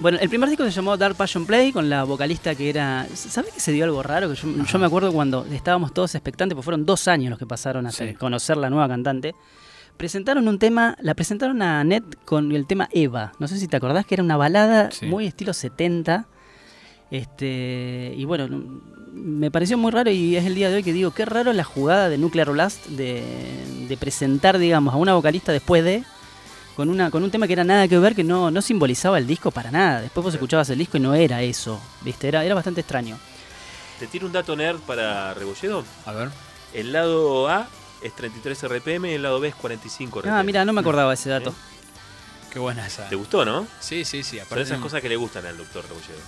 bueno, 0.00 0.16
el 0.20 0.28
primer 0.28 0.48
disco 0.48 0.64
se 0.64 0.70
llamó 0.70 0.96
Dark 0.96 1.16
Passion 1.16 1.44
Play 1.44 1.72
con 1.72 1.90
la 1.90 2.04
vocalista 2.04 2.54
que 2.54 2.70
era. 2.70 3.06
¿Sabes 3.14 3.52
que 3.52 3.58
se 3.60 3.72
dio 3.72 3.84
algo 3.84 4.00
raro? 4.02 4.28
Que 4.30 4.36
yo, 4.36 4.48
yo 4.64 4.78
me 4.78 4.86
acuerdo 4.86 5.12
cuando 5.12 5.44
estábamos 5.52 5.92
todos 5.92 6.14
expectantes, 6.14 6.54
porque 6.54 6.64
fueron 6.64 6.86
dos 6.86 7.08
años 7.08 7.30
los 7.30 7.38
que 7.38 7.46
pasaron 7.46 7.90
Sí. 7.90 8.14
conocer 8.14 8.56
la 8.56 8.70
nueva 8.70 8.86
cantante. 8.88 9.34
Presentaron 9.96 10.46
un 10.46 10.60
tema, 10.60 10.96
la 11.00 11.14
presentaron 11.14 11.60
a 11.62 11.82
Net 11.82 12.04
con 12.24 12.52
el 12.52 12.68
tema 12.68 12.88
Eva. 12.92 13.32
No 13.40 13.48
sé 13.48 13.58
si 13.58 13.66
te 13.66 13.76
acordás 13.76 14.06
que 14.06 14.14
era 14.14 14.22
una 14.22 14.36
balada 14.36 14.92
Sí. 14.92 15.06
muy 15.06 15.26
estilo 15.26 15.52
70. 15.52 16.28
Este, 17.10 18.12
y 18.16 18.24
bueno, 18.24 18.46
no- 18.48 18.80
me 19.12 19.50
pareció 19.50 19.78
muy 19.78 19.90
raro 19.90 20.10
y 20.10 20.36
es 20.36 20.44
el 20.44 20.54
día 20.54 20.68
de 20.68 20.76
hoy 20.76 20.82
que 20.82 20.92
digo, 20.92 21.10
qué 21.12 21.24
raro 21.24 21.52
la 21.52 21.64
jugada 21.64 22.08
de 22.08 22.18
Nuclear 22.18 22.50
Blast 22.50 22.86
de, 22.86 23.24
de 23.88 23.96
presentar, 23.96 24.58
digamos, 24.58 24.94
a 24.94 24.96
una 24.96 25.14
vocalista 25.14 25.52
después 25.52 25.84
de 25.84 26.04
con 26.76 26.90
una 26.90 27.10
con 27.10 27.24
un 27.24 27.30
tema 27.32 27.48
que 27.48 27.54
era 27.54 27.64
nada 27.64 27.88
que 27.88 27.98
ver, 27.98 28.14
que 28.14 28.22
no, 28.22 28.52
no 28.52 28.62
simbolizaba 28.62 29.18
el 29.18 29.26
disco 29.26 29.50
para 29.50 29.70
nada. 29.70 30.00
Después 30.00 30.22
vos 30.24 30.34
escuchabas 30.34 30.70
el 30.70 30.78
disco 30.78 30.96
y 30.96 31.00
no 31.00 31.14
era 31.14 31.42
eso, 31.42 31.80
¿viste? 32.02 32.28
Era, 32.28 32.44
era 32.44 32.54
bastante 32.54 32.82
extraño. 32.82 33.18
¿Te 33.98 34.06
tiro 34.06 34.26
un 34.26 34.32
dato 34.32 34.54
nerd 34.54 34.78
para 34.78 35.34
Rebolledo? 35.34 35.84
A 36.06 36.12
ver. 36.12 36.28
El 36.72 36.92
lado 36.92 37.48
A 37.48 37.66
es 38.00 38.14
33 38.14 38.62
RPM 38.68 39.10
y 39.10 39.14
el 39.14 39.22
lado 39.22 39.40
B 39.40 39.48
es 39.48 39.56
45 39.56 40.20
RPM. 40.20 40.32
Ah, 40.32 40.42
mira, 40.44 40.64
no 40.64 40.72
me 40.72 40.80
acordaba 40.80 41.12
ese 41.14 41.30
dato. 41.30 41.52
Qué 42.52 42.60
buena 42.60 42.86
esa. 42.86 43.08
¿Te 43.08 43.16
gustó, 43.16 43.44
no? 43.44 43.66
Sí, 43.80 44.04
sí, 44.04 44.22
sí. 44.22 44.38
Son 44.48 44.58
esas 44.58 44.78
cosas 44.78 45.02
que 45.02 45.08
le 45.08 45.16
gustan 45.16 45.46
al 45.46 45.56
doctor 45.56 45.82
Rebolledo. 45.82 46.20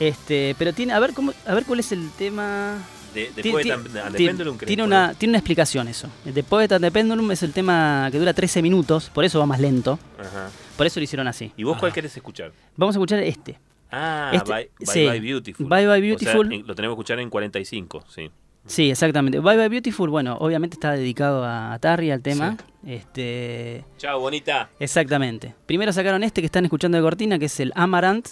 Este, 0.00 0.56
pero 0.58 0.72
tiene, 0.72 0.92
a 0.94 0.98
ver 0.98 1.12
cómo, 1.14 1.32
a 1.46 1.54
ver 1.54 1.64
cuál 1.64 1.78
es 1.80 1.92
el 1.92 2.10
tema. 2.10 2.78
De, 3.14 3.26
Poet 3.50 3.68
and- 3.72 3.88
the 4.12 4.24
Pendulum, 4.24 4.56
¿querés 4.56 4.68
tiene 4.68 4.84
una, 4.84 5.14
tiene 5.14 5.32
una 5.32 5.38
explicación 5.38 5.88
eso. 5.88 6.08
El 6.24 6.32
de 6.32 6.42
Poet 6.44 6.70
and 6.72 6.84
the 6.84 6.90
Pendulum 6.92 7.28
es 7.32 7.42
el 7.42 7.52
tema 7.52 8.08
que 8.12 8.18
dura 8.20 8.32
13 8.32 8.62
minutos, 8.62 9.10
por 9.12 9.24
eso 9.24 9.38
va 9.40 9.46
más 9.46 9.58
lento. 9.60 9.98
Ajá. 10.18 10.48
Por 10.76 10.86
eso 10.86 11.00
lo 11.00 11.04
hicieron 11.04 11.26
así. 11.26 11.52
¿Y 11.56 11.64
vos 11.64 11.76
cuál 11.78 11.92
querés 11.92 12.16
escuchar? 12.16 12.52
Vamos 12.76 12.94
a 12.94 12.98
escuchar 12.98 13.18
este. 13.20 13.58
Ah, 13.90 14.30
Este- 14.32 14.52
Bye, 14.52 14.70
Bye 14.78 14.86
sí. 14.86 15.06
Bye 15.08 15.20
Beautiful. 15.20 15.66
Bye 15.66 15.86
Bye 15.88 16.14
O 16.14 16.18
sea, 16.18 16.34
Beautiful. 16.34 16.66
lo 16.68 16.74
tenemos 16.76 16.94
que 16.94 17.00
escuchar 17.00 17.18
en 17.18 17.28
45, 17.30 18.04
sí. 18.08 18.30
Sí, 18.66 18.90
exactamente. 18.90 19.40
Bye 19.40 19.56
Bye 19.56 19.68
Beautiful, 19.68 20.08
bueno, 20.08 20.36
obviamente 20.38 20.74
está 20.76 20.92
dedicado 20.92 21.44
a 21.44 21.76
Tarry, 21.80 22.12
al 22.12 22.22
tema. 22.22 22.56
Este, 22.86 23.84
Chao, 23.98 24.20
bonita. 24.20 24.70
exactamente. 24.78 25.54
Primero 25.66 25.92
sacaron 25.92 26.22
este 26.22 26.40
que 26.42 26.46
están 26.46 26.64
escuchando 26.64 26.96
de 26.96 27.02
cortina, 27.02 27.38
que 27.40 27.46
es 27.46 27.58
el 27.58 27.72
Amaranth, 27.74 28.28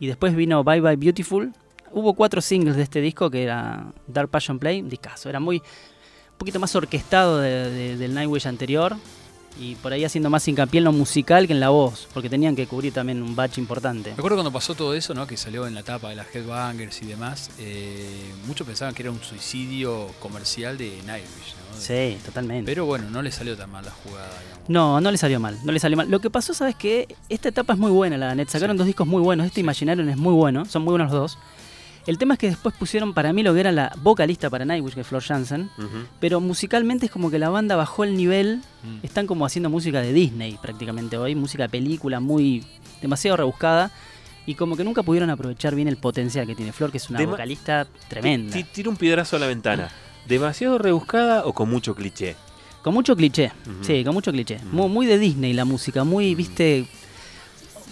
y 0.00 0.06
después 0.06 0.34
vino 0.34 0.62
Bye 0.64 0.80
Bye 0.80 0.96
Beautiful. 0.96 1.52
Hubo 1.90 2.14
cuatro 2.14 2.40
singles 2.40 2.76
de 2.76 2.82
este 2.82 3.00
disco, 3.00 3.30
que 3.30 3.42
era 3.42 3.92
Dark 4.06 4.28
Passion 4.28 4.58
Play, 4.58 4.82
un 4.82 4.88
discazo. 4.88 5.28
Era 5.28 5.40
muy, 5.40 5.56
un 5.56 6.38
poquito 6.38 6.60
más 6.60 6.74
orquestado 6.76 7.38
de- 7.38 7.70
de- 7.70 7.96
del 7.96 8.14
Nightwish 8.14 8.46
anterior, 8.46 8.96
y 9.58 9.74
por 9.76 9.92
ahí 9.92 10.04
haciendo 10.04 10.30
más 10.30 10.46
hincapié 10.46 10.78
en 10.78 10.84
lo 10.84 10.92
musical 10.92 11.46
que 11.46 11.52
en 11.52 11.60
la 11.60 11.68
voz, 11.70 12.08
porque 12.14 12.28
tenían 12.30 12.54
que 12.54 12.66
cubrir 12.66 12.92
también 12.92 13.22
un 13.22 13.34
batch 13.34 13.58
importante. 13.58 14.10
Me 14.10 14.14
acuerdo 14.18 14.36
cuando 14.36 14.52
pasó 14.52 14.74
todo 14.74 14.94
eso, 14.94 15.14
¿no? 15.14 15.26
Que 15.26 15.36
salió 15.36 15.66
en 15.66 15.74
la 15.74 15.82
tapa 15.82 16.10
de 16.10 16.16
las 16.16 16.34
Headbangers 16.34 17.02
y 17.02 17.06
demás. 17.06 17.50
eh, 17.58 18.32
muchos 18.46 18.66
pensaban 18.66 18.94
que 18.94 19.02
era 19.02 19.10
un 19.10 19.20
suicidio 19.22 20.06
comercial 20.20 20.78
de 20.78 21.02
Nightwish, 21.06 21.54
¿no? 21.72 21.80
Sí, 21.80 22.18
totalmente. 22.24 22.64
Pero 22.70 22.86
bueno, 22.86 23.08
no 23.10 23.22
le 23.22 23.30
salió 23.32 23.56
tan 23.56 23.70
mal 23.70 23.84
la 23.84 23.90
jugada, 23.90 24.28
digamos. 24.44 24.68
No, 24.68 25.00
no 25.00 25.10
le 25.10 25.18
salió 25.18 25.40
mal, 25.40 25.58
no 25.64 25.72
le 25.72 25.80
salió 25.80 25.96
mal. 25.96 26.10
Lo 26.10 26.20
que 26.20 26.30
pasó, 26.30 26.54
¿sabes 26.54 26.74
qué? 26.74 27.16
Esta 27.28 27.48
etapa 27.48 27.72
es 27.72 27.78
muy 27.78 27.90
buena, 27.90 28.16
la 28.16 28.34
net. 28.34 28.48
Sacaron 28.48 28.76
dos 28.76 28.86
discos 28.86 29.06
muy 29.06 29.22
buenos. 29.22 29.46
Este 29.46 29.60
Imaginarium 29.60 30.08
es 30.08 30.16
muy 30.16 30.34
bueno, 30.34 30.64
son 30.66 30.82
muy 30.82 30.92
buenos 30.92 31.10
los 31.10 31.20
dos. 31.20 31.38
El 32.06 32.16
tema 32.16 32.34
es 32.34 32.40
que 32.40 32.48
después 32.48 32.74
pusieron 32.74 33.12
para 33.12 33.32
mí 33.32 33.42
lo 33.42 33.52
que 33.52 33.60
era 33.60 33.70
la 33.72 33.92
vocalista 34.02 34.48
para 34.48 34.64
Nightwish, 34.64 34.94
que 34.94 35.00
es 35.02 35.06
Flor 35.06 35.22
Jansen. 35.22 35.68
Pero 36.20 36.40
musicalmente 36.40 37.06
es 37.06 37.12
como 37.12 37.30
que 37.30 37.38
la 37.38 37.50
banda 37.50 37.76
bajó 37.76 38.04
el 38.04 38.16
nivel. 38.16 38.62
Mm. 38.82 39.04
Están 39.04 39.26
como 39.26 39.44
haciendo 39.44 39.68
música 39.68 40.00
de 40.00 40.12
Disney 40.12 40.58
prácticamente 40.62 41.16
hoy. 41.18 41.34
Música 41.34 41.64
de 41.64 41.68
película 41.68 42.20
muy 42.20 42.64
demasiado 43.02 43.36
rebuscada. 43.36 43.90
Y 44.46 44.54
como 44.54 44.76
que 44.76 44.84
nunca 44.84 45.02
pudieron 45.02 45.28
aprovechar 45.28 45.74
bien 45.74 45.88
el 45.88 45.98
potencial 45.98 46.46
que 46.46 46.54
tiene 46.54 46.72
Flor, 46.72 46.90
que 46.90 46.96
es 46.96 47.10
una 47.10 47.18
Dema- 47.20 47.32
vocalista 47.32 47.86
tremenda. 48.08 48.54
Ti- 48.54 48.64
Tira 48.64 48.88
un 48.88 48.96
piedrazo 48.96 49.36
a 49.36 49.38
la 49.38 49.46
ventana. 49.46 49.90
¿Demasiado 50.26 50.78
rebuscada 50.78 51.44
o 51.44 51.52
con 51.52 51.68
mucho 51.68 51.94
cliché? 51.94 52.34
Con 52.82 52.94
mucho 52.94 53.14
cliché, 53.16 53.52
sí, 53.82 54.02
con 54.04 54.14
mucho 54.14 54.32
cliché. 54.32 54.58
Muy, 54.72 54.88
muy 54.88 55.04
de 55.06 55.18
Disney 55.18 55.52
la 55.52 55.66
música, 55.66 56.04
muy, 56.04 56.34
viste... 56.34 56.86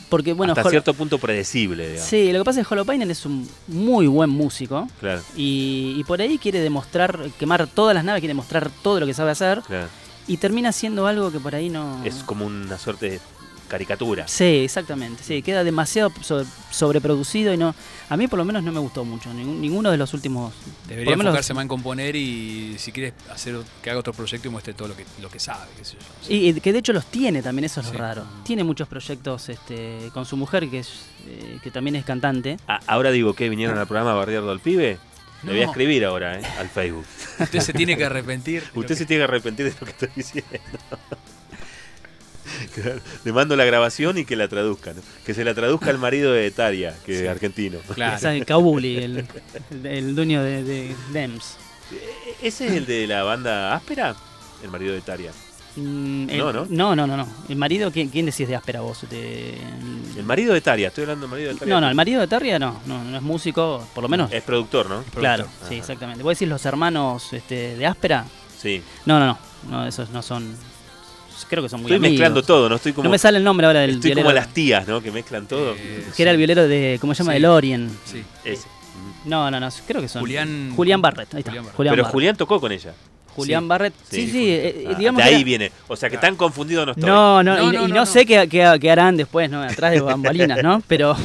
Porque 0.09 0.33
bueno, 0.33 0.53
Hasta 0.53 0.63
Hol- 0.65 0.71
cierto 0.71 0.95
punto 0.95 1.19
predecible, 1.19 1.89
digamos. 1.89 2.09
Sí, 2.09 2.33
lo 2.33 2.39
que 2.41 2.45
pasa 2.45 2.61
es 2.61 2.67
que 2.69 2.75
Holopainen 2.75 3.11
es 3.11 3.27
un 3.27 3.49
muy 3.67 4.07
buen 4.07 4.31
músico 4.31 4.89
Claro, 5.01 5.21
y, 5.37 5.95
y 5.99 6.05
por 6.05 6.21
ahí 6.21 6.39
quiere 6.39 6.61
demostrar, 6.61 7.19
quemar 7.39 7.67
todas 7.67 7.95
las 7.95 8.05
naves, 8.05 8.21
quiere 8.21 8.35
mostrar 8.35 8.71
todo 8.83 9.01
lo 9.01 9.07
que 9.07 9.15
sabe 9.15 9.33
hacer 9.33 9.63
claro. 9.67 9.89
y 10.29 10.37
termina 10.37 10.69
haciendo 10.69 11.07
algo 11.09 11.33
que 11.33 11.41
por 11.41 11.55
ahí 11.57 11.71
no... 11.71 12.05
Es 12.05 12.23
como 12.23 12.47
una 12.47 12.79
suerte 12.79 13.11
de 13.11 13.21
caricatura. 13.69 14.27
Sí, 14.29 14.45
exactamente, 14.65 15.23
sí, 15.23 15.43
queda 15.43 15.65
demasiado 15.65 16.13
so- 16.23 16.45
sobreproducido 16.71 17.53
y 17.53 17.57
no... 17.57 17.75
A 18.09 18.17
mí 18.17 18.29
por 18.29 18.39
lo 18.39 18.45
menos 18.45 18.63
no 18.63 18.71
me 18.73 18.79
gustó 18.79 19.05
mucho, 19.05 19.33
ningún- 19.35 19.61
ninguno 19.61 19.91
de 19.91 19.97
los 19.97 20.15
últimos... 20.15 20.55
Debería 20.89 21.15
enfocarse 21.15 21.53
más 21.55 21.63
en 21.63 21.69
componer 21.69 22.15
y 22.17 22.77
si 22.79 22.93
quieres 22.93 23.15
hacer 23.31 23.57
que 23.83 23.91
haga 23.91 24.01
otro 24.01 24.13
proyecto 24.13 24.49
y 24.49 24.51
muestre 24.51 24.75
todo 24.75 24.89
lo 24.89 24.97
que, 24.97 25.05
lo 25.21 25.29
que 25.29 25.39
sabe, 25.41 25.67
qué 25.77 25.85
sé 25.85 25.97
yo. 26.29 26.33
Y, 26.35 26.49
y 26.51 26.61
que 26.61 26.73
de 26.73 26.79
hecho 26.79 26.93
los 26.93 27.07
tiene 27.07 27.43
también, 27.43 27.65
eso 27.65 27.81
es 27.81 27.87
Sí. 27.87 27.93
lo 27.93 27.99
raro. 27.99 28.25
Tiene 28.45 28.63
muchos 28.65 28.87
proyectos 28.89 29.49
este, 29.49 30.11
con 30.15 30.25
su 30.27 30.37
mujer, 30.37 30.69
que, 30.71 30.79
es, 30.81 30.89
eh, 31.27 31.59
que 31.63 31.71
también 31.71 31.97
es 31.97 32.05
cantante. 32.05 32.59
Ah, 32.69 32.81
ahora 32.87 33.11
digo 33.11 33.35
que 33.35 33.49
vinieron 33.49 33.77
al 33.79 33.87
programa 33.87 34.15
Barriardo 34.15 34.51
al 34.51 34.61
Pibe. 34.61 34.99
Le 35.43 35.53
voy 35.53 35.61
a 35.63 35.65
No. 35.67 35.71
escribir 35.71 36.05
ahora, 36.05 36.41
¿eh? 36.41 36.43
Al 36.59 36.69
Facebook. 36.69 37.05
Usted 37.39 37.61
se 37.61 37.73
tiene 37.75 37.97
que 37.97 38.05
arrepentir. 38.05 38.63
Usted 38.75 38.95
que- 38.95 38.97
se 38.97 39.07
tiene 39.07 39.21
que 39.21 39.25
arrepentir 39.25 39.67
de 39.67 39.73
lo 39.79 39.85
que 39.87 39.91
estoy 39.93 40.09
diciendo. 40.17 40.51
Le 43.25 43.33
mando 43.33 43.57
la 43.57 43.65
grabación 43.65 44.19
y 44.19 44.25
que 44.25 44.37
la 44.37 44.49
traduzca. 44.49 44.93
¿no? 44.95 45.01
Que 45.25 45.35
se 45.35 45.45
la 45.45 45.55
traduzca 45.55 45.91
el 45.91 45.99
marido 45.99 46.33
de 46.33 46.51
Taria, 46.51 46.95
que 47.05 47.23
es 47.25 47.29
argentino. 47.29 47.79
Claro. 47.95 48.17
Esa 48.17 48.35
es 48.35 48.45
Kabuli, 48.45 48.97
el, 48.99 49.27
el- 49.71 49.87
el 49.87 50.15
dueño 50.15 50.43
de, 50.43 50.63
de 50.65 50.97
Dems. 51.13 51.57
¿Ese 52.43 52.67
es 52.67 52.73
el 52.73 52.87
de 52.87 53.07
la 53.07 53.23
banda 53.23 53.75
áspera? 53.75 54.15
El 54.63 54.71
marido 54.71 54.95
de 54.95 55.01
Taria. 55.01 55.31
Mm, 55.77 56.31
el- 56.31 56.39
No, 56.39 56.53
¿no? 56.53 56.67
No, 56.71 56.97
no, 56.97 57.07
no, 57.07 57.17
no. 57.17 57.29
El 57.49 57.57
marido, 57.57 57.91
¿quién, 57.93 58.09
quién 58.09 58.27
decís 58.27 58.49
de 58.49 58.57
áspera 58.57 58.81
vos? 58.81 59.05
De- 59.11 59.59
El 60.17 60.25
marido 60.25 60.55
de 60.55 60.61
Taria, 60.63 60.89
estoy 60.89 61.03
hablando 61.03 61.27
del 61.27 61.31
marido 61.31 61.53
de 61.53 61.59
Taria. 61.59 61.75
no, 61.75 61.81
no, 61.81 61.89
el 61.89 61.95
marido 61.95 62.21
de 62.23 62.27
Tarria 62.27 62.59
no, 62.59 62.81
no, 62.87 63.05
no 63.05 63.17
es 63.17 63.23
músico, 63.23 63.87
por 63.95 64.03
lo 64.03 64.09
menos. 64.09 64.33
Es 64.33 64.43
productor, 64.43 64.89
¿no? 64.89 65.03
claro, 65.15 65.45
Productor. 65.45 65.69
sí, 65.69 65.75
Ajá. 65.75 65.81
exactamente. 65.83 66.23
¿Vos 66.23 66.39
decís 66.39 66.49
los 66.49 66.65
hermanos 66.65 67.33
este, 67.33 67.77
de 67.77 67.87
áspera? 67.87 68.25
Sí. 68.59 68.83
No, 69.05 69.21
no, 69.21 69.27
no, 69.27 69.39
no, 69.71 69.87
esos 69.87 70.09
no 70.11 70.23
son. 70.23 70.57
Creo 71.49 71.63
que 71.63 71.69
son 71.69 71.81
muy 71.83 71.87
Estoy 71.89 71.97
amigos. 71.99 72.13
mezclando 72.13 72.43
todo, 72.43 72.69
¿no? 72.69 72.77
Estoy 72.77 72.93
como, 72.93 73.05
No 73.05 73.11
me 73.11 73.19
sale 73.19 73.39
el 73.39 73.45
nombre 73.45 73.67
ahora 73.67 73.81
del 73.81 73.91
Estoy 73.97 74.09
violero. 74.11 74.27
como 74.27 74.35
las 74.35 74.55
tías, 74.55 74.87
¿no? 74.89 75.03
Que 75.03 75.11
mezclan 75.13 75.47
todo. 75.47 75.75
Eh, 75.79 76.07
Que 76.17 76.23
era 76.23 76.31
el 76.33 76.37
violero 76.39 76.67
de. 76.67 76.99
¿Cómo 77.01 77.15
se 77.15 77.23
llama? 77.23 77.33
Sí. 77.33 77.37
El 77.39 77.45
Orient. 77.47 77.93
Sí. 78.05 78.23
Ese. 78.45 78.67
No, 79.25 79.51
no, 79.51 79.59
no, 79.61 79.69
creo 79.87 80.01
que 80.01 80.09
son. 80.09 80.21
Julián- 80.23 80.73
Julián 80.75 81.03
Barrett, 81.03 81.35
ahí 81.35 81.41
está. 81.41 81.51
Julián 81.51 81.65
Barrett. 81.65 81.77
Julián 81.77 81.93
Pero 81.93 82.03
Barrett. 82.05 82.13
Julián 82.13 82.37
tocó 82.37 82.61
con 82.61 82.73
ella. 82.73 82.95
Julián 83.35 83.63
Sí. 83.65 83.69
Barrett. 83.69 83.95
Sí, 84.11 84.23
sí, 84.27 84.31
Sí, 84.31 84.51
eh, 84.51 84.85
Ah, 84.89 84.95
digamos 84.99 85.23
de 85.23 85.29
ahí 85.29 85.35
era- 85.37 85.45
viene. 85.45 85.73
O 85.89 85.97
sea 85.97 86.09
que 86.09 86.17
tan 86.17 86.37
confundido 86.37 86.87
no 86.87 86.93
estoy. 86.93 87.07
No, 87.07 87.43
no, 87.43 87.57
No, 87.57 87.63
y, 87.63 87.67
no, 87.67 87.73
y 87.73 87.77
no, 87.77 87.89
no, 87.89 87.95
no. 87.97 88.07
sé 88.07 88.25
qué, 88.25 88.49
qué- 88.49 88.79
qué 88.81 88.91
harán 88.91 89.17
después, 89.17 89.51
¿no? 89.51 89.63
Atrás 89.63 89.93
de 89.93 90.01
bambalinas, 90.55 90.63
¿no? 90.63 90.83
Pero 90.87 91.17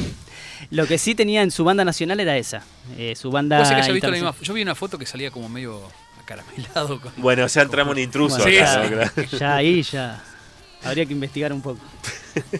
lo 0.70 0.86
que 0.86 0.98
sí 0.98 1.14
tenía 1.14 1.42
en 1.42 1.50
su 1.50 1.64
banda 1.64 1.84
nacional 1.84 2.20
era 2.20 2.36
esa. 2.36 2.62
eh, 2.98 3.14
su 3.16 3.30
banda. 3.30 3.56
Que 3.58 3.62
haya 3.62 3.76
visto 3.76 3.92
la 3.92 3.96
internacional. 3.96 4.32
misma- 4.34 4.46
Yo 4.46 4.52
vi 4.54 4.62
una 4.62 4.74
foto 4.74 4.98
que 4.98 5.06
salía 5.06 5.30
como 5.30 5.48
medio 5.48 5.80
acaramelado. 6.22 7.00
Con... 7.00 7.12
Bueno, 7.18 7.46
ya 7.46 7.62
entramos 7.62 7.96
en 7.96 8.02
intruso 8.04 8.38
Bueno, 8.38 8.60
acá, 8.64 8.74
ya, 8.74 8.82
¿no? 8.82 8.96
Claro. 9.12 9.28
ya 9.38 9.54
ahí 9.56 9.82
ya. 9.82 10.22
Habría 10.84 11.06
que 11.06 11.12
investigar 11.12 11.52
un 11.52 11.60
poco. 11.62 11.80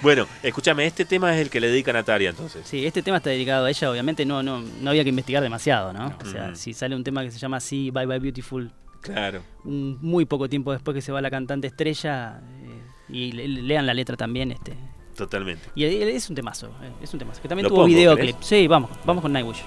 Bueno, 0.00 0.26
escúchame, 0.42 0.86
este 0.86 1.04
tema 1.04 1.34
es 1.34 1.40
el 1.42 1.50
que 1.50 1.60
le 1.60 1.68
dedican 1.68 1.96
a 1.96 2.04
Taria 2.04 2.30
entonces. 2.30 2.66
Sí, 2.66 2.86
este 2.86 3.02
tema 3.02 3.16
está 3.18 3.30
dedicado 3.30 3.66
a 3.66 3.70
ella, 3.70 3.90
obviamente 3.90 4.24
no, 4.24 4.42
no, 4.44 4.60
no 4.60 4.90
había 4.90 5.02
que 5.02 5.10
investigar 5.10 5.42
demasiado, 5.42 5.92
¿no? 5.92 6.14
O 6.22 6.24
sea, 6.24 6.48
Mm. 6.50 6.56
si 6.56 6.72
sale 6.72 6.94
un 6.94 7.02
tema 7.04 7.22
que 7.24 7.30
se 7.32 7.38
llama 7.38 7.56
así, 7.58 7.90
Bye 7.90 8.06
Bye 8.06 8.18
Beautiful, 8.20 8.70
Claro. 9.00 9.42
un- 9.64 9.98
muy 10.00 10.24
poco 10.24 10.48
tiempo 10.48 10.72
después 10.72 10.94
que 10.94 11.02
se 11.02 11.10
va 11.12 11.20
la 11.20 11.30
cantante 11.30 11.66
estrella, 11.66 12.40
eh, 12.62 12.82
y 13.08 13.32
le- 13.32 13.48
le- 13.48 13.62
lean 13.62 13.86
la 13.86 13.92
letra 13.94 14.16
también, 14.16 14.52
este. 14.52 14.74
Totalmente. 15.16 15.68
Y 15.74 15.84
es 15.84 16.30
un 16.30 16.36
temazo, 16.36 16.68
eh, 16.82 16.92
es 17.02 17.12
un 17.12 17.18
temazo. 17.18 17.42
Que 17.42 17.48
también 17.48 17.64
¿Lo 17.64 17.68
tuvo 17.70 17.78
pongo, 17.78 17.88
videoclip. 17.88 18.36
querés? 18.36 18.46
Sí, 18.46 18.66
vamos, 18.68 18.90
vamos 19.04 19.20
con 19.20 19.32
Nightwish. 19.32 19.64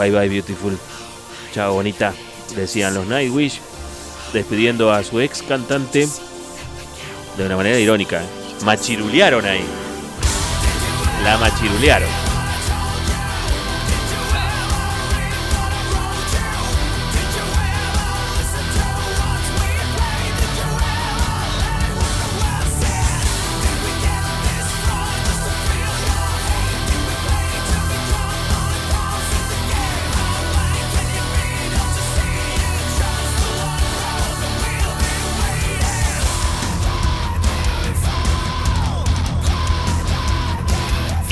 Bye 0.00 0.10
bye, 0.12 0.28
beautiful. 0.30 0.78
Chao, 1.52 1.74
bonita. 1.74 2.14
Decían 2.56 2.94
los 2.94 3.06
Nightwish, 3.06 3.60
despidiendo 4.32 4.90
a 4.90 5.04
su 5.04 5.20
ex 5.20 5.42
cantante 5.42 6.08
de 7.36 7.44
una 7.44 7.54
manera 7.54 7.78
irónica. 7.78 8.22
Machirulearon 8.64 9.44
ahí. 9.44 9.62
La 11.22 11.36
machirulearon. 11.36 12.19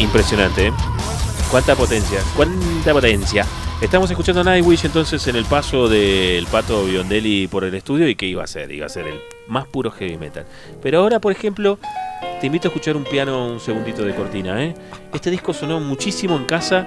Impresionante, 0.09 0.68
¿eh? 0.68 0.72
Cuánta 1.51 1.76
potencia, 1.76 2.20
cuánta 2.35 2.94
potencia. 2.94 3.44
Estamos 3.78 4.10
escuchando 4.10 4.40
a 4.40 4.44
Nightwish 4.44 4.86
entonces 4.86 5.26
en 5.26 5.36
el 5.36 5.44
paso 5.44 5.86
del 5.86 6.47
pato 6.47 6.86
Biondelli 6.86 7.47
por 7.47 7.62
el 7.62 7.74
estudio 7.74 8.09
y 8.09 8.14
qué 8.14 8.24
iba 8.24 8.43
a 8.43 8.47
ser, 8.47 8.72
iba 8.72 8.86
a 8.86 8.89
ser 8.89 9.06
el 9.06 9.20
más 9.48 9.66
puro 9.66 9.90
heavy 9.90 10.16
metal. 10.16 10.47
Pero 10.80 11.01
ahora, 11.01 11.20
por 11.20 11.30
ejemplo, 11.30 11.78
te 12.40 12.47
invito 12.47 12.68
a 12.68 12.70
escuchar 12.70 12.97
un 12.97 13.05
piano 13.05 13.48
un 13.48 13.60
segundito 13.60 14.02
de 14.02 14.14
cortina, 14.14 14.64
¿eh? 14.64 14.74
Este 15.12 15.30
disco 15.30 15.52
sonó 15.52 15.78
muchísimo 15.78 16.36
en 16.36 16.47
casa. 16.47 16.86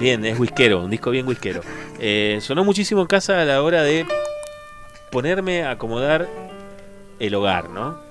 Bien, 0.00 0.24
es 0.24 0.40
whiskero, 0.40 0.82
un 0.82 0.90
disco 0.90 1.10
bien 1.10 1.28
whiskero. 1.28 1.60
Eh, 2.00 2.38
sonó 2.40 2.64
muchísimo 2.64 3.02
en 3.02 3.08
casa 3.08 3.42
a 3.42 3.44
la 3.44 3.62
hora 3.62 3.82
de 3.82 4.06
ponerme 5.10 5.64
a 5.64 5.72
acomodar 5.72 6.30
el 7.18 7.34
hogar, 7.34 7.68
¿no? 7.68 8.03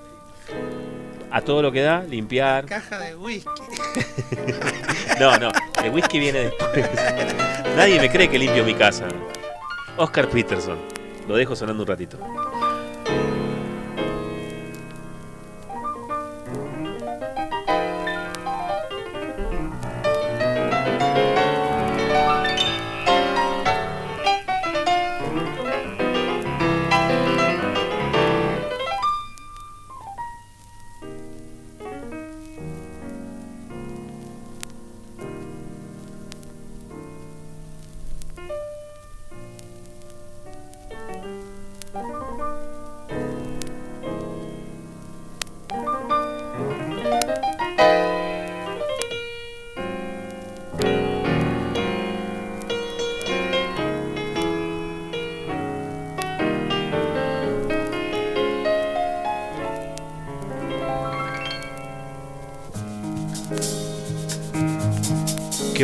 A 1.34 1.42
todo 1.42 1.64
lo 1.64 1.72
que 1.72 1.82
da, 1.82 2.04
limpiar. 2.04 2.68
Caja 2.68 3.00
de 3.00 3.16
whisky. 3.16 3.50
No, 5.20 5.38
no, 5.38 5.52
el 5.84 5.92
whisky 5.92 6.20
viene 6.20 6.40
después. 6.40 6.90
Nadie 7.76 8.00
me 8.00 8.10
cree 8.10 8.30
que 8.30 8.38
limpio 8.40 8.64
mi 8.64 8.74
casa. 8.74 9.08
Oscar 9.98 10.28
Peterson. 10.28 10.78
Lo 11.28 11.36
dejo 11.36 11.56
sonando 11.56 11.84
un 11.84 11.88
ratito. 11.88 12.18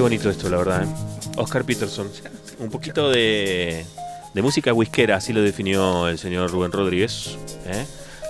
Bonito 0.10 0.30
esto, 0.30 0.50
la 0.50 0.58
verdad. 0.58 0.84
¿eh? 0.84 0.88
Oscar 1.38 1.64
Peterson. 1.64 2.08
Un 2.60 2.70
poquito 2.70 3.10
de, 3.10 3.86
de 4.34 4.42
música 4.42 4.74
whiskera, 4.74 5.16
así 5.18 5.32
lo 5.34 5.42
definió 5.42 6.08
el 6.08 6.18
señor 6.20 6.52
Rubén 6.52 6.72
Rodríguez. 6.72 7.38
¿eh? 7.66 7.86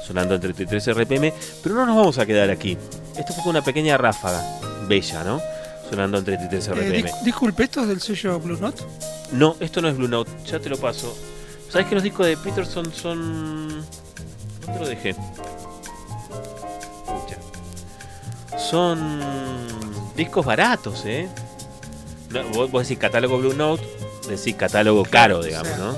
Sonando 0.06 0.36
en 0.36 0.42
33 0.42 0.94
RPM. 0.94 1.34
Pero 1.64 1.76
no 1.76 1.86
nos 1.86 1.96
vamos 1.96 2.18
a 2.18 2.26
quedar 2.26 2.50
aquí. 2.50 2.78
Esto 3.18 3.34
fue 3.34 3.50
una 3.52 3.64
pequeña 3.64 3.98
ráfaga. 3.98 4.44
Bella, 4.88 5.24
¿no? 5.24 5.42
Sonando 5.90 6.18
en 6.20 6.26
33 6.26 6.68
Eh, 6.68 6.72
RPM. 6.72 7.04
dis- 7.10 7.22
disculpe, 7.24 7.64
¿esto 7.64 7.82
es 7.82 7.88
del 7.88 8.02
sello 8.02 8.40
Blue 8.40 8.58
Note? 8.60 8.84
No, 9.32 9.56
esto 9.60 9.82
no 9.82 9.88
es 9.88 9.96
Blue 9.98 10.08
Note, 10.08 10.32
ya 10.46 10.60
te 10.60 10.70
lo 10.70 10.78
paso. 10.78 11.16
¿Sabes 11.70 11.88
que 11.88 11.96
los 11.96 12.04
discos 12.04 12.26
de 12.26 12.36
Peterson 12.38 12.92
son. 12.94 13.86
¿Dónde 14.66 14.80
lo 14.80 14.88
dejé? 14.88 15.16
Son 18.58 19.20
discos 20.16 20.46
baratos, 20.46 21.04
¿eh? 21.06 21.28
Vos, 22.54 22.72
vos 22.72 22.84
decís 22.84 23.00
catálogo 23.00 23.38
Blue 23.40 23.54
Note, 23.54 23.84
decís 24.28 24.56
catálogo 24.56 25.04
caro, 25.04 25.44
digamos, 25.44 25.78
¿no? 25.78 25.98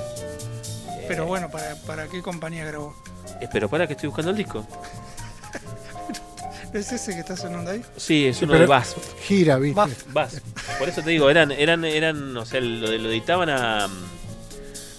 Pero 1.08 1.26
bueno, 1.26 1.50
¿para, 1.50 1.74
¿para 1.86 2.06
qué 2.08 2.22
compañía 2.22 2.64
grabó? 2.64 2.94
Eh, 3.40 3.48
Pero 3.52 3.68
para 3.68 3.86
que 3.86 3.92
estoy 3.94 4.08
buscando 4.08 4.30
el 4.30 4.36
disco. 4.36 4.66
¿Es 6.72 6.90
ese 6.90 7.12
que 7.12 7.20
está 7.20 7.36
sonando 7.36 7.70
ahí? 7.70 7.82
Sí, 7.98 8.26
es 8.26 8.40
uno 8.40 8.52
pero 8.52 8.62
de 8.62 8.66
Bass. 8.68 8.96
gira, 9.26 9.58
¿viste? 9.58 9.80
Bass. 10.08 10.40
Por 10.78 10.88
eso 10.88 11.02
te 11.02 11.10
digo, 11.10 11.28
eran, 11.28 11.52
eran, 11.52 11.84
eran, 11.84 12.34
o 12.36 12.46
sea, 12.46 12.60
lo, 12.62 12.86
lo 12.86 13.10
editaban 13.10 13.50
a, 13.50 13.88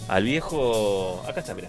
al 0.07 0.23
viejo. 0.23 1.23
Acá 1.27 1.39
está, 1.39 1.55
mira. 1.55 1.67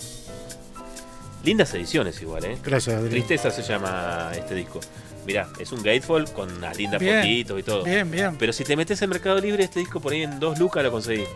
Lindas 1.42 1.72
ediciones 1.74 2.20
igual, 2.20 2.44
¿eh? 2.44 2.58
Gracias, 2.62 2.96
Adrián. 2.96 3.10
Tristeza 3.10 3.50
se 3.50 3.62
llama 3.62 4.30
este 4.34 4.54
disco. 4.54 4.80
Mirá, 5.26 5.48
es 5.58 5.72
un 5.72 5.82
Gatefall 5.82 6.30
con 6.32 6.52
unas 6.52 6.76
lindas 6.76 7.00
Bien, 7.00 7.20
fotitos 7.20 7.60
y 7.60 7.62
todo. 7.62 7.82
bien, 7.84 8.10
bien. 8.10 8.36
Pero 8.38 8.52
si 8.52 8.64
te 8.64 8.76
metes 8.76 9.00
en 9.02 9.08
Mercado 9.10 9.40
Libre, 9.40 9.64
este 9.64 9.80
disco 9.80 10.00
por 10.00 10.12
ahí 10.12 10.22
en 10.22 10.38
dos 10.38 10.58
lucas 10.58 10.82
lo 10.84 10.90
conseguís. 10.92 11.28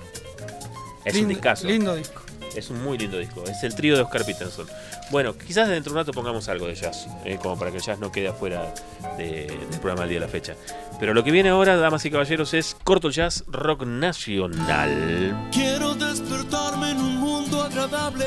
Es 1.04 1.14
un 1.14 1.20
Lindo- 1.20 1.28
discazo. 1.28 1.66
lindo 1.66 1.94
disco. 1.94 2.20
Es 2.54 2.70
un 2.70 2.82
muy 2.82 2.98
lindo 2.98 3.18
disco. 3.18 3.44
Es 3.44 3.62
el 3.62 3.74
trío 3.74 3.94
de 3.96 4.02
Oscar 4.02 4.24
Peterson. 4.24 4.66
Bueno, 5.10 5.32
quizás 5.38 5.68
dentro 5.68 5.92
de 5.92 5.98
un 6.00 6.04
rato 6.04 6.12
pongamos 6.12 6.48
algo 6.48 6.66
de 6.66 6.74
jazz, 6.74 7.06
eh, 7.24 7.38
como 7.40 7.58
para 7.58 7.70
que 7.70 7.78
el 7.78 7.82
jazz 7.82 7.98
no 7.98 8.10
quede 8.12 8.28
afuera 8.28 8.74
de- 9.16 9.46
del 9.46 9.80
programa 9.80 10.00
del 10.02 10.10
día 10.10 10.20
de 10.20 10.26
la 10.26 10.30
fecha. 10.32 10.54
Pero 10.98 11.14
lo 11.14 11.22
que 11.24 11.30
viene 11.30 11.50
ahora, 11.50 11.76
damas 11.76 12.04
y 12.04 12.10
caballeros, 12.10 12.52
es 12.54 12.76
corto 12.84 13.10
jazz 13.10 13.44
rock 13.46 13.84
nacional. 13.86 15.48
Quiero 15.52 15.94
despertarme 15.94 16.90
en 16.90 16.98
un 16.98 17.16
mundo 17.16 17.62
agradable. 17.62 18.26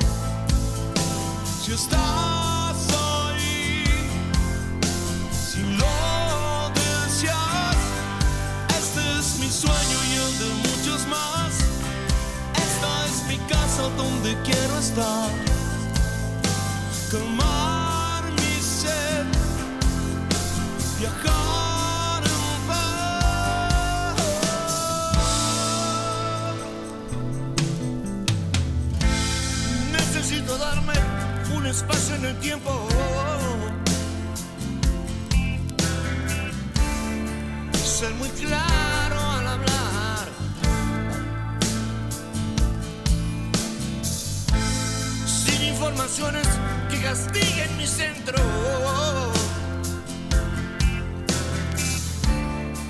Si 1.63 1.73
estás 1.73 2.87
ahí, 2.89 3.83
si 5.31 5.61
lo 5.61 6.71
deseas, 6.73 7.77
este 8.79 9.19
es 9.19 9.37
mi 9.37 9.47
sueño 9.47 9.97
y 10.09 10.13
el 10.15 10.39
de 10.39 10.49
muchos 10.69 11.07
más. 11.07 11.53
Esta 12.55 13.05
es 13.05 13.27
mi 13.27 13.37
casa 13.47 13.83
donde 13.95 14.35
quiero 14.41 14.79
estar. 14.79 15.29
Calmar 17.11 18.23
mi 18.31 18.59
sed, 18.59 19.27
viajar. 20.99 21.51
Necesito 29.91 30.57
darme 30.57 31.10
espacio 31.71 32.15
en 32.15 32.25
el 32.25 32.37
tiempo. 32.39 32.69
Ser 37.83 38.13
muy 38.15 38.27
claro 38.29 39.19
al 39.37 39.47
hablar. 39.47 40.27
Sin 45.25 45.63
informaciones 45.63 46.45
que 46.89 47.01
castiguen 47.01 47.77
mi 47.77 47.87
centro. 47.87 48.37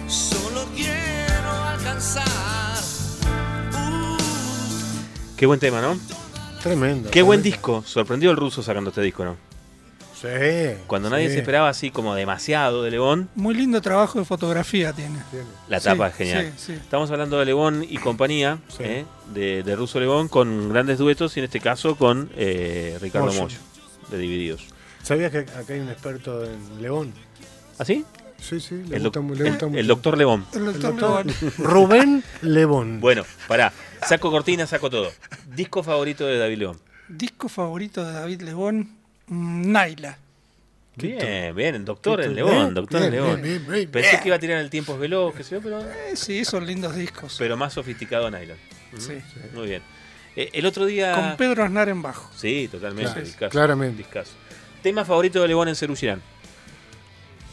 Solo 0.08 0.66
quiero 0.76 1.52
alcanzar. 1.68 2.80
Uh. 3.74 4.18
Qué 5.38 5.45
buen 5.45 5.60
tema, 5.60 5.82
¿no? 5.82 6.20
Tremendo. 6.64 7.10
Qué 7.10 7.22
buen 7.22 7.42
disco. 7.42 7.84
Sorprendió 7.86 8.32
el 8.32 8.38
ruso 8.38 8.62
sacando 8.62 8.90
este 8.90 9.02
disco, 9.02 9.26
¿no? 9.26 9.38
Sí. 10.20 10.28
Cuando 10.86 11.10
nadie 11.10 11.28
sí. 11.30 11.34
se 11.34 11.40
esperaba 11.40 11.68
así 11.70 11.90
como 11.90 12.14
demasiado 12.14 12.84
de 12.84 12.92
Lebón, 12.92 13.28
Muy 13.34 13.56
lindo 13.56 13.82
trabajo 13.82 14.20
de 14.20 14.26
fotografía 14.26 14.94
tiene. 14.94 15.18
la 15.68 15.80
Sí, 15.80 15.86
tapa 15.86 16.10
es 16.10 16.16
genial. 16.16 16.54
sí, 16.58 16.64
sí. 16.68 16.74
Estamos 16.74 17.10
hablando 17.10 17.40
de 17.40 17.46
Lebón 17.46 17.84
y 17.90 17.98
compañía, 17.98 18.60
Sí. 18.68 18.84
¿eh? 18.84 19.06
de, 19.34 19.64
de 19.64 19.76
Ruso 19.76 20.00
Lebón, 20.00 20.28
con 20.28 20.70
grandes 20.70 21.00
duetos 21.00 21.36
y 21.38 21.40
en 21.40 21.46
este 21.46 21.60
caso 21.60 21.96
con 21.96 22.30
eh, 22.36 23.00
Ricardo 23.02 23.28
Moyo. 23.28 23.42
Moyo, 23.42 23.58
de 24.12 24.18
Divididos. 24.20 24.68
¿Sabías 25.02 25.32
que 25.32 25.40
acá 25.40 25.74
hay 25.74 25.80
un 25.80 25.90
experto 25.90 26.44
en 26.46 26.82
León? 26.84 27.12
¿Ah, 27.80 27.86
sí? 27.86 28.06
Sí, 28.40 28.60
sí, 28.60 28.76
le 28.88 28.98
El, 28.98 29.04
gusta, 29.04 29.20
doc- 29.22 29.36
le 29.38 29.50
gusta 29.50 29.66
el- 29.66 29.70
mucho. 29.72 29.80
el 29.80 29.88
doctor 29.88 30.18
Lebón. 30.20 30.46
El 30.54 30.60
El 30.60 30.66
doctor 30.74 30.92
doctor 31.00 31.26
Lebón. 31.26 31.54
Rubén 31.58 32.24
Lebón. 32.44 33.00
Bueno, 33.00 33.24
pará. 33.48 33.74
Saco 34.07 34.32
cortina, 34.32 34.65
saco 34.68 34.90
todo. 34.90 35.11
Disco 35.56 35.84
favorito 35.84 36.26
de 36.26 36.38
David 36.38 36.57
León. 36.57 36.80
Disco 37.07 37.49
favorito 37.49 38.06
de 38.06 38.14
David 38.14 38.41
Lebón, 38.41 38.90
mm, 39.28 39.72
Naila. 39.72 40.18
Bien, 40.95 41.56
bien, 41.56 41.86
doctor 41.86 42.22
en 42.22 42.36
León, 42.36 42.73
doctor 42.73 43.02
en 43.03 43.11
León. 43.11 43.41
bien, 43.41 43.61
bien, 43.64 43.72
bien, 43.72 43.91
Pensé 43.91 44.10
bien. 44.11 44.22
que 44.22 44.28
iba 44.30 44.36
a 44.36 44.40
tirar 44.40 44.57
el 44.60 44.69
tiempo 44.69 44.94
es 44.94 44.99
veloz, 44.99 45.49
yo, 45.49 45.61
pero, 45.61 45.80
Eh, 45.82 46.15
sí, 46.15 46.44
son 46.45 46.65
lindos 46.65 46.95
discos. 46.95 47.36
pero 47.40 47.56
más 47.56 47.73
sofisticado 47.73 48.30
Nylon. 48.30 48.57
Ujú, 48.94 49.02
Sí. 49.02 49.14
Muy 49.53 49.68
bien. 49.68 49.82
Eh, 50.36 50.49
el 50.53 50.65
otro 50.65 50.86
día. 50.86 51.14
Con 51.14 51.38
Pedro 51.38 51.64
Aznar 51.64 51.90
en 51.90 52.02
bajo. 52.02 52.30
Sí, 52.36 52.68
totalmente. 52.72 53.11
Claro, 53.11 53.26
discazo, 53.26 53.49
claramente. 53.52 53.98
discazo. 53.98 54.32
Tema 54.84 55.06
favorito 55.06 55.41
de 55.41 55.48
Lebón 55.48 55.68
en 55.69 55.76
Cerú 55.76 55.95
Girán. 55.95 56.22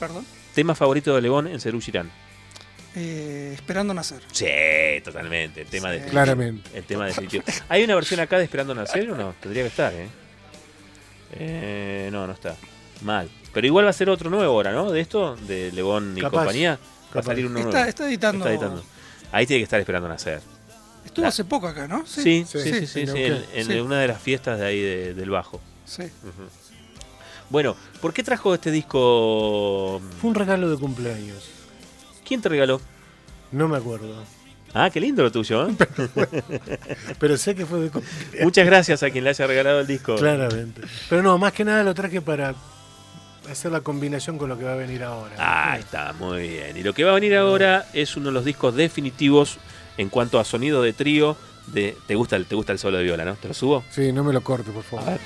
Perdón. 0.01 0.25
Tema 0.55 0.75
favorito 0.75 1.15
de 1.15 1.23
Lebón 1.23 1.47
en 1.47 1.61
Cerú 1.61 1.81
Girán. 1.81 2.11
Eh, 3.01 3.53
esperando 3.55 3.95
nacer. 3.95 4.21
Sí, 4.33 4.47
totalmente. 5.05 5.61
El 5.61 5.69
tema 5.69 5.93
Sí. 5.93 6.01
de 6.01 6.07
Claramente. 6.09 6.71
El 6.77 6.85
tema 6.85 7.07
definitivo. 7.07 7.45
¿Hay 7.69 7.85
una 7.85 7.95
versión 7.95 8.19
acá 8.19 8.39
de 8.39 8.45
Esperando 8.45 8.75
Nacer 8.75 9.09
o 9.13 9.17
no? 9.17 9.35
Tendría 9.41 9.63
que 9.63 9.69
estar, 9.69 9.93
¿eh? 9.93 10.09
Eh, 11.33 12.09
No, 12.13 12.27
no 12.27 12.33
está. 12.33 12.57
Mal. 13.03 13.31
Pero 13.53 13.67
igual 13.67 13.85
va 13.87 13.91
a 13.91 13.93
ser 13.93 14.11
otro 14.11 14.31
nuevo 14.31 14.45
ahora, 14.53 14.73
¿no? 14.73 14.91
De 14.91 15.01
esto, 15.01 15.37
de 15.37 15.71
Lebón 15.73 16.15
y 16.17 16.21
Capaz, 16.21 16.39
compañía. 16.39 16.79
Va 17.17 17.21
a 17.21 17.23
salir 17.23 17.47
uno 17.47 17.59
Está, 17.61 17.71
nuevo. 17.71 17.89
está 17.89 18.09
editando. 18.09 18.45
Está 18.45 18.51
editando. 18.55 18.85
Ahí 19.31 19.47
tiene 19.47 19.61
que 19.61 19.65
estar 19.65 19.79
Esperando 19.79 20.09
Nacer. 20.09 20.41
Estuvo 21.05 21.23
La- 21.23 21.29
hace 21.29 21.45
poco 21.45 21.69
acá, 21.69 21.87
¿no? 21.87 22.05
Sí, 22.07 22.45
sí, 22.47 22.59
sí, 22.61 22.61
sí, 22.61 22.87
sí, 22.87 23.01
en 23.01 23.07
sí, 23.07 23.13
Neuquén. 23.13 23.33
en, 23.55 23.61
en 23.61 23.67
Sí. 23.67 23.79
una 23.81 24.01
de 24.01 24.09
las 24.09 24.21
fiestas 24.21 24.59
de 24.59 24.67
ahí 24.67 24.81
de- 24.81 25.15
del 25.15 25.31
Bajo. 25.31 25.61
Sí. 25.85 26.03
Bueno, 27.51 27.77
¿por 28.03 28.13
qué 28.13 28.23
trajo 28.23 28.53
este 28.55 28.71
disco? 28.71 30.01
Fue 30.21 30.29
un 30.31 30.35
regalo 30.35 30.69
de 30.71 30.77
cumpleaños. 30.77 31.49
¿Quién 32.29 32.43
te 32.43 32.51
regaló? 32.51 32.79
No 33.51 33.69
me 33.69 33.79
acuerdo. 33.79 34.23
Ah, 34.75 34.91
qué 34.91 35.01
lindo 35.01 35.23
lo 35.23 35.33
tuyo, 35.33 35.67
¿eh? 35.67 35.75
Pero 37.19 37.39
sé 37.39 37.55
que 37.55 37.65
fue 37.65 37.81
de 37.81 37.91
cumpleaños. 37.91 38.45
Muchas 38.45 38.67
gracias 38.67 39.03
a 39.03 39.09
quien 39.09 39.25
le 39.25 39.31
haya 39.31 39.47
regalado 39.47 39.81
el 39.81 39.87
disco. 39.87 40.15
Claramente. 40.17 40.83
Pero 41.09 41.23
no, 41.23 41.39
más 41.39 41.55
que 41.55 41.65
nada 41.65 41.83
lo 41.83 41.95
traje 41.95 42.21
para 42.21 42.55
hacer 43.51 43.73
la 43.73 43.81
combinación 43.81 44.37
con 44.37 44.51
lo 44.51 44.59
que 44.59 44.65
va 44.65 44.75
a 44.75 44.77
venir 44.77 45.03
ahora. 45.05 45.35
Ah, 45.39 45.79
está, 45.79 46.13
muy 46.13 46.49
bien. 46.49 46.77
Y 46.77 46.83
lo 46.83 46.93
que 46.93 47.03
va 47.05 47.13
a 47.13 47.15
venir 47.15 47.35
ahora 47.35 47.87
es 47.95 48.15
uno 48.19 48.27
de 48.27 48.33
los 48.33 48.45
discos 48.45 48.75
definitivos 48.75 49.57
en 49.97 50.11
cuanto 50.11 50.39
a 50.39 50.45
sonido 50.45 50.83
de 50.83 50.93
trío. 50.93 51.35
De, 51.69 51.97
¿te, 52.07 52.15
gusta 52.15 52.37
el, 52.37 52.45
te 52.45 52.55
gusta 52.55 52.73
el 52.73 52.79
solo 52.79 52.99
de 52.99 53.05
viola, 53.05 53.25
¿no? 53.25 53.37
¿Te 53.37 53.49
lo 53.49 53.55
subo? 53.55 53.85
Sí, 53.91 54.13
no 54.13 54.23
me 54.23 54.35
lo 54.35 54.43
corte, 54.43 54.71
por 54.71 54.83
favor. 54.83 55.09
A 55.09 55.11
ver. 55.13 55.21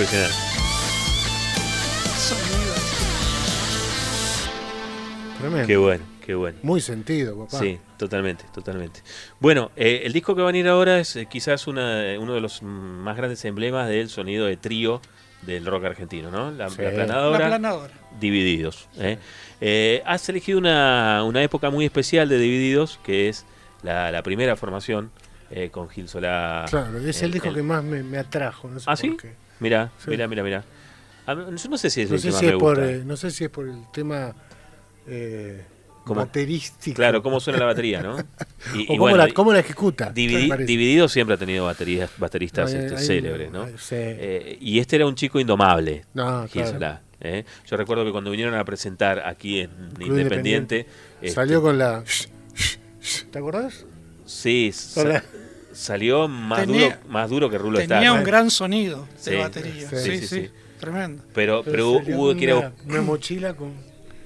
Impresionante. 0.00 0.34
Tremendo. 5.38 5.66
Qué 5.66 5.76
bueno, 5.76 6.04
qué 6.24 6.34
bueno. 6.34 6.58
Muy 6.62 6.80
sentido, 6.80 7.36
papá. 7.44 7.58
Sí, 7.58 7.78
totalmente, 7.98 8.44
totalmente. 8.54 9.00
Bueno, 9.40 9.70
eh, 9.76 10.02
el 10.04 10.12
disco 10.14 10.34
que 10.34 10.40
va 10.42 10.48
a 10.48 10.52
venir 10.52 10.68
ahora 10.68 10.98
es 11.00 11.16
eh, 11.16 11.26
quizás 11.26 11.66
una- 11.66 12.18
uno 12.18 12.32
de 12.34 12.40
los 12.40 12.62
mm, 12.62 12.66
más 12.66 13.16
grandes 13.16 13.44
emblemas 13.44 13.88
del 13.88 14.08
sonido 14.08 14.46
de 14.46 14.56
trío 14.56 15.02
del 15.42 15.64
rock 15.66 15.84
argentino, 15.84 16.30
¿no? 16.30 16.50
La, 16.50 16.68
Sí. 16.70 16.80
la 16.82 16.90
planadora. 16.92 17.38
La 17.38 17.46
planadora. 17.46 17.92
Divididos. 18.18 18.88
¿eh? 18.98 19.18
Eh, 19.60 20.02
has 20.06 20.26
elegido 20.30 20.58
una, 20.58 21.24
una 21.24 21.42
época 21.42 21.68
muy 21.70 21.84
especial 21.84 22.28
de 22.30 22.38
Divididos, 22.38 22.98
que 23.04 23.28
es 23.28 23.44
la, 23.82 24.10
la 24.12 24.22
primera 24.22 24.56
formación 24.56 25.10
eh, 25.50 25.68
con 25.70 25.88
Gil 25.90 26.08
Solá. 26.08 26.64
Claro, 26.70 26.98
es 26.98 27.22
el, 27.22 27.32
disco 27.32 27.52
que 27.52 27.62
más 27.62 27.82
me, 27.84 28.02
me 28.02 28.16
atrajo. 28.18 28.68
No 28.68 28.78
sé 28.80 28.84
¿Ah, 28.88 28.92
por 28.92 28.98
sí? 28.98 29.16
qué. 29.20 29.49
Mira, 29.60 29.92
Sí. 29.98 30.10
mira, 30.10 30.26
mira, 30.28 30.42
mira. 30.42 30.64
Yo 31.28 31.68
no 31.70 31.78
sé 31.78 31.90
si 31.90 32.00
es 32.02 32.08
No 32.10 32.16
el 32.16 32.20
sé, 32.22 32.32
si 32.32 32.46
es 32.46 32.52
por, 32.54 32.82
eh, 32.82 33.02
no 33.04 33.16
sé 33.16 33.30
si 33.30 33.44
es 33.44 33.50
por 33.50 33.68
el 33.68 33.82
tema 33.92 34.34
eh, 35.06 35.64
¿Cómo? 36.04 36.20
baterístico. 36.22 36.96
Claro, 36.96 37.22
cómo 37.22 37.38
suena 37.40 37.60
la 37.60 37.66
batería, 37.66 38.02
¿no? 38.02 38.16
Y- 38.74 38.78
o 38.78 38.80
y 38.80 38.86
cómo, 38.86 38.98
bueno, 39.00 39.16
la, 39.18 39.28
y- 39.28 39.32
cómo 39.32 39.52
la 39.52 39.60
ejecuta. 39.60 40.12
Dividi-. 40.12 40.64
Dividido 40.66 41.08
siempre 41.08 41.34
ha 41.34 41.38
tenido 41.38 41.66
baterías, 41.66 42.10
bateristas 42.18 42.72
este, 42.72 42.96
hay- 42.96 43.04
célebres, 43.06 43.50
¿no? 43.52 43.64
hay- 43.64 43.74
sí. 43.78 43.94
Eh, 43.96 44.58
y 44.60 44.78
este 44.80 44.96
era 44.96 45.06
un 45.06 45.14
chico 45.14 45.38
indomable, 45.38 46.04
No, 46.14 46.46
claro. 46.50 46.98
¿eh? 47.20 47.44
Yo 47.66 47.76
recuerdo 47.76 48.04
que 48.04 48.10
cuando 48.12 48.30
vinieron 48.30 48.54
a 48.54 48.64
presentar 48.64 49.20
aquí 49.26 49.60
en 49.60 49.70
Club 49.94 50.08
Independiente, 50.18 50.86
este, 51.20 51.34
Salió 51.34 51.62
con 51.62 51.78
la. 51.78 52.02
¿Te 53.30 53.38
acordás? 53.38 53.86
sí, 54.24 54.72
Con 54.94 55.08
la- 55.10 55.24
salió 55.72 56.28
más 56.28 56.60
Tenía- 56.60 56.84
duro, 56.84 56.96
más 57.08 57.30
duro 57.30 57.50
que 57.50 57.58
Rulo 57.58 57.78
Tenía 57.78 57.98
Star. 58.00 58.18
un 58.18 58.24
gran 58.24 58.50
sonido 58.50 59.06
Sí, 59.18 59.30
de 59.30 59.36
batería. 59.38 59.88
sí, 59.88 59.96
Sí, 59.96 60.18
sí, 60.18 60.26
sí, 60.26 60.40
sí. 60.42 60.50
Tremendo. 60.78 61.22
Pero, 61.34 61.62
Pero 61.62 62.00
pero 62.02 62.16
hubo 62.16 62.34
que 62.34 62.44
ir 62.44 62.50
a 62.52 62.56
una, 62.58 62.72
una 62.86 63.02
mochila 63.02 63.54
con 63.54 63.72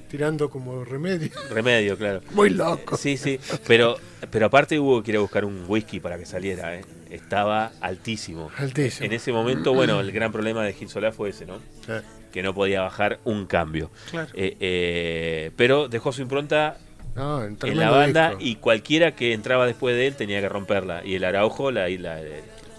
tirando 0.09 0.49
como 0.49 0.85
remedio. 0.85 1.31
remedio, 1.51 1.99
claro. 1.99 2.21
Muy 2.33 2.51
loco. 2.51 2.97
Sí, 2.97 3.17
sí, 3.17 3.41
pero, 3.67 3.97
pero 4.31 4.47
aparte 4.47 4.79
hubo 4.79 5.03
que 5.03 5.11
ir 5.11 5.17
a 5.17 5.21
buscar 5.21 5.45
un 5.45 5.65
whisky 5.67 5.99
para 5.99 6.17
que 6.19 6.25
saliera, 6.27 6.77
¿eh? 6.77 6.85
Estaba 7.11 7.73
altísimo. 7.81 8.51
Altísimo. 8.57 9.07
En 9.07 9.13
ese 9.13 9.33
momento, 9.33 9.75
bueno, 9.75 9.99
el 10.01 10.13
gran 10.13 10.31
problema 10.31 10.65
de 10.65 10.73
Gil 10.73 10.89
Solá 10.89 11.11
fue 11.11 11.31
ese, 11.31 11.47
¿no? 11.47 11.57
Eh, 11.89 12.03
Que 12.33 12.43
no 12.45 12.55
podía 12.55 12.83
bajar 12.83 13.19
un 13.25 13.47
cambio. 13.47 13.91
Claro. 14.11 14.31
Eh, 14.35 14.57
eh, 14.61 15.51
pero 15.57 15.89
dejó 15.89 16.13
su 16.13 16.23
impronta 16.23 16.79
No, 17.15 17.45
en 17.45 17.57
la 17.79 17.91
banda 17.91 18.29
disco. 18.31 18.43
y 18.45 18.57
cualquiera 18.57 19.15
que 19.15 19.33
entraba 19.33 19.67
después 19.67 19.95
de 19.95 20.07
él 20.09 20.17
tenía 20.17 20.41
que 20.41 20.49
romperla. 20.49 21.03
Y 21.05 21.15
el 21.15 21.25
Araujo, 21.25 21.71
la, 21.71 21.89
y 21.89 21.99
la- 21.99 22.21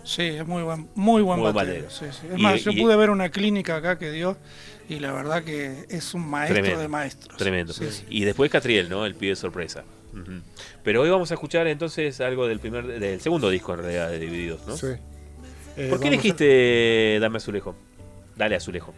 Sí, 0.04 0.24
es 0.24 0.46
muy 0.46 0.62
buen, 0.64 0.88
muy 0.94 1.22
buen 1.24 1.40
Muy 1.40 1.52
batero. 1.52 1.84
batero. 1.86 1.90
Sí, 1.90 2.06
sí. 2.12 2.28
Es 2.32 2.38
Y- 2.40 2.42
más, 2.42 2.64
yo 2.64 2.72
y- 2.72 2.82
pude 2.82 2.96
ver 2.96 3.10
una 3.10 3.30
clínica 3.30 3.78
acá 3.78 3.98
que 3.98 4.12
dio 4.12 4.38
y 4.88 5.00
la 5.00 5.12
verdad 5.14 5.44
que 5.44 5.86
es 5.90 6.14
un 6.14 6.28
maestro 6.30 6.56
Tremendo, 6.56 6.80
de 6.82 6.88
maestros. 6.88 7.38
Tremendo. 7.38 7.74
Sí, 7.74 7.86
sí. 7.90 8.04
Y 8.10 8.24
después 8.26 8.52
Catriel, 8.52 8.88
¿no? 8.90 9.06
El 9.06 9.16
pibe 9.16 9.36
sorpresa. 9.36 9.84
Pero 10.84 11.02
hoy 11.02 11.10
vamos 11.10 11.30
a 11.32 11.34
escuchar 11.34 11.68
entonces 11.68 12.22
algo 12.22 12.48
del 12.48 12.60
primer 12.60 12.86
del 13.00 13.20
segundo 13.20 13.50
disco 13.50 13.74
en 13.74 13.80
realidad 13.80 14.10
de 14.10 14.20
Divididos, 14.20 14.66
¿no? 14.68 14.78
Sí. 14.78 14.88
Eh, 14.88 14.96
¿Por 14.96 15.78
qué 15.78 15.88
vamos 15.90 16.04
a- 16.04 16.08
elegiste 16.08 17.18
Dame 17.20 17.38
Azulejo? 17.38 17.76
Dale 18.38 18.56
Azulejo. 18.56 18.94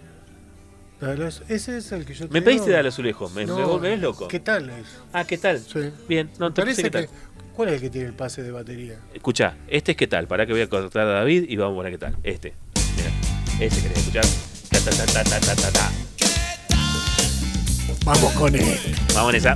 Ese 1.48 1.78
es 1.78 1.92
el 1.92 2.06
que 2.06 2.14
yo 2.14 2.28
te 2.28 2.34
Me 2.34 2.42
pediste 2.42 2.72
Dale 2.72 2.90
Azulejo, 2.90 3.30
me, 3.30 3.46
No, 3.46 3.58
me 3.58 3.66
volvés 3.66 4.00
loco. 4.00 4.28
¿Qué 4.28 4.40
tal 4.40 4.70
es? 4.70 4.88
Ah, 5.14 5.26
¿qué 5.26 5.38
tal? 5.38 5.60
Sí. 5.60 5.92
Bien, 6.08 6.30
no, 6.40 6.48
entonces, 6.48 6.76
parece 6.76 6.84
¿qué 6.84 6.90
tal? 6.90 7.06
que. 7.08 7.12
¿Cuál 7.56 7.70
es 7.70 7.76
el 7.76 7.82
que 7.82 7.90
tiene 7.90 8.08
el 8.08 8.14
pase 8.14 8.44
de 8.44 8.52
batería? 8.52 9.00
Escucha, 9.14 9.56
este 9.68 9.92
es 9.92 9.98
qué 9.98 10.08
tal, 10.08 10.28
para 10.28 10.46
que 10.46 10.54
voy 10.54 10.62
a 10.62 10.70
cortar 10.70 11.08
a 11.08 11.12
David 11.12 11.46
y 11.48 11.56
vamos 11.56 11.74
a 11.74 11.78
poner 11.78 11.92
qué 11.92 11.98
tal. 11.98 12.18
Este. 12.24 12.54
Mira, 12.96 13.10
este 13.66 13.82
querés 13.82 13.98
escuchar. 14.00 14.26
Ta, 14.70 14.80
ta, 14.82 15.72
ta. 15.72 15.92
Vamos 18.06 18.34
con 18.34 18.56
él. 18.56 18.80
Vamos 19.14 19.34
en 19.34 19.38
esa. 19.38 19.54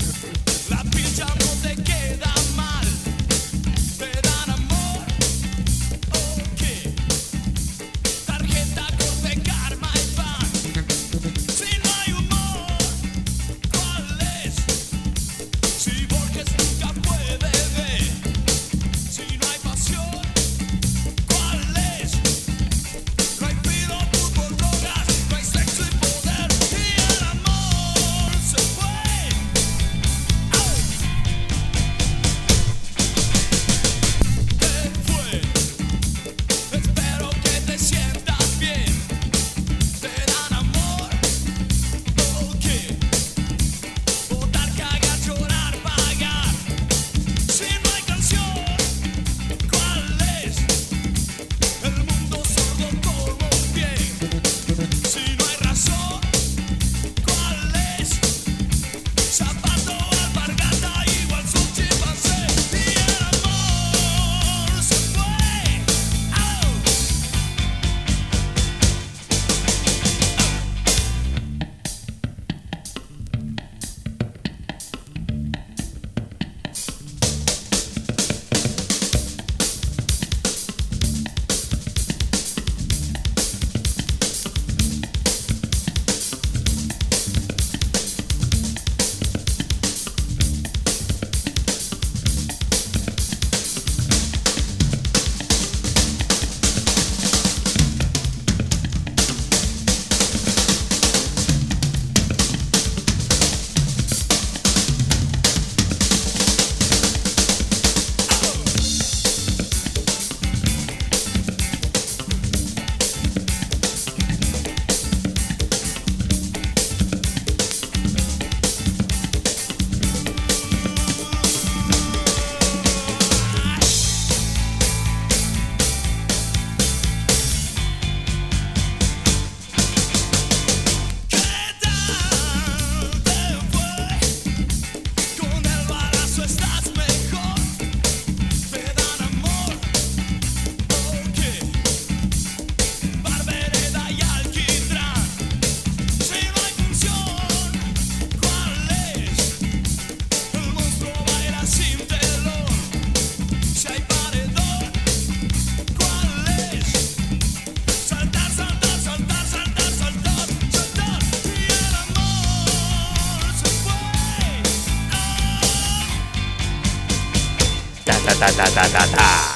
Ta. 168.91 169.47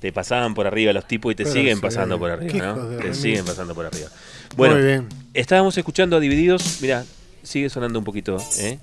Te 0.00 0.12
pasaban 0.12 0.54
por 0.54 0.66
arriba 0.66 0.92
los 0.92 1.06
tipos 1.06 1.32
y 1.32 1.34
te 1.34 1.42
Pero 1.44 1.54
siguen 1.54 1.80
pasando 1.80 2.18
por 2.18 2.30
arriba, 2.30 2.66
¿no? 2.74 2.74
Te 2.88 2.96
remil. 2.98 3.14
siguen 3.14 3.44
pasando 3.44 3.74
por 3.74 3.84
arriba. 3.86 4.08
Bueno, 4.56 4.74
Muy 4.76 4.84
bien. 4.84 5.08
estábamos 5.34 5.76
escuchando 5.76 6.16
a 6.16 6.20
Divididos. 6.20 6.78
Mira, 6.80 7.04
sigue 7.42 7.68
sonando 7.68 7.98
un 7.98 8.04
poquito, 8.04 8.38
¿eh? 8.58 8.78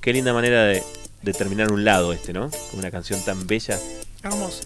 Qué 0.00 0.12
linda 0.12 0.32
manera 0.32 0.64
de, 0.64 0.82
de 1.22 1.32
terminar 1.32 1.70
un 1.70 1.84
lado 1.84 2.12
este, 2.12 2.32
¿no? 2.32 2.50
Con 2.70 2.80
una 2.80 2.90
canción 2.90 3.20
tan 3.24 3.46
bella. 3.46 3.78
Hermoso. 4.22 4.62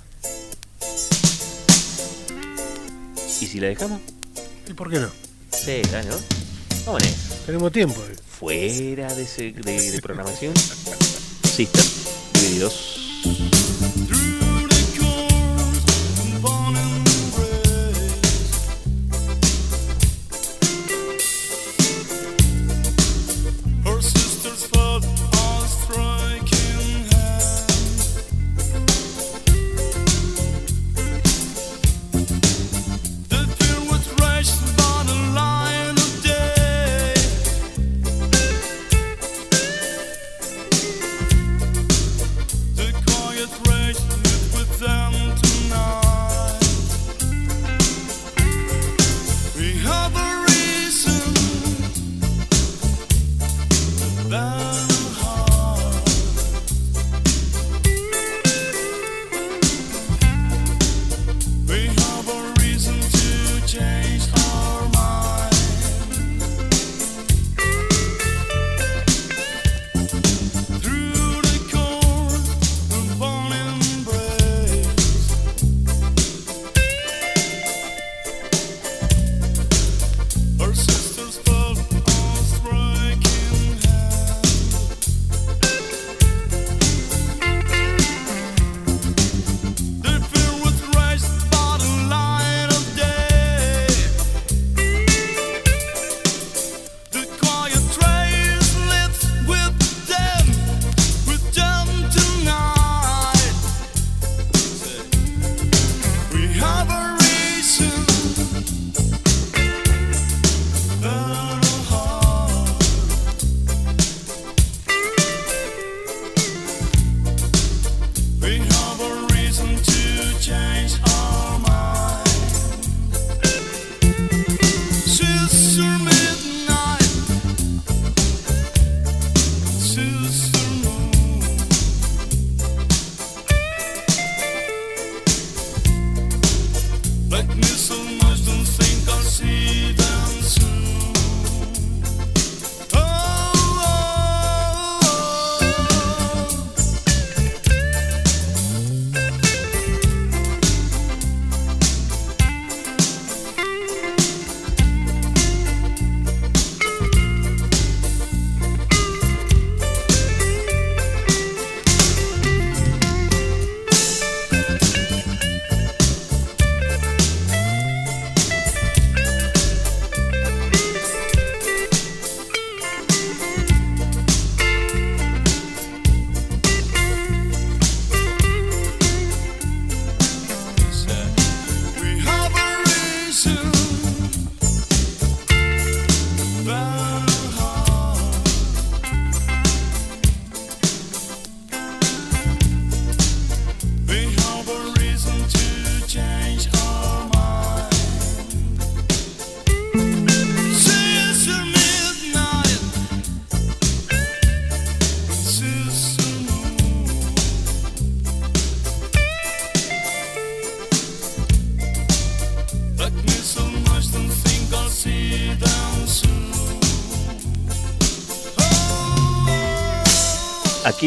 ¿Y 3.41 3.47
si 3.47 3.61
la 3.61 3.67
dejamos? 3.69 4.01
¿Y 4.69 4.73
por 4.73 4.91
qué 4.91 4.99
no? 4.99 5.09
Sí, 5.51 5.83
dale, 5.91 6.09
¿no? 6.09 6.17
Vamos. 6.87 7.03
Tenemos 7.45 7.71
tiempo. 7.73 8.01
eh. 8.11 8.17
Fuera 8.39 9.13
de, 9.15 9.23
ese- 9.25 9.53
de- 9.53 9.91
de 9.91 10.01
programación. 10.01 10.55
Sister, 10.57 11.85
Divididos. 12.35 13.02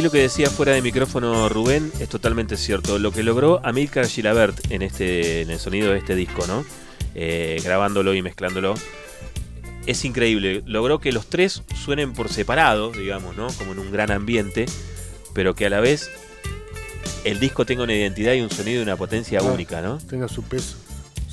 Lo 0.06 0.12
que 0.12 0.20
decía 0.20 0.52
fuera 0.52 0.74
de 0.74 0.84
micrófono 0.84 1.50
Rubén 1.50 1.92
es 2.00 2.08
totalmente 2.10 2.58
cierto. 2.58 3.00
Lo 3.00 3.12
que 3.12 3.24
logró 3.24 3.60
Amilcar 3.66 4.06
Gilabert 4.08 4.72
en, 4.72 4.84
este, 4.84 5.42
en 5.42 5.50
el 5.50 5.58
sonido 5.60 5.92
de 5.92 5.98
este 5.98 6.14
disco, 6.14 6.46
¿no? 6.46 6.64
Eh, 7.16 7.60
grabándolo 7.64 8.14
y 8.14 8.22
mezclándolo. 8.22 8.76
Es 9.88 10.06
increíble. 10.06 10.62
Logró 10.68 11.00
que 11.00 11.12
los 11.12 11.26
tres 11.26 11.64
suenen 11.84 12.14
por 12.14 12.30
separado, 12.30 12.92
digamos, 12.92 13.36
¿no? 13.36 13.48
Como 13.58 13.72
en 13.72 13.80
un 13.80 13.92
gran 13.92 14.12
ambiente, 14.12 14.68
pero 15.34 15.56
que 15.56 15.66
a 15.66 15.70
la 15.72 15.80
vez 15.80 16.12
el 17.24 17.40
disco 17.40 17.66
tenga 17.66 17.82
una 17.82 17.96
identidad 17.96 18.34
y 18.34 18.42
un 18.42 18.52
sonido 18.52 18.82
y 18.82 18.84
una 18.84 18.98
potencia 18.98 19.42
única, 19.42 19.82
¿no? 19.82 19.98
Tenga 19.98 20.28
su 20.28 20.44
peso. 20.44 20.76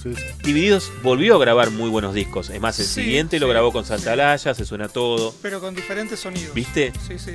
Sí, 0.02 0.14
sí. 0.16 0.22
Divididos 0.42 0.90
volvió 1.02 1.36
a 1.36 1.38
grabar 1.38 1.70
muy 1.70 1.90
buenos 1.90 2.14
discos. 2.14 2.48
Es 2.48 2.60
más, 2.60 2.80
el 2.80 2.86
Sí, 2.86 3.02
siguiente 3.02 3.38
lo 3.38 3.48
grabó 3.48 3.70
con 3.70 3.84
Santalaya, 3.84 4.54
se 4.54 4.64
suena 4.64 4.88
todo. 4.88 5.34
Pero 5.42 5.60
con 5.60 5.74
diferentes 5.74 6.20
sonidos. 6.20 6.54
¿Viste? 6.54 6.90
Sí, 7.06 7.18
sí. 7.18 7.32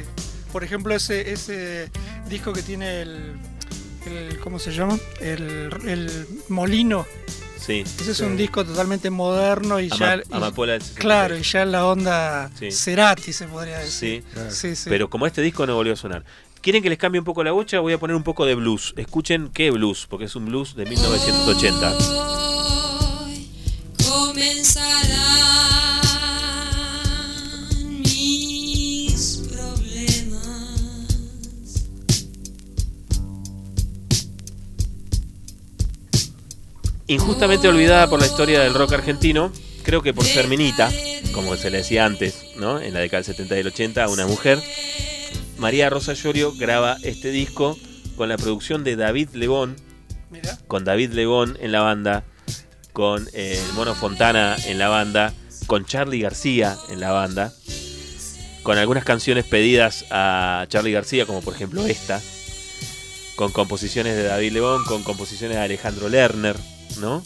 Por 0.52 0.64
ejemplo, 0.64 0.94
ese, 0.96 1.32
ese 1.32 1.90
disco 2.30 2.54
que 2.54 2.62
tiene 2.64 3.02
el, 3.02 3.34
el- 4.06 4.40
¿Cómo 4.40 4.60
se 4.60 4.72
llama? 4.72 4.98
El, 5.20 5.70
el 5.86 6.28
molino. 6.50 7.06
Sí. 7.60 7.82
Ese 8.00 8.12
es 8.12 8.20
un 8.22 8.38
disco 8.38 8.64
totalmente 8.64 9.10
moderno 9.10 9.80
y 9.82 9.90
Ama- 9.92 9.98
ya. 10.00 10.16
y- 10.18 10.22
Amapola 10.34 10.74
66. 10.74 11.00
claro, 11.00 11.38
y 11.38 11.42
ya 11.44 11.64
en 11.64 11.72
la 11.74 11.86
onda 11.86 12.50
Sí. 12.58 12.72
Cerati 12.72 13.34
se 13.34 13.46
podría 13.48 13.80
decir. 13.80 14.24
Sí. 14.34 14.42
Sí, 14.50 14.76
sí. 14.76 14.90
Pero 14.90 15.10
como 15.10 15.28
este 15.28 15.42
disco 15.42 15.66
no 15.68 15.76
volvió 15.76 15.94
a 15.94 15.98
sonar. 15.98 16.24
¿Quieren 16.62 16.82
que 16.82 16.90
les 16.90 16.98
cambie 16.98 17.20
un 17.20 17.26
poco 17.26 17.44
la 17.44 17.52
bocha? 17.52 17.80
Voy 17.82 17.94
a 17.94 17.98
poner 18.00 18.16
un 18.16 18.24
poco 18.24 18.46
de 18.46 18.56
blues. 18.56 18.94
Escuchen 18.98 19.50
qué 19.54 19.70
blues, 19.72 20.08
porque 20.10 20.26
es 20.26 20.36
un 20.36 20.46
blues 20.46 20.76
de 20.76 20.86
1980. 20.86 22.47
Injustamente 37.08 37.68
olvidada 37.68 38.10
por 38.10 38.20
la 38.20 38.28
historia 38.28 38.60
del 38.60 38.74
rock 38.74 38.94
argentino, 38.94 39.52
creo 39.84 40.02
que 40.02 40.14
por 40.14 40.26
ser 40.26 40.48
minita, 40.48 40.92
como 41.34 41.56
se 41.56 41.70
le 41.70 41.78
decía 41.78 42.06
antes, 42.06 42.48
¿no? 42.58 42.80
En 42.80 42.94
la 42.94 43.00
década 43.00 43.24
del 43.24 43.36
70 43.36 43.54
y 43.54 43.58
del 43.58 43.68
80, 43.68 44.04
a 44.04 44.10
una 44.10 44.28
mujer, 44.28 44.62
María 45.58 45.90
Rosa 45.90 46.14
Llorio 46.14 46.54
graba 46.54 46.98
este 47.04 47.32
disco 47.32 47.78
con 48.18 48.30
la 48.30 48.38
producción 48.38 48.84
de 48.84 48.98
David 48.98 49.30
Lebón, 49.34 49.78
Mira. 50.30 50.58
con 50.68 50.84
David 50.84 51.12
Lebón 51.12 51.58
en 51.62 51.72
la 51.72 51.82
banda, 51.82 52.26
con 52.92 53.28
eh, 53.34 53.62
el 53.66 53.74
Mono 53.74 53.96
Fontana 53.96 54.58
en 54.66 54.78
la 54.78 54.90
banda, 54.90 55.34
con 55.66 55.86
Charlie 55.86 56.22
García 56.22 56.78
en 56.90 57.00
la 57.00 57.12
banda, 57.12 57.54
con 58.64 58.78
algunas 58.78 59.06
canciones 59.06 59.46
pedidas 59.46 60.06
a 60.12 60.66
Charlie 60.68 60.92
García, 60.92 61.26
como 61.26 61.42
por 61.42 61.54
ejemplo 61.54 61.86
esta, 61.86 62.22
con 63.38 63.54
composiciones 63.54 64.16
de 64.18 64.24
David 64.24 64.52
Lebón, 64.52 64.84
con 64.84 65.04
composiciones 65.04 65.56
de 65.56 65.64
Alejandro 65.64 66.10
Lerner, 66.10 66.58
¿no? 67.00 67.24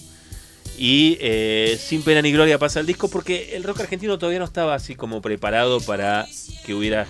Y 0.78 1.18
eh, 1.20 1.80
sin 1.80 2.02
pena 2.02 2.22
ni 2.22 2.32
gloria 2.32 2.58
pasa 2.58 2.80
el 2.80 2.86
disco 2.86 3.10
porque 3.10 3.56
el 3.56 3.64
rock 3.64 3.82
argentino 3.82 4.18
todavía 4.18 4.40
no 4.40 4.46
estaba 4.46 4.74
así 4.74 4.96
como 4.96 5.22
preparado 5.22 5.80
para 5.82 6.28
que 6.66 6.74
hubiera 6.74 7.08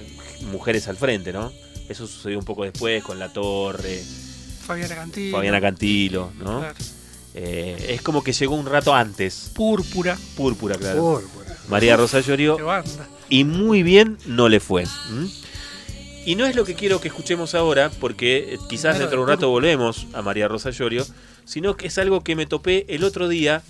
mujeres 0.51 0.87
al 0.87 0.97
frente, 0.97 1.31
¿no? 1.31 1.51
Eso 1.87 2.07
sucedió 2.07 2.39
un 2.39 2.45
poco 2.45 2.63
después 2.63 3.03
con 3.03 3.19
La 3.19 3.31
Torre, 3.31 4.01
Fabiana 4.65 4.95
Cantilo. 4.95 5.37
Fabiana 5.37 5.61
Cantilo, 5.61 6.31
¿no? 6.39 6.59
Claro. 6.59 6.75
Eh, 7.33 7.87
es 7.89 8.01
como 8.01 8.23
que 8.23 8.33
llegó 8.33 8.55
un 8.55 8.65
rato 8.65 8.93
antes. 8.93 9.51
Púrpura. 9.53 10.17
Púrpura, 10.35 10.75
claro. 10.75 11.01
Púrpura. 11.01 11.57
María 11.69 11.97
Rosa 11.97 12.19
Llorio. 12.19 12.57
Qué 12.57 12.63
banda. 12.63 13.07
Y 13.29 13.43
muy 13.43 13.83
bien 13.83 14.17
no 14.25 14.49
le 14.49 14.59
fue. 14.59 14.85
Y 16.25 16.35
no 16.35 16.45
es 16.45 16.55
lo 16.55 16.65
que 16.65 16.75
quiero 16.75 17.01
que 17.01 17.07
escuchemos 17.07 17.55
ahora, 17.55 17.89
porque 17.99 18.53
eh, 18.53 18.57
quizás 18.69 18.95
Claro, 18.95 18.99
dentro 18.99 19.17
de 19.17 19.23
un 19.23 19.29
rato 19.29 19.49
volvemos 19.49 20.07
a 20.13 20.21
María 20.21 20.47
Rosa 20.47 20.69
Llorio, 20.69 21.05
sino 21.45 21.75
que 21.77 21.87
es 21.87 21.97
algo 21.97 22.23
que 22.23 22.35
me 22.35 22.45
topé 22.45 22.85
el 22.89 23.03
otro 23.03 23.27
día 23.27 23.61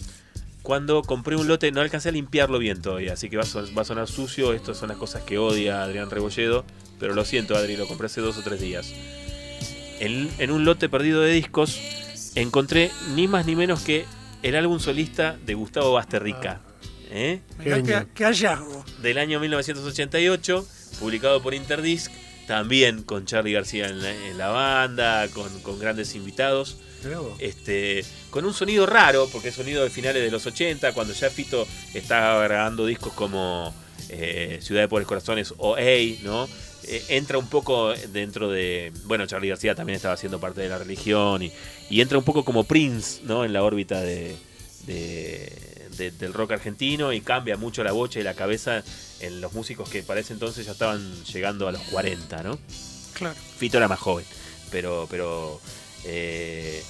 cuando 0.62 1.02
compré 1.02 1.36
un 1.36 1.48
lote, 1.48 1.72
no 1.72 1.82
alcancé 1.82 2.10
a 2.10 2.12
limpiarlo 2.12 2.60
bien 2.60 2.82
todavía, 2.82 3.14
así 3.14 3.30
que 3.30 3.38
va 3.38 3.44
a, 3.44 3.48
son- 3.48 3.70
va 3.76 3.82
a 3.82 3.86
sonar 3.86 4.08
sucio, 4.08 4.54
estas 4.54 4.78
son 4.78 4.90
las 4.90 4.98
cosas 4.98 5.24
que 5.24 5.38
odia 5.40 5.82
Adrián 5.84 6.10
Rebolledo, 6.12 6.66
pero 7.00 7.16
lo 7.16 7.26
siento 7.26 7.56
Adri, 7.56 7.78
lo 7.78 7.88
compré 7.88 8.06
hace 8.06 8.22
dos 8.22 8.38
o 8.38 8.42
tres 8.44 8.60
días. 8.62 8.94
En, 10.00 10.30
en 10.40 10.52
un 10.52 10.66
lote 10.66 10.88
perdido 10.90 11.22
de 11.22 11.32
discos 11.34 11.80
encontré 12.36 12.92
ni 13.16 13.28
más 13.28 13.46
ni 13.46 13.56
menos 13.56 13.82
que 13.82 14.06
el 14.44 14.56
álbum 14.56 14.80
solista 14.80 15.38
de 15.46 15.54
Gustavo 15.56 15.94
Basterrica. 15.94 16.62
¿eh? 17.12 17.42
Mirá 17.60 17.82
qué, 17.84 18.08
qué 18.16 18.24
hallazgo. 18.26 18.84
del 19.02 19.18
año 19.18 19.40
1988, 19.40 20.68
publicado 21.00 21.42
por 21.42 21.54
Interdisc, 21.54 22.12
también 22.48 23.04
con 23.04 23.26
Charlie 23.26 23.54
García 23.54 23.88
en 23.88 24.02
la, 24.02 24.12
en 24.12 24.38
la 24.38 24.50
banda, 24.50 25.28
con, 25.34 25.48
con 25.62 25.80
grandes 25.80 26.16
invitados. 26.16 26.78
Este, 27.40 28.06
con 28.30 28.46
un 28.46 28.54
sonido 28.54 28.86
raro, 28.86 29.28
porque 29.32 29.50
es 29.50 29.56
sonido 29.56 29.84
de 29.84 29.90
finales 29.90 30.22
de 30.24 30.30
los 30.30 30.46
80, 30.46 30.94
cuando 30.94 31.14
ya 31.14 31.30
Fito 31.32 31.68
estaba 31.96 32.44
grabando 32.44 32.86
discos 32.86 33.12
como 33.14 33.74
eh, 34.10 34.60
Ciudad 34.62 34.82
de 34.82 34.88
Pobres 34.88 35.08
Corazones 35.08 35.54
o 35.58 35.76
Hey, 35.78 36.20
¿no? 36.24 36.48
Eh, 36.84 37.04
entra 37.10 37.38
un 37.38 37.48
poco 37.48 37.94
dentro 38.12 38.50
de. 38.50 38.92
Bueno, 39.06 39.26
Charlie 39.28 39.50
García 39.50 39.74
también 39.76 39.96
estaba 39.96 40.14
haciendo 40.16 40.40
parte 40.40 40.62
de 40.62 40.70
la 40.70 40.78
religión 40.80 41.42
y, 41.44 41.52
y 41.90 42.02
entra 42.02 42.18
un 42.18 42.24
poco 42.24 42.44
como 42.46 42.64
Prince, 42.66 43.22
¿no? 43.24 43.46
En 43.46 43.54
la 43.54 43.64
órbita 43.64 44.02
de, 44.02 44.36
de- 44.88 45.52
de- 45.98 46.12
del 46.12 46.34
rock 46.34 46.52
argentino 46.54 47.14
y 47.14 47.22
cambia 47.22 47.58
mucho 47.58 47.84
la 47.84 47.92
bocha 47.92 48.20
y 48.20 48.24
la 48.24 48.34
cabeza 48.34 48.84
en 49.22 49.42
los 49.42 49.54
músicos 49.54 49.90
que 49.90 50.04
para 50.04 50.20
ese 50.20 50.34
entonces 50.34 50.66
ya 50.66 50.72
estaban 50.72 51.24
llegando 51.26 51.68
a 51.68 51.72
los 51.72 51.82
40, 51.84 52.44
¿no? 52.44 52.60
Claro. 53.14 53.36
Fito 53.58 53.78
era 53.78 53.88
más 53.88 54.00
joven, 54.00 54.26
pero, 54.72 55.08
pero 55.10 55.62
eh, 56.04 56.84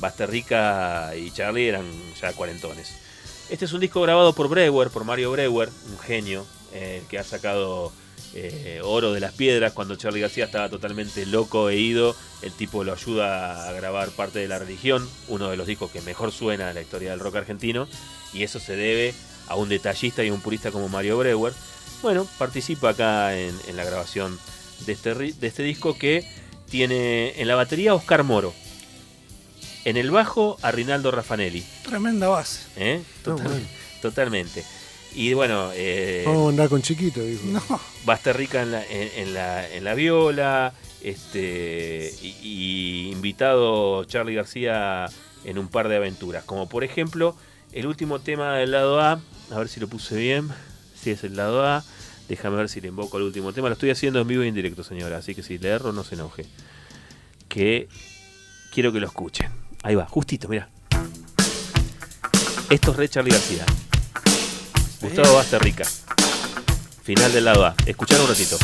Basterrica 0.00 1.12
y 1.16 1.30
Charlie 1.30 1.68
eran 1.68 1.86
ya 2.20 2.32
cuarentones. 2.32 2.94
Este 3.48 3.64
es 3.64 3.72
un 3.72 3.80
disco 3.80 4.02
grabado 4.02 4.34
por 4.34 4.48
Brewer, 4.48 4.90
por 4.90 5.04
Mario 5.04 5.32
Brewer, 5.32 5.70
un 5.90 5.98
genio, 5.98 6.46
eh, 6.72 7.02
que 7.08 7.18
ha 7.18 7.24
sacado 7.24 7.92
eh, 8.34 8.80
Oro 8.84 9.12
de 9.12 9.20
las 9.20 9.32
Piedras 9.32 9.72
cuando 9.72 9.96
Charlie 9.96 10.20
García 10.20 10.44
estaba 10.44 10.68
totalmente 10.68 11.24
loco 11.24 11.70
e 11.70 11.76
ido. 11.76 12.14
El 12.42 12.52
tipo 12.52 12.84
lo 12.84 12.92
ayuda 12.92 13.68
a 13.68 13.72
grabar 13.72 14.10
parte 14.10 14.38
de 14.38 14.48
la 14.48 14.58
religión, 14.58 15.08
uno 15.28 15.48
de 15.48 15.56
los 15.56 15.66
discos 15.66 15.90
que 15.90 16.02
mejor 16.02 16.30
suena 16.30 16.68
en 16.68 16.74
la 16.74 16.82
historia 16.82 17.10
del 17.10 17.20
rock 17.20 17.36
argentino, 17.36 17.88
y 18.34 18.42
eso 18.42 18.60
se 18.60 18.76
debe 18.76 19.14
a 19.46 19.56
un 19.56 19.68
detallista 19.70 20.22
y 20.22 20.30
un 20.30 20.40
purista 20.40 20.70
como 20.70 20.88
Mario 20.88 21.16
Brewer. 21.18 21.54
Bueno, 22.02 22.26
participa 22.38 22.90
acá 22.90 23.36
en, 23.38 23.54
en 23.66 23.76
la 23.76 23.84
grabación 23.84 24.38
de 24.86 24.92
este, 24.92 25.14
ri- 25.14 25.34
de 25.34 25.46
este 25.48 25.62
disco 25.62 25.96
que 25.98 26.28
tiene 26.70 27.40
en 27.40 27.48
la 27.48 27.54
batería 27.56 27.90
a 27.90 27.94
Oscar 27.94 28.22
Moro, 28.24 28.54
en 29.84 29.96
el 29.96 30.10
bajo 30.10 30.58
a 30.62 30.70
Rinaldo 30.70 31.10
Raffanelli. 31.10 31.64
Tremenda 31.84 32.28
base. 32.28 32.60
¿eh? 32.76 33.02
No, 33.26 33.36
bueno. 33.36 33.66
Totalmente. 34.02 34.64
Y 35.14 35.32
bueno, 35.32 35.70
eh, 35.74 36.22
Vamos 36.26 36.46
a 36.46 36.48
andar 36.50 36.68
con 36.68 36.82
chiquito, 36.82 37.20
dijo. 37.20 37.42
No. 37.46 37.62
Basterrica 38.04 38.62
en 38.62 38.70
la, 38.72 38.84
en, 38.84 39.10
en 39.16 39.34
la, 39.34 39.68
en 39.68 39.82
la 39.82 39.94
viola, 39.94 40.74
este 41.02 42.14
y, 42.22 42.36
y 42.42 43.10
invitado 43.12 44.04
Charlie 44.04 44.34
García 44.34 45.06
en 45.44 45.58
un 45.58 45.68
par 45.68 45.88
de 45.88 45.96
aventuras, 45.96 46.44
como 46.44 46.68
por 46.68 46.84
ejemplo 46.84 47.34
el 47.72 47.86
último 47.86 48.18
tema 48.20 48.56
del 48.56 48.70
lado 48.72 49.00
A, 49.00 49.20
a 49.50 49.58
ver 49.58 49.68
si 49.68 49.80
lo 49.80 49.88
puse 49.88 50.16
bien, 50.16 50.48
si 51.00 51.10
es 51.10 51.24
el 51.24 51.36
lado 51.36 51.66
A, 51.66 51.84
déjame 52.28 52.56
ver 52.56 52.68
si 52.68 52.80
le 52.80 52.88
invoco 52.88 53.16
el 53.16 53.24
último 53.24 53.52
tema, 53.52 53.68
lo 53.68 53.74
estoy 53.74 53.90
haciendo 53.90 54.20
en 54.20 54.28
vivo 54.28 54.44
y 54.44 54.48
en 54.48 54.54
directo 54.54 54.84
señora, 54.84 55.18
así 55.18 55.34
que 55.34 55.42
si 55.42 55.58
le 55.58 55.68
erro 55.68 55.92
no 55.92 56.04
se 56.04 56.14
enoje, 56.14 56.46
que 57.48 57.88
quiero 58.72 58.92
que 58.92 59.00
lo 59.00 59.06
escuchen, 59.06 59.50
ahí 59.82 59.94
va, 59.94 60.06
justito, 60.06 60.48
mira. 60.48 60.68
Esto 62.70 62.90
es 62.90 62.96
Re 62.98 63.08
Charlie 63.08 63.32
García. 63.32 63.64
Gustavo 65.00 65.34
Basterrica. 65.34 65.84
Final 67.02 67.32
del 67.32 67.46
lado 67.46 67.64
A. 67.64 67.74
Escuchar 67.86 68.20
un 68.20 68.28
ratito. 68.28 68.58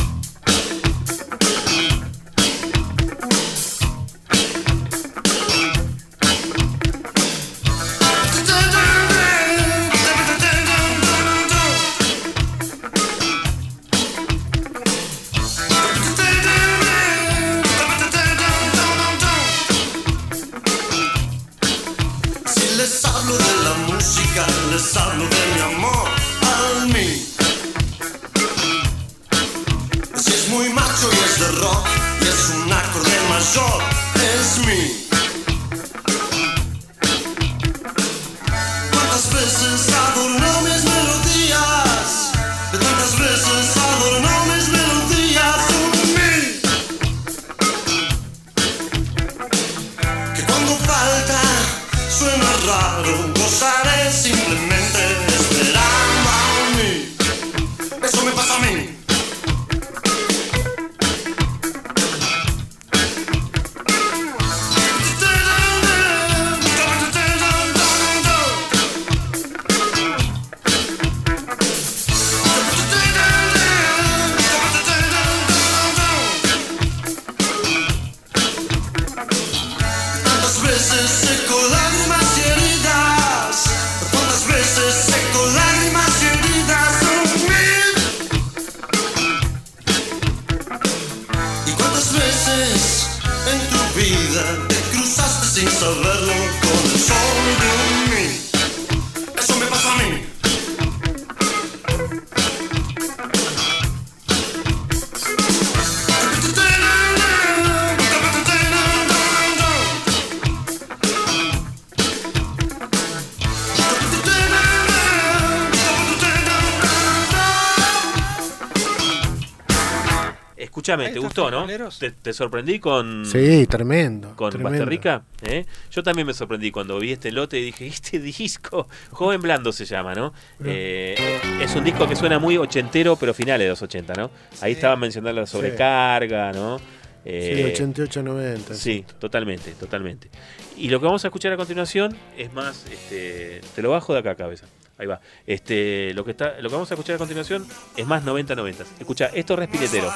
Gustó, 121.43 121.51
no? 121.51 121.89
¿Te, 121.99 122.11
te 122.11 122.33
sorprendí 122.33 122.79
con, 122.79 123.25
Sí, 123.25 123.65
tremendo. 123.67 124.35
con 124.35 124.49
tremendo. 124.51 124.71
Basterrica? 124.79 125.23
¿eh? 125.41 125.65
Yo 125.91 126.03
también 126.03 126.25
me 126.27 126.33
sorprendí 126.33 126.71
cuando 126.71 126.99
vi 126.99 127.11
este 127.11 127.31
lote 127.31 127.59
y 127.59 127.65
dije, 127.65 127.87
este 127.87 128.19
disco, 128.19 128.87
Joven 129.11 129.41
Blando 129.41 129.71
se 129.71 129.85
llama, 129.85 130.13
¿no? 130.13 130.33
Eh, 130.63 131.39
es 131.61 131.75
un 131.75 131.83
disco 131.83 132.07
que 132.07 132.15
suena 132.15 132.39
muy 132.39 132.57
ochentero, 132.57 133.15
pero 133.15 133.33
finales 133.33 133.65
de 133.65 133.69
los 133.69 133.81
80, 133.81 134.13
¿no? 134.13 134.31
Ahí 134.61 134.73
estaban 134.73 134.99
mencionando 134.99 135.41
la 135.41 135.47
sobrecarga, 135.47 136.51
¿no? 136.51 136.79
Sí, 136.79 136.83
Eh, 137.27 137.71
88, 137.73 138.21
90. 138.21 138.75
Sí, 138.75 139.03
totalmente, 139.19 139.71
totalmente. 139.71 140.29
Y 140.77 140.89
lo 140.89 140.99
que 140.99 141.05
vamos 141.05 141.23
a 141.25 141.29
escuchar 141.29 141.51
a 141.53 141.57
continuación 141.57 142.15
es 142.37 142.53
más, 142.53 142.85
este, 142.91 143.61
te 143.73 143.81
lo 143.81 143.89
bajo 143.89 144.13
de 144.13 144.19
acá, 144.19 144.35
cabeza. 144.35 144.67
Ahí 144.97 145.07
va. 145.07 145.19
Este, 145.47 146.13
lo 146.13 146.23
que 146.23 146.31
está, 146.31 146.59
lo 146.61 146.69
que 146.69 146.75
vamos 146.75 146.91
a 146.91 146.93
escuchar 146.93 147.15
a 147.15 147.17
continuación 147.17 147.65
es 147.97 148.05
más 148.05 148.23
90-90. 148.23 148.85
Escucha, 148.99 149.25
esto 149.33 149.53
es 149.53 149.59
Respiretero. 149.59 150.11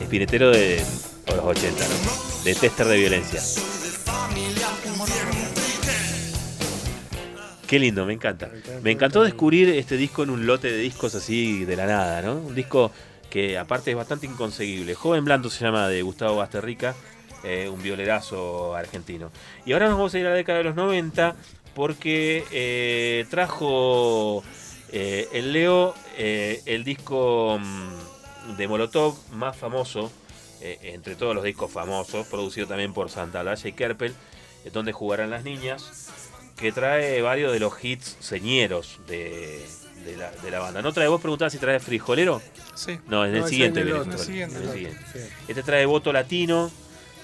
Espiretero 0.00 0.50
de 0.50 0.82
los 1.28 1.44
80, 1.44 1.84
¿no? 1.88 2.44
De 2.44 2.54
tester 2.54 2.86
de 2.86 2.96
violencia. 2.96 3.40
Qué 7.66 7.80
lindo, 7.80 8.06
me 8.06 8.12
encanta. 8.12 8.48
Me 8.82 8.92
encantó 8.92 9.24
descubrir 9.24 9.68
este 9.70 9.96
disco 9.96 10.22
en 10.22 10.30
un 10.30 10.46
lote 10.46 10.70
de 10.70 10.78
discos 10.78 11.14
así 11.16 11.64
de 11.64 11.74
la 11.76 11.86
nada, 11.86 12.22
¿no? 12.22 12.34
Un 12.34 12.54
disco 12.54 12.92
que 13.28 13.58
aparte 13.58 13.90
es 13.90 13.96
bastante 13.96 14.26
inconseguible. 14.26 14.94
Joven 14.94 15.24
Blando 15.24 15.50
se 15.50 15.64
llama 15.64 15.88
de 15.88 16.02
Gustavo 16.02 16.36
Basterrica, 16.36 16.94
eh, 17.42 17.68
un 17.68 17.82
violerazo 17.82 18.74
argentino. 18.76 19.32
Y 19.64 19.72
ahora 19.72 19.86
nos 19.86 19.96
vamos 19.96 20.14
a 20.14 20.18
ir 20.18 20.26
a 20.26 20.30
la 20.30 20.36
década 20.36 20.58
de 20.58 20.64
los 20.64 20.76
90 20.76 21.34
porque 21.74 22.44
eh, 22.52 23.26
trajo 23.28 24.44
eh, 24.92 25.28
el 25.32 25.52
Leo 25.52 25.94
el 26.16 26.84
disco 26.84 27.58
mm, 27.60 28.15
de 28.56 28.68
Molotov 28.68 29.16
más 29.32 29.56
famoso, 29.56 30.10
eh, 30.60 30.78
entre 30.94 31.16
todos 31.16 31.34
los 31.34 31.44
discos 31.44 31.70
famosos, 31.70 32.26
producido 32.26 32.66
también 32.66 32.92
por 32.92 33.10
Santa 33.10 33.40
Olalla 33.40 33.68
y 33.68 33.72
Kerpel, 33.72 34.14
eh, 34.64 34.70
donde 34.72 34.92
jugarán 34.92 35.30
las 35.30 35.44
niñas, 35.44 36.10
que 36.56 36.72
trae 36.72 37.20
varios 37.22 37.52
de 37.52 37.60
los 37.60 37.72
hits 37.84 38.16
señeros 38.20 38.98
de, 39.06 39.64
de 40.04 40.16
la, 40.16 40.30
de 40.30 40.50
la 40.50 40.60
banda. 40.60 40.80
¿No 40.82 40.92
trae 40.92 41.08
vos 41.08 41.20
preguntabas 41.20 41.52
si 41.52 41.58
trae 41.58 41.78
frijolero? 41.80 42.40
Sí. 42.74 42.98
No, 43.08 43.24
en 43.26 43.34
el 43.34 43.42
No, 43.42 43.48
siguiente. 43.48 43.80
en 43.82 43.88
el 43.88 43.94
otro. 43.94 44.12
En 44.12 44.18
siguiente. 44.18 44.96
Este 45.48 45.62
trae 45.62 45.84
voto 45.84 46.12
latino, 46.12 46.70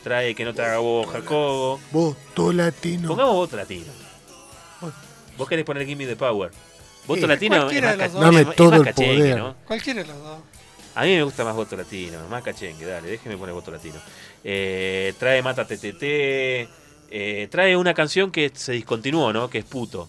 trae 0.02 0.34
que 0.34 0.44
no 0.44 0.52
te 0.52 0.62
haga 0.62 0.78
vos 0.78 1.06
Jacobo. 1.10 1.80
Voto 1.90 2.52
latino. 2.52 3.08
Pongamos 3.08 3.34
voto 3.34 3.56
latino. 3.56 3.90
Vos 5.38 5.48
querés 5.48 5.64
poner 5.64 5.86
Gimme 5.86 6.06
the 6.06 6.16
Power. 6.16 6.50
Voto 7.06 7.22
Sí, 7.22 7.26
latino 7.26 7.56
es 7.70 7.82
más, 8.14 8.34
es 8.36 8.54
todo 8.56 8.74
es 8.74 8.78
más 8.80 8.86
el 8.88 8.94
poder. 8.94 9.38
¿no? 9.38 9.54
Cualquiera 9.66 10.02
de 10.02 10.08
los 10.08 10.18
dos. 10.22 10.38
A 10.94 11.04
mí 11.04 11.14
me 11.14 11.22
gusta 11.22 11.44
más 11.44 11.54
voto 11.54 11.76
latino, 11.76 12.18
más 12.28 12.42
cachengue, 12.42 12.84
dale, 12.84 13.08
déjeme 13.08 13.36
poner 13.36 13.54
voto 13.54 13.70
latino. 13.70 13.98
Eh, 14.44 15.14
trae 15.18 15.42
Mata 15.42 15.66
TTT, 15.66 16.02
eh, 16.02 17.48
trae 17.50 17.76
una 17.76 17.94
canción 17.94 18.30
que 18.30 18.50
se 18.54 18.72
discontinuó, 18.72 19.32
¿no? 19.32 19.48
Que 19.48 19.58
es 19.58 19.64
Puto. 19.64 20.08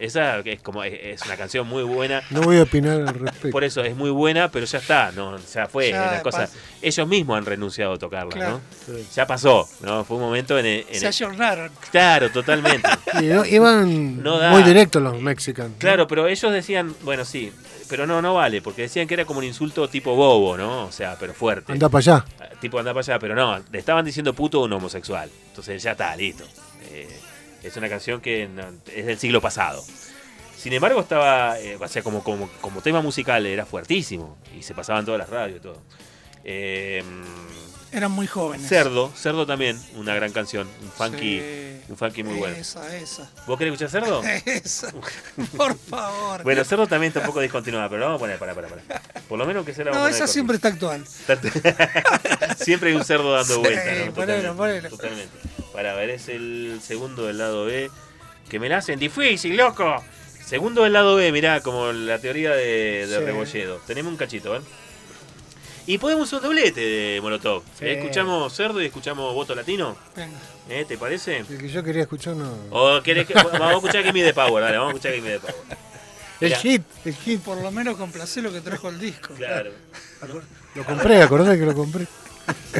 Esa 0.00 0.42
que 0.42 0.54
es 0.54 0.62
como 0.62 0.82
es, 0.82 0.94
es 1.20 1.22
una 1.26 1.36
canción 1.36 1.68
muy 1.68 1.82
buena. 1.82 2.22
No 2.30 2.40
voy 2.40 2.56
a 2.58 2.62
opinar 2.62 3.00
al 3.00 3.08
respecto. 3.14 3.50
Por 3.50 3.64
eso 3.64 3.82
es 3.84 3.94
muy 3.94 4.08
buena, 4.10 4.50
pero 4.50 4.64
ya 4.64 4.78
está, 4.78 5.12
no, 5.12 5.36
ya 5.38 5.66
fue, 5.66 5.90
Ya 5.90 6.12
la 6.12 6.22
cosa. 6.22 6.48
Ellos 6.80 7.06
mismos 7.06 7.36
han 7.36 7.44
renunciado 7.44 7.92
a 7.92 7.98
tocarla, 7.98 8.30
Claro. 8.30 8.52
¿no? 8.52 8.60
Sí. 8.96 9.06
Ya 9.14 9.26
pasó, 9.26 9.68
¿no? 9.82 10.02
Fue 10.04 10.16
un 10.16 10.22
momento 10.22 10.58
en 10.58 10.64
el, 10.66 10.86
en 10.88 10.94
Se 10.94 11.00
el- 11.00 11.06
ayornaron. 11.08 11.70
claro, 11.90 12.30
totalmente. 12.30 12.88
Sí, 13.18 13.26
no, 13.26 13.44
iban 13.44 14.22
No 14.22 14.38
muy 14.50 14.62
directos 14.62 15.02
los 15.02 15.20
mexicanos. 15.20 15.72
Claro, 15.78 16.06
pero 16.06 16.26
ellos 16.28 16.50
decían, 16.52 16.94
bueno, 17.02 17.24
sí, 17.24 17.52
pero 17.88 18.06
no, 18.06 18.22
no 18.22 18.34
vale, 18.34 18.62
porque 18.62 18.82
decían 18.82 19.06
que 19.06 19.14
era 19.14 19.24
como 19.26 19.40
un 19.40 19.44
insulto 19.44 19.86
tipo 19.88 20.14
bobo, 20.14 20.56
¿no? 20.56 20.84
O 20.86 20.92
sea, 20.92 21.16
pero 21.20 21.34
fuerte. 21.34 21.72
Anda 21.72 21.88
para 21.90 21.98
allá. 21.98 22.24
Tipo 22.60 22.78
anda 22.78 22.92
para 22.94 23.00
allá, 23.00 23.18
pero 23.18 23.34
no, 23.34 23.58
le 23.70 23.78
estaban 23.78 24.04
diciendo 24.04 24.32
puto 24.32 24.60
a 24.60 24.64
un 24.64 24.72
homosexual. 24.72 25.28
Entonces 25.48 25.82
ya 25.82 25.90
está, 25.92 26.16
listo. 26.16 26.44
Es 27.62 27.76
una 27.76 27.88
canción 27.88 28.20
que 28.20 28.48
no- 28.48 28.72
es 28.94 29.06
del 29.06 29.18
siglo 29.18 29.40
pasado. 29.40 29.84
Sin 30.56 30.72
embargo, 30.72 31.00
estaba, 31.00 31.58
eh, 31.58 31.76
o 31.80 31.88
sea, 31.88 32.02
como, 32.02 32.22
como, 32.22 32.48
como 32.60 32.82
tema 32.82 33.00
musical 33.00 33.46
era 33.46 33.64
fuertísimo 33.66 34.36
y 34.58 34.62
se 34.62 34.74
pasaba 34.74 34.98
en 34.98 35.06
todas 35.06 35.18
las 35.18 35.28
radios 35.30 35.58
y 35.58 35.60
todo. 35.60 35.80
Eh, 36.44 37.02
Eran 37.92 38.12
muy 38.12 38.26
jóvenes. 38.26 38.68
Cerdo, 38.68 39.10
Cerdo 39.16 39.46
también, 39.46 39.78
una 39.96 40.14
gran 40.14 40.32
canción, 40.32 40.68
un 40.82 40.90
funky, 40.92 41.40
Sí. 41.40 41.80
un 41.88 41.96
funky 41.96 42.22
muy 42.22 42.34
bueno. 42.36 42.56
Esa, 42.56 42.96
esa. 42.96 43.28
¿Vos 43.46 43.58
querés 43.58 43.72
escuchar 43.74 43.90
Cerdo? 44.02 44.22
Esa. 44.46 44.92
Por 45.56 45.76
favor. 45.76 46.42
Bueno, 46.44 46.62
Cerdo 46.64 46.86
también 46.86 47.08
está 47.08 47.20
un 47.20 47.26
poco 47.26 47.40
discontinuada, 47.40 47.88
pero 47.88 48.02
vamos 48.04 48.16
a 48.18 48.20
poner, 48.20 48.38
para, 48.38 48.54
para, 48.54 48.68
para. 48.68 48.82
Por 49.28 49.38
lo 49.38 49.44
menos 49.46 49.64
que 49.66 49.74
sea 49.74 49.86
la 49.86 49.90
no, 49.92 50.06
esa 50.08 50.26
siempre 50.26 50.56
está 50.56 50.68
actual. 50.68 51.04
Siempre 52.58 52.90
hay 52.90 52.96
un 52.96 53.04
cerdo 53.04 53.32
dando 53.32 53.54
Sí, 53.54 53.60
vueltas, 53.60 53.84
¿no? 54.06 54.12
ponelo, 54.12 54.54
Totalmente, 54.54 54.56
ponelo. 54.56 54.88
Totalmente. 54.90 55.38
Para 55.72 55.94
ver, 55.94 56.10
es 56.10 56.28
el 56.28 56.80
segundo 56.82 57.26
del 57.26 57.38
lado 57.38 57.64
B. 57.64 57.90
Que 58.48 58.58
me 58.58 58.68
la 58.68 58.78
hacen 58.78 58.98
difícil, 58.98 59.56
loco. 59.56 60.02
Segundo 60.44 60.82
del 60.82 60.92
lado 60.92 61.14
B, 61.14 61.30
mirá, 61.30 61.60
como 61.60 61.92
la 61.92 62.18
teoría 62.18 62.50
de, 62.50 63.06
de 63.06 63.18
Sí. 63.18 63.24
Rebolledo. 63.24 63.80
Tenemos 63.86 64.10
un 64.10 64.16
cachito, 64.16 64.56
¿eh? 64.56 64.60
Y 65.86 65.98
podemos 65.98 66.28
usar 66.28 66.40
un 66.40 66.44
doblete 66.46 66.80
de 66.80 67.20
Molotov. 67.20 67.62
Sí. 67.78 67.84
¿Eh? 67.86 67.98
Escuchamos 67.98 68.54
Cerdo 68.54 68.82
y 68.82 68.86
escuchamos 68.86 69.32
Voto 69.34 69.54
Latino. 69.54 69.96
Venga. 70.16 70.36
¿Eh? 70.68 70.84
¿Te 70.86 70.98
parece? 70.98 71.38
El 71.38 71.58
que 71.58 71.68
yo 71.68 71.82
quería 71.82 72.02
escuchar 72.02 72.36
no. 72.36 72.52
¿O 72.70 73.00
querés 73.02 73.26
que.? 73.26 73.34
Vamos 73.34 73.60
a 73.60 73.72
escuchar 73.74 74.04
Gimme 74.04 74.22
the 74.24 74.34
Power, 74.34 74.62
dale, 74.62 74.76
vamos 74.78 74.92
a 74.94 74.96
escuchar 74.96 75.14
Gimme 75.14 75.30
the 75.30 75.40
Power. 75.40 75.54
El 76.40 76.48
Mirá. 76.48 76.58
hit, 76.60 76.82
el 77.04 77.14
hit. 77.14 77.40
Por 77.42 77.58
lo 77.58 77.70
menos 77.70 77.96
complacé 77.96 78.40
lo 78.40 78.52
que 78.52 78.60
trajo 78.60 78.88
el 78.88 78.98
disco. 78.98 79.34
Claro. 79.34 79.70
Lo 80.74 80.84
compré, 80.84 81.22
acordás 81.22 81.56
que 81.56 81.66
lo 81.66 81.74
compré. 81.74 82.06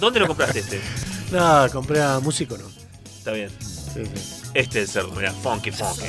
¿Dónde 0.00 0.20
lo 0.20 0.26
compraste 0.26 0.60
este? 0.60 0.80
No, 1.30 1.66
compré 1.72 2.00
a 2.00 2.20
músico, 2.20 2.56
no. 2.56 2.79
Está 3.30 3.32
bien. 3.32 3.50
Sí, 3.94 4.02
sí. 4.12 4.42
Este 4.54 4.82
es 4.82 4.88
el 4.88 4.92
cerdo, 4.92 5.12
mirá, 5.12 5.32
funky, 5.32 5.70
funky. 5.70 6.02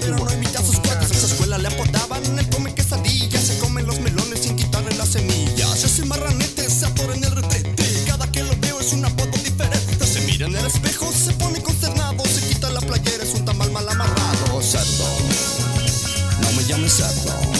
Pero 0.00 0.16
no 0.18 0.32
imita 0.32 0.58
a 0.58 0.64
sus 0.64 0.80
cuates. 0.80 1.12
En 1.12 1.20
su 1.20 1.26
escuela 1.26 1.58
le 1.58 1.68
apodaban 1.68 2.38
el 2.38 2.48
come 2.50 2.74
quesadilla. 2.74 3.40
Se 3.40 3.56
comen 3.58 3.86
los 3.86 4.00
melones 4.00 4.40
sin 4.40 4.56
quitarle 4.56 4.96
las 4.96 5.10
semillas. 5.10 5.78
Se 5.78 5.86
hace 5.86 6.04
marranete, 6.06 6.68
se 6.68 6.86
atora 6.86 7.14
en 7.14 7.22
el 7.22 7.30
retrete. 7.30 8.04
Cada 8.04 8.32
que 8.32 8.42
lo 8.42 8.56
veo 8.56 8.80
es 8.80 8.92
un 8.92 9.04
apodo 9.04 9.30
diferente. 9.30 10.04
Se 10.04 10.20
mira 10.22 10.46
en 10.46 10.56
el 10.56 10.66
espejo, 10.66 11.12
se 11.12 11.32
pone 11.34 11.62
consternado. 11.62 12.24
Se 12.24 12.40
quita 12.48 12.68
la 12.70 12.80
playera, 12.80 13.22
es 13.22 13.34
un 13.34 13.44
tamal 13.44 13.70
mal 13.70 13.88
amarrado. 13.88 14.60
Cerdo, 14.60 15.04
no 16.40 16.52
me 16.52 16.64
llames. 16.64 16.94
Cerdo, 16.94 17.51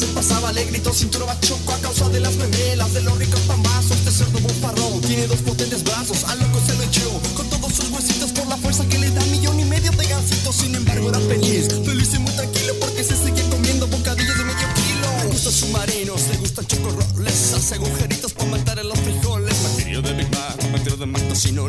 él 0.00 0.08
pasaba 0.14 0.52
le 0.54 0.64
gritó 0.64 0.90
cintura 0.94 1.26
bachoco 1.26 1.70
a 1.70 1.78
causa 1.80 2.08
de 2.08 2.20
las 2.20 2.34
memelas 2.36 2.94
de 2.94 3.02
los 3.02 3.18
ricos 3.18 3.40
pambazos. 3.40 3.90
Este 3.98 4.10
cerdo 4.10 4.38
bufarrón 4.40 5.02
tiene 5.02 5.26
dos 5.26 5.40
potentes 5.40 5.84
brazos, 5.84 6.24
al 6.24 6.38
loco 6.38 6.58
se 6.66 6.74
lo 6.76 6.82
echó 6.84 7.20
con 7.36 7.46
todos 7.50 7.74
sus 7.74 7.90
huesitos 7.90 8.32
por 8.32 8.46
la 8.46 8.56
fuerza 8.56 8.86
que 8.88 8.98
le 8.98 9.10
da 9.10 9.20
millón 9.26 9.60
y 9.60 9.66
medio 9.66 9.90
de 9.92 10.06
gansitos. 10.06 10.56
Sin 10.56 10.74
embargo 10.74 11.10
era 11.10 11.20
feliz, 11.20 11.68
feliz 11.84 12.14
y 12.14 12.18
muy 12.20 12.32
tranquilo 12.32 12.74
porque 12.80 13.04
se 13.04 13.16
seguía 13.16 13.44
comiendo 13.50 13.86
bocadillos 13.86 14.38
de 14.38 14.44
medio 14.44 14.68
kilo. 14.76 15.08
Le 15.24 15.28
gustan 15.28 15.52
submarinos, 15.52 16.22
le 16.28 16.36
gustan 16.38 16.66
chocorroles, 16.66 17.52
hace 17.52 17.74
agujeritos 17.74 18.32
para 18.32 18.50
matar 18.50 18.78
a 18.78 18.84
los 18.84 18.98
frijoles. 18.98 19.54
Materia 19.76 20.00
de 20.00 20.12
Big 20.14 20.30
Mac, 20.30 20.70
materia 20.70 20.96
de 20.96 21.06
Martocino, 21.06 21.68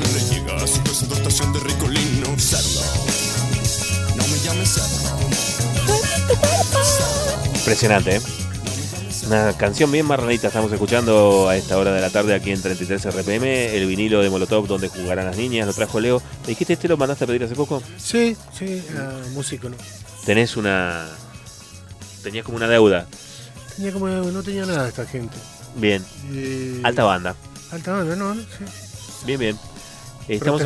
Impresionante, 7.73 8.17
¿eh? 8.17 8.21
Una 9.25 9.53
canción 9.57 9.91
bien 9.91 10.05
marranita 10.05 10.45
estamos 10.45 10.71
escuchando 10.71 11.49
a 11.49 11.57
esta 11.57 11.75
hora 11.79 11.91
de 11.91 12.01
la 12.01 12.11
tarde 12.11 12.35
aquí 12.35 12.51
en 12.51 12.61
33 12.61 13.03
RPM. 13.05 13.45
El 13.45 13.87
vinilo 13.87 14.21
de 14.21 14.29
Molotov 14.29 14.67
donde 14.67 14.89
jugarán 14.89 15.25
las 15.25 15.37
niñas, 15.37 15.65
lo 15.65 15.73
trajo 15.73 15.99
Leo. 15.99 16.21
¿Me 16.41 16.49
dijiste 16.49 16.73
este 16.73 16.87
lo 16.87 16.97
mandaste 16.97 17.23
a 17.23 17.27
pedir 17.27 17.43
hace 17.43 17.55
poco? 17.55 17.81
Sí, 17.97 18.37
sí, 18.55 18.83
a 18.95 19.27
músico, 19.31 19.69
¿no? 19.69 19.75
Tenés 20.23 20.55
una. 20.55 21.07
Tenías 22.21 22.45
como 22.45 22.57
una 22.57 22.67
deuda. 22.67 23.07
Tenía 23.75 23.91
como, 23.91 24.07
no 24.07 24.43
tenía 24.43 24.67
nada 24.67 24.87
esta 24.87 25.07
gente. 25.07 25.35
Bien. 25.75 26.05
Eh, 26.31 26.79
Alta 26.83 27.05
banda. 27.05 27.35
Alta 27.71 27.93
banda, 27.93 28.15
¿no? 28.15 28.35
Sí. 28.35 29.25
Bien, 29.25 29.39
bien. 29.39 29.59
Estamos, 30.27 30.61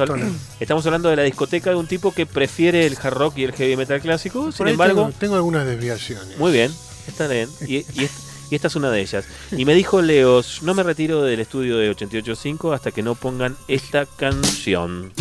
estamos 0.59 0.85
hablando 0.85 1.07
de 1.07 1.15
la 1.15 1.23
discoteca 1.23 1.69
de 1.69 1.77
un 1.77 1.87
tipo 1.87 2.13
que 2.13 2.25
prefiere 2.25 2.85
el 2.85 2.97
hard 3.01 3.13
rock 3.13 3.37
y 3.37 3.45
el 3.45 3.53
heavy 3.53 3.77
metal 3.77 4.01
clásico. 4.01 4.41
Por 4.41 4.53
Sin 4.53 4.67
embargo, 4.67 5.05
tengo, 5.05 5.17
tengo 5.17 5.35
algunas 5.35 5.65
desviaciones. 5.65 6.37
muy 6.37 6.51
bien. 6.51 6.69
Está 7.07 7.27
bien. 7.27 7.49
Y, 7.67 7.77
y 7.77 8.03
es- 8.03 8.27
y 8.49 8.55
esta 8.55 8.67
es 8.67 8.75
una 8.77 8.89
de 8.91 9.01
ellas. 9.01 9.25
Y 9.51 9.65
me 9.65 9.73
dijo 9.75 10.01
Leo, 10.01 10.41
no 10.61 10.73
me 10.73 10.81
retiro 10.83 11.21
del 11.23 11.39
estudio 11.41 11.77
de 11.77 11.91
88.5 11.93 12.73
hasta 12.73 12.91
que 12.91 13.03
no 13.03 13.13
pongan 13.15 13.57
esta 13.67 14.05
canción. 14.05 15.11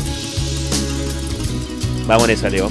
Vamos 2.07 2.25
en 2.29 2.31
esa, 2.31 2.49
Leo. 2.49 2.71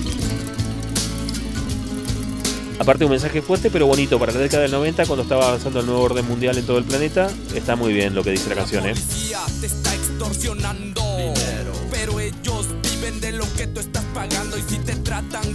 Aparte 2.80 3.06
un 3.06 3.12
mensaje 3.12 3.42
fuerte 3.42 3.70
pero 3.70 3.88
bonito 3.88 4.20
para 4.20 4.34
la 4.34 4.40
década 4.40 4.64
del 4.64 4.72
90 4.72 5.06
cuando 5.06 5.24
estaba 5.24 5.48
avanzando 5.48 5.80
el 5.80 5.86
nuevo 5.86 6.02
orden 6.02 6.26
mundial 6.28 6.58
en 6.58 6.66
todo 6.66 6.78
el 6.78 6.84
planeta. 6.84 7.30
Está 7.54 7.76
muy 7.76 7.94
bien 7.94 8.14
lo 8.16 8.24
que 8.24 8.32
dice 8.32 8.50
la 8.50 8.56
canción, 8.56 8.86
¿eh? 8.88 8.94
te 9.62 9.66
está 9.68 9.94
extorsionando. 9.96 11.02
Pero 11.92 12.20
ellos 12.20 12.68
viven 12.84 13.20
de 13.22 13.32
lo 13.32 13.46
que 13.56 13.68
tú 13.68 13.80
estás 13.80 14.04
pagando. 14.14 14.58
Y 14.58 14.62
si 14.68 14.78
te 14.80 14.96
tratan 14.98 15.55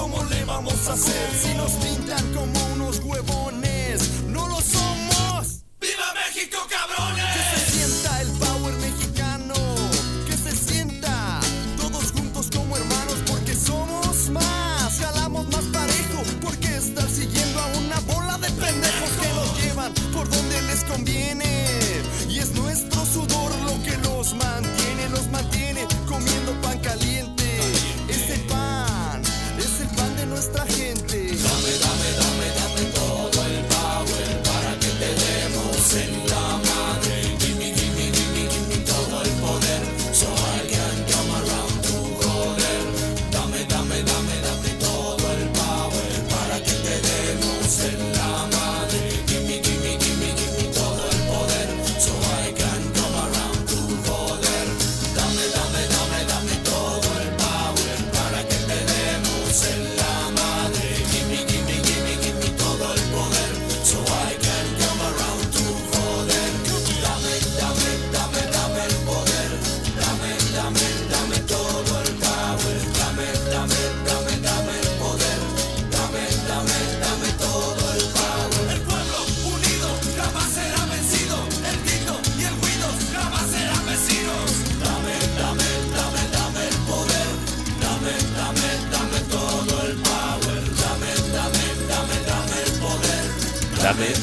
cómo 0.00 0.24
le 0.24 0.44
vamos 0.44 0.88
a 0.88 0.94
hacer. 0.94 1.30
Si 1.42 1.54
nos 1.54 1.72
pintan 1.72 2.32
como 2.32 2.58
unos 2.74 3.00
huevones, 3.04 3.59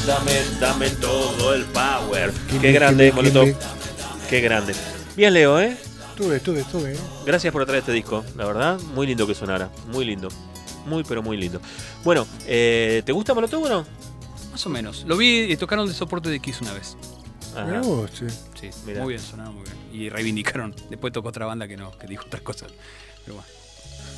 Dame, 0.08 0.32
dame, 0.62 0.90
todo 0.92 1.54
el 1.54 1.66
power. 1.66 2.32
Qué 2.62 2.72
grande, 2.72 3.12
Molotov. 3.12 3.54
Qué 4.30 4.40
grande. 4.40 4.74
Bien, 5.18 5.34
Leo, 5.34 5.60
¿eh? 5.60 5.76
Estuve, 6.12 6.38
estuve, 6.38 6.62
estuve. 6.62 6.94
¿eh? 6.94 6.98
Gracias 7.26 7.52
por 7.52 7.66
traer 7.66 7.80
este 7.80 7.92
disco, 7.92 8.24
la 8.38 8.46
verdad. 8.46 8.80
Muy 8.96 9.06
lindo 9.06 9.28
que 9.28 9.36
sonara. 9.36 9.70
Muy 9.92 10.06
lindo. 10.06 10.30
Muy, 10.86 11.04
pero 11.04 11.22
muy 11.22 11.36
lindo. 11.36 11.60
Bueno, 12.06 12.26
eh, 12.46 13.02
¿te 13.06 13.12
gusta 13.12 13.34
Molotov 13.34 13.64
o 13.64 13.68
no? 13.68 13.86
Más 14.50 14.66
o 14.66 14.70
menos. 14.70 15.04
Lo 15.06 15.18
vi 15.18 15.52
y 15.52 15.58
tocaron 15.58 15.86
de 15.86 15.94
soporte 15.94 16.30
de 16.30 16.40
Kiss 16.40 16.62
una 16.62 16.72
vez. 16.72 16.96
Mirá 17.66 17.82
vos, 17.82 18.10
sí. 18.14 18.28
Sí, 18.58 18.70
Mirá. 18.86 19.02
muy 19.02 19.14
bien, 19.14 19.22
sonaba 19.22 19.52
muy 19.52 19.64
bien. 19.64 19.76
Y 19.92 20.08
reivindicaron. 20.08 20.74
Después 20.90 21.12
tocó 21.12 21.28
otra 21.28 21.46
banda 21.46 21.68
que 21.68 21.76
no, 21.76 21.92
que 21.98 22.08
dijo 22.08 22.24
otras 22.28 22.44
cosas. 22.44 22.72
Pero 23.26 23.36
bueno. 23.36 23.50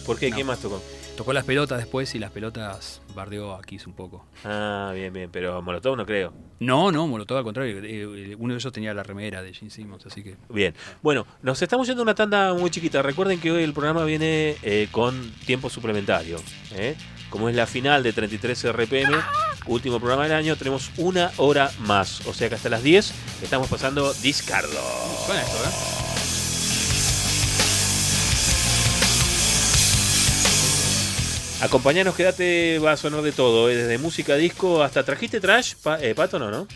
¿Por 0.06 0.20
qué? 0.20 0.30
No. 0.30 0.38
¿Qué 0.38 0.44
más 0.44 0.60
tocó? 0.60 0.84
Tocó 1.20 1.34
las 1.34 1.44
pelotas 1.44 1.78
después 1.80 2.16
y 2.16 2.20
las 2.20 2.32
pelotas 2.32 3.02
bardeó 3.14 3.54
a 3.54 3.62
Kiss 3.62 3.86
un 3.88 3.92
poco. 3.92 4.26
Ah, 4.46 4.94
bien, 4.96 5.12
bien. 5.12 5.30
Pero 5.30 5.62
Molotov 5.62 5.98
no 5.98 6.06
creo. 6.06 6.32
No, 6.62 6.94
no, 6.94 7.08
Molotov 7.08 7.40
al 7.40 7.44
contrario. 7.44 7.82
eh, 7.84 8.38
Uno 8.40 8.54
de 8.54 8.58
ellos 8.58 8.72
tenía 8.72 8.94
la 8.94 9.04
remera 9.04 9.44
de 9.44 9.54
Gene 9.54 9.70
Simmons, 9.70 10.06
así 10.06 10.24
que. 10.24 10.38
Bien. 10.48 10.74
Bueno, 11.02 11.28
nos 11.42 11.62
estamos 11.62 11.88
yendo 11.88 12.04
a 12.04 12.06
una 12.06 12.16
tanda 12.16 12.54
muy 12.54 12.70
chiquita. 12.70 13.02
Recuerden 13.02 13.42
que 13.42 13.52
hoy 13.52 13.64
el 13.64 13.74
programa 13.74 14.06
viene 14.06 14.56
eh, 14.64 14.88
con 14.92 15.30
tiempo 15.46 15.70
suplementario. 15.70 16.38
¿eh? 16.72 16.96
Como 17.30 17.50
es 17.50 17.56
la 17.58 17.68
final 17.68 18.02
de 18.02 18.14
33 18.14 18.72
RPM, 18.72 19.12
último 19.66 20.00
programa 20.00 20.24
del 20.24 20.32
año, 20.38 20.56
tenemos 20.56 20.90
una 20.96 21.32
hora 21.36 21.70
más. 21.80 22.26
O 22.28 22.34
sea 22.34 22.48
que 22.48 22.56
hasta 22.56 22.70
las 22.70 22.82
10 22.82 23.14
estamos 23.44 23.68
pasando 23.68 24.14
Discardo. 24.14 24.80
Suena 25.26 25.42
esto, 25.42 25.58
¿eh? 25.66 26.19
Acompañanos, 31.62 32.16
quédate, 32.16 32.80
va 32.80 32.94
a 32.94 32.98
sonar 32.98 33.22
de 33.22 33.34
todo, 33.34 33.70
¿eh? 33.70 33.76
desde 33.76 33.98
música 33.98 34.36
disco 34.36 34.82
hasta. 34.82 35.04
¿Trajiste 35.04 35.42
trash, 35.42 35.76
Pa- 35.84 36.00
eh, 36.02 36.16
Pato, 36.16 36.40
no, 36.40 36.50
no? 36.50 36.68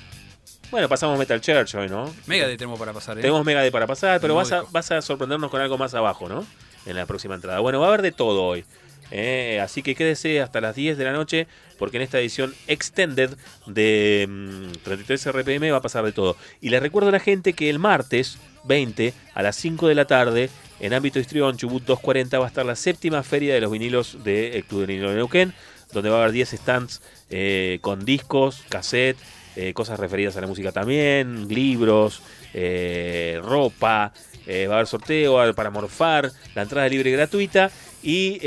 Bueno, 0.71 0.89
pasamos 0.89 1.17
Metal 1.17 1.39
Church 1.39 1.75
hoy, 1.75 1.87
¿no? 1.87 2.13
Megadeth 2.25 2.57
tenemos 2.57 2.77
para 2.79 2.91
pasar, 2.91 3.17
¿eh? 3.17 3.21
Tenemos 3.21 3.45
Megadeth 3.45 3.71
para 3.71 3.87
pasar, 3.87 4.19
pero 4.19 4.35
vas 4.35 4.51
a, 4.51 4.63
vas 4.71 4.91
a 4.91 5.01
sorprendernos 5.01 5.49
con 5.49 5.61
algo 5.61 5.77
más 5.77 5.93
abajo, 5.93 6.27
¿no? 6.27 6.45
En 6.85 6.97
la 6.97 7.05
próxima 7.05 7.35
entrada. 7.35 7.59
Bueno, 7.59 7.79
va 7.79 7.85
a 7.85 7.89
haber 7.89 8.01
de 8.01 8.11
todo 8.11 8.43
hoy. 8.43 8.65
¿eh? 9.11 9.59
así 9.61 9.83
que 9.83 9.93
quédese 9.95 10.41
hasta 10.41 10.59
las 10.59 10.75
10 10.75 10.97
de 10.97 11.03
la 11.05 11.11
noche, 11.13 11.47
porque 11.77 11.97
en 11.97 12.03
esta 12.03 12.19
edición 12.19 12.53
extended 12.67 13.37
de 13.67 14.25
mm, 14.27 14.71
33 14.83 15.27
RPM 15.31 15.71
va 15.71 15.77
a 15.77 15.81
pasar 15.81 16.03
de 16.03 16.11
todo. 16.11 16.35
Y 16.59 16.69
les 16.69 16.81
recuerdo 16.81 17.09
a 17.09 17.11
la 17.13 17.19
gente 17.19 17.53
que 17.53 17.69
el 17.69 17.77
martes 17.79 18.37
20 18.65 19.13
a 19.35 19.43
las 19.43 19.55
5 19.55 19.87
de 19.87 19.95
la 19.95 20.05
tarde, 20.05 20.49
en 20.79 20.93
ámbito 20.93 21.19
histrión, 21.19 21.57
Chubut 21.57 21.83
240, 21.83 22.39
va 22.39 22.45
a 22.45 22.47
estar 22.47 22.65
la 22.65 22.75
séptima 22.75 23.23
feria 23.23 23.53
de 23.53 23.61
los 23.61 23.71
vinilos 23.71 24.23
del 24.23 24.63
Club 24.65 24.81
de 24.81 24.87
Vinilo 24.87 25.09
de 25.09 25.15
Neuquén, 25.17 25.53
donde 25.91 26.09
va 26.09 26.17
a 26.17 26.19
haber 26.21 26.31
10 26.31 26.49
stands 26.53 27.01
eh, 27.29 27.79
con 27.81 28.03
discos, 28.03 28.63
cassette, 28.69 29.17
eh, 29.55 29.73
cosas 29.73 29.99
referidas 29.99 30.35
a 30.35 30.41
la 30.41 30.47
música 30.47 30.71
también, 30.71 31.47
libros, 31.47 32.21
eh, 32.53 33.39
ropa, 33.43 34.13
va 34.45 34.73
a 34.73 34.75
haber 34.75 34.87
sorteo 34.87 35.33
va 35.35 35.39
a 35.39 35.43
haber 35.43 35.55
para 35.55 35.69
morfar, 35.69 36.31
la 36.53 36.63
entrada 36.63 36.89
libre 36.89 37.09
y 37.09 37.13
gratuita 37.13 37.71
y, 38.01 38.39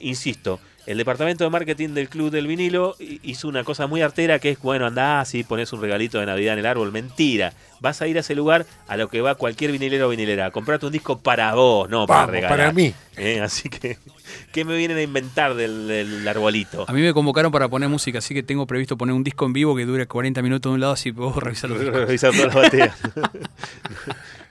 insisto, 0.00 0.58
el 0.86 0.98
departamento 0.98 1.42
de 1.44 1.50
marketing 1.50 1.90
del 1.90 2.08
Club 2.08 2.30
del 2.30 2.46
Vinilo 2.46 2.94
hi- 2.98 3.20
hizo 3.24 3.48
una 3.48 3.64
cosa 3.64 3.86
muy 3.86 4.02
artera 4.02 4.38
que 4.38 4.50
es, 4.50 4.60
bueno, 4.60 4.86
andá 4.86 5.20
así, 5.20 5.42
pones 5.44 5.72
un 5.72 5.80
regalito 5.80 6.20
de 6.20 6.26
Navidad 6.26 6.52
en 6.54 6.60
el 6.60 6.66
árbol. 6.66 6.92
Mentira. 6.92 7.52
Vas 7.80 8.00
a 8.00 8.06
ir 8.06 8.16
a 8.16 8.20
ese 8.20 8.34
lugar 8.34 8.64
a 8.88 8.96
lo 8.96 9.08
que 9.08 9.20
va 9.20 9.34
cualquier 9.34 9.70
vinilero 9.72 10.06
o 10.06 10.08
vinilera. 10.10 10.50
Comprate 10.50 10.86
un 10.86 10.92
disco 10.92 11.18
para 11.18 11.52
vos, 11.54 11.90
no 11.90 12.06
para 12.06 12.26
regalar. 12.26 12.56
para 12.58 12.72
mí. 12.72 12.94
Eh, 13.18 13.40
Así 13.42 13.68
que, 13.68 13.98
¿qué 14.52 14.64
me 14.64 14.76
vienen 14.76 14.96
a 14.96 15.02
inventar 15.02 15.54
del, 15.54 15.86
del 15.88 16.26
arbolito? 16.26 16.86
A 16.88 16.92
mí 16.92 17.02
me 17.02 17.12
convocaron 17.12 17.52
para 17.52 17.68
poner 17.68 17.88
música, 17.90 18.18
así 18.18 18.32
que 18.32 18.42
tengo 18.42 18.66
previsto 18.66 18.96
poner 18.96 19.14
un 19.14 19.24
disco 19.24 19.44
en 19.44 19.52
vivo 19.52 19.76
que 19.76 19.84
dure 19.84 20.06
40 20.06 20.40
minutos 20.40 20.70
de 20.70 20.74
un 20.74 20.80
lado, 20.80 20.92
así 20.94 21.12
puedo 21.12 21.32
revisar 21.40 21.68
los 21.68 21.80
discos. 21.82 22.00
Revisar 22.00 22.30
todas 22.32 22.46
las 22.46 22.54
baterías. 22.54 22.96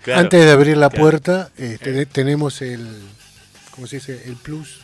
Claro, 0.04 0.22
Antes 0.22 0.46
de 0.46 0.52
abrir 0.52 0.78
la 0.78 0.90
claro. 0.90 1.02
puerta, 1.04 1.50
eh, 1.58 1.78
te- 1.82 2.06
tenemos 2.06 2.62
el, 2.62 2.88
¿cómo 3.72 3.88
se 3.88 3.96
dice? 3.98 4.22
El 4.28 4.36
plus. 4.36 4.82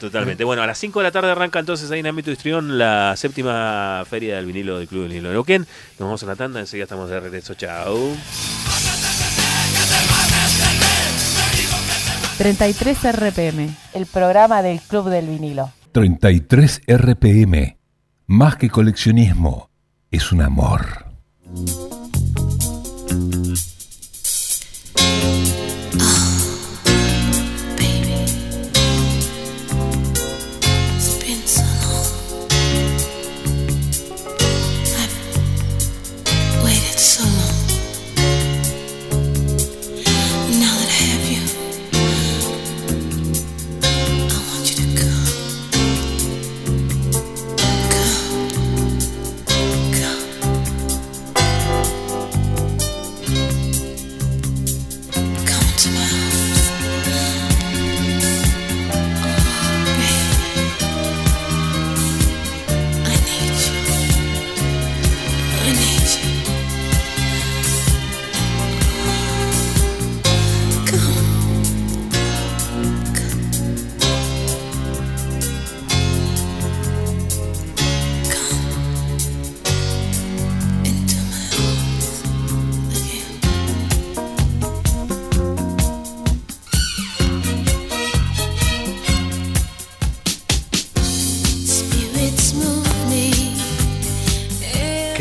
Totalmente. 0.00 0.44
Bueno, 0.44 0.62
a 0.62 0.66
las 0.66 0.78
5 0.78 1.00
de 1.00 1.04
la 1.04 1.10
tarde 1.10 1.30
arranca 1.30 1.58
entonces 1.58 1.90
ahí 1.90 2.00
en 2.00 2.06
Ámbito 2.06 2.30
Histrión 2.30 2.78
la 2.78 3.14
séptima 3.16 4.04
feria 4.08 4.36
del 4.36 4.46
vinilo 4.46 4.78
del 4.78 4.88
Club 4.88 5.02
del 5.02 5.10
Vinilo 5.10 5.28
de 5.28 5.34
Neuquén. 5.34 5.66
Nos 5.98 6.06
vamos 6.06 6.22
a 6.22 6.26
la 6.26 6.36
tanda, 6.36 6.60
enseguida 6.60 6.84
estamos 6.84 7.10
de 7.10 7.20
regreso. 7.20 7.54
Chao. 7.54 8.16
33 12.38 13.12
RPM, 13.12 13.76
el 13.92 14.06
programa 14.06 14.62
del 14.62 14.80
Club 14.80 15.08
del 15.08 15.26
Vinilo. 15.28 15.72
33 15.92 16.80
RPM. 16.88 17.76
Más 18.26 18.56
que 18.56 18.70
coleccionismo, 18.70 19.70
es 20.10 20.32
un 20.32 20.42
amor. 20.42 21.04
So 37.04 37.33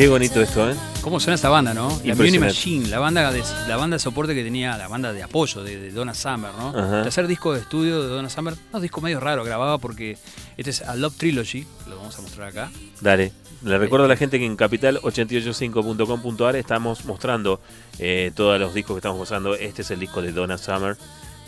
Qué 0.03 0.09
bonito 0.09 0.41
esto, 0.41 0.69
¿eh? 0.69 0.75
¿Cómo 0.99 1.21
suena 1.21 1.35
esta 1.35 1.47
banda, 1.47 1.73
no? 1.73 1.87
La. 2.03 2.13
Beauty 2.13 2.37
Machine, 2.37 2.89
la 2.89 2.99
banda, 2.99 3.31
de, 3.31 3.41
la 3.69 3.77
banda 3.77 3.95
de 3.95 3.99
soporte 3.99 4.35
que 4.35 4.43
tenía, 4.43 4.77
la 4.77 4.89
banda 4.89 5.13
de 5.13 5.23
apoyo 5.23 5.63
de, 5.63 5.79
de 5.79 5.91
Donna 5.91 6.13
Summer, 6.13 6.51
¿no? 6.57 6.77
Ajá. 6.77 6.97
El 6.97 7.03
tercer 7.03 7.25
disco 7.25 7.53
de 7.53 7.61
estudio 7.61 8.03
de 8.03 8.09
Donna 8.09 8.29
Summer, 8.29 8.53
un 8.73 8.81
disco 8.81 8.99
medio 8.99 9.21
raro, 9.21 9.45
grababa 9.45 9.77
porque 9.77 10.17
este 10.57 10.71
es 10.71 10.81
A 10.81 10.97
Love 10.97 11.15
Trilogy, 11.15 11.65
lo 11.87 11.95
vamos 11.95 12.19
a 12.19 12.21
mostrar 12.21 12.49
acá. 12.49 12.69
Dale. 12.99 13.31
Le 13.63 13.77
recuerdo 13.77 14.07
a 14.07 14.09
la 14.09 14.17
gente 14.17 14.39
que 14.39 14.45
en 14.45 14.57
capital885.com.ar 14.57 16.57
estamos 16.57 17.05
mostrando 17.05 17.61
eh, 17.97 18.33
todos 18.35 18.59
los 18.59 18.73
discos 18.73 18.95
que 18.95 18.99
estamos 18.99 19.17
mostrando. 19.17 19.55
Este 19.55 19.83
es 19.83 19.91
el 19.91 20.01
disco 20.01 20.21
de 20.21 20.33
Donna 20.33 20.57
Summer 20.57 20.97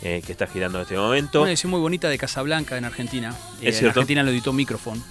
eh, 0.00 0.22
que 0.24 0.32
está 0.32 0.46
girando 0.46 0.78
en 0.78 0.82
este 0.84 0.96
momento. 0.96 1.42
Una 1.42 1.50
edición 1.50 1.72
muy 1.72 1.80
bonita 1.80 2.08
de 2.08 2.16
Casablanca 2.16 2.78
en 2.78 2.86
Argentina. 2.86 3.34
Eh, 3.60 3.68
¿Es 3.68 3.82
en? 3.82 3.88
Argentina 3.88 4.22
lo 4.22 4.30
editó 4.30 4.54
Microphone. 4.54 5.02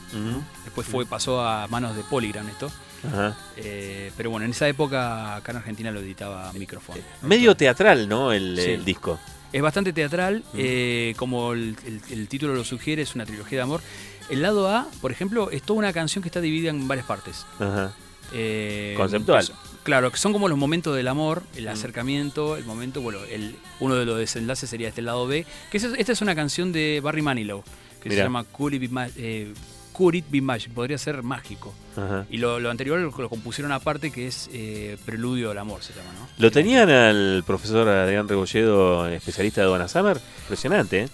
Después 0.63 0.87
fue, 0.87 1.05
pasó 1.05 1.41
a 1.41 1.67
manos 1.67 1.95
de 1.95 2.01
Polygram 2.01 2.49
esto. 2.49 2.71
Ajá. 3.07 3.37
Eh, 3.57 4.11
pero 4.17 4.29
bueno, 4.29 4.45
en 4.45 4.51
esa 4.51 4.67
época 4.67 5.35
acá 5.35 5.51
en 5.51 5.57
Argentina 5.57 5.91
lo 5.91 5.99
editaba 5.99 6.51
Microphone. 6.53 6.99
Medio 7.21 7.55
teatral, 7.55 8.07
¿no? 8.09 8.31
El, 8.31 8.57
Sí. 8.59 8.71
el 8.71 8.85
disco. 8.85 9.19
Es 9.53 9.61
bastante 9.61 9.93
teatral, 9.93 10.43
eh, 10.53 11.13
como 11.17 11.53
el, 11.53 11.75
el- 11.85 12.01
el 12.11 12.27
título 12.27 12.53
lo 12.55 12.63
sugiere, 12.63 13.01
es 13.03 13.15
una 13.15 13.25
trilogía 13.25 13.59
de 13.59 13.63
amor. 13.63 13.81
El 14.29 14.41
lado 14.41 14.69
A, 14.69 14.87
por 15.01 15.11
ejemplo, 15.11 15.49
es 15.51 15.61
toda 15.61 15.79
una 15.79 15.93
canción 15.93 16.21
que 16.21 16.29
está 16.29 16.41
dividida 16.41 16.71
en 16.71 16.87
varias 16.87 17.05
partes. 17.05 17.45
Ajá. 17.59 17.93
Eh, 18.33 18.95
Conceptual. 18.97 19.47
claro, 19.83 20.11
que 20.11 20.17
son 20.17 20.33
como 20.33 20.49
los 20.49 20.57
momentos 20.57 20.95
del 20.95 21.07
amor, 21.07 21.43
el 21.55 21.65
Mm. 21.65 21.69
acercamiento, 21.69 22.57
el 22.57 22.65
momento, 22.65 23.01
bueno, 23.01 23.19
el, 23.29 23.55
uno 23.79 23.95
de 23.95 24.03
los 24.05 24.17
desenlaces 24.17 24.69
sería 24.69 24.89
este 24.89 25.03
lado 25.03 25.27
B, 25.27 25.45
que 25.71 25.77
es- 25.77 25.83
esta 25.83 26.11
es 26.11 26.21
una 26.21 26.33
canción 26.35 26.71
de 26.73 26.99
Barry 27.03 27.21
Manilow, 27.21 27.63
que 28.01 28.09
Mirá. 28.09 28.21
se 28.21 28.25
llama 28.25 28.43
Could 28.45 28.73
It 28.73 28.91
Be, 28.91 29.11
eh, 29.17 29.53
Could 29.95 30.15
It 30.15 30.25
Be 30.29 30.41
Magic, 30.41 30.71
podría 30.73 30.97
ser 30.97 31.23
mágico. 31.23 31.73
Ajá. 31.95 32.25
Y 32.29 32.37
lo, 32.37 32.59
lo 32.59 32.69
anterior 32.69 32.99
lo, 32.99 33.11
lo 33.17 33.29
compusieron 33.29 33.71
aparte, 33.71 34.11
que 34.11 34.27
es 34.27 34.49
eh, 34.53 34.97
Preludio 35.05 35.51
al 35.51 35.57
Amor, 35.57 35.81
se 35.83 35.93
llama, 35.93 36.09
¿no? 36.19 36.27
¿Lo 36.37 36.51
tenían 36.51 36.89
al 36.89 37.43
profesor 37.45 37.87
Adrián 37.87 38.27
Rebolledo, 38.27 39.07
especialista 39.07 39.61
de 39.61 39.67
Donna 39.67 39.87
Summer? 39.87 40.19
Impresionante, 40.43 41.03
¿eh? 41.03 41.09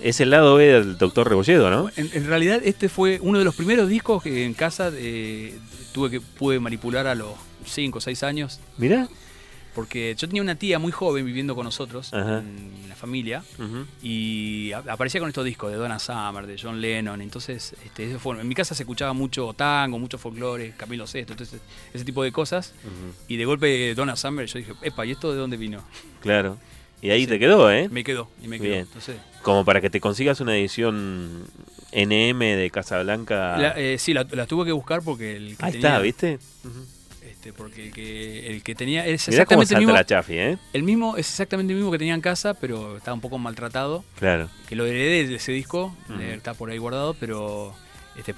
Es 0.00 0.20
el 0.20 0.30
lado 0.30 0.54
B 0.54 0.64
del 0.64 0.96
doctor 0.96 1.28
Rebolledo, 1.28 1.70
¿no? 1.70 1.90
En, 1.96 2.08
en 2.12 2.26
realidad 2.26 2.60
este 2.64 2.88
fue 2.88 3.18
uno 3.20 3.40
de 3.40 3.44
los 3.44 3.56
primeros 3.56 3.88
discos 3.88 4.22
que 4.22 4.44
en 4.44 4.54
casa 4.54 4.92
eh, 4.94 5.58
tuve 5.92 6.10
que 6.10 6.20
pude 6.20 6.60
manipular 6.60 7.08
a 7.08 7.16
los 7.16 7.32
5 7.66 7.98
o 7.98 8.00
6 8.00 8.22
años. 8.22 8.60
Mirá. 8.76 9.08
Porque 9.78 10.16
yo 10.18 10.26
tenía 10.26 10.42
una 10.42 10.56
tía 10.56 10.80
muy 10.80 10.90
joven 10.90 11.24
viviendo 11.24 11.54
con 11.54 11.62
nosotros 11.62 12.12
Ajá. 12.12 12.38
en 12.40 12.88
la 12.88 12.96
familia 12.96 13.44
y 14.02 14.72
aparecía 14.72 15.20
con 15.20 15.28
estos 15.28 15.44
discos 15.44 15.70
de 15.70 15.76
Donna 15.76 16.00
Summer, 16.00 16.48
de 16.48 16.58
John 16.60 16.80
Lennon. 16.80 17.20
Entonces, 17.22 17.76
este, 17.84 18.10
eso 18.10 18.18
fue- 18.18 18.40
en 18.40 18.48
mi 18.48 18.56
casa 18.56 18.74
se 18.74 18.82
escuchaba 18.82 19.12
mucho 19.12 19.52
tango, 19.54 20.00
mucho 20.00 20.18
folclore, 20.18 20.74
Camilo 20.76 21.06
Sesto, 21.06 21.32
entonces 21.32 21.60
ese 21.94 22.04
tipo 22.04 22.24
de 22.24 22.32
cosas. 22.32 22.74
Y 23.28 23.36
de 23.36 23.44
golpe 23.44 23.94
Donna 23.94 24.16
Summer, 24.16 24.46
yo 24.46 24.58
dije, 24.58 24.72
epa, 24.82 25.06
¿y 25.06 25.12
esto 25.12 25.30
de 25.32 25.38
dónde 25.38 25.56
vino? 25.56 25.80
Claro. 26.20 26.58
Y 27.00 27.10
ahí 27.10 27.20
Sí. 27.20 27.26
te 27.28 27.38
quedó, 27.38 27.70
¿eh? 27.70 27.88
Me 27.88 28.02
quedó, 28.02 28.28
y 28.42 28.48
me 28.48 28.58
quedó. 28.58 28.68
Bien. 28.70 28.80
Entonces, 28.80 29.16
Como 29.42 29.64
para 29.64 29.80
que 29.80 29.90
te 29.90 30.00
consigas 30.00 30.40
una 30.40 30.56
edición 30.56 31.44
NM 31.92 32.56
de 32.56 32.68
Casablanca. 32.72 33.56
la- 33.56 33.78
eh, 33.78 33.96
sí, 33.98 34.12
la, 34.12 34.26
la 34.32 34.46
tuve 34.46 34.64
que 34.64 34.72
buscar 34.72 35.02
porque 35.02 35.36
el 35.36 35.56
que 35.56 35.64
Ahí 35.64 35.70
tenía- 35.74 35.88
está, 35.90 36.00
¿viste? 36.00 36.40
Este, 37.48 37.52
porque 37.52 37.86
el 37.86 37.92
que, 37.92 38.50
el 38.50 38.62
que 38.62 38.74
tenía 38.74 39.06
es 39.06 39.28
exactamente 39.28 39.74
el 39.74 39.80
mismo, 39.80 39.94
la 39.94 40.04
chafi, 40.04 40.38
¿eh? 40.38 40.58
el 40.72 40.82
mismo, 40.82 41.16
es 41.16 41.28
exactamente 41.28 41.72
el 41.72 41.78
mismo 41.78 41.90
que 41.90 41.98
tenía 41.98 42.14
en 42.14 42.20
casa, 42.20 42.54
pero 42.54 42.96
estaba 42.96 43.14
un 43.14 43.20
poco 43.20 43.38
maltratado. 43.38 44.04
Claro. 44.18 44.48
Que 44.68 44.76
lo 44.76 44.84
heredé 44.86 45.26
de 45.26 45.34
ese 45.36 45.52
disco, 45.52 45.96
eh, 46.20 46.34
está 46.36 46.54
por 46.54 46.70
ahí 46.70 46.78
guardado, 46.78 47.14
pero 47.14 47.74
Este, 48.18 48.34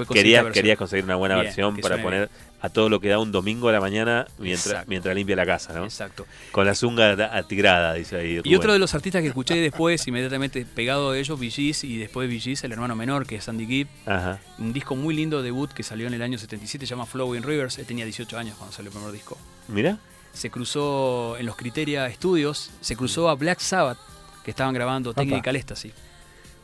querías 0.53 0.77
conseguir 0.79 1.05
una 1.05 1.17
buena 1.17 1.37
Bien, 1.37 1.47
versión 1.47 1.77
para 1.79 2.01
poner 2.03 2.29
a 2.61 2.69
todo 2.69 2.91
lo 2.91 3.01
que 3.01 3.09
da 3.09 3.19
un 3.19 3.33
domingo 3.33 3.71
a 3.71 3.73
la 3.73 3.81
mañana 3.81 4.27
mientras, 4.39 4.67
Exacto. 4.67 4.89
mientras 4.91 5.15
limpia 5.15 5.35
la 5.35 5.47
casa, 5.47 5.73
¿no? 5.73 5.85
Exacto. 5.85 6.27
Con 6.53 6.67
la 6.67 6.75
zunga 6.75 7.17
da- 7.17 7.35
atigrada, 7.37 7.95
dice 7.95 8.17
ahí. 8.17 8.41
Y 8.45 8.55
otro 8.55 8.73
de 8.75 8.79
los 8.79 8.95
artistas 8.95 9.23
que 9.23 9.29
escuché 9.29 9.55
después, 9.57 10.07
inmediatamente 10.07 10.67
pegado 10.67 11.13
de 11.13 11.21
ellos, 11.21 11.39
VGs, 11.41 11.85
y 11.85 11.97
después 11.97 12.29
de 12.29 12.37
VGs, 12.37 12.65
el 12.65 12.73
hermano 12.73 12.95
menor, 12.95 13.27
que 13.27 13.37
es 13.37 13.49
Andy 13.49 13.67
Gibb. 13.67 13.89
Ajá. 14.05 14.39
Un 14.59 14.75
disco 14.75 14.95
muy 14.97 15.15
lindo 15.15 15.43
debut 15.43 15.73
que 15.73 15.83
salió 15.83 16.07
en 16.07 16.13
el 16.15 16.21
año 16.21 16.37
77, 16.37 16.85
se 16.87 16.91
llama 16.91 17.07
Flowing 17.07 17.43
Rivers. 17.43 17.79
Él 17.79 17.87
tenía 17.87 18.05
18 18.05 18.37
años 18.39 18.57
cuando 18.59 18.77
salió 18.77 18.91
el 18.91 18.95
primer 18.97 19.13
disco. 19.13 19.39
Mira. 19.69 19.99
Se 20.35 20.51
cruzó 20.51 21.37
en 21.39 21.47
los 21.47 21.57
Criteria 21.57 22.09
Studios, 22.13 22.71
se 22.83 22.95
cruzó 22.97 23.31
a 23.31 23.35
Black 23.35 23.59
Sabbath, 23.61 23.99
que 24.45 24.51
estaban 24.51 24.75
grabando 24.75 25.15
Technical 25.15 25.57
Ecstasy. 25.57 25.93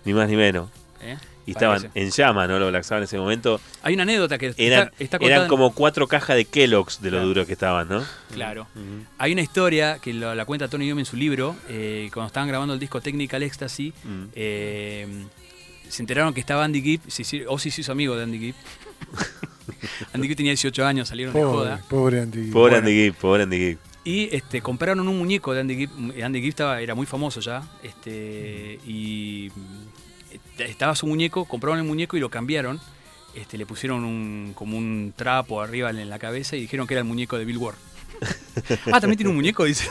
Ni 0.04 0.12
más 0.14 0.28
ni 0.28 0.36
menos. 0.36 0.68
¿eh? 1.00 1.16
Y 1.46 1.52
estaban 1.52 1.80
Parece. 1.80 2.00
en 2.00 2.10
llama, 2.10 2.46
¿no? 2.48 2.58
Los 2.58 2.70
Black 2.70 2.82
Sabbath 2.82 3.02
en 3.02 3.04
ese 3.04 3.18
momento. 3.18 3.60
Hay 3.82 3.94
una 3.94 4.02
anécdota 4.02 4.36
que 4.36 4.52
Eran, 4.56 4.88
está, 4.88 5.04
está 5.04 5.18
contada 5.20 5.36
eran 5.36 5.48
como 5.48 5.72
cuatro 5.72 6.08
cajas 6.08 6.36
de 6.36 6.44
Kellogg's 6.44 7.00
de 7.00 7.10
lo 7.12 7.18
Claro. 7.18 7.28
duros 7.28 7.46
que 7.46 7.52
estaban, 7.52 7.88
¿no? 7.88 8.04
Claro. 8.32 8.66
Hay 9.18 9.32
una 9.32 9.42
historia 9.42 9.98
que 10.00 10.12
lo- 10.12 10.34
la 10.34 10.44
cuenta 10.44 10.66
Tony 10.68 10.86
Iommi 10.88 11.02
en 11.02 11.06
su 11.06 11.16
libro, 11.16 11.54
eh, 11.68 12.10
cuando 12.12 12.26
estaban 12.26 12.48
grabando 12.48 12.74
el 12.74 12.80
disco 12.80 13.00
Technical 13.00 13.42
Ecstasy, 13.44 13.92
eh, 14.34 15.06
se 15.88 16.02
enteraron 16.02 16.34
que 16.34 16.40
estaba 16.40 16.64
Andy 16.64 16.82
Gibb, 16.82 17.00
Ozzy 17.48 17.70
se 17.70 17.80
hizo 17.80 17.92
amigo 17.92 18.16
de 18.16 18.24
Andy 18.24 18.38
Gibb. 18.40 18.54
Andy 20.12 20.26
Gibb 20.28 20.36
tenía 20.36 20.52
18 20.52 20.84
años, 20.84 21.08
salieron 21.08 21.32
de 21.32 21.40
Pobre, 21.40 21.52
joda. 21.56 21.80
pobre 21.88 22.20
Andy. 22.22 22.50
Pobre 22.50 22.72
Bueno. 22.72 22.76
Andy 22.78 22.92
Gibb, 22.92 23.14
pobre 23.14 23.42
Andy 23.44 23.56
Gibb. 23.58 23.78
Y 24.04 24.28
este, 24.34 24.60
compraron 24.62 25.00
un 25.08 25.18
muñeco 25.18 25.52
de 25.52 25.60
Andy 25.60 25.76
Gibb. 25.76 25.90
Andy 26.24 26.40
Gibb 26.40 26.50
estaba, 26.50 26.80
era 26.80 26.94
muy 26.94 27.06
famoso 27.06 27.40
ya. 27.40 27.62
Este, 27.82 28.78
y 28.86 29.50
estaba 30.58 30.94
su 30.94 31.06
muñeco, 31.06 31.44
compraron 31.44 31.78
el 31.78 31.84
muñeco 31.84 32.16
y 32.16 32.20
lo 32.20 32.30
cambiaron. 32.30 32.80
Este, 33.34 33.58
le 33.58 33.66
pusieron 33.66 34.04
un, 34.04 34.52
como 34.54 34.78
un 34.78 35.12
trapo 35.14 35.60
arriba 35.60 35.90
en 35.90 36.08
la 36.08 36.18
cabeza 36.18 36.56
y 36.56 36.60
dijeron 36.60 36.86
que 36.86 36.94
era 36.94 37.02
el 37.02 37.06
muñeco 37.06 37.36
de 37.36 37.44
Bill 37.44 37.58
Ward. 37.58 37.76
ah, 38.92 39.00
también 39.00 39.18
tiene 39.18 39.28
un 39.28 39.36
muñeco, 39.36 39.64
dice. 39.64 39.88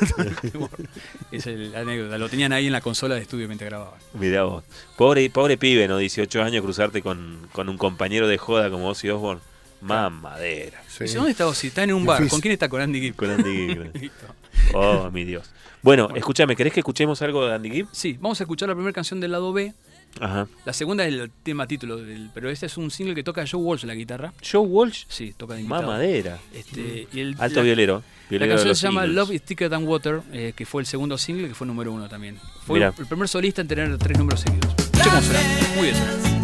es 1.32 1.46
la 1.46 1.82
anécdota. 1.82 2.18
Lo 2.18 2.28
tenían 2.30 2.54
ahí 2.54 2.66
en 2.66 2.72
la 2.72 2.82
consola 2.82 3.16
de 3.16 3.22
estudio 3.22 3.48
mientras 3.48 3.70
grababan. 3.70 4.00
Mirá 4.14 4.44
vos. 4.44 4.64
Pobre, 4.98 5.30
pobre 5.30 5.58
pibe, 5.58 5.88
¿no? 5.88 5.98
18 5.98 6.42
años 6.42 6.64
cruzarte 6.64 7.02
con, 7.02 7.48
con 7.52 7.70
un 7.70 7.78
compañero 7.78 8.28
de 8.28 8.38
joda 8.38 8.72
como 8.72 8.90
Ozzy 8.90 9.10
Osbourne. 9.10 9.42
Mamadera. 9.82 10.82
Dice, 11.00 11.16
¿dónde 11.16 11.32
está 11.32 11.46
Ozzy? 11.46 11.68
Está 11.68 11.84
en 11.84 11.94
un 11.94 12.06
bar. 12.06 12.28
¿Con 12.28 12.42
quién 12.42 12.54
está? 12.54 12.70
Con 12.70 12.82
Andy 12.82 13.02
Gibb. 13.02 13.16
Con 13.16 13.30
Andy 13.30 13.68
Gibb. 13.68 14.12
Oh, 14.74 15.12
mi 15.12 15.26
Dios. 15.26 15.52
Bueno, 15.84 16.10
escúchame, 16.16 16.56
¿querés 16.56 16.74
que 16.74 16.80
escuchemos 16.80 17.22
algo 17.22 17.46
de 17.46 17.54
Andy 17.54 17.70
Gibb? 17.70 17.88
Sí, 17.92 18.18
vamos 18.20 18.40
a 18.40 18.46
escuchar 18.46 18.68
la 18.68 18.74
primera 18.74 18.94
canción 18.94 19.20
del 19.20 19.34
lado 19.34 19.54
B. 19.54 19.74
Ajá. 20.20 20.48
La 20.66 20.74
segunda 20.74 21.06
es 21.06 21.14
el 21.14 21.32
tema 21.44 21.68
título, 21.68 21.98
del, 21.98 22.30
pero 22.34 22.50
este 22.50 22.66
es 22.68 22.78
un 22.78 22.90
single 22.92 23.16
que 23.16 23.24
toca 23.24 23.44
Joe 23.50 23.62
Walsh 23.62 23.82
en 23.84 23.88
la 23.90 23.96
guitarra. 23.96 24.34
¿Joe 24.50 24.62
Walsh? 24.66 25.06
Sí, 25.10 25.34
toca 25.36 25.56
de 25.56 25.62
invitado. 25.62 25.84
Mamadera. 25.84 26.40
Este, 26.54 27.08
y 27.14 27.20
el- 27.20 27.36
Alto 27.40 27.58
la- 27.58 27.64
violero. 27.64 28.04
La 28.26 28.30
violero 28.30 28.52
de 28.52 28.56
canción 28.58 28.76
se 28.76 28.88
llama 28.88 29.02
Eagles. 29.02 29.16
Love 29.16 29.32
is 29.34 29.42
Thicker 29.44 29.70
Than 29.70 29.84
Water, 29.88 30.22
eh, 30.32 30.54
que 30.56 30.66
fue 30.66 30.82
el 30.82 30.86
segundo 30.88 31.18
single, 31.18 31.48
que 31.50 31.54
fue 31.54 31.68
número 31.68 31.92
uno 31.94 32.08
también. 32.10 32.40
Fue 32.66 32.80
Mirá. 32.80 32.94
el 32.98 33.06
primer 33.06 33.28
solista 33.28 33.62
en 33.62 33.68
tener 33.68 33.98
tres 33.98 34.18
números 34.18 34.40
seguidos. 34.42 34.74
Escucha 34.78 35.04
cómo 35.10 35.22
suena. 35.22 35.40
Muy 35.76 35.84
bien 35.92 36.35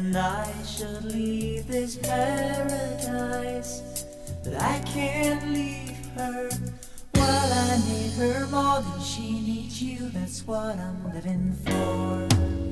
And 0.00 0.16
I 0.16 0.50
should 0.64 1.04
leave 1.04 1.66
this 1.66 1.96
paradise. 1.96 3.82
But 4.42 4.54
I 4.54 4.78
can't 4.86 5.52
leave 5.52 6.06
her. 6.16 6.48
Well, 7.14 7.52
I 7.52 7.76
need 7.86 8.12
her 8.12 8.46
more 8.46 8.80
than 8.80 9.00
she 9.02 9.40
needs 9.40 9.82
you. 9.82 10.08
That's 10.08 10.46
what 10.46 10.78
I'm 10.78 11.12
living 11.12 11.52
for. 11.66 12.69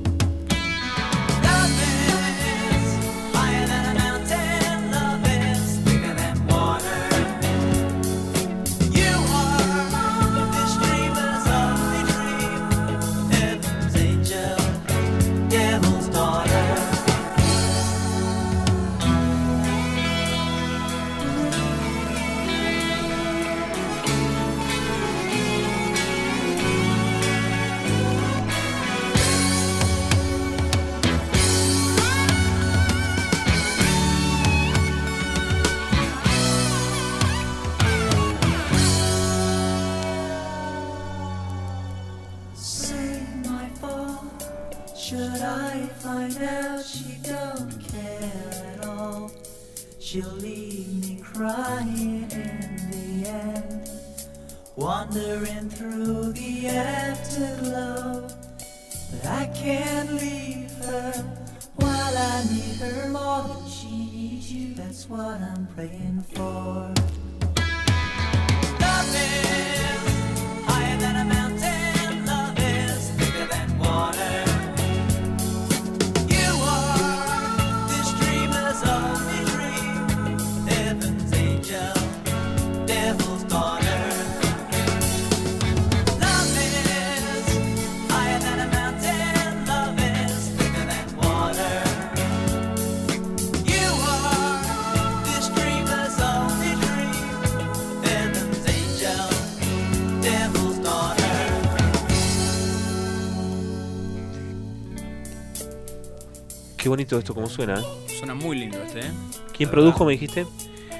Bonito 106.99 107.17
esto, 107.17 107.33
cómo 107.33 107.47
suena. 107.49 107.79
¿eh? 107.79 107.83
Suena 108.17 108.33
muy 108.33 108.57
lindo 108.57 108.77
este, 108.83 108.99
¿eh? 108.99 109.11
¿Quién 109.55 109.67
La 109.69 109.71
produjo, 109.71 109.99
verdad. 110.03 110.05
me 110.07 110.11
dijiste? 110.11 110.45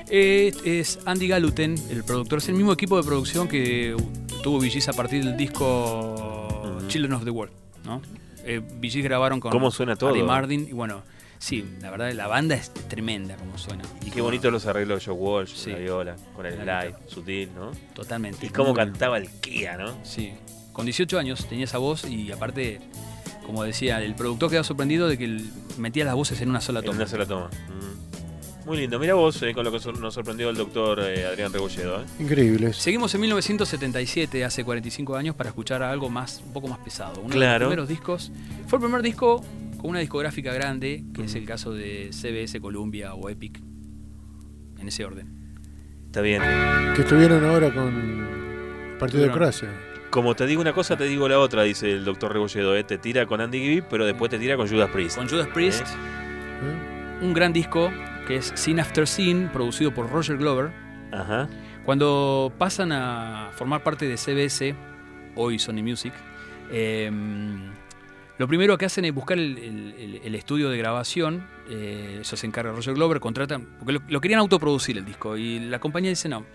Eh, 0.09 0.53
es 0.63 0.99
Andy 1.05 1.27
Galuten, 1.27 1.75
el 1.89 2.05
productor. 2.05 2.39
Es 2.39 2.47
el 2.47 2.55
mismo 2.55 2.71
equipo 2.71 2.95
de 2.95 3.03
producción 3.03 3.49
que 3.49 3.97
tuvo 4.41 4.59
VGs 4.59 4.87
a 4.87 4.93
partir 4.93 5.25
del 5.25 5.35
disco 5.35 6.77
Children 6.87 7.13
of 7.13 7.25
the 7.25 7.31
World. 7.31 7.53
¿no? 7.83 8.01
Eh, 8.45 8.59
VGs 8.59 9.03
grabaron 9.03 9.41
con 9.41 9.51
¿Cómo 9.51 9.71
suena 9.71 9.97
todo? 9.97 10.11
Andy 10.11 10.23
Martin. 10.23 10.67
Y 10.69 10.71
bueno, 10.71 11.03
sí, 11.37 11.65
la 11.81 11.91
verdad, 11.91 12.13
la 12.13 12.27
banda 12.27 12.55
es 12.55 12.73
tremenda 12.87 13.35
como 13.35 13.57
suena. 13.57 13.83
Y 14.05 14.09
qué 14.09 14.21
bonito 14.21 14.49
los 14.51 14.65
arreglos 14.67 15.01
de 15.05 15.05
Joe 15.11 15.15
Walsh, 15.19 15.53
Sí. 15.53 15.71
la 15.71 15.79
viola, 15.79 16.15
con 16.33 16.45
el 16.45 16.53
slide, 16.55 16.95
sutil, 17.07 17.49
¿no? 17.53 17.71
Totalmente. 17.93 18.45
Y 18.45 18.49
cómo 18.51 18.73
cantaba 18.73 19.17
el 19.17 19.29
Kia, 19.41 19.75
¿no? 19.77 19.93
Sí. 20.05 20.31
Con 20.71 20.85
18 20.85 21.19
años 21.19 21.45
tenía 21.45 21.65
esa 21.65 21.77
voz 21.77 22.05
y 22.05 22.31
aparte, 22.31 22.79
como 23.49 23.63
decía, 23.63 23.99
el 24.03 24.13
productor 24.13 24.51
quedó 24.51 24.63
sorprendido 24.63 25.07
de 25.07 25.17
que 25.17 25.23
él 25.25 25.49
metía 25.79 26.05
las 26.05 26.13
voces 26.13 26.39
en 26.41 26.51
una 26.51 26.61
sola 26.61 26.81
En 26.81 26.85
toma. 26.85 26.97
una 26.97 27.07
sola 27.07 27.25
toma. 27.25 27.49
Mm. 27.67 28.67
Muy 28.67 28.77
lindo. 28.77 28.99
Mira 28.99 29.15
vos 29.15 29.41
eh, 29.41 29.55
con 29.55 29.65
lo 29.65 29.71
que 29.71 29.79
nos 29.99 30.13
sorprendió 30.13 30.51
el 30.51 30.55
doctor 30.55 30.99
eh, 30.99 31.25
Adrián 31.25 31.51
Rebolledo. 31.51 32.01
¿eh? 32.01 32.05
Increíbles. 32.19 32.77
Seguimos 32.77 33.15
en 33.15 33.21
1977, 33.21 34.45
hace 34.45 34.63
45 34.63 35.15
años, 35.15 35.33
para 35.33 35.49
escuchar 35.49 35.81
algo 35.81 36.11
más, 36.11 36.43
un 36.45 36.53
poco 36.53 36.67
más 36.67 36.77
pesado. 36.77 37.21
Uno 37.21 37.33
de 37.33 37.47
los 37.49 37.57
primeros 37.57 37.87
discos. 37.89 38.31
Fue 38.67 38.77
el 38.77 38.83
primer 38.83 39.01
disco 39.01 39.43
con 39.77 39.89
una 39.89 39.99
discográfica 39.99 40.53
grande, 40.53 41.03
que 41.11 41.23
es 41.23 41.33
el 41.33 41.45
caso 41.45 41.73
de 41.73 42.11
CBS, 42.11 42.61
Columbia 42.61 43.15
o 43.15 43.29
Epic. 43.29 43.59
en 44.77 44.87
ese 44.87 45.05
orden. 45.05 45.57
Está 46.05 46.21
bien. 46.21 46.43
Que 46.95 47.01
estuvieron 47.01 47.43
ahora 47.45 47.73
con 47.73 47.87
el 48.91 48.97
partido 48.99 49.23
de 49.23 49.31
Croacia. 49.31 49.69
Como 50.09 50.35
te 50.35 50.47
digo 50.47 50.61
una 50.61 50.73
cosa, 50.73 50.97
te 50.97 51.03
digo 51.03 51.27
la 51.29 51.39
otra, 51.39 51.63
dice 51.63 51.91
el 51.91 52.03
doctor 52.03 52.33
Rebolledo. 52.33 52.75
¿eh? 52.75 52.83
Te 52.83 52.97
tira 52.97 53.25
con 53.27 53.41
Andy 53.41 53.59
Gibb, 53.59 53.85
pero 53.89 54.05
después 54.05 54.31
te 54.31 54.39
tira 54.39 54.57
con 54.57 54.67
Judas 54.67 54.89
Priest. 54.89 55.17
Con 55.17 55.29
Judas 55.29 55.47
Priest, 55.53 55.85
un 57.21 57.33
gran 57.33 57.53
disco 57.53 57.91
que 58.27 58.37
es 58.37 58.51
Scene 58.55 58.81
After 58.81 59.07
Scene, 59.07 59.49
producido 59.51 59.93
por 59.93 60.09
Roger 60.09 60.37
Glover. 60.37 60.71
Ajá. 61.11 61.47
Cuando 61.85 62.51
pasan 62.57 62.91
a 62.91 63.49
formar 63.53 63.83
parte 63.83 64.07
de 64.07 64.17
CBS, 64.17 64.75
hoy 65.35 65.59
Sony 65.59 65.83
Music, 65.83 66.13
eh, 66.71 67.11
lo 68.37 68.47
primero 68.47 68.77
que 68.77 68.85
hacen 68.85 69.05
es 69.05 69.13
buscar 69.13 69.37
el, 69.37 69.57
el- 69.57 69.95
el- 69.99 70.21
el 70.23 70.35
estudio 70.35 70.69
de 70.69 70.77
grabación. 70.77 71.45
eh, 71.71 72.19
eso 72.21 72.35
se 72.35 72.47
encarga 72.47 72.71
Roger 72.71 72.95
Glover, 72.95 73.19
contratan. 73.19 73.67
Porque 73.77 73.93
lo, 73.93 74.01
lo 74.07 74.21
querían 74.21 74.39
autoproducir 74.39 74.97
el 74.97 75.05
disco. 75.05 75.37
Y 75.37 75.59
la 75.59 75.77
compañía 75.79 76.09
dice: 76.09 76.27
no. 76.29 76.45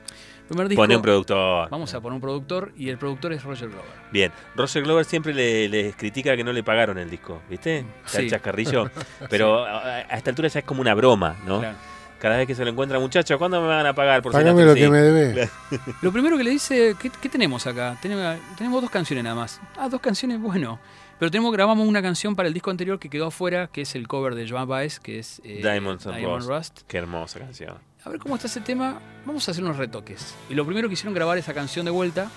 Primer 0.48 0.68
disco, 0.68 0.82
Pone 0.82 0.96
un 0.96 1.02
productor. 1.02 1.70
Vamos 1.70 1.94
a 1.94 2.00
poner 2.00 2.14
un 2.16 2.20
productor. 2.20 2.72
Y 2.76 2.88
el 2.90 2.98
productor 2.98 3.32
es 3.32 3.42
Roger 3.44 3.68
Glover. 3.68 3.86
Bien, 4.12 4.30
Roger 4.56 4.82
Glover 4.82 5.04
siempre 5.04 5.32
le, 5.32 5.68
les 5.68 5.96
critica 5.96 6.36
que 6.36 6.44
no 6.44 6.52
le 6.52 6.62
pagaron 6.62 6.98
el 6.98 7.08
disco, 7.10 7.40
¿viste? 7.48 7.84
Está 8.04 8.18
el 8.18 8.24
Sí. 8.24 8.30
chascarrillo. 8.30 8.90
Pero 9.30 9.64
a, 9.64 9.78
a 9.96 10.00
esta 10.16 10.30
altura 10.30 10.48
ya 10.48 10.60
es 10.60 10.64
como 10.66 10.80
una 10.80 10.94
broma, 10.94 11.36
¿no? 11.46 11.60
Claro. 11.60 11.76
Cada 12.20 12.36
vez 12.38 12.46
que 12.46 12.54
se 12.54 12.64
lo 12.64 12.70
encuentra, 12.70 12.98
muchachos, 12.98 13.36
¿cuándo 13.36 13.60
me 13.60 13.68
van 13.68 13.84
a 13.84 13.92
pagar 13.94 14.22
por 14.22 14.32
Pagame 14.32 14.64
lo 14.64 14.72
que 14.74 14.84
Sí. 14.84 14.90
me 14.90 14.98
debes. 14.98 15.50
Lo 16.02 16.10
primero 16.10 16.38
que 16.38 16.44
le 16.44 16.50
dice, 16.50 16.94
¿qué, 16.98 17.10
qué 17.10 17.28
tenemos 17.28 17.66
acá? 17.66 17.98
Tenemos, 18.00 18.38
tenemos 18.56 18.80
dos 18.80 18.90
canciones 18.90 19.24
nada 19.24 19.36
más. 19.36 19.60
Ah, 19.76 19.88
dos 19.90 20.00
canciones, 20.00 20.40
bueno. 20.40 20.78
Pero 21.18 21.30
tenemos, 21.30 21.52
grabamos 21.52 21.86
una 21.86 22.00
canción 22.00 22.34
para 22.34 22.48
el 22.48 22.54
disco 22.54 22.70
anterior 22.70 22.98
que 22.98 23.10
quedó 23.10 23.26
afuera, 23.26 23.68
que 23.70 23.82
es 23.82 23.94
el 23.94 24.08
cover 24.08 24.34
de 24.36 24.48
Joan 24.48 24.66
Baez, 24.66 25.00
que 25.00 25.18
es 25.18 25.40
eh, 25.44 25.60
Diamonds 25.62 26.06
and 26.06 26.16
Diamond 26.16 26.46
Rust. 26.46 26.50
Rust. 26.78 26.80
Qué 26.88 26.96
hermosa 26.98 27.40
canción. 27.40 27.76
A 28.04 28.10
ver 28.10 28.18
cómo 28.18 28.34
está 28.34 28.48
ese 28.48 28.60
tema, 28.60 29.00
vamos 29.24 29.48
a 29.48 29.50
hacer 29.50 29.64
unos 29.64 29.78
retoques. 29.78 30.34
Y 30.50 30.54
lo 30.54 30.66
primero 30.66 30.88
que 30.88 30.94
hicieron 30.94 31.14
grabar 31.14 31.38
esa 31.38 31.54
canción 31.54 31.86
de 31.86 31.90
vuelta, 31.90 32.30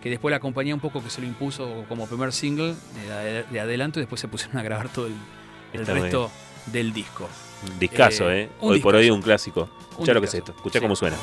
que 0.00 0.08
después 0.08 0.30
la 0.30 0.38
compañía 0.38 0.74
un 0.74 0.80
poco 0.80 1.02
que 1.02 1.10
se 1.10 1.20
lo 1.20 1.26
impuso 1.26 1.84
como 1.88 2.06
primer 2.06 2.32
single 2.32 2.74
de, 2.94 3.44
de 3.50 3.60
adelanto, 3.60 3.98
y 3.98 4.02
después 4.02 4.20
se 4.20 4.28
pusieron 4.28 4.56
a 4.58 4.62
grabar 4.62 4.88
todo 4.88 5.06
el, 5.06 5.86
resto 5.86 6.30
del 6.66 6.92
disco. 6.92 7.28
Un 7.66 7.78
discazo, 7.78 8.30
¿eh? 8.30 8.48
un 8.60 8.72
Hoy 8.72 8.80
por 8.80 8.94
hoy 8.94 9.10
un 9.10 9.20
clásico. 9.20 9.68
Escuchá 9.90 10.14
lo 10.14 10.20
que 10.20 10.26
es 10.26 10.34
esto, 10.34 10.54
Sí. 10.72 10.80
cómo 10.80 10.94
suena. 10.94 11.16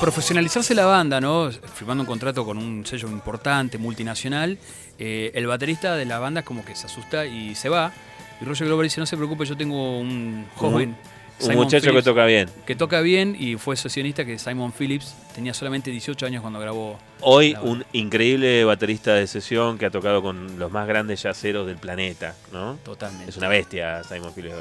Profesionalizarse 0.00 0.74
la 0.74 0.86
banda, 0.86 1.20
¿no? 1.20 1.50
firmando 1.74 2.02
un 2.02 2.06
contrato 2.06 2.44
con 2.44 2.56
un 2.56 2.86
sello 2.86 3.08
importante, 3.08 3.76
multinacional, 3.76 4.58
eh, 4.98 5.30
el 5.34 5.46
baterista 5.46 5.94
de 5.94 6.06
la 6.06 6.18
banda 6.18 6.42
como 6.42 6.64
que 6.64 6.74
se 6.74 6.86
asusta 6.86 7.26
y 7.26 7.54
se 7.54 7.68
va. 7.68 7.92
Y 8.40 8.44
Roger 8.44 8.66
Glover 8.66 8.84
dice, 8.84 9.00
no 9.00 9.06
se 9.06 9.16
preocupe, 9.16 9.44
yo 9.44 9.56
tengo 9.56 9.98
un 9.98 10.46
joven. 10.56 10.96
Un 11.42 11.54
muchacho 11.54 11.92
que 11.92 12.02
toca 12.02 12.24
bien. 12.24 12.48
Que 12.66 12.74
toca 12.74 13.00
bien 13.00 13.36
y 13.38 13.56
fue 13.56 13.76
sesionista 13.76 14.24
que 14.24 14.38
Simon 14.38 14.72
Phillips 14.72 15.14
tenía 15.34 15.54
solamente 15.54 15.90
18 15.90 16.26
años 16.26 16.42
cuando 16.42 16.60
grabó. 16.60 16.98
Hoy 17.20 17.56
un 17.62 17.84
increíble 17.92 18.64
baterista 18.64 19.14
de 19.14 19.26
sesión 19.26 19.78
que 19.78 19.86
ha 19.86 19.90
tocado 19.90 20.22
con 20.22 20.58
los 20.58 20.70
más 20.70 20.86
grandes 20.86 21.22
yaceros 21.22 21.66
del 21.66 21.76
planeta, 21.76 22.34
¿no? 22.52 22.78
Totalmente. 22.84 23.30
Es 23.30 23.36
una 23.36 23.48
bestia 23.48 24.02
Simon 24.04 24.32
Phillips. 24.34 24.56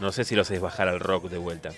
No 0.00 0.12
sé 0.12 0.24
si 0.24 0.34
lo 0.34 0.42
haces 0.42 0.60
bajar 0.60 0.88
al 0.88 1.00
rock 1.00 1.28
de 1.28 1.38
vuelta. 1.38 1.70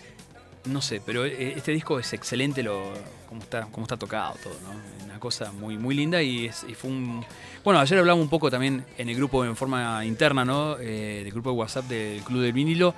No 0.66 0.82
sé, 0.82 1.00
pero 1.04 1.24
eh, 1.24 1.54
este 1.56 1.72
disco 1.72 1.98
es 1.98 2.12
excelente 2.12 2.62
lo 2.62 2.92
cómo 3.28 3.40
está, 3.42 3.66
cómo 3.70 3.84
está 3.84 3.96
tocado 3.96 4.34
todo, 4.42 4.54
¿no? 4.64 5.04
Una 5.04 5.18
cosa 5.20 5.52
muy, 5.52 5.76
muy 5.78 5.94
linda 5.94 6.20
y, 6.22 6.46
es- 6.46 6.64
y 6.68 6.74
fue 6.74 6.90
un... 6.90 7.24
Bueno, 7.64 7.80
ayer 7.80 7.98
hablamos 7.98 8.22
un 8.22 8.28
poco 8.28 8.50
también 8.50 8.84
en 8.98 9.08
el 9.08 9.16
grupo 9.16 9.44
en 9.44 9.56
forma 9.56 10.04
interna, 10.04 10.44
¿no? 10.44 10.76
Eh, 10.78 11.22
del 11.24 11.32
grupo 11.32 11.50
de 11.50 11.56
WhatsApp 11.56 11.84
del 11.86 12.22
Club 12.22 12.42
del 12.42 12.52
Vinilo, 12.52 12.94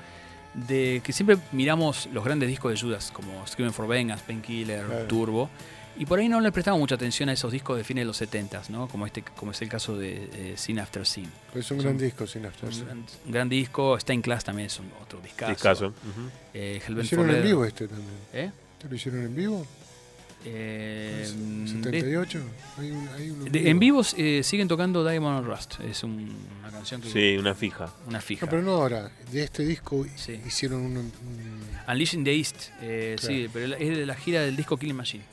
de 0.54 1.00
que 1.04 1.12
siempre 1.12 1.36
miramos 1.52 2.08
los 2.12 2.24
grandes 2.24 2.48
discos 2.48 2.72
de 2.72 2.80
Judas, 2.80 3.10
como 3.12 3.46
Screaming 3.46 3.72
for 3.74 3.86
Vengeance, 3.86 4.24
Painkiller, 4.26 4.84
Claro. 4.86 5.04
Turbo, 5.06 5.50
y 5.98 6.06
por 6.06 6.18
ahí 6.18 6.28
no 6.28 6.40
le 6.40 6.50
prestamos 6.52 6.78
mucha 6.80 6.94
atención 6.94 7.28
a 7.28 7.32
esos 7.32 7.50
discos 7.52 7.76
de 7.76 7.84
fines 7.84 8.02
de 8.02 8.06
los 8.06 8.16
70 8.16 8.62
¿no? 8.70 8.88
Como, 8.88 9.06
este, 9.06 9.22
como 9.22 9.50
es 9.52 9.60
el 9.62 9.68
caso 9.68 9.96
de 9.96 10.28
eh, 10.32 10.54
Scene 10.56 10.80
After 10.80 11.04
Scene. 11.06 11.28
Es 11.54 11.70
un 11.70 11.78
gran 11.78 11.98
disco, 11.98 12.26
sin 12.26 12.46
After 12.46 12.66
un 12.68 12.72
Scene. 12.72 12.86
gran, 12.86 12.98
un 13.26 13.32
gran 13.32 13.48
disco, 13.48 13.98
Stained 13.98 14.22
Class 14.24 14.44
también 14.44 14.66
es 14.66 14.78
un 14.78 14.90
otro 15.02 15.20
discazo. 15.20 15.50
Discazo, 15.52 15.86
ujú. 15.88 16.30
Eh, 16.54 16.80
Lo 16.88 17.02
hicieron 17.02 17.26
for 17.26 17.36
en 17.36 17.42
vivo 17.42 17.64
este 17.64 17.88
también. 17.88 18.08
¿Eh? 18.32 18.50
¿Te 18.78 18.88
lo 18.88 18.94
hicieron 18.94 19.22
en 19.22 19.34
vivo? 19.34 19.66
Eh, 20.44 21.26
de- 21.26 21.68
78. 21.68 22.40
Hay 22.78 22.90
un, 22.92 23.08
hay 23.08 23.30
uno 23.30 23.44
de- 23.46 23.70
en 23.70 23.78
vivo 23.80 24.02
eh, 24.16 24.42
siguen 24.44 24.68
tocando 24.68 25.04
Diamond 25.06 25.38
and 25.38 25.46
Rust. 25.48 25.80
Es 25.80 26.04
un- 26.04 26.32
una 26.60 26.70
canción 26.70 27.00
que. 27.00 27.10
Sí, 27.10 27.36
una 27.36 27.56
fija. 27.56 27.92
Una 28.06 28.20
fija. 28.20 28.46
No, 28.46 28.50
pero 28.50 28.62
no 28.62 28.70
ahora. 28.74 29.10
De 29.32 29.42
este 29.42 29.64
disco 29.64 30.06
hicieron 30.46 30.80
un, 30.82 30.96
un- 30.96 31.12
Unleashing 31.88 32.22
the 32.22 32.36
East. 32.36 32.68
eh, 32.80 33.16
Claro. 33.18 33.34
Sí, 33.34 33.48
pero 33.52 33.74
es 33.74 33.96
de 33.96 34.06
la 34.06 34.14
gira 34.14 34.42
del 34.42 34.56
disco 34.56 34.76
Killing 34.76 34.94
Machine. 34.96 35.24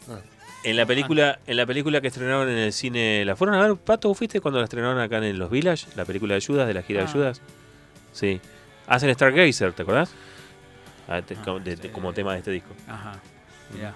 En 0.65 0.77
la 0.77 0.85
película, 0.85 1.39
en 1.47 1.57
la 1.57 1.65
película 1.65 2.01
que 2.01 2.07
estrenaron 2.07 2.49
en 2.49 2.57
el 2.57 2.73
cine, 2.73 3.23
¿la 3.25 3.35
fueron 3.35 3.55
a 3.55 3.67
ver, 3.67 3.75
Pato? 3.77 4.07
¿Vos 4.09 4.17
fuiste 4.17 4.41
cuando 4.41 4.59
la 4.59 4.65
estrenaron 4.65 4.99
acá 4.99 5.17
en 5.17 5.37
los 5.37 5.49
Village? 5.49 5.87
La 5.95 6.05
película 6.05 6.33
de 6.35 6.41
Judas, 6.45 6.67
de 6.67 6.73
la 6.73 6.81
gira 6.81 7.01
Ah. 7.01 7.05
de 7.05 7.11
Judas. 7.11 7.41
Sí. 8.13 8.39
Hacen 8.87 9.13
Stargazer, 9.13 9.73
¿te 9.73 9.83
acordás? 9.83 10.11
Ah, 11.07 11.21
te- 11.21 11.35
como, 11.35 11.59
de- 11.59 11.75
de- 11.75 11.91
como 11.91 12.13
tema 12.13 12.33
de 12.33 12.39
este 12.39 12.51
disco. 12.51 12.69
Ajá. 12.87 13.19
Mirá. 13.73 13.93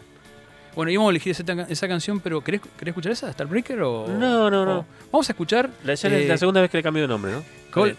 Bueno, 0.76 0.92
íbamos 0.92 1.10
a 1.10 1.12
elegir 1.12 1.32
esa, 1.70 1.88
canción, 1.88 2.20
pero 2.20 2.42
¿querés, 2.42 2.62
querés 2.78 2.92
escuchar 2.92 3.12
esa? 3.12 3.32
¿Starbreaker 3.34 3.82
o.? 3.82 4.08
No, 4.08 4.50
no, 4.50 4.66
no. 4.66 4.80
o- 4.80 4.86
Vamos 5.12 5.28
a 5.30 5.32
escuchar. 5.34 5.70
La, 5.84 5.96
ya 5.96 6.10
eh, 6.10 6.24
es 6.24 6.30
la 6.30 6.38
segunda 6.38 6.62
vez 6.62 6.70
que 6.70 6.78
le 6.78 6.84
cambio 6.84 7.02
de 7.04 7.08
nombre, 7.08 7.32
¿no? 7.32 7.44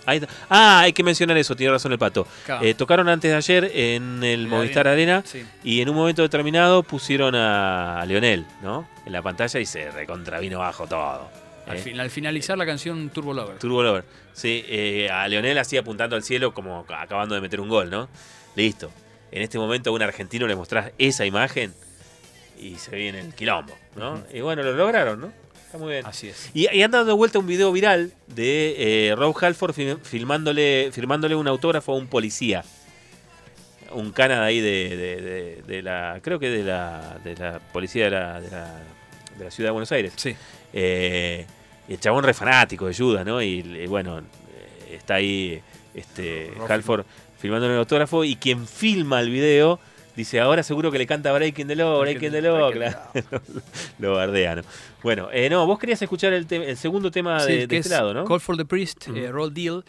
Ahí. 0.06 0.20
Ah, 0.48 0.80
hay 0.80 0.92
que 0.92 1.02
mencionar 1.02 1.36
eso, 1.36 1.55
tiene 1.56 1.72
razón 1.72 1.92
el 1.92 1.98
pato. 1.98 2.26
Claro. 2.47 2.64
Eh, 2.64 2.74
tocaron 2.74 3.09
antes 3.09 3.30
de 3.30 3.36
ayer 3.36 3.70
en 3.74 4.22
el 4.24 4.44
la 4.44 4.48
Movistar 4.48 4.88
Arena, 4.88 5.18
Arena 5.18 5.22
sí. 5.26 5.44
y 5.64 5.80
en 5.80 5.88
un 5.88 5.97
momento 5.97 6.22
determinado 6.22 6.82
pusieron 6.82 7.34
a 7.34 8.05
Leonel, 8.06 8.47
¿no? 8.62 8.88
En 9.06 9.12
la 9.12 9.22
pantalla 9.22 9.60
y 9.60 9.66
se 9.66 9.90
recontravino 9.90 10.59
bajo 10.59 10.86
todo. 10.86 11.28
Al, 11.66 11.76
¿eh? 11.76 11.80
fin- 11.80 12.01
al 12.01 12.10
finalizar 12.10 12.59
la 12.59 12.66
canción 12.66 13.10
Turbo 13.10 13.32
Lover. 13.32 13.59
Turbo 13.59 13.82
Lover. 13.82 14.05
Sí, 14.32 14.64
eh, 14.68 15.09
a 15.10 15.28
Leonel 15.28 15.59
así 15.59 15.76
apuntando 15.76 16.16
al 16.16 16.22
cielo 16.22 16.52
como 16.55 16.84
acabando 16.88 17.34
de 17.34 17.40
meter 17.40 17.60
un 17.60 17.68
gol, 17.68 17.90
¿no? 17.90 18.09
Listo. 18.56 18.90
En 19.32 19.42
este 19.42 19.59
momento 19.59 19.90
a 19.90 19.92
un 19.92 20.02
argentino 20.02 20.47
le 20.48 20.56
mostrás 20.56 20.90
esa 20.98 21.24
imagen 21.24 21.72
y 22.59 22.74
se 22.76 22.97
viene 22.97 23.20
el 23.20 23.34
quilombo, 23.34 23.74
¿no? 23.97 24.22
Y 24.34 24.40
bueno, 24.40 24.62
lo 24.62 24.72
lograron, 24.72 25.20
¿no? 25.20 25.32
Está 25.70 25.78
muy 25.78 25.92
bien. 25.92 26.05
Así 26.05 26.28
es. 26.28 26.51
Y, 26.52 26.68
y 26.74 26.82
anda 26.82 26.98
dando 26.98 27.16
vuelta 27.16 27.38
un 27.38 27.47
video 27.47 27.70
viral 27.70 28.12
de 28.26 29.09
eh, 29.10 29.14
Rob 29.14 29.36
Halford 29.40 29.72
fil- 29.72 30.01
filmándole, 30.02 30.90
firmándole 30.92 31.36
un 31.36 31.47
autógrafo 31.47 31.92
a 31.92 31.97
un 31.97 32.09
policía. 32.09 32.64
Un 33.92 34.10
Canadá 34.10 34.47
ahí 34.47 34.60
de, 34.60 34.97
de- 34.97 35.20
de- 35.20 35.62
de 35.66 35.82
la. 35.82 36.18
Creo 36.22 36.40
que 36.40 36.48
de 36.51 36.64
la, 36.64 37.18
de 37.22 37.36
la 37.36 37.60
policía 37.72 38.05
de 38.06 38.10
la, 38.10 38.40
de 38.40 38.51
la, 38.51 38.80
de 39.38 39.44
la 39.44 39.51
ciudad 39.52 39.68
de 39.68 39.72
Buenos 39.72 39.92
Aires. 39.92 40.12
Sí. 40.16 40.34
Eh, 40.72 41.47
el 41.88 42.01
chabón 42.01 42.24
re 42.24 42.34
fanático 42.34 42.86
de 42.86 42.94
Judas, 42.94 43.24
¿no? 43.24 43.40
Y, 43.40 43.62
bueno, 43.86 44.18
eh, 44.18 44.94
está 44.97 45.14
ahí 45.14 45.60
este, 45.94 46.52
Rob. 46.56 46.70
Halford 46.70 47.05
filmándole 47.38 47.74
el 47.74 47.78
autógrafo 47.80 48.24
y 48.24 48.36
quien 48.36 48.66
filma 48.66 49.20
el 49.20 49.30
video 49.30 49.78
dice, 50.16 50.40
ahora 50.40 50.62
seguro 50.62 50.90
que 50.90 50.98
le 50.98 51.06
canta 51.06 51.32
Breaking 51.32 51.66
the 51.68 51.76
Law, 51.76 52.00
Breaking 52.00 52.30
the 52.32 52.42
Law. 52.42 52.70
Breaking 52.70 52.92
the. 53.12 53.30
Lo 53.98 54.14
bardea, 54.14 54.56
¿no? 54.56 54.62
Bueno, 55.02 55.28
eh, 55.32 55.48
no, 55.50 55.66
vos 55.66 55.78
querías 55.78 56.00
escuchar 56.02 56.32
el, 56.32 56.46
te- 56.46 56.70
el 56.70 56.76
segundo 56.76 57.10
tema 57.10 57.40
Sí, 57.40 57.52
de, 57.52 57.58
de 57.58 57.62
este 57.62 57.76
es 57.78 57.90
lado, 57.90 58.12
¿no? 58.14 58.24
Call 58.24 58.40
for 58.40 58.56
the 58.56 58.64
Priest, 58.64 59.08
eh, 59.08 59.30
Roll 59.30 59.52
Deal. 59.54 59.84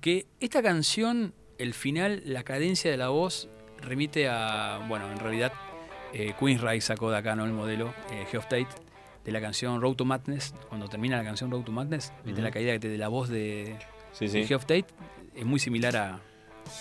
Que 0.00 0.26
esta 0.40 0.62
canción, 0.62 1.34
el 1.58 1.74
final, 1.74 2.22
la 2.24 2.42
cadencia 2.42 2.90
de 2.90 2.96
la 2.96 3.08
voz, 3.08 3.48
remite 3.80 4.28
a. 4.28 4.80
Bueno, 4.88 5.10
en 5.10 5.18
realidad, 5.18 5.52
eh, 6.12 6.32
Queensryche 6.38 6.80
sacó 6.80 7.10
de 7.10 7.18
acá, 7.18 7.34
¿no? 7.36 7.44
El 7.44 7.52
modelo, 7.52 7.92
eh, 8.12 8.24
Geoff 8.30 8.44
Tate, 8.44 8.68
de 9.24 9.32
la 9.32 9.40
canción 9.40 9.80
Road 9.80 9.94
to 9.96 10.04
Madness. 10.04 10.54
Cuando 10.68 10.88
termina 10.88 11.16
la 11.16 11.24
canción 11.24 11.50
Road 11.50 11.62
to 11.62 11.72
Madness, 11.72 12.12
viste 12.24 12.40
Ujú. 12.40 12.42
la 12.42 12.50
caída 12.50 12.72
que 12.72 12.78
te- 12.80 12.88
de 12.88 12.98
la 12.98 13.08
voz 13.08 13.28
de, 13.28 13.76
Sí, 14.12 14.28
sí. 14.28 14.40
de 14.40 14.46
Geoff 14.46 14.62
Tate. 14.66 14.86
Es 15.34 15.44
muy 15.44 15.58
similar 15.60 15.96
a, 15.96 16.20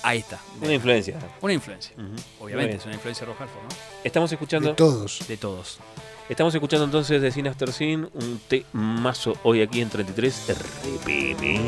a 0.04 0.16
esta. 0.16 0.40
Una 0.62 0.74
influencia. 0.74 1.18
Una 1.42 1.54
influencia. 1.54 1.96
Obviamente, 2.40 2.78
es 2.78 2.86
una 2.86 2.96
influencia 2.96 3.26
de 3.26 3.34
Rob 3.34 3.42
Halford, 3.42 3.64
¿no? 3.64 3.70
Estamos 4.04 4.32
escuchando. 4.32 4.70
De 4.70 4.76
todos. 4.76 5.28
De 5.28 5.38
todos. 5.38 5.80
Estamos 6.28 6.56
escuchando 6.56 6.86
entonces 6.86 7.22
de 7.22 7.32
Sin 7.32 7.48
After 7.48 7.72
Sin, 7.72 8.10
un 8.14 8.42
temazo 8.48 9.34
hoy 9.44 9.62
aquí 9.62 9.82
en 9.82 9.90
33 9.90 10.56
RPM. 10.58 11.62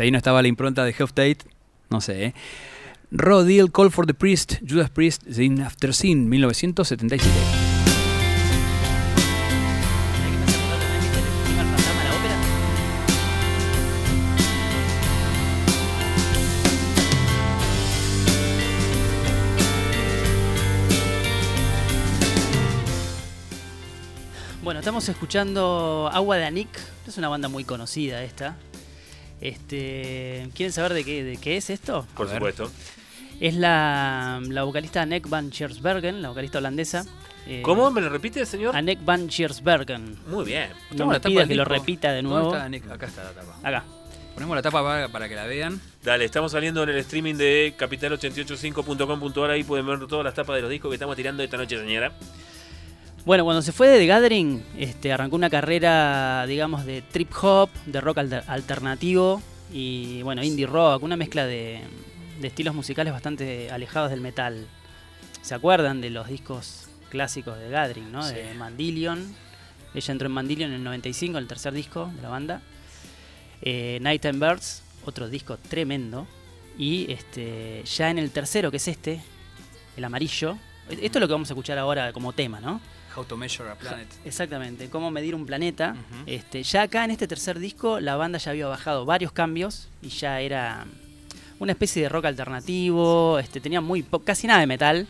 Ahí 0.00 0.10
no 0.10 0.16
estaba 0.16 0.40
la 0.40 0.48
impronta 0.48 0.84
de 0.84 0.92
Health 0.92 1.10
Tate, 1.10 1.38
no 1.90 2.00
sé. 2.00 2.24
¿eh? 2.24 2.34
Raw 3.10 3.42
Deal, 3.42 3.70
Call 3.70 3.90
for 3.90 4.06
the 4.06 4.14
Priest, 4.14 4.54
Judas 4.66 4.88
Priest, 4.88 5.22
Sin 5.30 5.60
After 5.60 5.92
Sin, 5.92 6.28
1977. 6.28 7.70
Bueno, 24.62 24.80
estamos 24.80 25.08
escuchando 25.08 26.08
Agua 26.12 26.36
de 26.36 26.44
Anik. 26.44 26.68
Es 27.06 27.18
una 27.18 27.28
banda 27.28 27.48
muy 27.48 27.64
conocida 27.64 28.22
esta. 28.22 28.56
Este, 29.40 30.48
¿Quieren 30.54 30.72
saber 30.72 30.92
de 30.94 31.04
qué, 31.04 31.24
de 31.24 31.36
qué 31.36 31.56
es 31.56 31.70
esto? 31.70 32.06
Por 32.16 32.28
supuesto. 32.28 32.70
Es 33.40 33.54
la, 33.54 34.40
la 34.48 34.64
vocalista 34.64 35.00
Anneke 35.02 35.28
van 35.28 35.50
Giersbergen, 35.50 36.20
la 36.20 36.28
vocalista 36.28 36.58
holandesa. 36.58 37.06
Eh, 37.46 37.62
¿Cómo? 37.62 37.90
¿Me 37.90 38.02
lo 38.02 38.10
repite, 38.10 38.44
señor? 38.44 38.76
Anneke 38.76 39.02
van 39.04 39.30
Giersbergen. 39.30 40.18
Muy 40.26 40.44
bien. 40.44 40.68
No 40.68 40.88
Ponemos 40.90 41.06
me 41.08 41.14
la 41.14 41.20
tapa 41.20 41.28
pida 41.30 41.46
que 41.46 41.54
lo 41.54 41.64
repita 41.64 42.12
de 42.12 42.22
¿Dónde 42.22 42.30
nuevo. 42.30 42.54
está? 42.54 42.92
Acá 42.94 43.06
está 43.06 43.24
la 43.24 43.30
tapa. 43.30 43.56
Acá. 43.66 43.84
Ponemos 44.34 44.56
la 44.56 44.62
tapa 44.62 44.82
para, 44.82 45.08
para 45.08 45.28
que 45.28 45.34
la 45.34 45.46
vean. 45.46 45.80
Dale, 46.04 46.26
estamos 46.26 46.52
saliendo 46.52 46.82
en 46.82 46.90
el 46.90 46.96
streaming 46.98 47.34
de 47.34 47.74
capital885.com.ar. 47.78 49.50
Ahí 49.50 49.64
pueden 49.64 49.86
ver 49.86 50.06
todas 50.06 50.24
las 50.24 50.34
tapas 50.34 50.56
de 50.56 50.62
los 50.62 50.70
discos 50.70 50.90
que 50.90 50.94
estamos 50.96 51.16
tirando 51.16 51.42
esta 51.42 51.56
noche, 51.56 51.78
señora. 51.78 52.12
Bueno, 53.24 53.44
cuando 53.44 53.62
se 53.62 53.72
fue 53.72 53.88
de 53.88 53.98
The 53.98 54.06
Gathering, 54.06 54.62
este, 54.78 55.12
arrancó 55.12 55.36
una 55.36 55.50
carrera, 55.50 56.46
digamos, 56.46 56.84
de 56.86 57.02
trip 57.02 57.30
hop, 57.42 57.68
de 57.86 58.00
rock 58.00 58.18
alter- 58.18 58.44
alternativo 58.46 59.42
y, 59.72 60.22
bueno, 60.22 60.42
indie 60.42 60.66
rock, 60.66 61.02
una 61.02 61.16
mezcla 61.16 61.46
de, 61.46 61.80
de 62.40 62.48
estilos 62.48 62.74
musicales 62.74 63.12
bastante 63.12 63.70
alejados 63.70 64.10
del 64.10 64.20
metal. 64.20 64.66
¿Se 65.42 65.54
acuerdan 65.54 66.00
de 66.00 66.10
los 66.10 66.28
discos 66.28 66.88
clásicos 67.10 67.58
de 67.58 67.66
The 67.66 67.70
Gathering, 67.70 68.10
no? 68.10 68.26
De 68.26 68.54
Mandillion. 68.54 69.34
Ella 69.94 70.12
entró 70.12 70.26
en 70.26 70.32
Mandillion 70.32 70.70
en 70.70 70.76
el 70.76 70.84
95, 70.84 71.38
el 71.38 71.46
tercer 71.46 71.72
disco 71.74 72.10
de 72.16 72.22
la 72.22 72.28
banda. 72.30 72.62
Eh, 73.62 73.98
Night 74.00 74.24
and 74.26 74.40
Birds, 74.42 74.82
otro 75.04 75.28
disco 75.28 75.58
tremendo. 75.58 76.26
Y 76.78 77.10
este, 77.12 77.82
ya 77.84 78.10
en 78.10 78.18
el 78.18 78.30
tercero, 78.30 78.70
que 78.70 78.78
es 78.78 78.88
este, 78.88 79.20
el 79.96 80.04
amarillo. 80.04 80.56
Esto 80.88 81.18
es 81.18 81.20
lo 81.20 81.26
que 81.28 81.32
vamos 81.32 81.50
a 81.50 81.52
escuchar 81.52 81.76
ahora 81.78 82.12
como 82.12 82.32
tema, 82.32 82.60
¿no? 82.60 82.80
How 83.16 83.24
to 83.24 83.36
Measure 83.36 83.68
a 83.70 83.74
Planet. 83.74 84.06
Exactamente, 84.24 84.88
cómo 84.88 85.10
medir 85.10 85.34
un 85.34 85.46
planeta. 85.46 85.96
este, 86.26 86.62
ya 86.62 86.82
acá 86.82 87.04
en 87.04 87.10
este 87.10 87.26
tercer 87.26 87.58
disco 87.58 88.00
la 88.00 88.16
banda 88.16 88.38
ya 88.38 88.50
había 88.52 88.66
bajado 88.66 89.04
varios 89.04 89.32
cambios 89.32 89.88
y 90.02 90.08
ya 90.08 90.40
era 90.40 90.86
una 91.58 91.72
especie 91.72 92.02
de 92.02 92.08
rock 92.08 92.26
alternativo, 92.26 93.38
este, 93.38 93.60
tenía 93.60 93.80
muy 93.80 94.04
casi 94.24 94.46
nada 94.46 94.60
de 94.60 94.66
metal. 94.66 95.06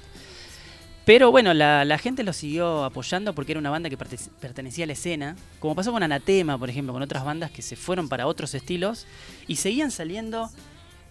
Pero 1.05 1.31
bueno, 1.31 1.55
la, 1.55 1.85
la 1.85 1.99
gente 1.99 2.23
lo 2.23 2.33
siguió 2.33 2.85
apoyando 2.85 3.35
porque 3.35 3.53
era 3.53 3.59
una 3.59 3.71
banda 3.71 3.89
que 3.89 3.99
pertenec- 3.99 4.29
pertenecía 4.41 4.85
a 4.85 4.87
la 4.87 4.93
escena, 4.93 5.37
como 5.59 5.75
pasó 5.75 5.93
con 5.93 6.03
Anatema, 6.03 6.59
por 6.59 6.71
ejemplo, 6.71 6.93
con 6.93 7.03
otras 7.03 7.25
bandas 7.25 7.51
que 7.51 7.63
se 7.63 7.75
fueron 7.77 8.09
para 8.09 8.27
otros 8.27 8.55
estilos 8.55 9.07
y 9.49 9.57
seguían 9.57 9.91
saliendo 9.91 10.51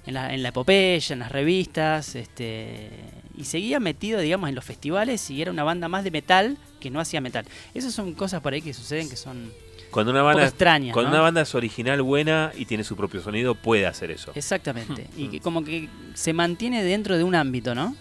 en 0.06 0.14
la, 0.14 0.34
en 0.34 0.44
la 0.44 0.50
epopeya, 0.50 1.14
en 1.14 1.20
las 1.20 1.32
revistas, 1.32 2.16
este, 2.16 2.90
y 3.36 3.44
seguía 3.46 3.80
metido, 3.80 4.20
digamos, 4.20 4.48
en 4.50 4.56
los 4.56 4.64
festivales 4.64 5.30
y 5.30 5.42
era 5.42 5.52
una 5.52 5.64
banda 5.64 5.88
más 5.90 6.04
de 6.04 6.12
metal 6.12 6.58
que 6.80 6.90
no 6.90 7.00
hacía 7.00 7.22
metal. 7.22 7.46
Esas 7.74 7.94
son 7.94 8.14
cosas 8.14 8.42
por 8.42 8.54
ahí 8.54 8.62
que 8.62 8.74
suceden 8.74 9.10
que 9.10 9.16
son 9.16 9.52
Cuando 9.92 10.12
una 10.12 10.22
banda, 10.22 10.46
extrañas, 10.46 10.94
cuando 10.94 11.10
¿no? 11.10 11.16
una 11.18 11.24
banda 11.24 11.42
es 11.42 11.54
original, 11.56 12.02
buena 12.02 12.52
y 12.56 12.66
tiene 12.66 12.84
su 12.84 12.96
propio 12.96 13.22
sonido, 13.22 13.56
puede 13.56 13.86
hacer 13.86 14.12
eso. 14.12 14.32
Exactamente. 14.36 15.08
y 15.18 15.28
que 15.28 15.40
como 15.40 15.64
que 15.64 15.90
se 16.14 16.34
mantiene 16.34 16.84
dentro 16.84 17.18
de 17.18 17.24
un 17.24 17.36
ámbito, 17.36 17.74
¿no? 17.76 17.96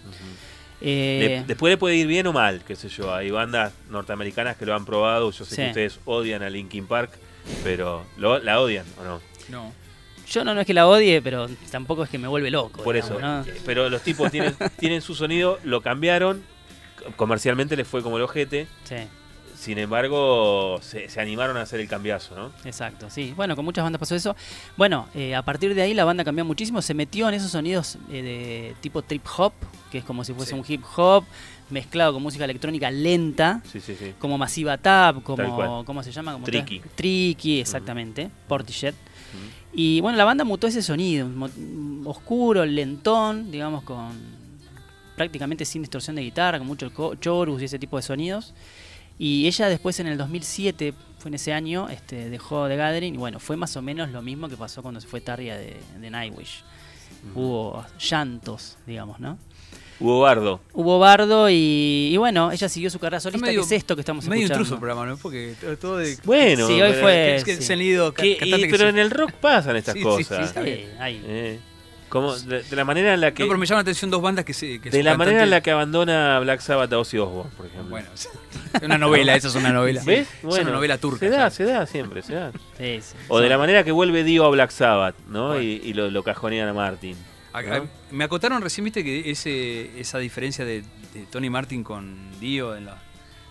Eh, 0.81 1.43
después 1.45 1.71
le 1.71 1.77
puede 1.77 1.95
ir 1.97 2.07
bien 2.07 2.25
o 2.27 2.33
mal, 2.33 2.63
qué 2.65 2.75
sé 2.75 2.87
yo. 2.89 3.13
Hay 3.13 3.31
bandas 3.31 3.73
norteamericanas 3.89 4.55
que 4.55 4.65
lo 4.65 4.73
han 4.75 4.85
probado. 4.85 5.29
Yo 5.31 5.43
sé 5.43 5.55
Sí. 5.55 5.61
que 5.63 5.67
ustedes 5.69 5.99
odian 6.05 6.41
a 6.41 6.49
Linkin 6.49 6.87
Park, 6.87 7.11
pero 7.63 8.05
¿lo- 8.17 8.39
¿la 8.39 8.61
odian 8.61 8.85
o 8.99 9.03
no? 9.03 9.21
No. 9.49 9.73
yo 10.31 10.43
no, 10.45 10.53
no 10.53 10.61
es 10.61 10.67
que 10.67 10.75
la 10.75 10.87
odie, 10.87 11.21
pero 11.23 11.49
tampoco 11.71 12.03
es 12.03 12.09
que 12.11 12.19
me 12.19 12.27
vuelve 12.27 12.51
loco. 12.51 12.83
Por 12.83 12.93
digamos, 12.95 13.17
eso. 13.17 13.19
¿no? 13.27 13.43
Pero 13.65 13.89
los 13.89 14.03
tipos 14.03 14.29
tienen, 14.31 14.55
tienen 14.79 15.01
su 15.01 15.15
sonido, 15.15 15.59
lo 15.63 15.81
cambiaron. 15.81 16.43
Comercialmente 17.15 17.75
les 17.75 17.87
fue 17.87 18.01
como 18.03 18.17
el 18.17 18.23
ojete. 18.23 18.67
Sí. 18.83 18.95
Sin 19.55 19.77
embargo, 19.77 20.79
se, 20.81 21.09
se 21.09 21.19
animaron 21.19 21.57
a 21.57 21.63
hacer 21.63 21.81
el 21.81 21.89
cambiazo, 21.89 22.33
¿no? 22.33 22.51
Exacto, 22.63 23.09
sí. 23.09 23.33
Bueno, 23.35 23.57
con 23.57 23.65
muchas 23.65 23.83
bandas 23.83 23.99
pasó 23.99 24.15
eso. 24.15 24.33
Bueno, 24.77 25.07
eh, 25.13 25.35
a 25.35 25.41
partir 25.43 25.75
de 25.75 25.81
ahí 25.81 25.93
la 25.93 26.05
banda 26.05 26.23
cambió 26.23 26.45
muchísimo. 26.45 26.81
Se 26.81 26.93
metió 26.93 27.27
en 27.27 27.35
esos 27.35 27.51
sonidos 27.51 27.97
eh, 28.09 28.21
de 28.21 28.75
tipo 28.79 29.01
trip 29.01 29.25
hop, 29.37 29.51
que 29.91 29.97
es 29.97 30.05
como 30.05 30.23
si 30.23 30.33
fuese 30.33 30.51
Sí. 30.53 30.57
un 30.57 30.63
hip 30.65 30.83
hop 30.95 31.25
mezclado 31.69 32.13
con 32.13 32.23
música 32.23 32.45
electrónica 32.45 32.89
lenta. 32.89 33.61
Sí, 33.69 33.81
sí, 33.81 33.97
sí. 33.99 34.13
Como 34.17 34.37
Massiva 34.37 34.77
Tap, 34.77 35.23
como. 35.23 35.83
¿cómo 35.83 36.03
se 36.03 36.13
llama? 36.13 36.31
Como 36.33 36.45
Tricky. 36.45 36.81
Tricky, 36.95 37.59
exactamente. 37.59 38.29
Portishead. 38.47 38.93
Y 39.73 39.99
bueno, 39.99 40.17
la 40.17 40.23
banda 40.23 40.45
mutó 40.45 40.67
ese 40.67 40.81
sonido, 40.81 41.27
oscuro, 42.05 42.65
lentón, 42.65 43.51
digamos, 43.51 43.83
con 43.83 44.38
prácticamente 45.19 45.65
sin 45.65 45.81
distorsión 45.81 46.15
de 46.15 46.21
guitarra, 46.21 46.57
con 46.59 46.65
mucho 46.67 46.93
co- 46.93 47.15
chorus 47.15 47.61
y 47.61 47.65
ese 47.65 47.77
tipo 47.77 47.97
de 47.97 48.03
sonidos. 48.03 48.53
Y 49.17 49.45
ella 49.47 49.67
después 49.67 49.99
en 49.99 50.07
el 50.07 50.17
2007, 50.17 50.93
fue 51.19 51.27
en 51.27 51.33
ese 51.35 51.51
año, 51.51 51.89
este, 51.89 52.29
dejó 52.29 52.69
The 52.69 52.77
Gathering 52.77 53.15
y 53.15 53.17
bueno, 53.17 53.41
fue 53.41 53.57
más 53.57 53.75
o 53.75 53.81
menos 53.81 54.09
lo 54.11 54.21
mismo 54.21 54.47
que 54.47 54.55
pasó 54.55 54.81
cuando 54.81 55.01
se 55.01 55.07
fue 55.07 55.19
Tarria 55.19 55.57
de, 55.57 55.75
de 55.99 56.09
Nightwish. 56.09 56.63
Hubo 57.35 57.85
llantos, 57.99 58.77
digamos, 58.87 59.19
¿no? 59.19 59.37
Hubo 59.99 60.21
bardo. 60.21 60.61
Hubo 60.71 60.99
bardo 60.99 61.49
y, 61.49 62.11
y 62.13 62.15
bueno, 62.15 62.53
ella 62.53 62.69
siguió 62.69 62.89
su 62.89 62.97
carrera 62.97 63.19
solista, 63.19 63.45
medio- 63.45 63.59
que 63.59 63.65
es 63.65 63.71
esto 63.73 63.95
que 63.97 64.01
estamos 64.03 64.23
Medio 64.25 64.43
escuchando. 64.45 64.61
intruso 64.61 64.75
el 64.75 64.79
programa, 64.79 65.05
¿no? 65.05 65.17
Porque 65.17 65.53
todo- 65.81 65.97
de. 65.97 66.17
Bueno, 66.23 66.65
Sí, 66.67 66.73
hoy 66.81 66.91
pero- 66.91 67.01
fue- 67.01 67.35
Es 67.35 67.43
que 67.43 67.57
sí. 67.57 67.63
se 67.63 67.73
han 67.73 67.81
ido 67.81 68.13
ca- 68.13 68.21
Que- 68.23 68.29
y- 68.29 68.35
cantantes 68.37 68.71
que 68.71 68.77
pero 68.77 68.87
en 68.89 68.97
el 68.99 69.11
rock 69.11 69.33
pasan 69.33 69.75
estas 69.75 69.95
Sí, 69.95 69.99
sí, 69.99 70.03
cosas. 70.05 70.37
sí, 70.37 70.43
está 70.45 70.61
bien. 70.61 70.77
Sí. 70.77 71.21
Eh, 71.25 71.59
como 72.09 72.35
de, 72.35 72.63
de 72.63 72.75
la 72.75 72.83
manera 72.85 73.13
en 73.13 73.21
la 73.21 73.33
que 73.33 73.43
No, 73.43 73.47
pero 73.49 73.59
me 73.59 73.65
llama 73.65 73.77
la 73.79 73.81
atención 73.83 74.11
dos 74.11 74.21
bandas 74.21 74.43
que 74.45 74.53
se. 74.53 74.79
Que 74.81 74.89
de 74.89 75.03
la 75.03 75.15
manera 75.15 75.43
en 75.43 75.49
la 75.49 75.61
que 75.61 75.71
abandona 75.71 76.39
Black 76.39 76.59
Sabbath 76.61 76.91
a 76.91 76.99
Ozzy 76.99 77.17
Osbourne, 77.17 77.51
por 77.55 77.65
ejemplo. 77.67 77.89
Bueno, 77.89 78.07
es 78.13 78.29
una 78.83 78.97
novela, 78.97 79.35
esa 79.35 79.47
es 79.47 79.55
una 79.55 79.71
novela. 79.71 80.01
¿Ves? 80.05 80.27
Es 80.29 80.43
una 80.43 80.71
novela 80.71 80.97
turca. 80.97 81.19
Se 81.19 81.29
da, 81.29 81.37
ya. 81.37 81.49
se 81.49 81.63
da 81.65 81.85
siempre, 81.85 82.21
se 82.21 82.33
da. 82.35 82.51
Sí, 82.77 82.99
sí. 83.01 83.15
O 83.29 83.39
de 83.39 83.47
la 83.49 83.57
manera 83.57 83.83
que 83.83 83.91
vuelve 83.91 84.23
Dio 84.23 84.45
a 84.45 84.49
Black 84.49 84.71
Sabbath, 84.71 85.15
¿no? 85.27 85.61
Y, 85.61 85.81
y 85.83 85.93
lo, 85.93 86.09
lo 86.11 86.23
cajonean 86.23 86.67
a 86.67 86.73
Martin. 86.73 87.15
Acá- 87.53 87.79
¿no? 87.79 87.87
Me 88.11 88.23
acotaron 88.25 88.61
recién, 88.61 88.85
viste, 88.85 89.03
que 89.03 89.29
ese, 89.31 89.99
esa 89.99 90.17
diferencia 90.19 90.65
de, 90.65 90.81
de 91.13 91.25
Tony 91.31 91.49
Martin 91.49 91.83
con 91.83 92.17
Dio 92.39 92.75
en 92.75 92.85
la. 92.85 92.97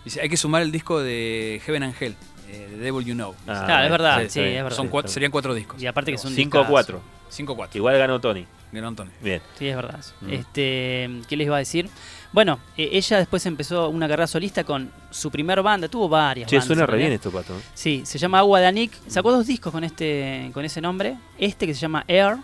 Dice, 0.05 0.20
hay 0.20 0.28
que 0.28 0.36
sumar 0.36 0.62
el 0.62 0.70
disco 0.72 1.01
de 1.01 1.60
Heaven 1.66 1.82
and 1.82 1.94
Hell, 2.01 2.14
eh, 2.48 2.66
The 2.70 2.76
Devil 2.78 3.05
You 3.05 3.14
Know. 3.14 3.35
Ah, 3.47 3.64
Claro, 3.66 3.85
es 3.85 3.90
verdad, 3.90 4.22
sí, 4.28 4.40
es 4.40 4.62
verdad. 4.62 4.76
Son 4.76 4.89
cuatro- 4.89 5.10
serían 5.10 5.30
cuatro 5.32 5.52
discos. 5.55 5.82
Y 5.82 5.86
aparte 5.86 6.12
que 6.12 6.18
son 6.18 6.32
5 6.32 6.60
a 6.60 6.66
4. 6.66 7.02
5-4. 7.31 7.76
Igual 7.76 7.98
ganó 7.98 8.20
Tony. 8.20 8.47
Ganó 8.73 8.94
Tony. 8.94 9.10
Bien. 9.23 9.40
Sí, 9.58 9.68
es 9.68 9.76
verdad. 9.76 10.00
Mm. 10.20 10.31
Este, 10.31 11.10
¿Qué 11.28 11.36
les 11.36 11.47
iba 11.47 11.57
a 11.57 11.60
decir? 11.60 11.89
Bueno, 12.32 12.58
eh, 12.76 12.90
ella 12.92 13.16
después 13.18 13.44
empezó 13.47 13.89
una 13.89 14.07
carrera 14.07 14.26
solista 14.26 14.62
con 14.65 14.90
su 15.10 15.31
primer 15.31 15.62
banda, 15.62 15.89
tuvo 15.89 16.08
varias 16.08 16.48
Che, 16.50 16.57
bandas. 16.57 16.66
suena 16.66 16.82
en 16.82 16.89
re 16.89 16.98
bien 16.98 17.12
esto, 17.12 17.31
Pato. 17.31 17.55
Sí, 17.74 18.02
se 18.05 18.18
llama 18.18 18.40
Agua 18.40 18.60
de 18.60 18.66
Anik. 18.66 18.92
Sacó 19.08 19.32
dos 19.32 19.47
discos 19.47 19.73
con 19.73 19.84
este 19.84 20.50
con 20.52 20.65
ese 20.65 20.81
nombre. 20.82 21.16
Este 21.39 21.66
que 21.66 21.73
se 21.73 21.81
llama 21.81 22.05
Air, 22.07 22.36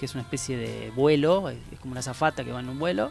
que 0.00 0.06
es 0.06 0.14
una 0.14 0.22
especie 0.22 0.56
de 0.56 0.90
vuelo, 0.96 1.50
es 1.50 1.58
como 1.80 1.92
una 1.92 2.00
zafata 2.02 2.42
que 2.44 2.52
va 2.52 2.60
en 2.60 2.68
un 2.70 2.78
vuelo, 2.78 3.10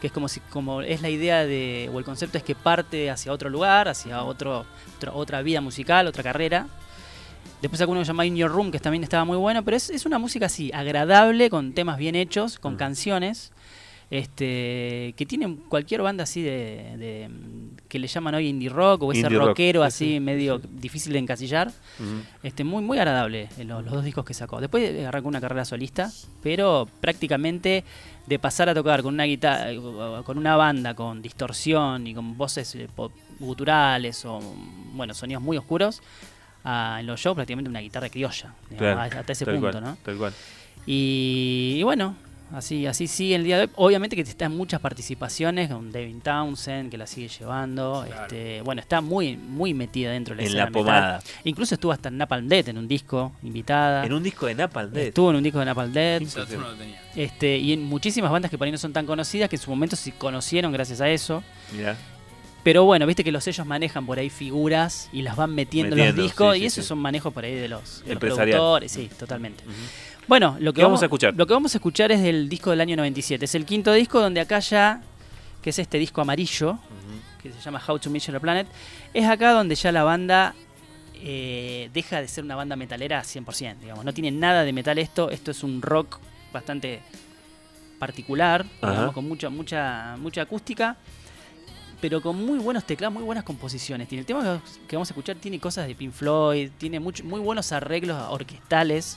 que 0.00 0.06
es 0.08 0.12
como 0.12 0.28
si 0.28 0.40
como 0.40 0.82
es 0.82 1.00
la 1.00 1.08
idea 1.08 1.46
de 1.46 1.90
o 1.92 1.98
el 1.98 2.04
concepto 2.04 2.36
es 2.36 2.44
que 2.44 2.54
parte 2.54 3.08
hacia 3.10 3.32
otro 3.32 3.48
lugar, 3.48 3.88
hacia 3.88 4.22
otro, 4.24 4.66
otro- 4.98 5.14
otra 5.14 5.40
vida 5.40 5.62
musical, 5.62 6.06
otra 6.06 6.22
carrera. 6.22 6.66
Después 7.62 7.78
sacó 7.78 7.92
uno 7.92 8.00
que 8.00 8.04
se 8.04 8.08
llama 8.10 8.26
In 8.26 8.36
Your 8.36 8.50
Room, 8.50 8.70
que 8.70 8.78
también 8.80 9.02
estaba 9.04 9.24
muy 9.24 9.36
bueno, 9.38 9.64
pero 9.64 9.76
es, 9.76 9.88
es 9.88 10.04
una 10.04 10.18
música 10.18 10.46
así, 10.46 10.70
agradable, 10.74 11.48
con 11.48 11.72
temas 11.72 11.96
bien 11.96 12.14
hechos, 12.16 12.58
con 12.58 12.76
canciones, 12.76 13.52
este 14.10 15.14
que 15.16 15.24
tienen 15.26 15.56
cualquier 15.56 16.02
banda 16.02 16.24
así 16.24 16.42
de, 16.42 16.96
de- 16.98 17.30
que 17.88 17.98
le 17.98 18.06
llaman 18.08 18.34
hoy 18.34 18.48
indie 18.48 18.68
rock 18.68 19.02
o 19.04 19.12
ese 19.12 19.22
Indie 19.22 19.38
rock, 19.38 19.48
rockero 19.48 19.80
sí, 19.82 19.86
así 19.86 20.04
sí, 20.14 20.20
medio 20.20 20.58
difícil 20.58 21.12
de 21.12 21.18
encasillar. 21.20 21.68
Ujú. 21.68 22.22
Este, 22.42 22.64
muy, 22.64 22.82
muy 22.82 22.98
agradable 22.98 23.48
eh, 23.58 23.64
los, 23.64 23.82
los 23.84 23.92
dos 23.92 24.04
discos 24.04 24.24
que 24.24 24.34
sacó. 24.34 24.60
Después 24.60 24.88
eh, 24.90 25.06
arrancó 25.06 25.28
una 25.28 25.40
carrera 25.40 25.64
solista, 25.64 26.10
pero 26.42 26.88
prácticamente 27.00 27.84
de 28.26 28.38
pasar 28.38 28.68
a 28.68 28.74
tocar 28.74 29.02
con 29.02 29.14
una 29.14 29.24
guitarra, 29.24 29.70
eh, 29.72 29.80
con 30.24 30.36
una 30.38 30.56
banda 30.56 30.94
con 30.94 31.20
distorsión 31.22 32.06
y 32.06 32.14
con 32.14 32.36
voces 32.36 32.76
guturales 33.38 34.24
o 34.24 34.40
bueno, 34.94 35.14
sonidos 35.14 35.42
muy 35.42 35.56
oscuros, 35.56 36.02
a, 36.64 36.98
en 37.00 37.06
los 37.06 37.20
shows 37.20 37.34
prácticamente 37.34 37.68
una 37.70 37.80
guitarra 37.80 38.08
criolla, 38.08 38.54
digamos, 38.70 38.94
Claro, 39.06 39.18
hasta 39.20 39.32
ese 39.32 39.44
tal 39.44 39.54
punto, 39.54 39.70
cual, 39.70 39.84
¿no? 39.84 39.96
Tal 40.04 40.16
cual. 40.16 40.32
Y, 40.86 41.76
y 41.78 41.82
bueno, 41.84 42.16
así, 42.52 42.86
así 42.86 43.06
sigue 43.06 43.34
el 43.36 43.44
día 43.44 43.56
de 43.58 43.64
hoy. 43.64 43.70
Obviamente 43.92 44.16
que 44.16 44.22
está 44.22 44.46
en 44.46 44.56
muchas 44.56 44.80
participaciones 44.80 45.70
con 45.70 45.92
Devin 45.92 46.20
Townsend, 46.20 46.90
que 46.90 46.98
la 46.98 47.06
sigue 47.06 47.28
llevando. 47.28 48.04
Este, 48.04 48.62
bueno, 48.62 48.80
está 48.80 49.00
muy, 49.00 49.36
muy 49.36 49.74
metida 49.74 50.10
dentro 50.10 50.34
de 50.34 50.38
la 50.38 50.42
En 50.42 50.48
escena 50.48 50.64
la 50.66 50.70
pomada. 50.70 51.16
metal. 51.18 51.32
Incluso 51.44 51.74
estuvo 51.74 51.92
hasta 51.92 52.08
en 52.08 52.18
Napalm 52.18 52.48
Death 52.48 52.68
en 52.68 52.78
un 52.78 52.88
disco, 52.88 53.32
invitada. 53.42 54.04
En 54.04 54.12
un 54.12 54.22
disco 54.22 54.46
de 54.46 54.54
Napalm 54.56 54.92
Death. 54.92 55.08
Estuvo 55.08 55.30
en 55.30 55.36
un 55.36 55.42
disco 55.42 55.58
de 55.60 55.64
Napalm 55.66 55.92
Death. 55.92 56.22
Este, 57.14 57.58
y 57.58 57.72
en 57.74 57.82
muchísimas 57.84 58.30
bandas 58.30 58.50
que 58.50 58.58
por 58.58 58.64
ahí 58.64 58.72
no 58.72 58.78
son 58.78 58.92
tan 58.92 59.06
conocidas, 59.06 59.48
que 59.48 59.56
en 59.56 59.62
su 59.62 59.70
momento 59.70 59.96
se 59.96 60.12
conocieron 60.12 60.72
gracias 60.72 61.00
a 61.00 61.08
eso. 61.08 61.42
Mirá. 61.72 61.96
Pero 62.62 62.84
bueno, 62.84 63.06
viste 63.06 63.24
que 63.24 63.32
los 63.32 63.42
sellos 63.42 63.66
manejan 63.66 64.06
por 64.06 64.18
ahí 64.18 64.30
figuras 64.30 65.08
y 65.12 65.22
las 65.22 65.36
van 65.36 65.54
metiendo, 65.54 65.96
en 65.96 66.06
los 66.06 66.14
discos 66.14 66.54
sí, 66.54 66.58
y 66.58 66.60
sí, 66.60 66.66
esos 66.66 66.84
sí. 66.84 66.88
son 66.88 66.98
manejos 66.98 67.32
por 67.32 67.44
ahí 67.44 67.54
de 67.54 67.68
los, 67.68 68.04
de 68.04 68.14
los 68.14 68.20
productores, 68.20 68.92
sí, 68.92 69.10
totalmente. 69.18 69.64
Bueno, 70.28 70.56
lo 70.60 70.72
que 70.72 70.78
¿Qué 70.78 70.84
vamos 70.84 71.02
a 71.02 71.06
escuchar? 71.06 71.34
Lo 71.36 71.46
que 71.46 71.54
vamos 71.54 71.74
a 71.74 71.78
escuchar 71.78 72.12
es 72.12 72.22
del 72.22 72.48
disco 72.48 72.70
del 72.70 72.80
año 72.80 72.96
97. 72.96 73.44
Es 73.44 73.54
el 73.56 73.64
quinto 73.64 73.92
disco 73.92 74.20
donde 74.20 74.40
acá 74.40 74.60
ya, 74.60 75.02
que 75.60 75.70
es 75.70 75.78
este 75.78 75.98
disco 75.98 76.20
amarillo, 76.20 76.78
que 77.42 77.52
se 77.52 77.60
llama 77.60 77.82
How 77.86 77.98
to 77.98 78.10
Measure 78.10 78.36
a 78.36 78.40
Planet, 78.40 78.68
es 79.12 79.26
acá 79.26 79.50
donde 79.52 79.74
ya 79.74 79.90
la 79.90 80.04
banda 80.04 80.54
eh, 81.24 81.90
deja 81.92 82.20
de 82.20 82.28
ser 82.28 82.44
una 82.44 82.54
banda 82.54 82.76
metalera 82.76 83.22
100%, 83.22 83.78
digamos. 83.80 84.04
No 84.04 84.14
tiene 84.14 84.30
nada 84.30 84.62
de 84.62 84.72
metal 84.72 84.98
esto, 84.98 85.30
esto 85.30 85.50
es 85.50 85.64
un 85.64 85.82
rock 85.82 86.18
bastante 86.52 87.00
particular, 87.98 88.64
digamos, 88.80 89.12
con 89.12 89.28
mucha, 89.28 89.48
mucha, 89.48 90.16
mucha 90.18 90.42
acústica, 90.42 90.96
pero 92.02 92.20
con 92.20 92.36
muy 92.44 92.58
buenos 92.58 92.84
teclados, 92.84 93.14
muy 93.14 93.22
buenas 93.22 93.44
composiciones. 93.44 94.08
Tiene 94.08 94.20
el 94.20 94.26
tema 94.26 94.60
que- 94.88 94.96
vamos 94.96 95.08
a 95.08 95.12
escuchar 95.12 95.36
tiene 95.36 95.58
cosas 95.58 95.86
de 95.86 95.94
Pink 95.94 96.12
Floyd, 96.12 96.68
tiene 96.76 97.00
mucho- 97.00 97.24
muy 97.24 97.40
buenos 97.40 97.72
arreglos 97.72 98.20
orquestales. 98.28 99.16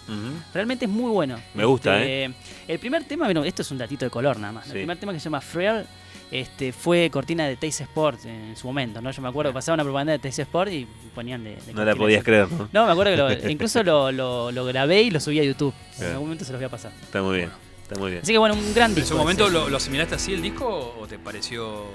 Realmente 0.53 0.85
es 0.85 0.91
muy 0.91 1.09
bueno. 1.11 1.37
Me 1.53 1.65
gusta, 1.65 1.99
Este, 2.01 2.33
El 2.67 2.79
primer 2.79 3.03
tema, 3.03 3.25
bueno, 3.25 3.43
esto 3.43 3.63
es 3.63 3.71
un 3.71 3.77
datito 3.79 4.05
de 4.05 4.11
color 4.11 4.37
nada 4.39 4.53
más. 4.53 4.65
Sí. 4.65 4.71
El 4.71 4.77
primer 4.77 4.97
tema 4.97 5.11
que 5.11 5.19
se 5.19 5.25
llama 5.25 5.41
Frail 5.41 5.83
este, 6.31 6.71
fue 6.73 7.09
cortina 7.11 7.45
de 7.47 7.55
Taste 7.55 7.83
Sport 7.83 8.25
en 8.25 8.55
su 8.55 8.67
momento, 8.67 9.01
¿no? 9.01 9.09
Yo 9.11 9.21
me 9.21 9.29
acuerdo 9.29 9.51
que 9.51 9.55
pasaba 9.55 9.73
una 9.75 9.83
propaganda 9.83 10.13
de 10.13 10.19
Taste 10.19 10.43
Sport 10.43 10.71
y 10.71 10.87
ponían 11.13 11.43
de. 11.43 11.55
de 11.55 11.73
No 11.73 11.83
la 11.85 11.95
podías 11.95 12.23
creer, 12.23 12.51
¿no? 12.51 12.69
No, 12.71 12.85
me 12.85 12.91
acuerdo 12.91 13.11
que 13.11 13.17
lo- 13.43 13.49
incluso 13.51 13.81
lo, 13.83 14.11
lo- 14.11 14.51
lo 14.51 14.65
grabé 14.65 15.01
y 15.03 15.09
lo 15.11 15.19
subí 15.19 15.39
a 15.39 15.43
YouTube. 15.43 15.73
En 15.99 16.05
algún 16.05 16.23
momento 16.27 16.45
se 16.45 16.51
los 16.51 16.59
voy 16.59 16.65
a 16.67 16.69
pasar. 16.69 16.91
Está 17.01 17.21
muy 17.21 17.37
bien, 17.37 17.49
está 17.83 17.99
muy 17.99 18.11
bien. 18.11 18.21
Así 18.23 18.31
que 18.31 18.37
bueno, 18.37 18.55
un 18.55 18.73
gran 18.73 18.91
¿En 18.91 18.95
disco. 18.95 19.09
su 19.11 19.17
momento 19.17 19.49
lo, 19.49 19.69
lo 19.69 19.77
asimilaste 19.77 20.15
así 20.15 20.33
el 20.33 20.41
disco 20.41 20.95
o 20.99 21.07
te 21.07 21.17
pareció.? 21.19 21.85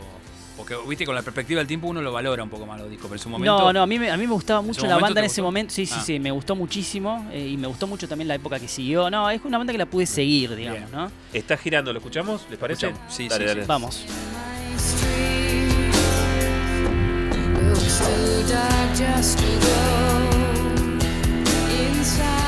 Porque, 0.61 0.77
viste, 0.87 1.07
con 1.07 1.15
la 1.15 1.23
perspectiva 1.23 1.59
del 1.61 1.67
tiempo 1.67 1.89
uno 1.89 2.03
lo 2.03 2.13
valora 2.13 2.43
un 2.43 2.51
poco 2.51 2.67
más 2.67 2.79
los 2.79 2.91
discos, 2.91 3.07
pero 3.09 3.15
en 3.17 3.23
su 3.23 3.29
momento. 3.31 3.59
No, 3.59 3.73
no, 3.73 3.81
a 3.83 3.87
mí, 3.87 3.99
me, 3.99 4.11
a 4.11 4.17
mí 4.19 4.27
me 4.27 4.33
gustaba 4.35 4.61
mucho 4.61 4.87
la 4.87 4.99
banda 4.99 5.21
en 5.21 5.27
ese 5.27 5.41
momento. 5.41 5.73
Sí, 5.73 5.87
sí, 5.87 5.95
Ah. 5.97 6.03
sí, 6.05 6.19
me 6.21 6.31
gustó 6.31 6.55
muchísimo. 6.55 7.27
eh, 7.33 7.49
y 7.49 7.57
me 7.57 7.67
gustó 7.67 7.87
mucho 7.87 8.07
también 8.07 8.29
la 8.29 8.35
época 8.35 8.61
que 8.61 8.69
siguió. 8.69 9.09
No, 9.11 9.31
es 9.31 9.41
una 9.45 9.57
banda 9.57 9.73
que 9.73 9.79
la 9.79 9.87
pude 9.87 10.05
seguir, 10.05 10.55
digamos, 10.55 10.91
¿no? 10.91 11.11
Está 11.33 11.57
girando, 11.57 11.93
¿lo 11.95 11.99
escuchamos? 11.99 12.47
¿Les 12.51 12.59
parece? 12.59 12.89
Escuchamos. 12.89 13.15
Sí, 13.15 13.27
Dale, 13.29 13.45
sí, 13.45 13.49
dale. 13.49 13.63
sí. 13.63 13.67
Vamos. 13.67 14.05
Looks 17.69 17.99
too 17.99 18.43
dark 18.53 18.95
just 18.97 19.39
to 19.39 19.47
go 19.47 19.79
inside. 21.71 22.40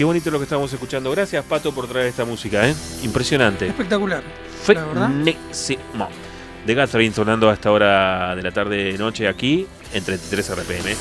Qué 0.00 0.04
bonito 0.04 0.30
lo 0.30 0.38
que 0.38 0.44
estamos 0.44 0.72
escuchando. 0.72 1.10
Gracias, 1.10 1.44
Pato, 1.44 1.74
por 1.74 1.86
traer 1.86 2.06
esta 2.06 2.24
música, 2.24 2.66
¿eh? 2.66 2.74
Impresionante. 3.02 3.66
Espectacular. 3.66 4.22
Frenísimo. 4.62 6.08
De 6.64 6.74
Gathering 6.74 7.12
sonando 7.12 7.50
a 7.50 7.52
esta 7.52 7.70
hora 7.70 8.34
de 8.34 8.42
la 8.42 8.50
tarde 8.50 8.96
noche 8.96 9.28
aquí 9.28 9.66
en 9.92 10.02
33 10.02 10.56
RPM. 10.56 10.96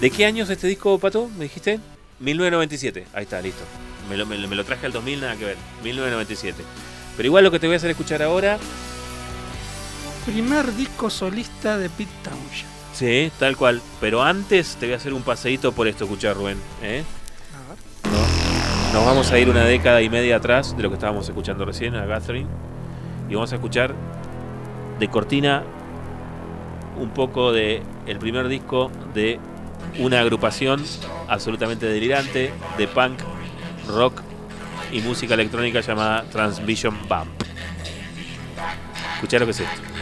¿De 0.00 0.10
qué 0.12 0.24
año 0.24 0.44
es 0.44 0.50
este 0.50 0.68
disco, 0.68 1.00
Pato? 1.00 1.28
¿Me 1.36 1.46
dijiste? 1.46 1.80
1997. 2.20 3.08
Ahí 3.12 3.24
está, 3.24 3.40
listo. 3.40 3.64
Me 4.08 4.16
lo, 4.16 4.26
me 4.26 4.36
lo- 4.38 4.48
me 4.48 4.56
lo 4.56 4.64
traje 4.64 4.86
al 4.86 4.92
2000, 4.92 5.20
nada 5.20 5.36
que 5.36 5.44
ver. 5.44 5.56
1997. 5.84 6.62
Pero 7.16 7.26
igual 7.26 7.44
lo 7.44 7.50
que 7.50 7.58
te 7.58 7.66
voy 7.66 7.74
a 7.74 7.76
hacer 7.76 7.90
escuchar 7.90 8.22
ahora, 8.22 8.58
Primer 10.26 10.74
disco 10.74 11.08
solista 11.08 11.78
de 11.78 11.88
Pete 11.88 12.10
Townshend. 12.22 12.68
sí, 12.92 13.32
tal 13.38 13.56
cual. 13.56 13.80
Pero 14.00 14.22
antes 14.22 14.76
te 14.76 14.84
voy 14.86 14.92
a 14.92 14.96
hacer 14.96 15.14
un 15.14 15.22
paseíto 15.22 15.72
por 15.72 15.88
esto, 15.88 16.04
escuchar 16.04 16.36
Rubén. 16.36 16.58
¿eh? 16.82 17.02
No. 18.92 18.92
Nos 18.98 19.06
vamos 19.06 19.30
a 19.32 19.38
ir 19.38 19.48
una 19.48 19.64
década 19.64 20.02
y 20.02 20.10
media 20.10 20.36
atrás 20.36 20.76
de 20.76 20.82
lo 20.82 20.90
que 20.90 20.94
estábamos 20.96 21.26
escuchando 21.28 21.64
recién, 21.64 21.94
a 21.94 22.04
Gathering. 22.04 22.46
Y 23.30 23.34
vamos 23.34 23.52
a 23.52 23.54
escuchar 23.54 23.94
de 24.98 25.08
cortina 25.08 25.62
un 26.98 27.10
poco 27.10 27.50
de 27.52 27.82
el 28.06 28.18
primer 28.18 28.48
disco 28.48 28.90
de 29.14 29.38
una 29.98 30.20
agrupación 30.20 30.82
absolutamente 31.28 31.86
delirante 31.86 32.52
de 32.76 32.88
punk, 32.88 33.20
rock 33.88 34.22
y 34.92 35.00
música 35.00 35.34
electrónica 35.34 35.80
llamada 35.80 36.24
Transvision 36.30 36.96
Bump. 37.08 37.42
Escuchá 39.14 39.38
lo 39.38 39.46
que 39.46 39.50
es 39.52 39.60
esto. 39.60 39.97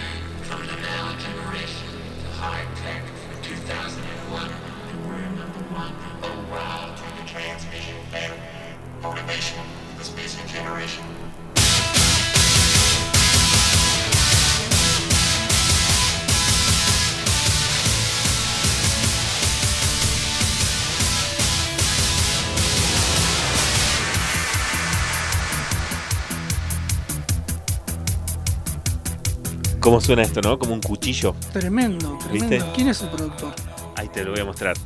¿Cómo 29.87 30.01
suena 30.01 30.23
esto, 30.23 30.41
no? 30.41 30.59
Como 30.59 30.75
un 30.75 30.81
cuchillo. 30.81 31.37
Tremendo, 31.53 32.19
tremendo. 32.19 32.49
¿Viste? 32.57 32.71
¿Quién 32.75 32.89
es 32.89 33.01
el 33.03 33.09
productor? 33.09 33.55
Ahí 33.95 34.09
te 34.09 34.25
lo 34.25 34.33
voy 34.33 34.41
a 34.41 34.45
mostrar. 34.45 34.77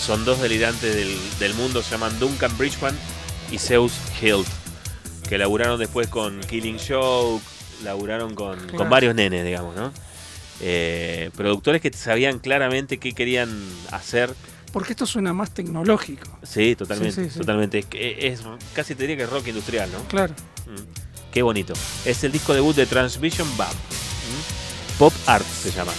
Son 0.00 0.24
dos 0.24 0.40
delirantes 0.40 0.94
del, 0.94 1.18
del 1.40 1.52
mundo, 1.54 1.82
se 1.82 1.90
llaman 1.90 2.16
Duncan 2.20 2.56
Bridgman 2.56 2.96
y 3.50 3.58
Zeus 3.58 3.92
Hilt, 4.22 4.46
que 5.28 5.36
laburaron 5.36 5.80
después 5.80 6.06
con 6.06 6.38
Killing 6.42 6.78
Joke, 6.78 7.42
laburaron 7.82 8.36
con, 8.36 8.68
con 8.68 8.88
varios 8.88 9.16
nenes, 9.16 9.44
digamos, 9.44 9.74
¿no? 9.74 9.92
Eh, 10.60 11.30
productores 11.34 11.82
que 11.82 11.92
sabían 11.92 12.38
claramente 12.38 12.98
qué 12.98 13.14
querían 13.14 13.50
hacer. 13.90 14.32
Porque 14.72 14.92
esto 14.92 15.06
suena 15.06 15.32
más 15.32 15.50
tecnológico. 15.54 16.38
Sí, 16.44 16.76
totalmente, 16.76 17.16
Sí, 17.16 17.24
sí, 17.24 17.30
sí. 17.30 17.38
totalmente. 17.40 17.80
Es, 17.80 17.86
que 17.86 18.28
es- 18.28 18.42
casi 18.74 18.94
te 18.94 19.02
diría 19.02 19.16
que 19.16 19.22
es 19.24 19.30
rock 19.30 19.48
industrial, 19.48 19.90
¿no? 19.90 19.98
Claro. 20.06 20.34
Mm, 20.66 21.32
Qué 21.32 21.42
bonito. 21.42 21.74
Es 22.04 22.22
el 22.22 22.30
disco 22.30 22.54
debut 22.54 22.76
de 22.76 22.86
Transvision 22.86 23.48
Bump. 23.56 23.68
Pop 24.98 25.12
Art 25.26 25.44
se 25.44 25.70
llama. 25.70 25.92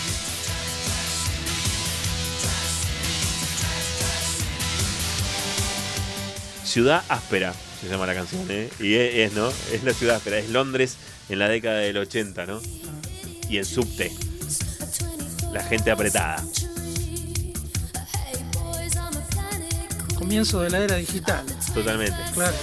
Ciudad 6.64 7.04
Áspera 7.08 7.54
se 7.80 7.90
llama 7.90 8.08
la 8.08 8.16
canción, 8.16 8.46
¿eh? 8.50 8.70
Y 8.80 8.96
es, 8.96 9.34
¿no? 9.34 9.50
Es 9.72 9.84
la 9.84 9.94
ciudad 9.94 10.16
áspera. 10.16 10.40
Es 10.40 10.50
Londres 10.50 10.98
en 11.30 11.40
la 11.40 11.48
década 11.48 11.78
del 11.78 11.98
80, 11.98 12.46
¿no? 12.48 12.60
Y 13.50 13.58
el 13.58 13.66
subte. 13.66 14.12
La 15.52 15.64
gente 15.64 15.92
apretada. 15.92 16.44
Comienzo 20.16 20.62
de 20.62 20.72
la 20.72 20.80
era 20.80 20.96
digital. 20.96 21.46
Totalmente. 21.74 22.18
Claro. 22.34 22.56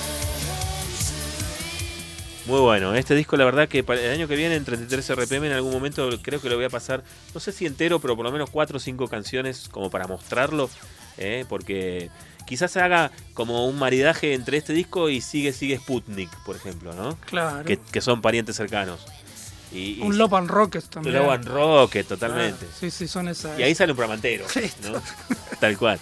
Muy 2.46 2.60
bueno, 2.60 2.94
este 2.94 3.14
disco 3.14 3.36
la 3.38 3.44
verdad 3.46 3.68
que 3.68 3.82
para 3.82 4.00
el 4.02 4.10
año 4.10 4.28
que 4.28 4.36
viene 4.36 4.54
en 4.54 4.64
33 4.66 5.14
RPM 5.16 5.46
en 5.46 5.52
algún 5.52 5.72
momento 5.72 6.10
creo 6.20 6.42
que 6.42 6.50
lo 6.50 6.56
voy 6.56 6.66
a 6.66 6.70
pasar, 6.70 7.02
no 7.32 7.40
sé 7.40 7.52
si 7.52 7.64
entero, 7.64 8.00
pero 8.00 8.16
por 8.16 8.24
lo 8.26 8.32
menos 8.32 8.50
4 8.50 8.76
o 8.76 8.80
5 8.80 9.08
canciones 9.08 9.68
como 9.70 9.88
para 9.90 10.06
mostrarlo, 10.06 10.68
¿eh? 11.16 11.46
porque 11.48 12.10
quizás 12.46 12.70
se 12.70 12.80
haga 12.80 13.10
como 13.32 13.66
un 13.66 13.78
maridaje 13.78 14.34
entre 14.34 14.58
este 14.58 14.74
disco 14.74 15.08
y 15.08 15.22
Sigue 15.22 15.54
Sigue 15.54 15.78
Sputnik, 15.78 16.28
por 16.44 16.56
ejemplo, 16.56 16.92
¿no? 16.92 17.16
Claro. 17.24 17.64
Que, 17.64 17.78
que 17.78 18.02
son 18.02 18.20
parientes 18.20 18.56
cercanos. 18.56 19.00
Y, 19.72 19.98
y- 19.98 20.00
Un 20.02 20.18
Love 20.18 20.34
and 20.34 20.50
Rockets 20.50 20.90
también. 20.90 21.16
Love 21.16 21.30
and 21.30 21.48
Rocket, 21.48 22.06
totalmente. 22.06 22.66
Ah, 22.70 22.76
sí, 22.78 22.90
sí, 22.90 23.08
son 23.08 23.28
esas. 23.28 23.58
Y 23.58 23.62
ahí 23.62 23.74
sale 23.74 23.92
un 23.92 23.96
programa 23.96 24.16
entero, 24.16 24.44
¿no? 24.82 25.00
Tal 25.60 25.78
cual. 25.78 25.98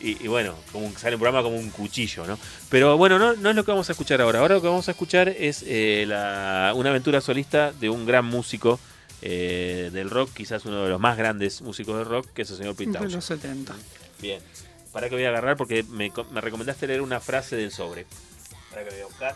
Y, 0.00 0.22
y 0.24 0.28
bueno, 0.28 0.54
como 0.72 0.90
sale 0.96 1.16
un 1.16 1.20
programa 1.20 1.42
como 1.42 1.56
un 1.56 1.70
cuchillo, 1.70 2.24
¿no? 2.26 2.38
Pero 2.68 2.96
bueno, 2.96 3.18
no, 3.18 3.34
no 3.34 3.50
es 3.50 3.56
lo 3.56 3.64
que 3.64 3.72
vamos 3.72 3.88
a 3.88 3.92
escuchar 3.92 4.20
ahora. 4.20 4.38
Ahora 4.40 4.54
lo 4.54 4.62
que 4.62 4.68
vamos 4.68 4.86
a 4.88 4.92
escuchar 4.92 5.28
es 5.28 5.64
eh, 5.66 6.04
la- 6.06 6.72
una 6.76 6.90
aventura 6.90 7.20
solista 7.20 7.72
de 7.72 7.90
un 7.90 8.06
gran 8.06 8.24
músico 8.24 8.78
eh, 9.22 9.90
del 9.92 10.08
rock, 10.10 10.30
quizás 10.34 10.64
uno 10.66 10.84
de 10.84 10.88
los 10.90 11.00
más 11.00 11.16
grandes 11.18 11.60
músicos 11.62 11.96
del 11.96 12.04
rock, 12.06 12.28
que 12.32 12.42
es 12.42 12.50
el 12.50 12.58
señor 12.58 12.76
Pete 12.76 12.92
de 12.92 13.10
los 13.16 13.24
70. 13.24 13.74
Bien. 14.20 14.40
Para 14.92 15.08
que 15.08 15.16
voy 15.16 15.24
a 15.24 15.28
agarrar 15.30 15.56
porque 15.56 15.82
me, 15.82 16.12
me 16.30 16.40
recomendaste 16.40 16.86
leer 16.86 17.02
una 17.02 17.18
frase 17.18 17.56
del 17.56 17.72
sobre. 17.72 18.06
Para 18.70 18.84
que 18.84 18.90
lo 18.90 18.96
voy 18.96 19.02
a 19.02 19.06
buscar. 19.06 19.34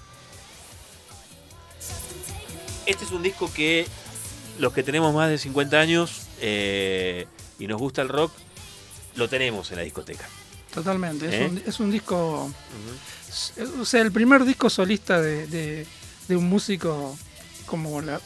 Este 2.87 3.05
es 3.05 3.11
un 3.11 3.23
disco 3.23 3.53
que 3.53 3.87
los 4.59 4.73
que 4.73 4.83
tenemos 4.83 5.15
más 5.15 5.29
de 5.31 5.39
50 5.39 5.81
años 5.81 6.23
eh, 6.41 7.27
y 7.59 7.67
nos 7.67 7.79
gusta 7.81 8.03
el 8.03 8.09
rock, 8.09 8.33
lo 9.17 9.29
tenemos 9.29 9.71
en 9.71 9.79
la 9.79 9.83
discoteca. 9.83 10.29
Totalmente. 10.73 11.27
Es, 11.27 11.35
¿Eh? 11.35 11.47
un, 11.51 11.63
es 11.67 11.81
un 11.81 11.91
disco. 11.91 12.51
O 13.81 13.85
sea, 13.85 14.03
el 14.03 14.13
primer 14.13 14.45
disco 14.45 14.69
solista 14.71 15.21
de, 15.21 15.47
de- 15.47 15.87
de 16.29 16.37
un 16.37 16.49
músico 16.49 17.17
como 17.67 18.01
la. 18.01 18.21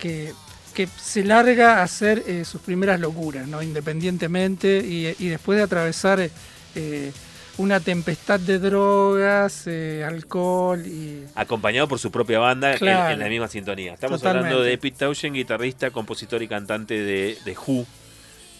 que, 0.00 0.32
que 0.74 0.86
se 1.00 1.24
larga 1.24 1.78
a 1.80 1.82
hacer 1.84 2.24
eh, 2.26 2.44
sus 2.44 2.60
primeras 2.60 2.98
locuras, 3.00 3.46
¿no? 3.46 3.62
Independientemente 3.62 4.78
y, 4.78 5.14
y 5.18 5.28
después 5.28 5.56
de 5.56 5.62
atravesar 5.62 6.28
eh, 6.74 7.12
una 7.56 7.78
tempestad 7.80 8.40
de 8.40 8.58
drogas, 8.58 9.62
eh, 9.66 10.04
alcohol 10.06 10.84
y. 10.86 11.24
Acompañado 11.34 11.86
por 11.88 11.98
su 11.98 12.10
propia 12.10 12.40
banda 12.40 12.72
en- 12.72 12.78
Claro. 12.78 13.12
en, 13.14 13.20
la 13.20 13.28
misma 13.28 13.48
sintonía. 13.48 13.94
Estamos 13.94 14.20
Totalmente. 14.20 14.48
hablando 14.48 14.64
de 14.68 14.76
Pete 14.78 14.98
Townshend, 14.98 15.36
guitarrista, 15.36 15.90
compositor 15.92 16.42
y 16.42 16.48
cantante 16.48 16.94
de, 16.94 17.38
de 17.44 17.56
Who, 17.56 17.86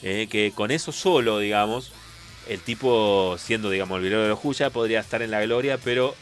eh, 0.02 0.28
que 0.30 0.52
con 0.54 0.70
eso 0.70 0.92
solo, 0.92 1.38
digamos, 1.40 1.92
el 2.48 2.60
tipo, 2.60 3.36
siendo, 3.38 3.70
digamos, 3.70 3.98
el 3.98 4.04
video 4.04 4.22
de 4.22 4.28
los 4.28 4.38
Who, 4.42 4.52
ya 4.52 4.70
podría 4.70 5.00
estar 5.00 5.22
en 5.22 5.30
la 5.30 5.42
gloria, 5.42 5.78
pero 5.78 6.14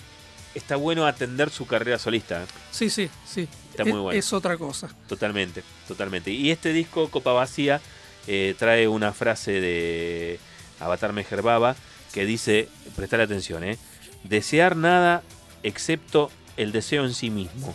está 0.55 0.76
bueno 0.76 1.07
atender 1.07 1.51
su 1.51 1.67
carrera 1.67 1.99
solista. 1.99 2.42
¿eh? 2.42 2.47
Sí, 2.70 2.91
sí, 2.91 3.10
sí. 3.26 3.49
Está 3.70 3.83
es, 3.84 3.89
muy 3.89 4.01
bueno. 4.01 4.18
es 4.18 4.33
otra 4.33 4.57
cosa. 4.57 4.89
Totalmente, 5.09 5.62
totalmente. 5.89 6.31
Y 6.31 6.51
este 6.51 6.73
disco, 6.73 7.09
Copa 7.10 7.33
Vacía, 7.33 7.81
eh, 8.26 8.55
trae 8.59 8.86
una 8.89 9.12
frase 9.12 9.60
de 9.60 10.39
Avatar 10.78 11.12
Mejerbaba 11.12 11.75
que 12.12 12.26
dice, 12.26 12.68
prestar 12.94 13.20
atención, 13.20 13.65
eh, 13.65 13.78
desear 14.25 14.76
nada 14.76 15.23
excepto 15.62 16.31
el 16.57 16.73
deseo 16.73 17.05
en 17.05 17.15
sí 17.15 17.31
mismo. 17.31 17.75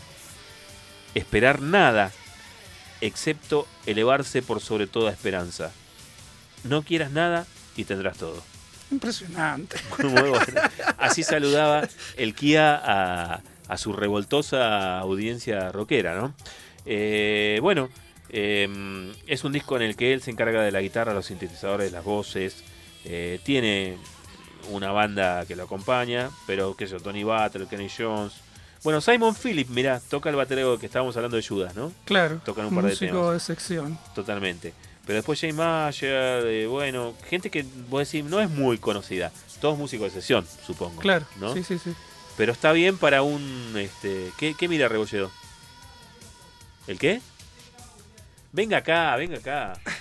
Esperar 1.16 1.62
nada 1.62 2.12
excepto 3.02 3.68
elevarse 3.86 4.42
por 4.42 4.62
sobre 4.62 4.88
toda 4.88 5.12
esperanza. 5.12 5.72
No 6.64 6.84
quieras 6.84 7.12
nada 7.12 7.48
y 7.78 7.84
tendrás 7.86 8.18
todo. 8.18 8.44
Impresionante. 8.92 9.78
Bueno. 10.00 10.34
Así 10.98 11.24
saludaba 11.24 11.88
el 12.18 12.34
Kia 12.34 12.76
a, 12.84 13.42
a 13.68 13.78
su 13.78 13.94
revoltosa 13.94 15.00
audiencia 15.00 15.72
rockera, 15.72 16.16
¿no? 16.16 16.34
Eh, 16.86 17.60
bueno, 17.62 17.90
eh, 18.30 19.14
es 19.28 19.44
un 19.44 19.52
disco 19.54 19.76
en 19.76 19.82
el 19.84 19.96
que 19.96 20.14
él 20.14 20.22
se 20.22 20.32
encarga 20.32 20.62
de 20.62 20.72
la 20.72 20.82
guitarra, 20.82 21.14
los 21.14 21.26
sintetizadores, 21.26 21.92
las 21.92 22.04
voces. 22.04 22.64
eh, 23.06 23.40
tiene 23.44 23.98
una 24.70 24.92
banda 24.92 25.46
que 25.46 25.56
lo 25.56 25.64
acompaña, 25.64 26.30
pero 26.46 26.76
qué 26.76 26.88
sé 26.88 26.94
yo, 26.94 27.00
Tony 27.00 27.24
Butler, 27.24 27.68
Kenny 27.68 27.90
Jones. 27.96 28.34
Bueno, 28.84 29.00
Simon 29.02 29.34
Phillips, 29.36 29.70
mirá, 29.70 30.00
toca 30.10 30.30
el 30.30 30.36
batero 30.36 30.78
que 30.78 30.86
estábamos 30.86 31.16
hablando 31.18 31.36
de 31.38 31.44
Judas, 31.46 31.76
¿no? 31.76 31.92
Claro. 32.06 32.40
Tocan 32.46 32.68
un 32.68 32.76
par 32.76 32.84
de 32.86 32.90
músico 32.92 33.12
temas. 33.18 33.34
de 33.34 33.40
sección. 33.40 33.98
Totalmente. 34.14 34.74
Pero 35.08 35.16
después 35.16 35.40
Jay 35.40 35.54
Mayer, 35.54 36.46
eh, 36.46 36.68
bueno, 36.68 37.14
gente 37.30 37.50
que 37.50 37.66
vos 37.90 38.06
decís 38.06 38.26
no 38.26 38.42
es 38.42 38.50
muy 38.50 38.78
conocida. 38.78 39.32
Todos 39.62 39.78
músicos 39.78 40.14
de 40.14 40.22
sesión, 40.22 40.46
supongo. 40.66 41.02
Claro. 41.02 41.26
¿no? 41.40 41.54
Sí, 41.54 41.64
sí, 41.64 41.80
sí. 41.80 41.94
Pero 42.36 42.52
está 42.52 42.74
bien 42.74 42.98
para 42.98 43.24
un. 43.24 43.74
Este, 43.78 44.32
¿qué, 44.38 44.54
qué 44.54 44.68
mira 44.68 44.88
Rebolledo? 44.90 45.32
¿El 46.88 47.00
qué? 47.00 47.22
Venga 48.52 48.78
acá, 48.78 49.16
venga 49.16 49.38
acá. 49.38 49.80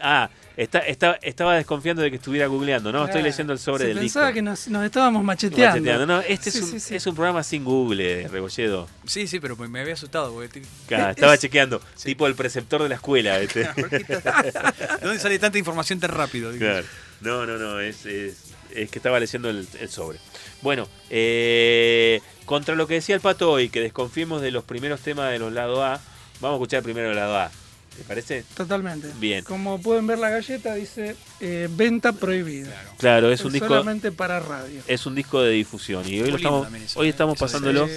Ah, 0.00 0.30
Está, 0.58 0.80
está- 0.80 1.18
estaba 1.22 1.54
desconfiando 1.54 2.02
de 2.02 2.10
que 2.10 2.16
estuviera 2.16 2.48
googleando, 2.48 2.90
¿no? 2.90 3.04
Estoy 3.06 3.22
leyendo 3.22 3.52
el 3.52 3.60
sobre 3.60 3.84
Se 3.84 3.88
del 3.90 3.98
pensaba 4.00 4.26
disco. 4.26 4.34
que 4.34 4.42
nos, 4.42 4.66
nos 4.66 4.84
estábamos 4.84 5.22
macheteando. 5.22 5.76
Macheteando. 5.80 6.06
No, 6.06 6.20
este 6.20 6.50
Sí, 6.50 6.58
es, 6.58 6.64
un, 6.64 6.70
sí, 6.72 6.80
sí. 6.80 6.94
es 6.96 7.06
un 7.06 7.14
programa 7.14 7.44
sin 7.44 7.62
Google, 7.64 8.26
Rebolledo. 8.26 8.88
Sí, 9.06 9.28
sí, 9.28 9.38
pero 9.38 9.56
me 9.56 9.80
había 9.80 9.94
asustado. 9.94 10.32
Porque 10.34 10.62
Claro, 10.88 11.10
estaba 11.16 11.38
chequeando. 11.38 11.80
Tipo 12.02 12.26
el 12.26 12.34
preceptor 12.34 12.82
de 12.82 12.88
la 12.88 12.96
escuela. 12.96 13.38
este. 13.38 13.60
¿De 13.72 14.98
dónde 15.00 15.20
sale 15.20 15.38
tanta 15.38 15.58
información 15.58 16.00
tan 16.00 16.10
rápido? 16.10 16.50
Digo. 16.50 16.64
Claro. 16.66 16.86
No, 17.20 17.46
no, 17.46 17.56
no, 17.56 17.78
es, 17.80 18.04
es- 18.06 18.44
es 18.74 18.90
que 18.90 18.98
estaba 18.98 19.20
leyendo 19.20 19.48
el, 19.50 19.66
el 19.80 19.88
sobre. 19.88 20.18
Bueno, 20.60 20.88
eh, 21.10 22.20
contra 22.46 22.74
lo 22.74 22.86
que 22.88 22.94
decía 22.94 23.14
el 23.14 23.20
pato 23.20 23.50
hoy, 23.50 23.68
que 23.70 23.80
desconfiemos 23.80 24.42
de 24.42 24.50
los 24.50 24.64
primeros 24.64 25.00
temas 25.00 25.30
de 25.30 25.38
los 25.38 25.52
lados 25.52 25.78
A, 25.78 26.00
vamos 26.40 26.56
a 26.56 26.58
escuchar 26.58 26.82
primero 26.82 27.10
el 27.10 27.16
lado 27.16 27.36
A. 27.38 27.50
¿Te 27.98 28.04
parece? 28.04 28.44
Totalmente. 28.56 29.10
Bien. 29.18 29.44
Como 29.44 29.80
pueden 29.82 30.06
ver 30.06 30.18
la 30.18 30.30
galleta 30.30 30.74
dice 30.74 31.16
eh, 31.40 31.68
venta 31.70 32.12
prohibida. 32.12 32.70
Claro, 32.96 33.30
es 33.32 33.44
un 33.44 33.52
disco. 33.52 33.68
Solamente 33.68 34.12
para 34.12 34.38
radio. 34.40 34.80
Es 34.86 35.04
un 35.04 35.14
disco 35.16 35.42
de 35.42 35.50
difusión 35.50 36.04
y 36.08 36.20
hoy, 36.20 36.30
lo 36.30 36.36
estamos, 36.36 36.72
eso, 36.72 37.00
hoy 37.00 37.08
¿eh? 37.08 37.10
estamos 37.10 37.34
es- 37.34 37.40
pasándolo, 37.40 37.88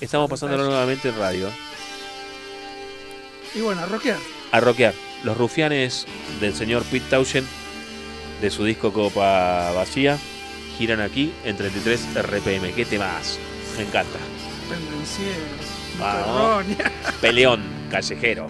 estamos 0.00 0.28
pasándolo 0.28 0.64
nuevamente 0.66 1.08
en 1.10 1.18
radio. 1.18 1.48
Y 3.54 3.60
bueno, 3.60 3.82
a 3.82 3.86
rockear. 3.86 4.18
A 4.52 4.60
rockear. 4.60 4.94
Los 5.24 5.36
rufianes 5.38 6.06
del 6.40 6.54
señor 6.54 6.82
Pete 6.84 7.06
Townshend 7.08 7.46
de 8.40 8.50
su 8.50 8.64
disco 8.64 8.92
Copa 8.92 9.70
Vacía 9.72 10.18
giran 10.76 11.00
aquí 11.00 11.32
en 11.44 11.56
33 11.56 12.00
RPM. 12.16 12.72
¿Qué 12.74 12.84
temas? 12.84 13.38
Me 13.78 13.84
encanta. 13.84 14.18
Pendencieros. 14.68 15.38
Vamos. 15.98 16.64
Perronia. 16.66 16.92
Peleón 17.20 17.62
callejero. 17.90 18.48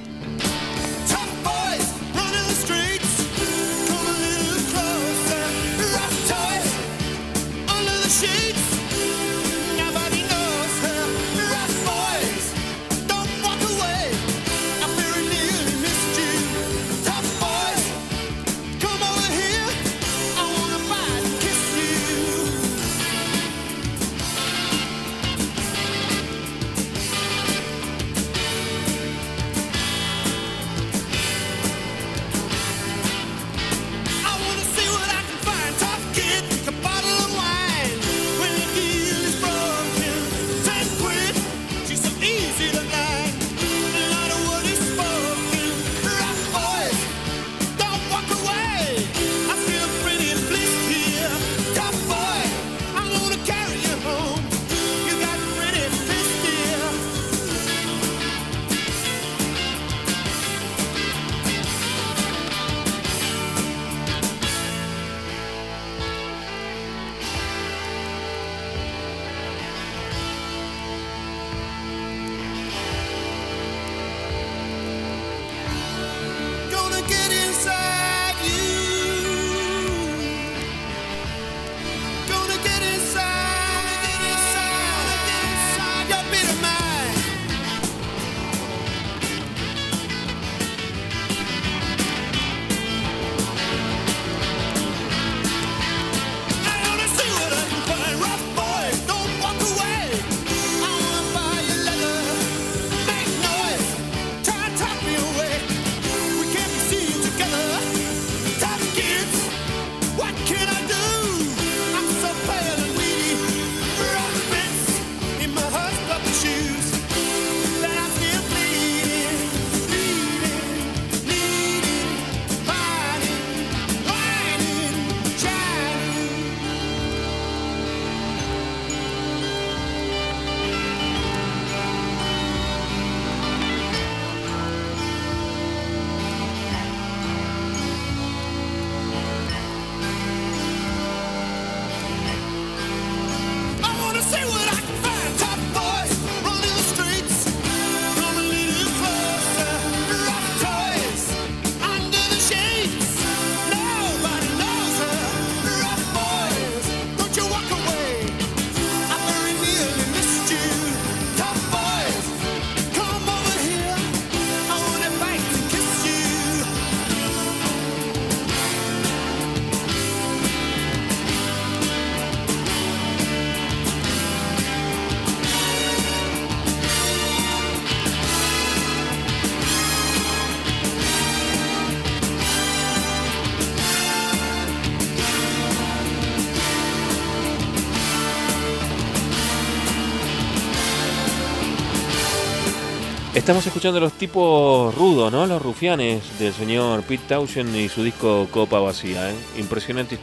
Estamos 193.47 193.65
escuchando 193.65 194.01
los 194.01 194.13
tipos 194.15 194.93
rudos, 194.97 195.31
¿no? 195.31 195.47
Los 195.47 195.63
rufianes 195.63 196.37
del 196.41 196.53
señor 196.53 197.05
Pete 197.05 197.23
Townshend 197.29 197.77
y 197.77 197.89
su 197.89 198.03
disco 198.03 198.49
Copa 198.51 198.81
Vacía. 198.81 199.31
¿eh? 199.31 199.37
Impresionante. 199.57 200.19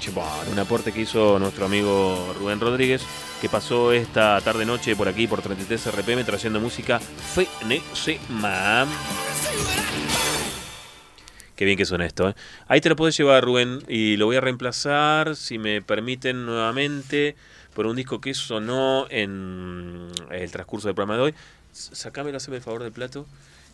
Un 0.52 0.60
aporte 0.60 0.92
que 0.92 1.00
hizo 1.00 1.40
nuestro 1.40 1.68
amigo 1.68 2.36
Rubén 2.38 2.60
Rodríguez, 2.60 3.02
que 3.40 3.48
pasó 3.48 3.94
esta 3.94 4.42
tarde-noche 4.42 4.98
por 4.98 5.08
aquí, 5.08 5.26
por 5.26 5.42
33 5.42 5.96
RPM, 5.96 6.26
trayendo 6.26 6.60
música 6.60 7.00
Fenecema. 7.00 8.88
Qué 11.56 11.64
bien 11.64 11.78
que 11.78 11.86
suena 11.86 12.06
esto, 12.06 12.28
¿eh? 12.28 12.36
Ahí 12.68 12.82
te 12.82 12.90
lo 12.90 12.98
puedes 12.98 13.16
llevar, 13.16 13.46
Rubén, 13.46 13.84
y 13.88 14.18
lo 14.18 14.26
voy 14.26 14.36
a 14.36 14.42
reemplazar, 14.42 15.38
si 15.38 15.58
me 15.58 15.82
permiten 15.82 16.46
nuevamente, 16.46 17.38
por 17.74 17.86
un 17.86 17.96
disco 17.96 18.20
que 18.20 18.34
sonó 18.34 19.08
en 19.10 20.10
el 20.30 20.52
transcurso 20.52 20.90
del 20.90 20.96
programa 20.96 21.16
de 21.16 21.24
hoy. 21.24 21.36
Sacámelo, 21.74 22.38
hazme 22.38 22.58
el 22.58 22.62
favor 22.62 22.84
del 22.84 22.92
plato, 22.92 23.26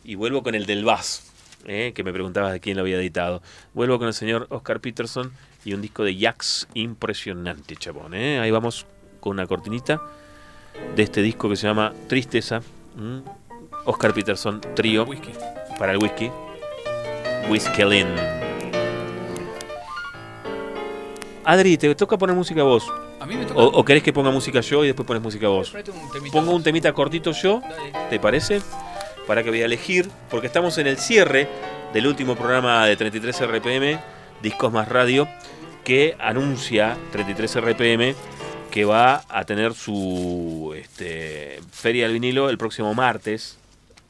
y 0.03 0.15
vuelvo 0.15 0.41
con 0.41 0.55
el 0.55 0.65
del 0.65 0.85
Bass, 0.85 1.23
¿eh? 1.65 1.91
que 1.93 2.03
me 2.03 2.13
preguntabas 2.13 2.53
de 2.53 2.59
quién 2.59 2.77
lo 2.77 2.81
había 2.81 2.97
editado. 2.97 3.41
Vuelvo 3.73 3.99
con 3.99 4.07
el 4.07 4.13
señor 4.13 4.47
Oscar 4.49 4.79
Peterson 4.79 5.31
y 5.65 5.73
un 5.73 5.81
disco 5.81 6.03
de 6.03 6.17
Jax 6.17 6.67
impresionante, 6.73 7.75
chabón. 7.75 8.13
¿eh? 8.13 8.39
Ahí 8.39 8.51
vamos 8.51 8.85
con 9.19 9.33
una 9.33 9.45
cortinita 9.45 10.01
de 10.95 11.03
este 11.03 11.21
disco 11.21 11.49
que 11.49 11.55
se 11.55 11.67
llama 11.67 11.93
Tristeza. 12.07 12.61
Oscar 13.85 14.13
Peterson, 14.13 14.61
trío 14.75 15.05
para 15.77 15.91
el 15.91 15.97
whisky. 15.97 16.31
Whiskey 17.49 17.85
Lynn. 17.85 18.38
Adri, 21.43 21.77
te 21.77 21.93
toca 21.95 22.17
poner 22.17 22.35
música 22.35 22.61
a 22.61 22.65
vos. 22.65 22.91
A 23.19 23.25
mí 23.25 23.35
me 23.35 23.45
toca. 23.45 23.59
O, 23.59 23.65
o 23.65 23.85
querés 23.85 24.03
que 24.03 24.13
ponga 24.13 24.31
música 24.31 24.61
yo 24.61 24.83
y 24.83 24.87
después 24.87 25.05
pones 25.05 25.23
música 25.23 25.47
vos? 25.47 25.73
Un 25.73 25.83
temita 25.83 26.31
Pongo 26.31 26.47
vos. 26.47 26.55
un 26.55 26.63
temita 26.63 26.93
cortito 26.93 27.31
yo, 27.31 27.61
¿te 28.09 28.19
parece? 28.19 28.61
Para 29.27 29.43
que 29.43 29.49
voy 29.49 29.61
a 29.61 29.65
elegir, 29.65 30.09
porque 30.29 30.47
estamos 30.47 30.77
en 30.77 30.87
el 30.87 30.97
cierre 30.97 31.47
del 31.93 32.07
último 32.07 32.35
programa 32.35 32.85
de 32.85 32.95
33 32.95 33.47
RPM, 33.47 33.99
Discos 34.41 34.71
Más 34.71 34.87
Radio, 34.87 35.27
que 35.83 36.15
anuncia 36.19 36.97
33 37.11 37.61
RPM 37.61 38.15
que 38.69 38.85
va 38.85 39.23
a 39.29 39.45
tener 39.45 39.73
su 39.73 40.73
este, 40.77 41.59
feria 41.71 42.03
del 42.03 42.13
vinilo 42.13 42.49
el 42.49 42.57
próximo 42.57 42.93
martes, 42.93 43.57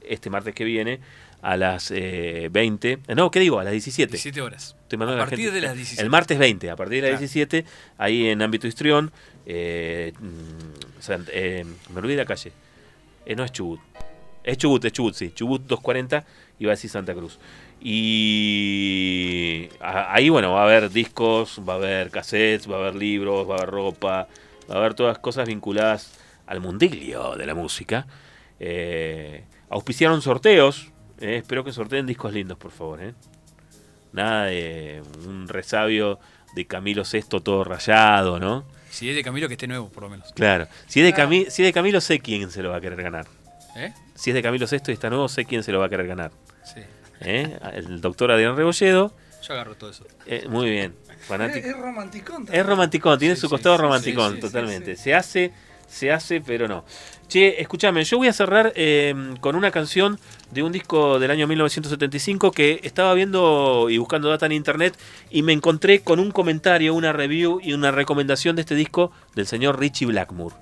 este 0.01 0.30
martes 0.30 0.53
que 0.53 0.64
viene, 0.66 0.99
a 1.42 1.56
las 1.58 1.92
eh, 1.92 2.50
20. 2.51 3.00
No, 3.16 3.32
¿qué 3.32 3.40
digo? 3.40 3.59
A 3.59 3.64
las 3.64 3.72
17. 3.72 4.11
17 4.11 4.42
horas. 4.42 4.76
Estoy 4.84 4.98
mandando 4.98 5.22
A 5.22 5.26
la 5.26 5.30
partir 5.30 5.45
gente- 5.45 5.56
de 5.56 5.61
las 5.68 5.76
17. 5.76 6.01
El 6.03 6.09
martes 6.09 6.38
20, 6.40 6.69
a 6.69 6.76
partir 6.76 6.95
de 6.98 7.01
las 7.01 7.19
Claro. 7.19 7.19
17, 7.19 7.66
ahí 7.98 8.27
en 8.27 8.42
Ámbito 8.42 8.68
Histrión. 8.68 9.11
Eh, 9.45 10.14
mm, 10.19 11.22
eh, 11.32 11.66
me 11.93 12.00
olvidé 12.00 12.18
la 12.18 12.26
calle. 12.26 12.51
Eh, 13.26 13.35
no 13.35 13.43
es 13.43 13.51
Chubut. 13.51 13.80
Es 14.43 14.58
Chubut, 14.58 14.84
es 14.85 14.92
Chubut, 14.93 15.14
sí. 15.14 15.32
Chubut 15.34 15.61
240, 15.66 16.26
iba 16.59 16.72
a 16.72 16.76
decir 16.76 16.90
Santa 16.90 17.14
Cruz. 17.14 17.40
Y 17.82 19.69
ahí, 19.82 20.30
bueno, 20.30 20.53
va 20.53 20.61
a 20.61 20.64
haber 20.66 20.90
discos, 20.90 21.61
va 21.68 21.74
a 21.74 21.76
haber 21.77 22.09
cassettes, 22.09 22.69
va 22.69 22.76
a 22.77 22.80
haber 22.80 22.95
libros, 22.95 23.48
va 23.50 23.56
a 23.56 23.58
haber 23.59 23.69
ropa, 23.69 24.27
va 24.69 24.76
a 24.76 24.77
haber 24.77 24.93
todas 24.93 25.19
cosas 25.19 25.48
vinculadas 25.48 26.14
al 26.48 26.59
mundilio 26.61 27.35
de 27.35 27.45
la 27.45 27.56
música. 27.56 28.08
Eh, 28.59 29.43
auspiciaron 29.69 30.22
sorteos. 30.22 30.92
Eh, 31.22 31.38
espero 31.38 31.64
que 31.64 31.72
sorteen 31.72 32.06
discos 32.06 32.33
lindos, 32.33 32.57
por 32.57 32.72
favor. 32.72 33.01
eh. 33.01 33.14
Nada 34.11 34.45
de 34.45 35.03
un 35.27 35.48
resabio 35.48 36.19
de 36.56 36.65
Camilo 36.65 37.03
VI 37.03 37.22
todo 37.43 37.64
rayado, 37.64 38.39
¿no? 38.39 38.65
Si 38.89 39.07
es 39.09 39.15
de 39.15 39.23
Camilo, 39.23 39.48
que 39.48 39.53
esté 39.53 39.67
nuevo, 39.67 39.89
por 39.89 40.03
lo 40.03 40.09
menos. 40.09 40.31
Claro. 40.33 40.67
Si 40.88 40.99
es, 40.99 41.06
de 41.06 41.14
Cami- 41.14 41.48
si 41.49 41.61
es 41.61 41.67
de 41.67 41.73
Camilo, 41.73 42.01
sé 42.01 42.19
quién 42.19 42.49
se 42.49 42.64
lo 42.64 42.72
va 42.72 42.77
a 42.77 42.81
querer 42.81 43.01
ganar. 43.03 43.27
¿Eh? 43.75 43.93
Si 44.15 44.31
es 44.31 44.33
de 44.33 44.41
Camilo 44.41 44.65
VI 44.69 44.77
y 44.88 44.91
está 44.93 45.09
nuevo, 45.09 45.30
sé 45.30 45.45
quién 45.45 45.61
se 45.61 45.72
lo 45.72 45.80
va 45.80 45.85
a 45.85 45.89
querer 45.89 46.07
ganar. 46.07 46.31
Sí. 46.64 46.81
¿Eh? 47.22 47.59
El 47.73 48.01
doctor 48.01 48.31
Adrián 48.31 48.57
Rebolledo. 48.57 49.14
Yo 49.48 49.53
agarro 49.53 49.75
todo 49.75 49.91
eso. 49.91 50.06
Eh, 50.25 50.48
muy 50.49 50.72
bien. 50.72 50.95
Fanático. 51.27 51.59
Es, 51.67 51.75
es 51.75 51.77
romanticón. 51.80 52.48
Es 52.51 52.65
romanticón, 52.65 53.19
tiene 53.19 53.35
Sí, 53.35 53.41
su 53.41 53.48
sí, 53.48 53.51
costado 53.51 53.75
sí, 53.75 53.81
romanticón, 53.83 54.30
sí, 54.31 54.35
sí, 54.38 54.41
totalmente. 54.41 54.95
Se 54.95 55.14
hace, 55.14 55.53
se 55.90 56.11
hace, 56.11 56.42
pero 56.42 56.68
no. 56.68 56.84
Che, 57.27 57.61
escúchame, 57.61 58.03
yo 58.03 58.18
voy 58.18 58.27
a 58.27 58.34
cerrar 58.34 58.74
eh, 58.76 59.14
con 59.40 59.56
una 59.56 59.72
canción 59.72 60.19
de 60.51 60.64
un 60.64 60.72
disco 60.72 61.19
del 61.19 61.30
año 61.30 61.48
1975 61.48 62.51
que 62.51 62.80
estaba 62.84 63.14
viendo 63.14 63.88
y 63.90 63.98
buscando 63.98 64.30
data 64.30 64.45
en 64.45 64.53
internet 64.53 64.98
y 65.30 65.43
me 65.43 65.53
encontré 65.53 66.01
con 66.01 66.19
un 66.19 66.32
comentario, 66.32 66.93
una 66.93 67.14
review 67.14 67.59
y 67.61 67.74
una 67.74 67.92
recomendación 67.92 68.56
de 68.56 68.61
este 68.64 68.76
disco 68.76 69.11
del 69.35 69.45
señor 69.45 69.80
Richie 69.80 70.08
Blackmore. 70.08 70.56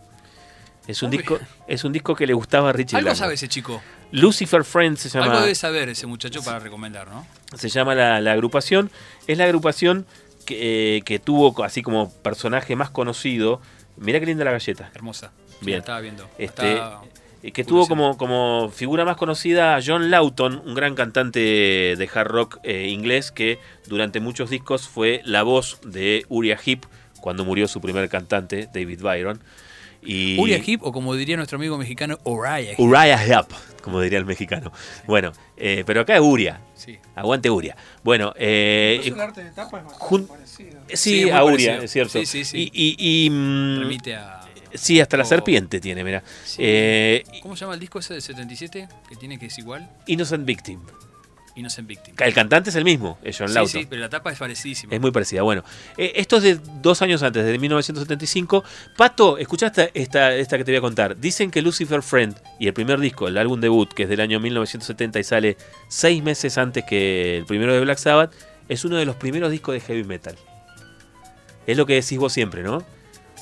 Es 0.87 1.03
un, 1.03 1.11
disco, 1.11 1.37
es 1.67 1.83
un 1.83 1.91
disco 1.91 2.15
que 2.15 2.25
le 2.25 2.33
gustaba 2.33 2.69
a 2.69 2.73
Richie 2.73 2.95
Algo 2.95 3.07
Blackmore. 3.07 3.19
sabe 3.19 3.33
ese 3.33 3.49
chico. 3.49 3.81
Lucifer 4.11 4.63
Friends 4.63 5.01
se 5.01 5.09
llama. 5.09 5.25
Algo 5.25 5.41
debe 5.41 5.55
saber 5.55 5.89
ese 5.89 6.07
muchacho 6.07 6.41
para 6.41 6.59
recomendar, 6.59 7.09
¿no? 7.09 7.27
se 7.55 7.69
llama 7.69 7.93
la, 7.93 8.21
la 8.21 8.31
agrupación. 8.31 8.89
Es 9.27 9.37
la 9.37 9.45
agrupación 9.45 10.05
que, 10.45 10.97
eh, 10.97 11.01
que 11.01 11.19
tuvo 11.19 11.63
así 11.63 11.81
como 11.81 12.11
personaje 12.11 12.75
más 12.75 12.89
conocido. 12.89 13.61
Mira 13.97 14.19
qué 14.19 14.25
linda 14.25 14.45
la 14.45 14.51
galleta. 14.51 14.91
Hermosa. 14.93 15.31
Bien. 15.61 15.77
la 15.77 15.79
estaba 15.79 15.99
viendo. 16.01 16.23
Este, 16.37 16.73
Estaba 16.73 17.03
eh, 17.43 17.51
que 17.51 17.63
tuvo 17.63 17.87
como, 17.87 18.17
como 18.17 18.69
figura 18.73 19.05
más 19.05 19.15
conocida 19.15 19.75
a 19.75 19.81
John 19.85 20.09
Lawton, 20.09 20.61
un 20.65 20.73
gran 20.73 20.95
cantante 20.95 21.39
de 21.39 22.09
hard 22.13 22.27
rock 22.27 22.59
eh, 22.63 22.87
inglés 22.89 23.31
que 23.31 23.59
durante 23.85 24.19
muchos 24.19 24.49
discos 24.49 24.87
fue 24.87 25.21
la 25.23 25.43
voz 25.43 25.79
de 25.83 26.25
Uriah 26.29 26.57
Heep 26.63 26.85
cuando 27.21 27.45
murió 27.45 27.67
su 27.67 27.79
primer 27.79 28.09
cantante, 28.09 28.69
David 28.73 29.01
Byron. 29.01 29.41
Y 30.01 30.39
Uriah 30.39 30.61
Heep, 30.65 30.83
o 30.83 30.91
como 30.91 31.13
diría 31.15 31.35
nuestro 31.35 31.57
amigo 31.57 31.77
mexicano, 31.77 32.17
Uriah 32.23 32.71
Heep. 32.71 32.79
Uriah 32.79 33.23
Heep, 33.23 33.47
como 33.87 34.01
diría 34.01 34.19
el 34.19 34.25
mexicano. 34.25 34.71
Bueno, 35.07 35.31
eh, 35.55 35.83
pero 35.85 36.01
acá 36.01 36.15
es 36.15 36.21
Uriah. 36.21 36.59
Sí. 36.75 36.97
Aguante 37.15 37.49
Uriah. 37.49 37.75
Bueno, 38.03 38.33
eh, 38.37 39.01
el 39.03 39.19
arte 39.19 39.43
de 39.43 39.51
tapa 39.51 39.79
es 39.79 39.85
bastante 39.85 40.27
parecido. 40.27 40.79
Sí, 40.89 40.97
Sí, 40.97 41.29
a 41.29 41.43
Uria, 41.43 41.55
parecido. 41.77 41.83
es 41.83 41.91
cierto. 41.91 42.19
Sí, 42.19 42.25
sí, 42.25 42.45
sí. 42.45 42.71
Y, 42.73 42.95
y- 42.99 43.25
y, 43.25 43.29
mm, 43.29 43.79
Remite 43.79 44.15
a. 44.15 44.41
Sí, 44.73 44.99
hasta 44.99 45.15
la 45.17 45.23
serpiente 45.25 45.79
tiene, 45.79 46.03
mira. 46.03 46.21
Sí. 46.45 46.57
Eh, 46.59 47.23
¿Cómo 47.41 47.55
se 47.55 47.61
llama 47.61 47.73
el 47.75 47.79
disco 47.79 47.99
ese 47.99 48.13
del 48.13 48.21
77? 48.21 48.87
Que 49.09 49.15
tiene 49.15 49.39
que 49.39 49.45
es 49.47 49.57
igual. 49.57 49.89
Innocent 50.07 50.45
Victim. 50.45 50.81
Innocent 51.57 51.87
Victim. 51.87 52.15
El 52.19 52.33
cantante 52.33 52.69
es 52.69 52.75
el 52.75 52.83
mismo, 52.83 53.17
es 53.23 53.37
John 53.37 53.47
Sí, 53.49 53.53
Lawton. 53.55 53.81
sí, 53.81 53.87
pero 53.89 54.01
la 54.01 54.09
tapa 54.09 54.31
es 54.31 54.37
parecidísima. 54.37 54.93
Es 54.93 55.01
muy 55.01 55.11
parecida. 55.11 55.41
Bueno, 55.41 55.63
eh, 55.97 56.13
esto 56.15 56.37
es 56.37 56.43
de 56.43 56.59
dos 56.81 57.01
años 57.01 57.23
antes, 57.23 57.43
de 57.45 57.57
1975. 57.57 58.63
Pato, 58.95 59.37
escuchaste 59.37 59.91
esta, 59.93 60.33
esta 60.35 60.57
que 60.57 60.63
te 60.63 60.71
voy 60.71 60.77
a 60.77 60.81
contar. 60.81 61.17
Dicen 61.17 61.51
que 61.51 61.61
Lucifer 61.61 62.01
Friend 62.01 62.35
y 62.59 62.67
el 62.67 62.73
primer 62.73 62.99
disco, 62.99 63.27
el 63.27 63.37
álbum 63.37 63.59
debut, 63.59 63.91
que 63.91 64.03
es 64.03 64.09
del 64.09 64.21
año 64.21 64.39
1970 64.39 65.19
y 65.19 65.23
sale 65.23 65.57
seis 65.87 66.21
meses 66.23 66.57
antes 66.57 66.83
que 66.85 67.37
el 67.37 67.45
primero 67.45 67.73
de 67.73 67.79
Black 67.81 67.97
Sabbath, 67.97 68.33
es 68.69 68.85
uno 68.85 68.97
de 68.97 69.05
los 69.05 69.15
primeros 69.15 69.51
discos 69.51 69.73
de 69.73 69.79
heavy 69.81 70.03
metal. 70.03 70.35
Es 71.65 71.75
lo 71.77 71.85
que 71.85 71.95
decís 71.95 72.17
vos 72.17 72.31
siempre, 72.33 72.63
¿no? 72.63 72.85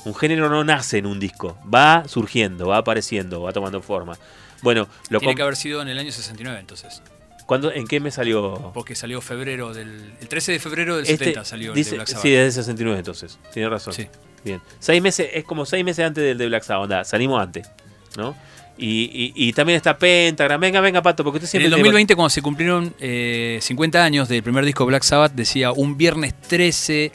Un 0.04 0.14
género 0.14 0.48
no 0.48 0.62
nace 0.64 0.98
en 0.98 1.06
un 1.06 1.18
disco, 1.18 1.58
va 1.72 2.04
surgiendo, 2.06 2.68
va 2.68 2.78
apareciendo, 2.78 3.42
va 3.42 3.52
tomando 3.52 3.82
forma. 3.82 4.16
Bueno, 4.62 4.88
lo 5.10 5.18
Tiene 5.18 5.34
que 5.34 5.42
haber 5.42 5.56
sido 5.56 5.82
en 5.82 5.88
el 5.88 5.98
año 5.98 6.10
69, 6.12 6.58
entonces. 6.60 7.02
¿Cuándo- 7.46 7.72
¿en 7.72 7.86
qué 7.86 8.00
me 8.00 8.10
salió? 8.10 8.70
Porque 8.74 8.94
salió 8.94 9.20
febrero 9.20 9.72
del. 9.72 10.12
El 10.20 10.28
13 10.28 10.52
de 10.52 10.58
febrero 10.58 10.96
del 10.96 11.04
Este 11.06 11.16
70 11.24 11.44
salió 11.44 11.70
el 11.70 11.76
dice- 11.76 11.90
de 11.90 11.96
Black 11.96 12.08
Sabbath. 12.08 12.22
Sí, 12.22 12.30
desde 12.30 12.46
el 12.46 12.52
69 12.52 12.98
entonces. 12.98 13.38
Tiene 13.52 13.68
razón. 13.68 13.92
Sí. 13.94 14.06
Bien. 14.44 14.60
Seis 14.78 15.00
meses, 15.02 15.28
es 15.32 15.44
como 15.44 15.64
seis 15.66 15.84
meses 15.84 16.04
antes 16.06 16.22
del 16.22 16.36
de 16.38 16.46
Black 16.46 16.62
Sabbath. 16.62 16.84
anda, 16.84 17.04
salimos 17.04 17.40
antes. 17.42 17.68
¿No? 18.16 18.34
Y, 18.78 19.04
y- 19.12 19.32
y 19.34 19.52
también 19.54 19.76
está 19.78 19.96
Pentagram. 19.98 20.60
Venga, 20.60 20.80
venga, 20.80 21.00
Pato, 21.02 21.24
porque 21.24 21.38
usted 21.38 21.46
En 21.46 21.50
siempre. 21.50 21.66
el 21.66 21.70
tiene- 21.72 21.82
2020, 21.82 22.14
cuando 22.14 22.30
se 22.30 22.42
cumplieron 22.42 22.94
eh, 23.00 23.58
50 23.62 24.04
años 24.04 24.28
del 24.28 24.42
primer 24.42 24.64
disco 24.66 24.84
Black 24.84 25.02
Sabbath, 25.02 25.32
decía 25.32 25.72
un 25.72 25.96
viernes 25.96 26.34
13 26.42 27.10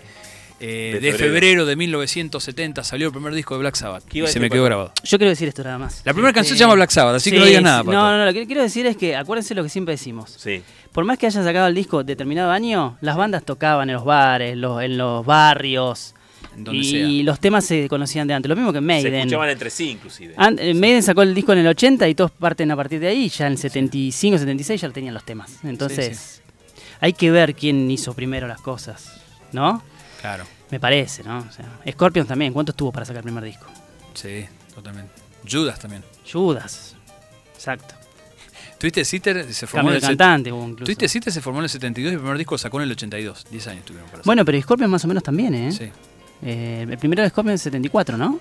eh, 0.61 0.91
De 0.93 0.99
de, 0.99 1.13
febrero. 1.17 1.65
de 1.65 1.75
1970 1.75 2.83
salió 2.83 3.07
el 3.07 3.13
primer 3.13 3.33
disco 3.33 3.55
de 3.55 3.61
Black 3.61 3.75
Sabbath. 3.75 4.03
¿Qué 4.05 4.19
iba 4.19 4.29
Y 4.29 4.31
se 4.31 4.39
me 4.39 4.49
quedó 4.49 4.63
grabado. 4.63 4.93
Yo 5.03 5.17
quiero 5.17 5.29
decir 5.29 5.47
esto 5.47 5.63
nada 5.63 5.77
más. 5.77 6.01
La 6.05 6.13
primera 6.13 6.31
canción 6.33 6.55
Eh, 6.55 6.57
se 6.57 6.63
llama 6.63 6.75
Black 6.75 6.91
Sabbath, 6.91 7.15
así 7.15 7.31
que 7.31 7.39
no 7.39 7.45
digas 7.45 7.63
nada. 7.63 7.79
Pato. 7.83 7.91
No, 7.91 8.17
no, 8.17 8.25
lo 8.25 8.33
que 8.33 8.45
quiero 8.45 8.61
decir 8.61 8.85
es 8.85 8.95
que 8.95 9.15
acuérdense 9.15 9.55
lo 9.55 9.63
que 9.63 9.69
siempre 9.69 9.93
decimos. 9.93 10.35
Sí. 10.37 10.61
Por 10.91 11.03
más 11.05 11.17
que 11.17 11.25
hayan 11.25 11.43
sacado 11.43 11.67
el 11.67 11.75
disco 11.75 12.03
determinado 12.03 12.51
año, 12.51 12.97
las 13.01 13.17
bandas 13.17 13.43
tocaban 13.43 13.89
en 13.89 13.95
los 13.95 14.05
bares, 14.05 14.55
los- 14.57 14.81
en 14.81 14.97
los 14.97 15.25
barrios. 15.25 16.13
En 16.55 16.65
donde 16.65 16.81
y 16.81 16.83
sea. 16.91 17.23
los 17.23 17.39
temas 17.39 17.63
se 17.63 17.87
conocían 17.87 18.27
de 18.27 18.33
antes. 18.33 18.49
Lo 18.49 18.57
mismo 18.57 18.73
que 18.73 18.79
Se 18.79 18.81
Maiden. 18.81 19.15
escuchaban 19.15 19.49
entre 19.49 19.69
sí, 19.69 19.89
inclusive. 19.91 20.33
An- 20.35 20.59
eh, 20.59 20.73
Maiden 20.73 21.01
sacó 21.01 21.21
el 21.21 21.33
disco 21.33 21.53
en 21.53 21.59
el 21.59 21.67
80 21.67 22.09
y 22.09 22.13
todos 22.15 22.31
parten 22.31 22.69
a 22.71 22.75
partir 22.75 22.99
de 22.99 23.07
ahí. 23.07 23.29
Ya 23.29 23.45
en 23.47 23.53
el 23.53 23.57
75, 23.57 24.37
76 24.37 24.81
ya 24.81 24.89
tenían 24.89 25.13
los 25.13 25.23
temas. 25.23 25.59
Entonces, 25.63 26.41
hay 26.99 27.13
que 27.13 27.31
ver 27.31 27.55
quién 27.55 27.89
hizo 27.89 28.13
primero 28.13 28.47
las 28.47 28.59
cosas, 28.59 29.21
¿no? 29.53 29.81
Claro. 30.21 30.45
Me 30.69 30.79
parece, 30.79 31.23
¿no? 31.23 31.39
O 31.39 31.51
sea, 31.51 31.65
Scorpions 31.91 32.27
también, 32.27 32.53
¿cuánto 32.53 32.71
estuvo 32.71 32.91
para 32.91 33.05
sacar 33.05 33.19
el 33.19 33.23
primer 33.25 33.43
disco? 33.43 33.65
Sí, 34.13 34.45
totalmente. 34.73 35.13
Judas 35.49 35.79
también. 35.79 36.03
Judas. 36.31 36.95
Exacto. 37.53 37.95
Twisted 38.77 39.03
Sister 39.03 39.53
se 39.53 39.67
formó 39.67 39.89
Cambio 39.89 39.91
en 39.91 39.95
el 40.03 40.17
cantante 40.17 40.49
incluso. 40.49 40.85
Twisted 40.85 41.07
Sister 41.07 41.31
se 41.31 41.41
formó 41.41 41.59
en 41.59 41.65
el 41.65 41.69
72 41.69 42.11
y 42.11 42.15
el 42.15 42.19
primer 42.19 42.37
disco 42.37 42.55
lo 42.55 42.57
sacó 42.57 42.77
en 42.77 42.83
el 42.85 42.91
82. 42.91 43.45
10 43.51 43.67
años 43.67 43.85
tuvieron 43.85 44.09
para 44.09 44.21
hacer. 44.21 44.25
Bueno, 44.25 44.43
pero 44.45 44.59
Scorpions 44.61 44.91
más 44.91 45.05
o 45.05 45.07
menos 45.07 45.23
también, 45.23 45.53
¿eh? 45.53 45.71
Sí. 45.71 45.91
Eh, 46.43 46.87
el 46.89 46.97
primero 46.97 47.21
de 47.21 47.29
Scorpions 47.29 47.59
es 47.59 47.63
74, 47.63 48.17
¿no? 48.17 48.39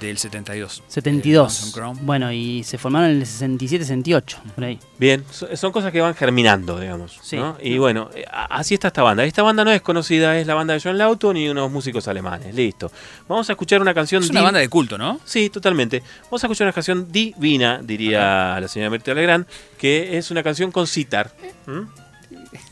Del 0.00 0.16
72. 0.16 0.82
72. 0.86 1.34
Lonesome 1.34 1.72
Crown. 1.72 1.98
Bueno, 2.06 2.30
y 2.32 2.62
se 2.62 2.78
formaron 2.78 3.10
en 3.10 3.16
el 3.20 3.26
67, 3.26 3.84
68, 3.84 4.38
por 4.54 4.62
ahí. 4.64 4.78
Bien, 4.96 5.24
so- 5.30 5.48
son 5.56 5.72
cosas 5.72 5.90
que 5.90 6.00
van 6.00 6.14
germinando, 6.14 6.78
digamos. 6.78 7.18
Sí. 7.22 7.34
¿no? 7.36 7.56
Y 7.60 7.78
bueno, 7.78 8.08
eh, 8.14 8.24
así 8.30 8.74
está 8.74 8.88
esta 8.88 9.02
banda. 9.02 9.24
Esta 9.24 9.42
banda 9.42 9.64
no 9.64 9.72
es 9.72 9.82
conocida, 9.82 10.38
es 10.38 10.46
la 10.46 10.54
banda 10.54 10.74
de 10.74 10.80
John 10.80 10.96
Lawton 10.98 11.36
y 11.36 11.48
unos 11.48 11.70
músicos 11.72 12.06
alemanes. 12.06 12.54
Listo. 12.54 12.92
Vamos 13.26 13.48
a 13.48 13.52
escuchar 13.54 13.80
una 13.80 13.92
canción. 13.92 14.22
Es 14.22 14.30
una 14.30 14.42
banda 14.42 14.60
de 14.60 14.68
culto, 14.68 14.96
¿no? 14.98 15.20
Sí, 15.24 15.50
totalmente. 15.50 16.02
Vamos 16.24 16.44
a 16.44 16.46
escuchar 16.46 16.66
una 16.68 16.72
canción 16.74 17.10
divina, 17.10 17.80
diría 17.82 18.60
la 18.60 18.68
señora 18.68 18.90
Mirta 18.90 19.14
Legrand, 19.14 19.46
que 19.78 20.16
es 20.16 20.30
una 20.30 20.44
canción 20.44 20.70
con 20.70 20.86
citar. 20.86 21.34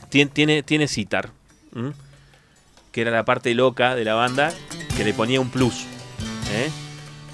Tiene, 0.09 0.63
tiene 0.63 0.87
citar. 0.87 1.29
Que 2.91 3.01
era 3.01 3.11
la 3.11 3.25
parte 3.25 3.53
loca 3.53 3.95
de 3.95 4.05
la 4.05 4.13
banda 4.13 4.53
que 4.95 5.03
le 5.03 5.13
ponía 5.13 5.41
un 5.41 5.49
plus. 5.49 5.83
¿eh? 6.51 6.69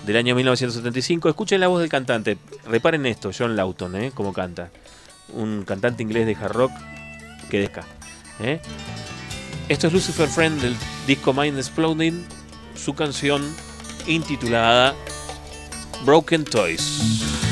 Del 0.05 0.17
año 0.17 0.35
1975. 0.35 1.29
Escuchen 1.29 1.61
la 1.61 1.67
voz 1.67 1.79
del 1.81 1.89
cantante. 1.89 2.37
Reparen 2.65 3.05
esto, 3.05 3.31
John 3.37 3.55
Lawton, 3.55 3.95
¿eh? 3.95 4.11
Como 4.13 4.33
canta. 4.33 4.69
Un 5.29 5.63
cantante 5.63 6.03
inglés 6.03 6.25
de 6.25 6.35
hard 6.35 6.51
rock 6.51 6.71
que 7.49 7.59
desca. 7.59 7.85
¿eh? 8.41 8.59
Esto 9.69 9.87
es 9.87 9.93
Lucifer 9.93 10.27
Friend 10.27 10.61
del 10.61 10.75
disco 11.07 11.33
Mind 11.33 11.57
Exploding. 11.57 12.25
Su 12.75 12.95
canción 12.95 13.43
intitulada 14.07 14.93
Broken 16.05 16.43
Toys. 16.43 17.42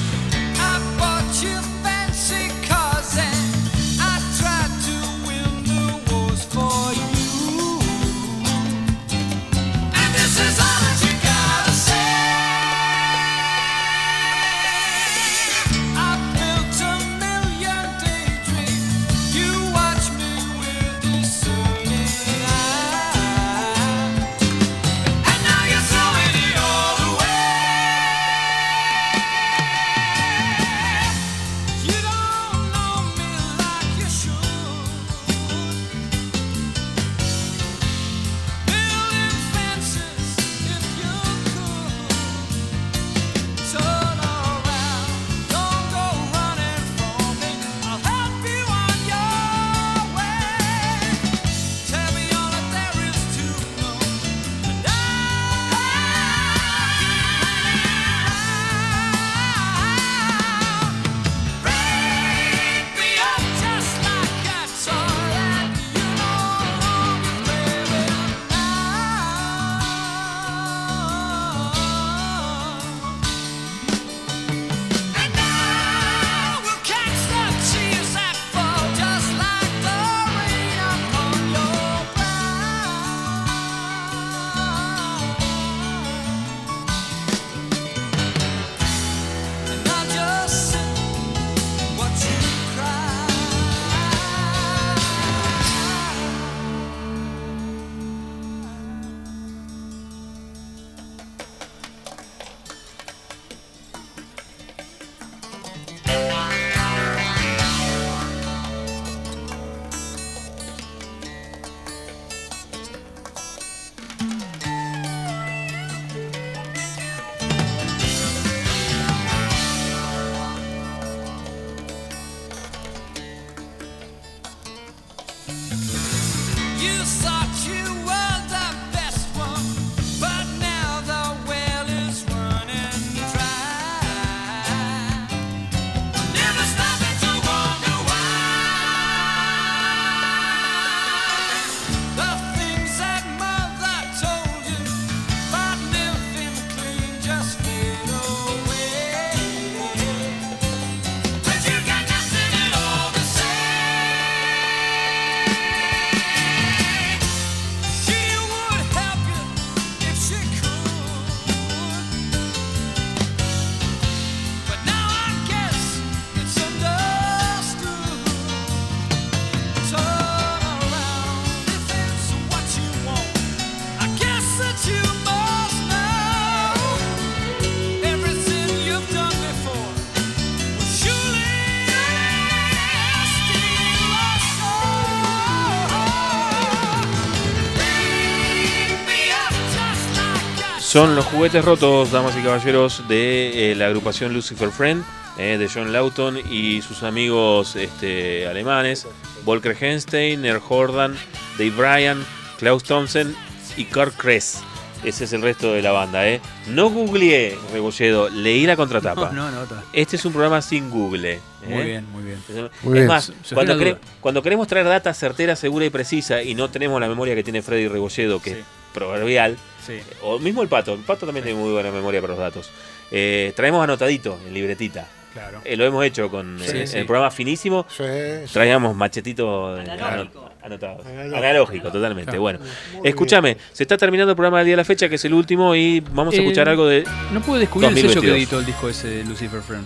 Son 190.92 191.16
los 191.16 191.24
juguetes 191.24 191.64
rotos, 191.64 192.12
damas 192.12 192.36
y 192.38 192.44
caballeros, 192.44 193.08
de 193.08 193.72
eh, 193.72 193.76
la 193.76 193.86
agrupación 193.86 194.34
Lucifer 194.34 194.72
Friend, 194.72 195.02
eh, 195.38 195.58
de 195.58 195.70
John 195.74 195.94
Lawton 195.94 196.38
y 196.52 196.82
sus 196.82 197.04
amigos 197.04 197.78
este, 197.78 198.46
alemanes, 198.46 199.08
Volker 199.46 199.74
Henstein, 199.80 200.42
Ner 200.42 200.60
Jordan, 200.60 201.16
Dave 201.58 201.70
Bryan, 201.72 202.26
Klaus 202.60 202.84
Thompson 202.84 203.34
y 203.78 203.86
Kurt 203.86 204.18
Kress. 204.18 204.60
Ese 205.06 205.24
es 205.24 205.32
el 205.32 205.42
resto 205.42 205.72
de 205.72 205.82
la 205.82 205.94
banda, 205.94 206.28
¿eh? 206.28 206.42
No 206.68 206.90
googleé, 206.90 207.58
Rebolledo, 207.72 208.28
leí 208.28 208.66
la 208.66 208.76
contratapa. 208.76 209.32
No, 209.32 209.50
no, 209.50 209.52
no, 209.52 209.64
está. 209.64 209.86
Este 209.94 210.18
es 210.18 210.26
un 210.26 210.34
programa 210.34 210.62
sin 210.62 210.90
Google. 210.90 211.36
¿eh? 211.36 211.40
Muy 211.70 211.84
bien, 211.84 212.06
muy 212.12 212.24
bien. 212.24 212.38
Es 212.50 212.92
bien. 212.92 213.08
más, 213.08 213.32
cuando, 213.54 213.78
quere- 213.80 213.98
queremos 214.44 214.68
traer 214.68 214.88
data 214.88 215.14
certera, 215.14 215.56
segura 215.56 215.86
y 215.86 215.90
precisa 215.90 216.44
y 216.44 216.54
no 216.54 216.70
tenemos 216.70 217.00
la 217.00 217.08
memoria 217.08 217.34
que 217.34 217.44
tiene 217.44 217.62
Freddy 217.62 217.88
Rebolledo, 217.88 218.42
que 218.42 218.62
proverbial, 218.94 219.58
Sí. 219.86 220.00
o 220.22 220.38
mismo 220.40 220.62
el 220.62 220.68
pato, 220.70 220.94
el 220.94 221.00
pato 221.02 221.26
también 221.26 221.44
tiene 221.46 221.60
muy 221.60 221.72
buena 221.72 221.92
memoria 221.92 222.22
para 222.22 222.34
los 222.34 222.40
datos. 222.40 222.70
Eh, 223.12 223.52
traemos 223.56 223.84
anotadito 223.84 224.38
en 224.48 224.54
libretita. 224.54 225.08
Claro. 225.34 225.62
Eh, 225.64 225.78
lo 225.78 225.86
hemos 225.86 226.04
hecho 226.06 226.30
con 226.30 226.60
Sí, 226.60 226.78
eh, 226.78 226.88
sí. 226.88 226.98
el 226.98 227.06
programa 227.06 227.32
finísimo. 227.32 227.86
Sí, 227.90 228.04
sí. 228.46 228.54
Traíamos 228.54 228.94
machetito 228.96 229.76
Analógico. 229.76 230.40
ano- 230.42 230.52
anotados. 230.62 231.06
Analógico. 231.06 231.36
Analógico, 231.38 231.92
totalmente. 231.92 232.26
Claro. 232.32 232.42
Bueno, 232.42 232.60
Muy 232.98 233.08
escúchame, 233.08 233.58
se 233.72 233.84
está 233.84 233.98
terminando 233.98 234.32
el 234.32 234.36
programa 234.36 234.58
del 234.60 234.66
día 234.66 234.74
de 234.74 234.78
la 234.78 234.86
fecha, 234.86 235.08
que 235.08 235.16
es 235.16 235.24
el 235.26 235.34
último, 235.34 235.74
y 235.74 236.02
vamos 236.02 236.34
a 236.36 236.38
escuchar 236.38 236.68
algo 236.68 236.86
de. 236.86 237.06
No 237.32 237.42
pude 237.42 237.60
descubrir 237.60 237.90
el 237.92 237.96
sello 237.96 238.08
que 238.22 238.28
2022. 238.28 238.38
editó 238.38 238.60
el 238.60 238.66
disco 238.66 238.90
ese 238.90 239.08
de 239.08 239.24
Lucifer 239.24 239.62
Friend. 239.62 239.86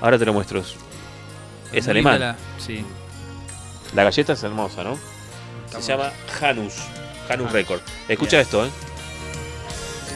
Ahora 0.00 0.16
te 0.16 0.24
lo 0.24 0.32
muestro. 0.32 0.60
Es 1.72 1.84
Muy 1.84 1.90
alemán. 1.90 2.36
sí. 2.58 2.84
La 3.94 4.04
galleta 4.04 4.34
es 4.34 4.42
hermosa, 4.44 4.84
¿no? 4.84 4.96
Se 5.70 5.80
llama 5.82 6.12
Janus. 6.38 6.74
Janus 7.28 7.52
Record. 7.52 7.80
Escucha 8.08 8.40
esto, 8.40 8.64
¿eh? 8.64 8.70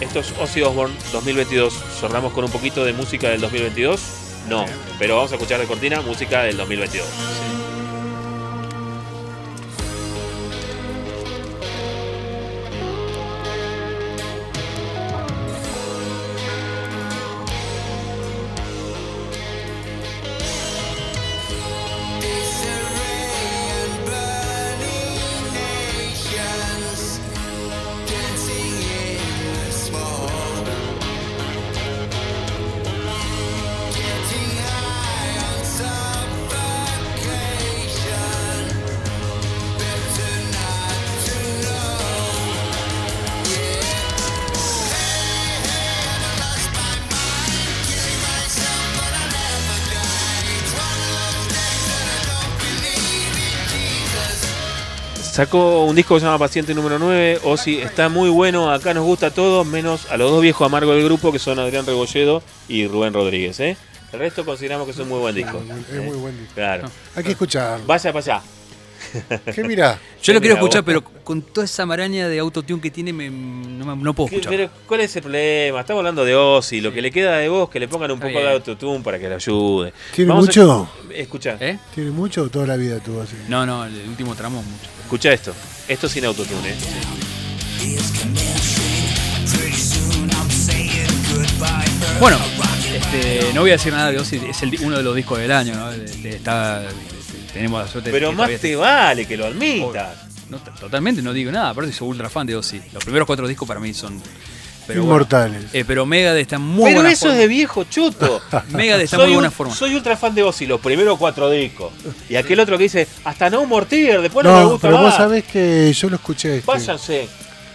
Esto 0.01 0.21
es 0.21 0.33
Ozzy 0.41 0.63
Osbourne 0.63 0.97
2022. 1.13 1.73
Cerramos 2.01 2.33
con 2.33 2.45
un 2.45 2.51
poquito 2.51 2.85
de 2.85 2.93
música 2.93 3.29
del 3.29 3.41
2022. 3.41 4.01
No, 4.49 4.65
pero 4.99 5.17
vamos 5.17 5.31
a 5.31 5.37
escuchar 5.37 5.61
de 5.61 5.67
cortina 5.67 6.01
música 6.01 6.43
del 6.43 6.57
2022. 6.57 7.07
Sacó 55.43 55.87
un 55.87 55.97
disco 55.97 56.15
que 56.15 56.21
se 56.21 56.27
llama 56.27 56.39
Paciente 56.39 56.73
número 56.73 57.01
9. 57.01 57.41
Ozzy 57.43 57.79
está 57.79 58.09
muy 58.09 58.31
bueno. 58.31 58.71
Acá 58.71 58.95
nos 58.95 59.05
gusta 59.05 59.27
a 59.27 59.31
todos, 59.33 59.67
menos 59.67 60.09
a 60.09 60.17
los 60.17 60.31
dos 60.31 60.41
viejos 60.41 60.65
amargos 60.65 60.95
del 60.95 61.05
grupo, 61.05 61.33
que 61.33 61.41
son 61.41 61.59
Adrián 61.59 61.85
Rebolledo 61.85 62.45
y 62.69 62.87
Rubén 62.87 63.13
Rodríguez. 63.13 63.59
¿eh? 63.59 63.77
El 64.13 64.21
resto 64.21 64.45
consideramos 64.45 64.87
que 64.87 64.93
es 64.93 64.99
un 65.01 65.09
muy 65.09 65.19
buen 65.19 65.35
disco. 65.35 65.61
Es 65.91 66.01
muy 66.01 66.17
buen 66.17 66.39
disco. 66.39 66.55
Claro. 66.55 66.89
Hay 67.17 67.25
que 67.25 67.33
escucharlo. 67.33 67.85
Vaya 67.87 68.13
para 68.13 68.37
allá. 68.37 68.43
¿Qué 69.55 69.65
mirá? 69.65 69.99
Yo 70.23 70.33
lo 70.33 70.41
¿Qué 70.41 70.45
quiero 70.47 70.55
escuchar, 70.57 70.83
vos? 70.83 70.87
pero 70.87 71.03
con 71.25 71.43
toda 71.43 71.65
esa 71.65 71.85
maraña 71.87 72.29
de 72.29 72.39
autotune 72.39 72.81
que 72.81 72.91
tiene, 72.91 73.13
me- 73.13 73.29
no, 73.31 74.15
puedo 74.15 74.29
¿Qué- 74.29 74.37
escuchar. 74.37 74.51
Pero, 74.57 74.71
¿cuál 74.87 75.01
es 75.01 75.15
el 75.17 75.23
problema? 75.23 75.81
Estamos 75.81 76.01
hablando 76.01 76.25
de 76.25 76.35
Ozzy. 76.35 76.81
Lo 76.81 76.93
que 76.93 77.03
le 77.03 77.11
queda 77.11 77.37
de 77.39 77.49
voz, 77.49 77.69
que 77.71 77.79
le 77.81 77.89
pongan 77.89 78.11
un 78.13 78.19
Está 78.19 78.29
poco 78.29 78.41
de 78.41 78.53
autotune 78.53 79.01
para 79.05 79.19
que 79.19 79.29
le 79.29 79.35
ayude. 79.35 79.93
¿Tiene 80.15 80.29
Vamos 80.31 80.45
a- 80.45 80.47
mucho? 80.49 80.91
Escucha. 81.15 81.57
¿Eh? 81.61 81.79
¿Tiene 81.95 82.11
mucho 82.11 82.43
o 82.43 82.49
toda 82.49 82.67
la 82.67 82.77
vida 82.77 82.99
tuvo 83.01 83.23
así? 83.23 83.37
No, 83.49 83.65
no, 83.67 83.85
el 83.85 83.95
último 84.09 84.35
tramo 84.35 84.61
es 84.61 84.67
mucho. 84.67 84.89
Escucha 85.05 85.33
esto. 85.33 85.53
Esto 85.89 86.09
sin 86.09 86.25
autotune. 86.25 86.69
¿eh? 86.71 86.75
Bueno, 92.21 92.39
este, 92.95 93.53
no 93.53 93.63
voy 93.63 93.71
a 93.71 93.75
decir 93.75 93.93
nada 93.93 94.13
de 94.13 94.19
Ozzy, 94.19 94.41
es 94.49 94.63
el- 94.63 94.79
uno 94.85 94.97
de 94.99 95.03
los 95.03 95.17
discos 95.17 95.39
del 95.39 95.51
año, 95.51 95.75
¿no? 95.75 95.91
De- 95.91 95.99
de- 95.99 96.31
está- 96.37 96.83
tenemos 97.53 97.81
la 97.83 97.89
suerte 97.89 98.11
de 98.11 98.15
Pero 98.19 98.31
que 98.31 98.37
más 98.37 98.51
te 98.61 98.77
vale 98.77 99.27
que 99.27 99.37
lo 99.37 99.47
admitas. 99.47 100.17
No, 100.51 100.59
totalmente 100.59 101.23
no 101.23 101.33
digo 101.33 101.51
nada, 101.51 101.71
aparte 101.71 101.93
soy 101.93 102.09
ultra 102.09 102.29
fan 102.29 102.47
de 102.47 102.57
Ozzy. 102.57 102.81
Los 102.93 103.03
primeros 103.05 103.27
cuatro 103.27 103.47
discos 103.49 103.67
para 103.67 103.81
mí 103.81 103.95
son. 103.95 104.21
Pero 104.87 105.03
bueno. 105.03 105.15
Inmortales. 105.15 105.65
Eh, 105.73 105.85
pero 105.87 106.05
Megadeth 106.05 106.43
está 106.43 106.59
muy 106.59 106.93
Pero 106.93 107.07
eso 107.07 107.21
forma. 107.21 107.35
es 107.35 107.39
de 107.41 107.47
viejo 107.49 107.85
chuto. 107.85 108.43
Megadeth 108.71 109.05
está 109.05 109.17
Soy 109.17 109.27
muy 109.27 109.35
buena 109.35 109.49
un- 109.49 109.55
forma. 109.55 109.75
Soy 109.75 109.95
ultra 109.95 110.17
fan 110.17 110.35
de 110.35 110.43
Ozzy, 110.43 110.67
los 110.67 110.81
primeros 110.81 111.19
cuatro 111.19 111.49
discos. 111.49 111.93
Y 112.29 112.35
aquel 112.35 112.59
otro 112.61 112.77
que 112.77 112.83
dice, 112.85 113.07
hasta 113.25 113.49
no 113.49 113.65
Mortier, 113.65 114.21
después 114.21 114.45
no, 114.45 114.53
me 114.53 114.61
No, 114.61 114.71
gusta 114.73 114.89
pero 114.89 115.01
vos 115.03 115.15
sabés 115.15 115.45
que 115.45 115.93
yo 115.93 116.11
lo 116.11 116.17
escuché 116.17 116.57
este, 116.59 116.67
Váyanse. 116.71 117.29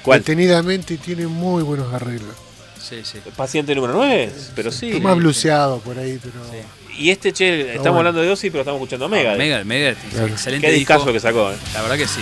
¿Cuál? 0.03 0.19
detenidamente 0.19 0.93
y 0.95 0.97
tiene 0.97 1.27
muy 1.27 1.64
buenos 1.64 1.91
arreglos. 1.93 2.35
Sí, 2.80 2.97
sí. 3.03 3.19
Paciente 3.35 3.73
número 3.73 3.93
9, 3.93 4.31
pero 4.56 4.72
sí. 4.72 4.89
Está 4.91 5.03
más 5.03 5.17
bluseado 5.17 5.80
por 5.80 5.97
ahí, 5.97 6.19
pero. 6.22 6.35
Y 6.98 7.09
este, 7.11 7.32
che, 7.32 7.61
estamos 7.61 7.84
bueno. 7.84 7.98
hablando 8.00 8.22
de 8.22 8.30
Ozzy, 8.32 8.50
pero 8.50 8.61
estamos 8.61 8.80
escuchando 8.80 9.06
a 9.06 9.09
Megadeth. 9.09 9.38
Megadeth, 9.38 9.66
Megadeth, 9.66 9.98
Claro. 10.11 10.27
excelente 10.27 10.67
Qué 10.67 10.74
discazo 10.74 11.11
que 11.14 11.19
sacó, 11.19 11.51
eh. 11.51 11.56
La 11.74 11.82
verdad 11.84 11.98
que 11.98 12.08
sí. 12.08 12.22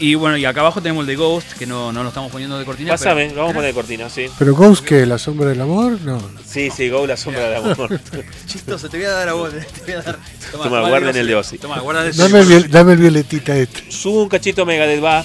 Y 0.00 0.14
bueno, 0.14 0.36
y 0.36 0.44
acá 0.44 0.60
abajo 0.60 0.80
tenemos 0.80 1.02
el 1.02 1.06
de 1.08 1.16
Ghost, 1.16 1.54
que 1.58 1.66
no, 1.66 1.92
no 1.92 2.02
lo 2.04 2.08
estamos 2.10 2.30
poniendo 2.30 2.56
de 2.56 2.64
cortina. 2.64 2.90
Pásame, 2.90 3.24
pero- 3.24 3.34
lo 3.34 3.40
vamos 3.42 3.50
a 3.50 3.54
poner 3.56 3.70
de 3.70 3.74
cortina, 3.74 4.08
sí. 4.08 4.26
¿Pero 4.38 4.54
Ghost 4.54 4.84
qué? 4.84 5.04
¿La 5.06 5.18
sombra 5.18 5.48
del 5.48 5.60
amor? 5.60 6.00
No. 6.02 6.22
Sí, 6.46 6.70
sí, 6.70 6.88
Go 6.88 7.04
la 7.06 7.16
sombra 7.16 7.48
del 7.50 7.56
amor. 7.72 8.00
Chistoso, 8.46 8.88
te 8.88 8.96
voy 8.98 9.06
a 9.06 9.10
dar 9.10 9.28
a 9.28 9.32
vos. 9.32 9.50
Te 9.74 9.82
voy 9.82 9.92
a 9.94 10.02
dar. 10.02 10.18
Toma, 10.52 10.88
guarden 10.88 11.16
el 11.16 11.26
de 11.26 11.34
Ozzy. 11.34 11.58
Toma, 11.58 11.80
guarda 11.80 12.06
el 12.06 12.16
Dame 12.16 12.40
el, 12.40 12.46
viol- 12.46 12.68
dame 12.68 12.92
el 12.92 12.98
violetita 12.98 13.56
este. 13.56 13.90
Subo 13.90 14.22
un 14.22 14.28
cachito 14.28 14.64
Megadeth, 14.64 15.02
va. 15.02 15.24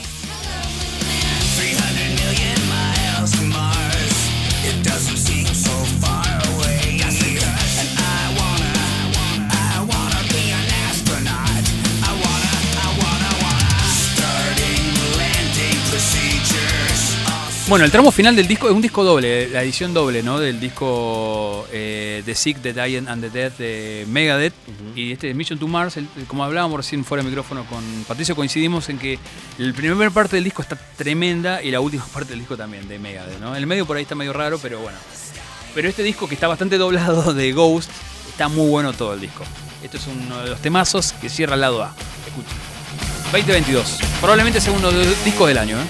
Bueno, 17.70 17.86
el 17.86 17.92
tramo 17.92 18.12
final 18.12 18.36
del 18.36 18.46
disco 18.46 18.68
es 18.68 18.74
un 18.74 18.82
disco 18.82 19.06
doble, 19.06 19.48
la 19.48 19.64
edición 19.64 19.94
doble, 19.94 20.22
¿no? 20.22 20.38
Del 20.38 20.60
disco 20.60 21.66
eh, 21.72 22.22
The 22.26 22.36
Sick, 22.36 22.62
The 22.62 22.74
Dying 22.74 23.08
and 23.08 23.22
the 23.24 23.30
Dead 23.30 23.52
de 23.54 24.06
Megadeth. 24.10 24.54
Y 24.96 25.14
este 25.14 25.34
Mission 25.34 25.58
to 25.58 25.68
Mars, 25.68 25.96
el- 25.96 26.08
como 26.28 26.44
hablábamos 26.44 26.76
recién 26.78 27.06
fuera 27.06 27.24
de 27.24 27.30
micrófono 27.30 27.66
con 27.66 27.82
Patricio, 28.06 28.36
coincidimos 28.36 28.90
en 28.90 29.00
que 29.00 29.18
la 29.58 29.74
primera 29.74 30.10
parte 30.12 30.36
del 30.36 30.44
disco 30.44 30.62
está 30.62 30.76
tremenda 30.98 31.64
y 31.64 31.72
la 31.72 31.80
última 31.80 32.06
parte 32.14 32.32
del 32.32 32.40
disco 32.40 32.58
también, 32.58 32.86
de 32.90 33.00
Megadeth, 33.00 33.40
¿no? 33.40 33.56
El 33.56 33.66
medio 33.66 33.86
por 33.86 33.96
ahí 33.96 34.04
está 34.04 34.14
medio 34.16 34.34
raro, 34.34 34.60
pero 34.60 34.80
bueno. 34.80 34.98
Pero 35.74 35.88
este 35.88 36.04
disco 36.04 36.28
que 36.28 36.36
está 36.36 36.50
bastante 36.50 36.78
doblado 36.78 37.34
de 37.34 37.52
Ghost, 37.54 37.90
está 38.30 38.50
muy 38.50 38.68
bueno 38.68 38.92
todo 38.92 39.14
el 39.14 39.22
disco. 39.22 39.46
Esto 39.82 39.98
es 39.98 40.04
uno 40.08 40.44
de 40.44 40.50
los 40.50 40.60
temazos 40.62 41.14
que 41.14 41.30
cierra 41.30 41.56
el 41.56 41.62
lado 41.62 41.82
A. 41.82 41.96
Escuchen. 42.28 42.58
2022. 43.32 44.00
Probablemente 44.20 44.60
sea 44.60 44.74
uno 44.74 44.92
de 44.92 45.06
los 45.06 45.26
discos 45.26 45.48
del 45.48 45.58
año, 45.58 45.78
¿eh? 45.78 45.86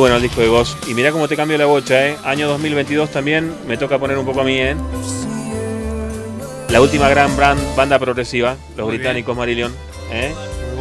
Bueno 0.00 0.16
el 0.16 0.22
disco 0.22 0.40
de 0.40 0.48
Ghost. 0.48 0.88
Y 0.88 0.94
mirá 0.94 1.12
cómo 1.12 1.28
te 1.28 1.36
cambio 1.36 1.56
la 1.58 1.66
bocha, 1.66 2.08
¿eh? 2.08 2.16
Año 2.24 2.48
2022 2.48 3.10
también 3.10 3.52
me 3.68 3.76
toca 3.76 3.98
poner 3.98 4.18
un 4.18 4.26
poco 4.26 4.40
a 4.40 4.44
mí, 4.44 4.58
¿eh? 4.58 4.74
La 6.70 6.80
última 6.80 7.08
gran 7.08 7.36
brand- 7.36 7.60
banda 7.76 7.98
progresiva, 7.98 8.56
los 8.76 8.86
Muy 8.86 8.96
británicos 8.96 9.36
Marillion. 9.36 9.72
¿eh? 10.12 10.32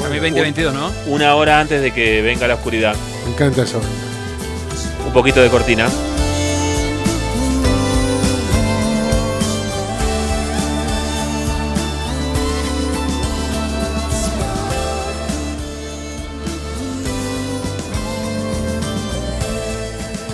A 0.05 0.07
mí 0.09 0.15
2022, 0.19 0.73
¿no? 0.73 0.91
Una 1.07 1.35
hora 1.35 1.59
antes 1.59 1.81
de 1.81 1.91
que 1.91 2.21
venga 2.21 2.47
la 2.47 2.55
oscuridad. 2.55 2.95
Me 3.25 3.31
encanta 3.33 3.63
eso. 3.63 3.81
Un 5.05 5.11
poquito 5.13 5.41
de 5.41 5.49
cortina. 5.49 5.87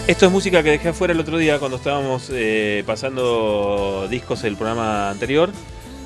Esto 0.08 0.28
es 0.28 0.32
música 0.32 0.62
que 0.62 0.70
dejé 0.70 0.90
afuera 0.90 1.16
el 1.16 1.20
otro 1.20 1.40
día 1.40 1.58
cuando 1.58 1.78
estábamos 1.78 2.30
eh, 2.32 2.84
pasando 2.86 4.08
discos 4.08 4.44
del 4.44 4.56
programa 4.56 5.10
anterior. 5.10 5.50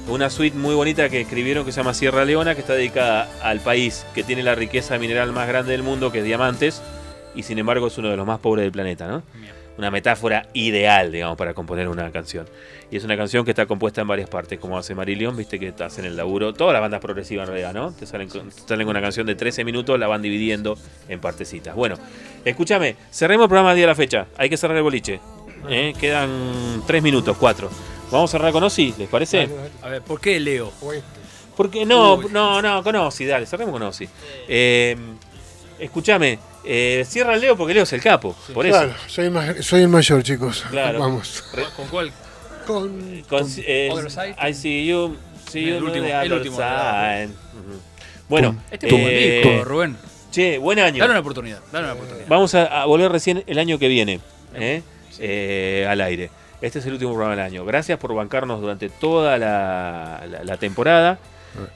Una 0.08 0.30
suite 0.30 0.58
muy 0.58 0.74
bonita 0.74 1.10
que 1.10 1.20
escribieron 1.20 1.66
que 1.66 1.74
se 1.74 1.82
llama 1.82 1.94
Sierra 1.94 2.24
Leona, 2.24 2.56
que 2.56 2.62
está 2.62 2.76
dedicada 2.76 3.30
al 3.44 3.60
país 3.60 4.06
que 4.16 4.24
tiene 4.24 4.42
la 4.42 4.56
riqueza 4.56 4.98
mineral 4.98 5.34
más 5.34 5.50
grande 5.50 5.74
del 5.74 5.84
mundo, 5.84 6.14
que 6.14 6.20
es 6.20 6.24
diamantes, 6.24 6.82
y 7.36 7.44
sin 7.44 7.60
embargo 7.60 7.88
es 7.88 7.98
uno 7.98 8.10
de 8.10 8.16
los 8.16 8.26
más 8.26 8.40
pobres 8.40 8.64
del 8.64 8.72
planeta, 8.72 9.06
¿no? 9.10 9.22
Una 9.80 9.90
metáfora 9.92 10.46
ideal, 10.52 11.10
digamos, 11.10 11.38
para 11.38 11.54
componer 11.54 11.88
una 11.88 12.12
canción. 12.12 12.46
Y 12.92 12.98
es 12.98 13.06
una 13.06 13.16
canción 13.16 13.46
que 13.46 13.52
está 13.52 13.66
compuesta 13.66 14.02
en 14.02 14.10
varias 14.10 14.30
partes, 14.30 14.60
como 14.60 14.78
hace 14.78 14.94
Marillion, 14.94 15.38
viste 15.38 15.58
que 15.58 15.74
hacen 15.82 16.04
el 16.04 16.18
laburo. 16.18 16.54
Todas 16.54 16.74
las 16.74 16.82
bandas 16.82 17.00
progresivas 17.00 17.48
en 17.48 17.54
realidad, 17.54 17.74
¿no? 17.74 17.94
Te 17.94 18.06
salen 18.06 18.28
con, 18.28 18.50
te 18.50 18.68
salen 18.68 18.86
con 18.86 18.92
una 18.92 19.02
canción 19.02 19.26
de 19.26 19.36
13 19.36 19.64
minutos, 19.64 19.98
la 19.98 20.08
van 20.08 20.22
dividiendo 20.22 20.78
en 21.08 21.22
partecitas. 21.22 21.76
Bueno, 21.76 21.96
escúchame, 22.44 22.98
cerremos 23.10 23.46
el 23.46 23.48
programa 23.48 23.72
el 23.72 23.78
día 23.78 23.84
de 23.84 23.92
la 23.92 23.96
fecha. 23.96 24.28
Hay 24.36 24.50
que 24.50 24.58
cerrar 24.58 24.76
el 24.76 24.84
boliche. 24.84 25.22
¿eh? 25.70 25.94
Quedan 25.98 26.84
3 26.86 27.02
minutos, 27.02 27.38
4. 27.38 27.70
Vamos 28.12 28.30
a 28.30 28.32
cerrar 28.34 28.52
con 28.52 28.62
Ozzy, 28.62 28.94
¿les 28.98 29.08
parece? 29.08 29.48
A 29.82 29.88
ver, 29.88 30.02
¿por 30.02 30.20
qué 30.20 30.42
Leo? 30.42 30.74
Porque 31.56 31.86
no, 31.86 32.22
no, 32.30 32.62
no, 32.62 32.84
con 32.84 32.98
Ozzy, 32.98 33.26
dale, 33.26 33.46
cerremos 33.46 33.72
con 33.72 33.84
Ozzy. 33.84 34.10
Eh, 34.46 34.98
escúchame, 35.80 36.40
eh, 36.64 37.04
cierra 37.08 37.36
Leo 37.38 37.56
porque 37.58 37.74
Leo 37.74 37.84
es 37.84 37.94
el 37.94 38.02
capo, 38.02 38.36
por 38.54 38.66
eso. 38.66 38.78
Claro, 38.78 38.94
soy, 39.08 39.30
ma- 39.30 39.54
soy 39.62 39.82
el 39.84 39.88
mayor, 39.90 40.24
chicos. 40.24 40.66
Claro. 40.70 41.00
Vamos. 41.00 41.44
¿Con 41.76 41.88
cuál? 41.88 42.12
Con, 42.68 43.24
Con, 43.28 43.48
eh, 43.66 43.90
Other 43.92 44.12
Side. 44.12 44.36
I 44.50 44.54
see 44.54 44.86
you, 44.88 45.16
see 45.50 45.66
you 45.66 45.76
El 45.78 45.84
último, 45.84 46.06
el. 46.06 47.30
Bueno, 48.28 48.56
Este 48.70 48.86
es 48.88 48.92
buen 48.92 49.06
eh, 49.08 49.42
disco, 49.44 49.64
Rubén. 49.66 49.98
Che, 50.32 50.58
buen 50.60 50.78
año. 50.80 51.00
Dale 51.00 51.12
una 51.12 51.20
oportunidad, 51.22 51.60
dale 51.72 51.86
una 51.86 51.94
oportunidad. 51.94 52.28
Vamos 52.28 52.54
a, 52.54 52.82
a 52.82 52.86
volver 52.86 53.12
recién 53.12 53.44
el 53.48 53.58
año 53.58 53.80
que 53.80 53.88
viene 53.88 54.20
¿eh? 54.54 54.84
Eh, 55.18 55.88
al 55.90 56.00
aire. 56.02 56.30
Este 56.62 56.78
es 56.80 56.86
el 56.86 56.94
último 56.94 57.12
programa 57.14 57.36
del 57.36 57.44
año. 57.46 57.66
Gracias 57.66 57.98
por 57.98 58.14
bancarnos 58.14 58.62
durante 58.62 58.90
toda 58.90 59.38
la, 59.40 60.24
la- 60.30 60.44
la 60.44 60.58
temporada. 60.58 61.18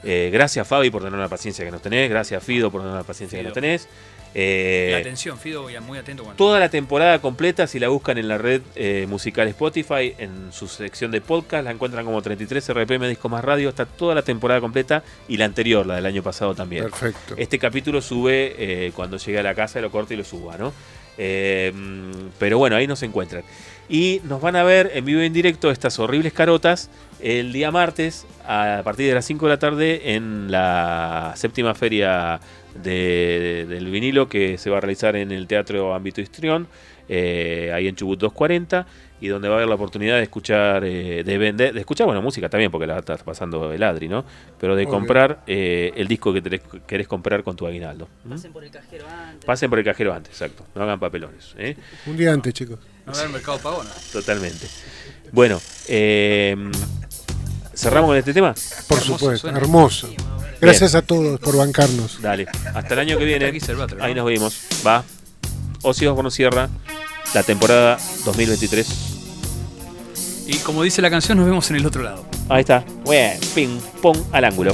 Eh, 0.04 0.30
gracias 0.32 0.68
Fabi 0.68 0.90
por 0.90 1.04
tener 1.04 1.20
la 1.20 1.30
paciencia 1.30 1.64
que 1.66 1.72
nos 1.72 1.82
tenés. 1.82 2.10
Gracias 2.10 2.44
Fido 2.44 2.72
por 2.72 2.82
tener 2.82 2.96
la 2.96 3.04
paciencia 3.04 3.38
que 3.40 3.44
nos 3.44 3.54
tenés. 3.54 3.88
Eh, 4.36 4.90
La 4.92 4.98
atención, 4.98 5.38
Fido, 5.38 5.68
muy 5.82 5.98
atento. 5.98 6.24
Cuando... 6.24 6.38
Toda 6.38 6.60
la 6.60 6.70
temporada 6.70 7.20
completa, 7.20 7.68
si 7.68 7.80
la 7.80 7.90
buscan 7.90 8.18
en 8.18 8.28
la 8.28 8.38
red 8.38 8.62
eh, 8.76 9.06
musical 9.08 9.48
Spotify, 9.50 10.16
en 10.18 10.52
su 10.52 10.68
sección 10.68 11.12
de 11.12 11.22
podcast, 11.22 11.64
la 11.64 11.72
encuentran 11.72 12.04
como 12.06 12.22
33 12.22 12.70
RPM 12.70 13.08
Disco 13.08 13.30
Más 13.30 13.44
Radio. 13.44 13.70
Está 13.70 13.86
toda 13.86 14.16
la 14.16 14.24
temporada 14.24 14.60
completa 14.60 15.04
y 15.28 15.38
la 15.38 15.46
anterior, 15.46 15.86
la 15.86 15.96
del 15.96 16.06
año 16.06 16.24
pasado 16.24 16.56
también. 16.56 16.84
Perfecto. 16.84 17.36
Este 17.38 17.60
capítulo 17.60 18.02
sube 18.02 18.56
eh, 18.58 18.92
cuando 18.96 19.18
llegue 19.18 19.40
a 19.40 19.44
la 19.44 19.54
casa, 19.54 19.80
lo 19.82 19.92
corte 19.92 20.16
y 20.16 20.18
lo 20.18 20.24
suba, 20.24 20.58
¿no? 20.58 20.74
Mm, 21.18 22.30
pero 22.40 22.58
bueno, 22.58 22.76
ahí 22.76 22.88
nos 22.88 23.04
encuentran. 23.04 23.44
Y 23.90 24.22
nos 24.24 24.42
van 24.42 24.56
a 24.56 24.64
ver 24.64 24.92
en 24.96 25.06
vivo 25.06 25.22
y 25.22 25.26
en 25.26 25.34
directo 25.34 25.70
estas 25.70 26.00
horribles 26.00 26.34
carotas 26.34 26.90
el 27.22 27.52
día 27.52 27.70
martes 27.72 28.26
a 28.48 28.82
partir 28.84 29.08
de 29.08 29.14
las 29.14 29.26
5 29.26 29.46
de 29.46 29.50
la 29.50 29.60
tarde 29.60 30.14
en 30.16 30.50
la 30.52 31.34
séptima 31.36 31.76
feria 31.76 32.40
de- 32.82 33.66
del 33.70 33.86
vinilo 33.92 34.28
que 34.30 34.58
se 34.58 34.70
va 34.70 34.78
a 34.78 34.82
realizar 34.82 35.16
en 35.16 35.32
el 35.32 35.48
Teatro 35.48 35.94
Ámbito 35.94 36.22
Histrión, 36.22 36.68
eh, 37.10 37.72
ahí 37.74 37.88
en 37.88 37.96
Chubut 37.96 38.20
240, 38.20 38.86
y 39.22 39.28
donde 39.30 39.48
va 39.48 39.56
a 39.56 39.58
haber 39.58 39.70
la 39.70 39.76
oportunidad 39.76 40.18
de 40.18 40.24
escuchar, 40.24 40.84
eh, 40.84 41.24
de 41.24 41.38
vender, 41.38 41.74
de 41.74 41.80
escuchar, 41.80 42.06
bueno, 42.06 42.22
música 42.22 42.50
también, 42.50 42.70
porque 42.72 42.86
la 42.88 43.00
está 43.00 43.16
pasando 43.18 43.72
el 43.72 43.82
Adri, 43.82 44.10
¿no? 44.10 44.26
Pero 44.60 44.76
de 44.76 44.84
Obvio. 44.84 44.92
comprar 44.92 45.44
eh, 45.48 45.94
el 45.96 46.08
disco 46.10 46.34
que 46.34 46.44
tenés- 46.44 46.82
querés 46.86 47.08
comprar 47.08 47.42
con 47.44 47.56
tu 47.56 47.66
aguinaldo. 47.66 48.10
¿Mm? 48.26 48.30
Pasen 48.32 48.52
por 48.52 48.64
el 48.66 48.72
cajero 48.72 49.06
antes. 49.10 49.46
Pasen 49.46 49.70
por 49.70 49.80
el 49.80 49.86
cajero 49.86 50.14
antes, 50.14 50.32
exacto. 50.34 50.66
No 50.76 50.84
hagan 50.84 51.00
papelones. 51.00 51.54
¿eh? 51.58 51.78
Un 52.08 52.18
día 52.18 52.34
antes, 52.34 52.54
chicos. 52.54 52.80
No 53.06 53.14
ver 53.14 53.30
Mercado 53.30 53.60
Pago, 53.60 53.84
¿no? 53.84 53.90
Totalmente. 54.12 54.68
Bueno, 55.32 55.60
eh, 55.88 56.56
¿cerramos 57.74 58.10
con 58.10 58.18
este 58.18 58.34
tema? 58.34 58.54
Por 58.88 59.00
supuesto, 59.00 59.48
hermoso. 59.50 60.10
Gracias 60.60 60.96
a 60.96 61.02
todos 61.02 61.40
por 61.40 61.58
bancarnos. 61.58 62.22
Dale, 62.22 62.46
hasta 62.74 62.94
el 62.94 63.00
año 63.00 63.18
que 63.18 63.26
viene. 63.26 63.46
Ahí 64.00 64.14
nos 64.14 64.26
vemos. 64.26 64.68
Va. 64.86 65.04
Ozzy 65.84 66.08
Osbourne 66.08 66.32
cierra 66.32 66.70
la 67.34 67.44
temporada 67.44 67.98
2023. 68.26 69.14
Y 70.48 70.58
como 70.58 70.84
dice 70.84 71.02
la 71.02 71.10
canción, 71.10 71.38
nos 71.38 71.48
vemos 71.48 71.70
en 71.70 71.78
el 71.78 71.86
otro 71.86 72.04
lado. 72.04 72.26
Ahí 72.50 72.62
está. 72.62 72.84
Bueno, 73.06 73.40
ping, 73.56 73.80
pong 74.02 74.18
al 74.32 74.46
ángulo. 74.46 74.74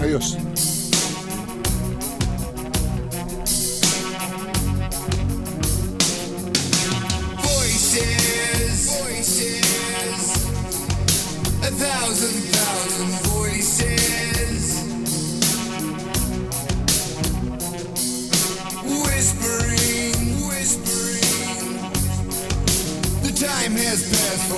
Adiós. 0.00 0.36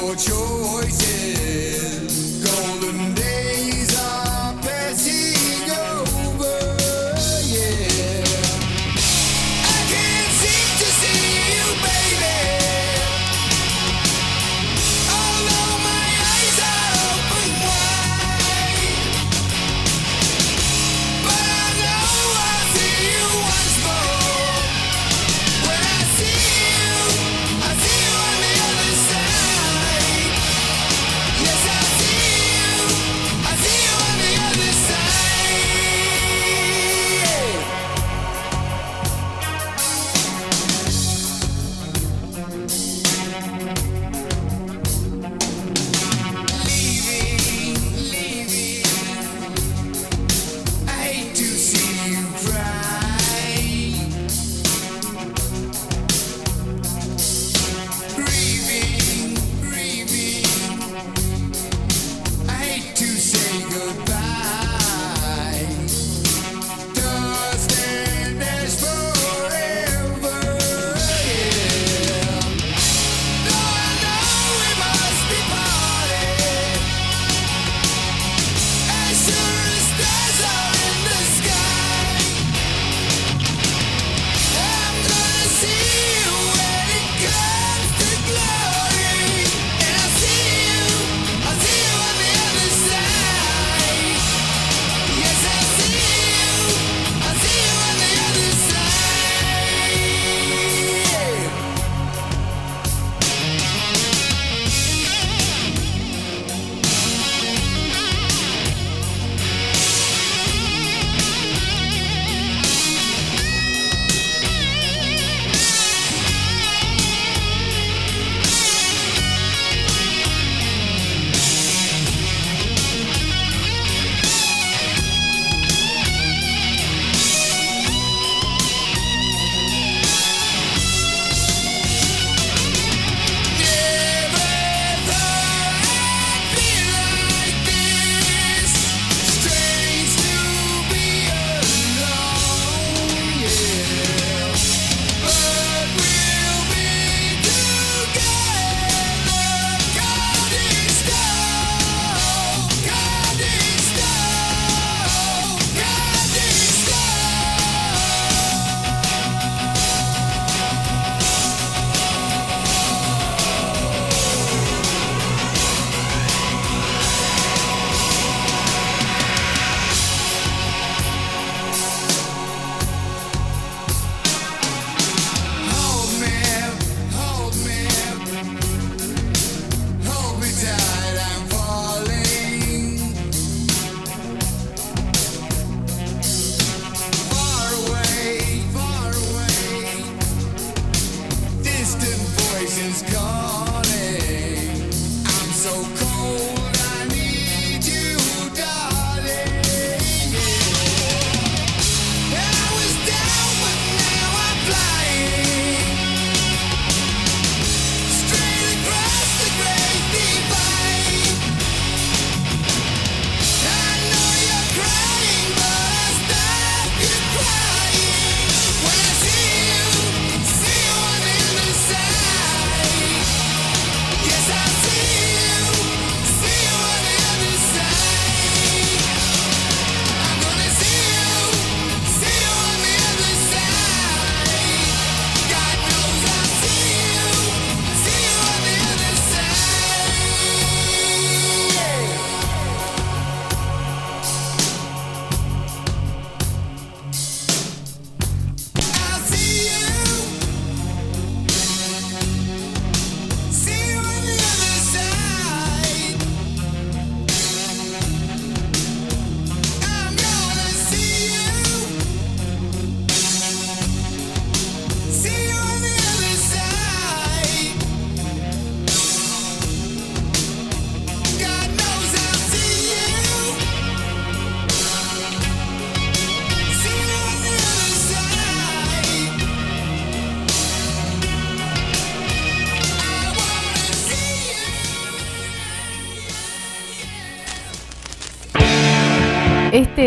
For 0.00 0.15
choices. 0.15 1.95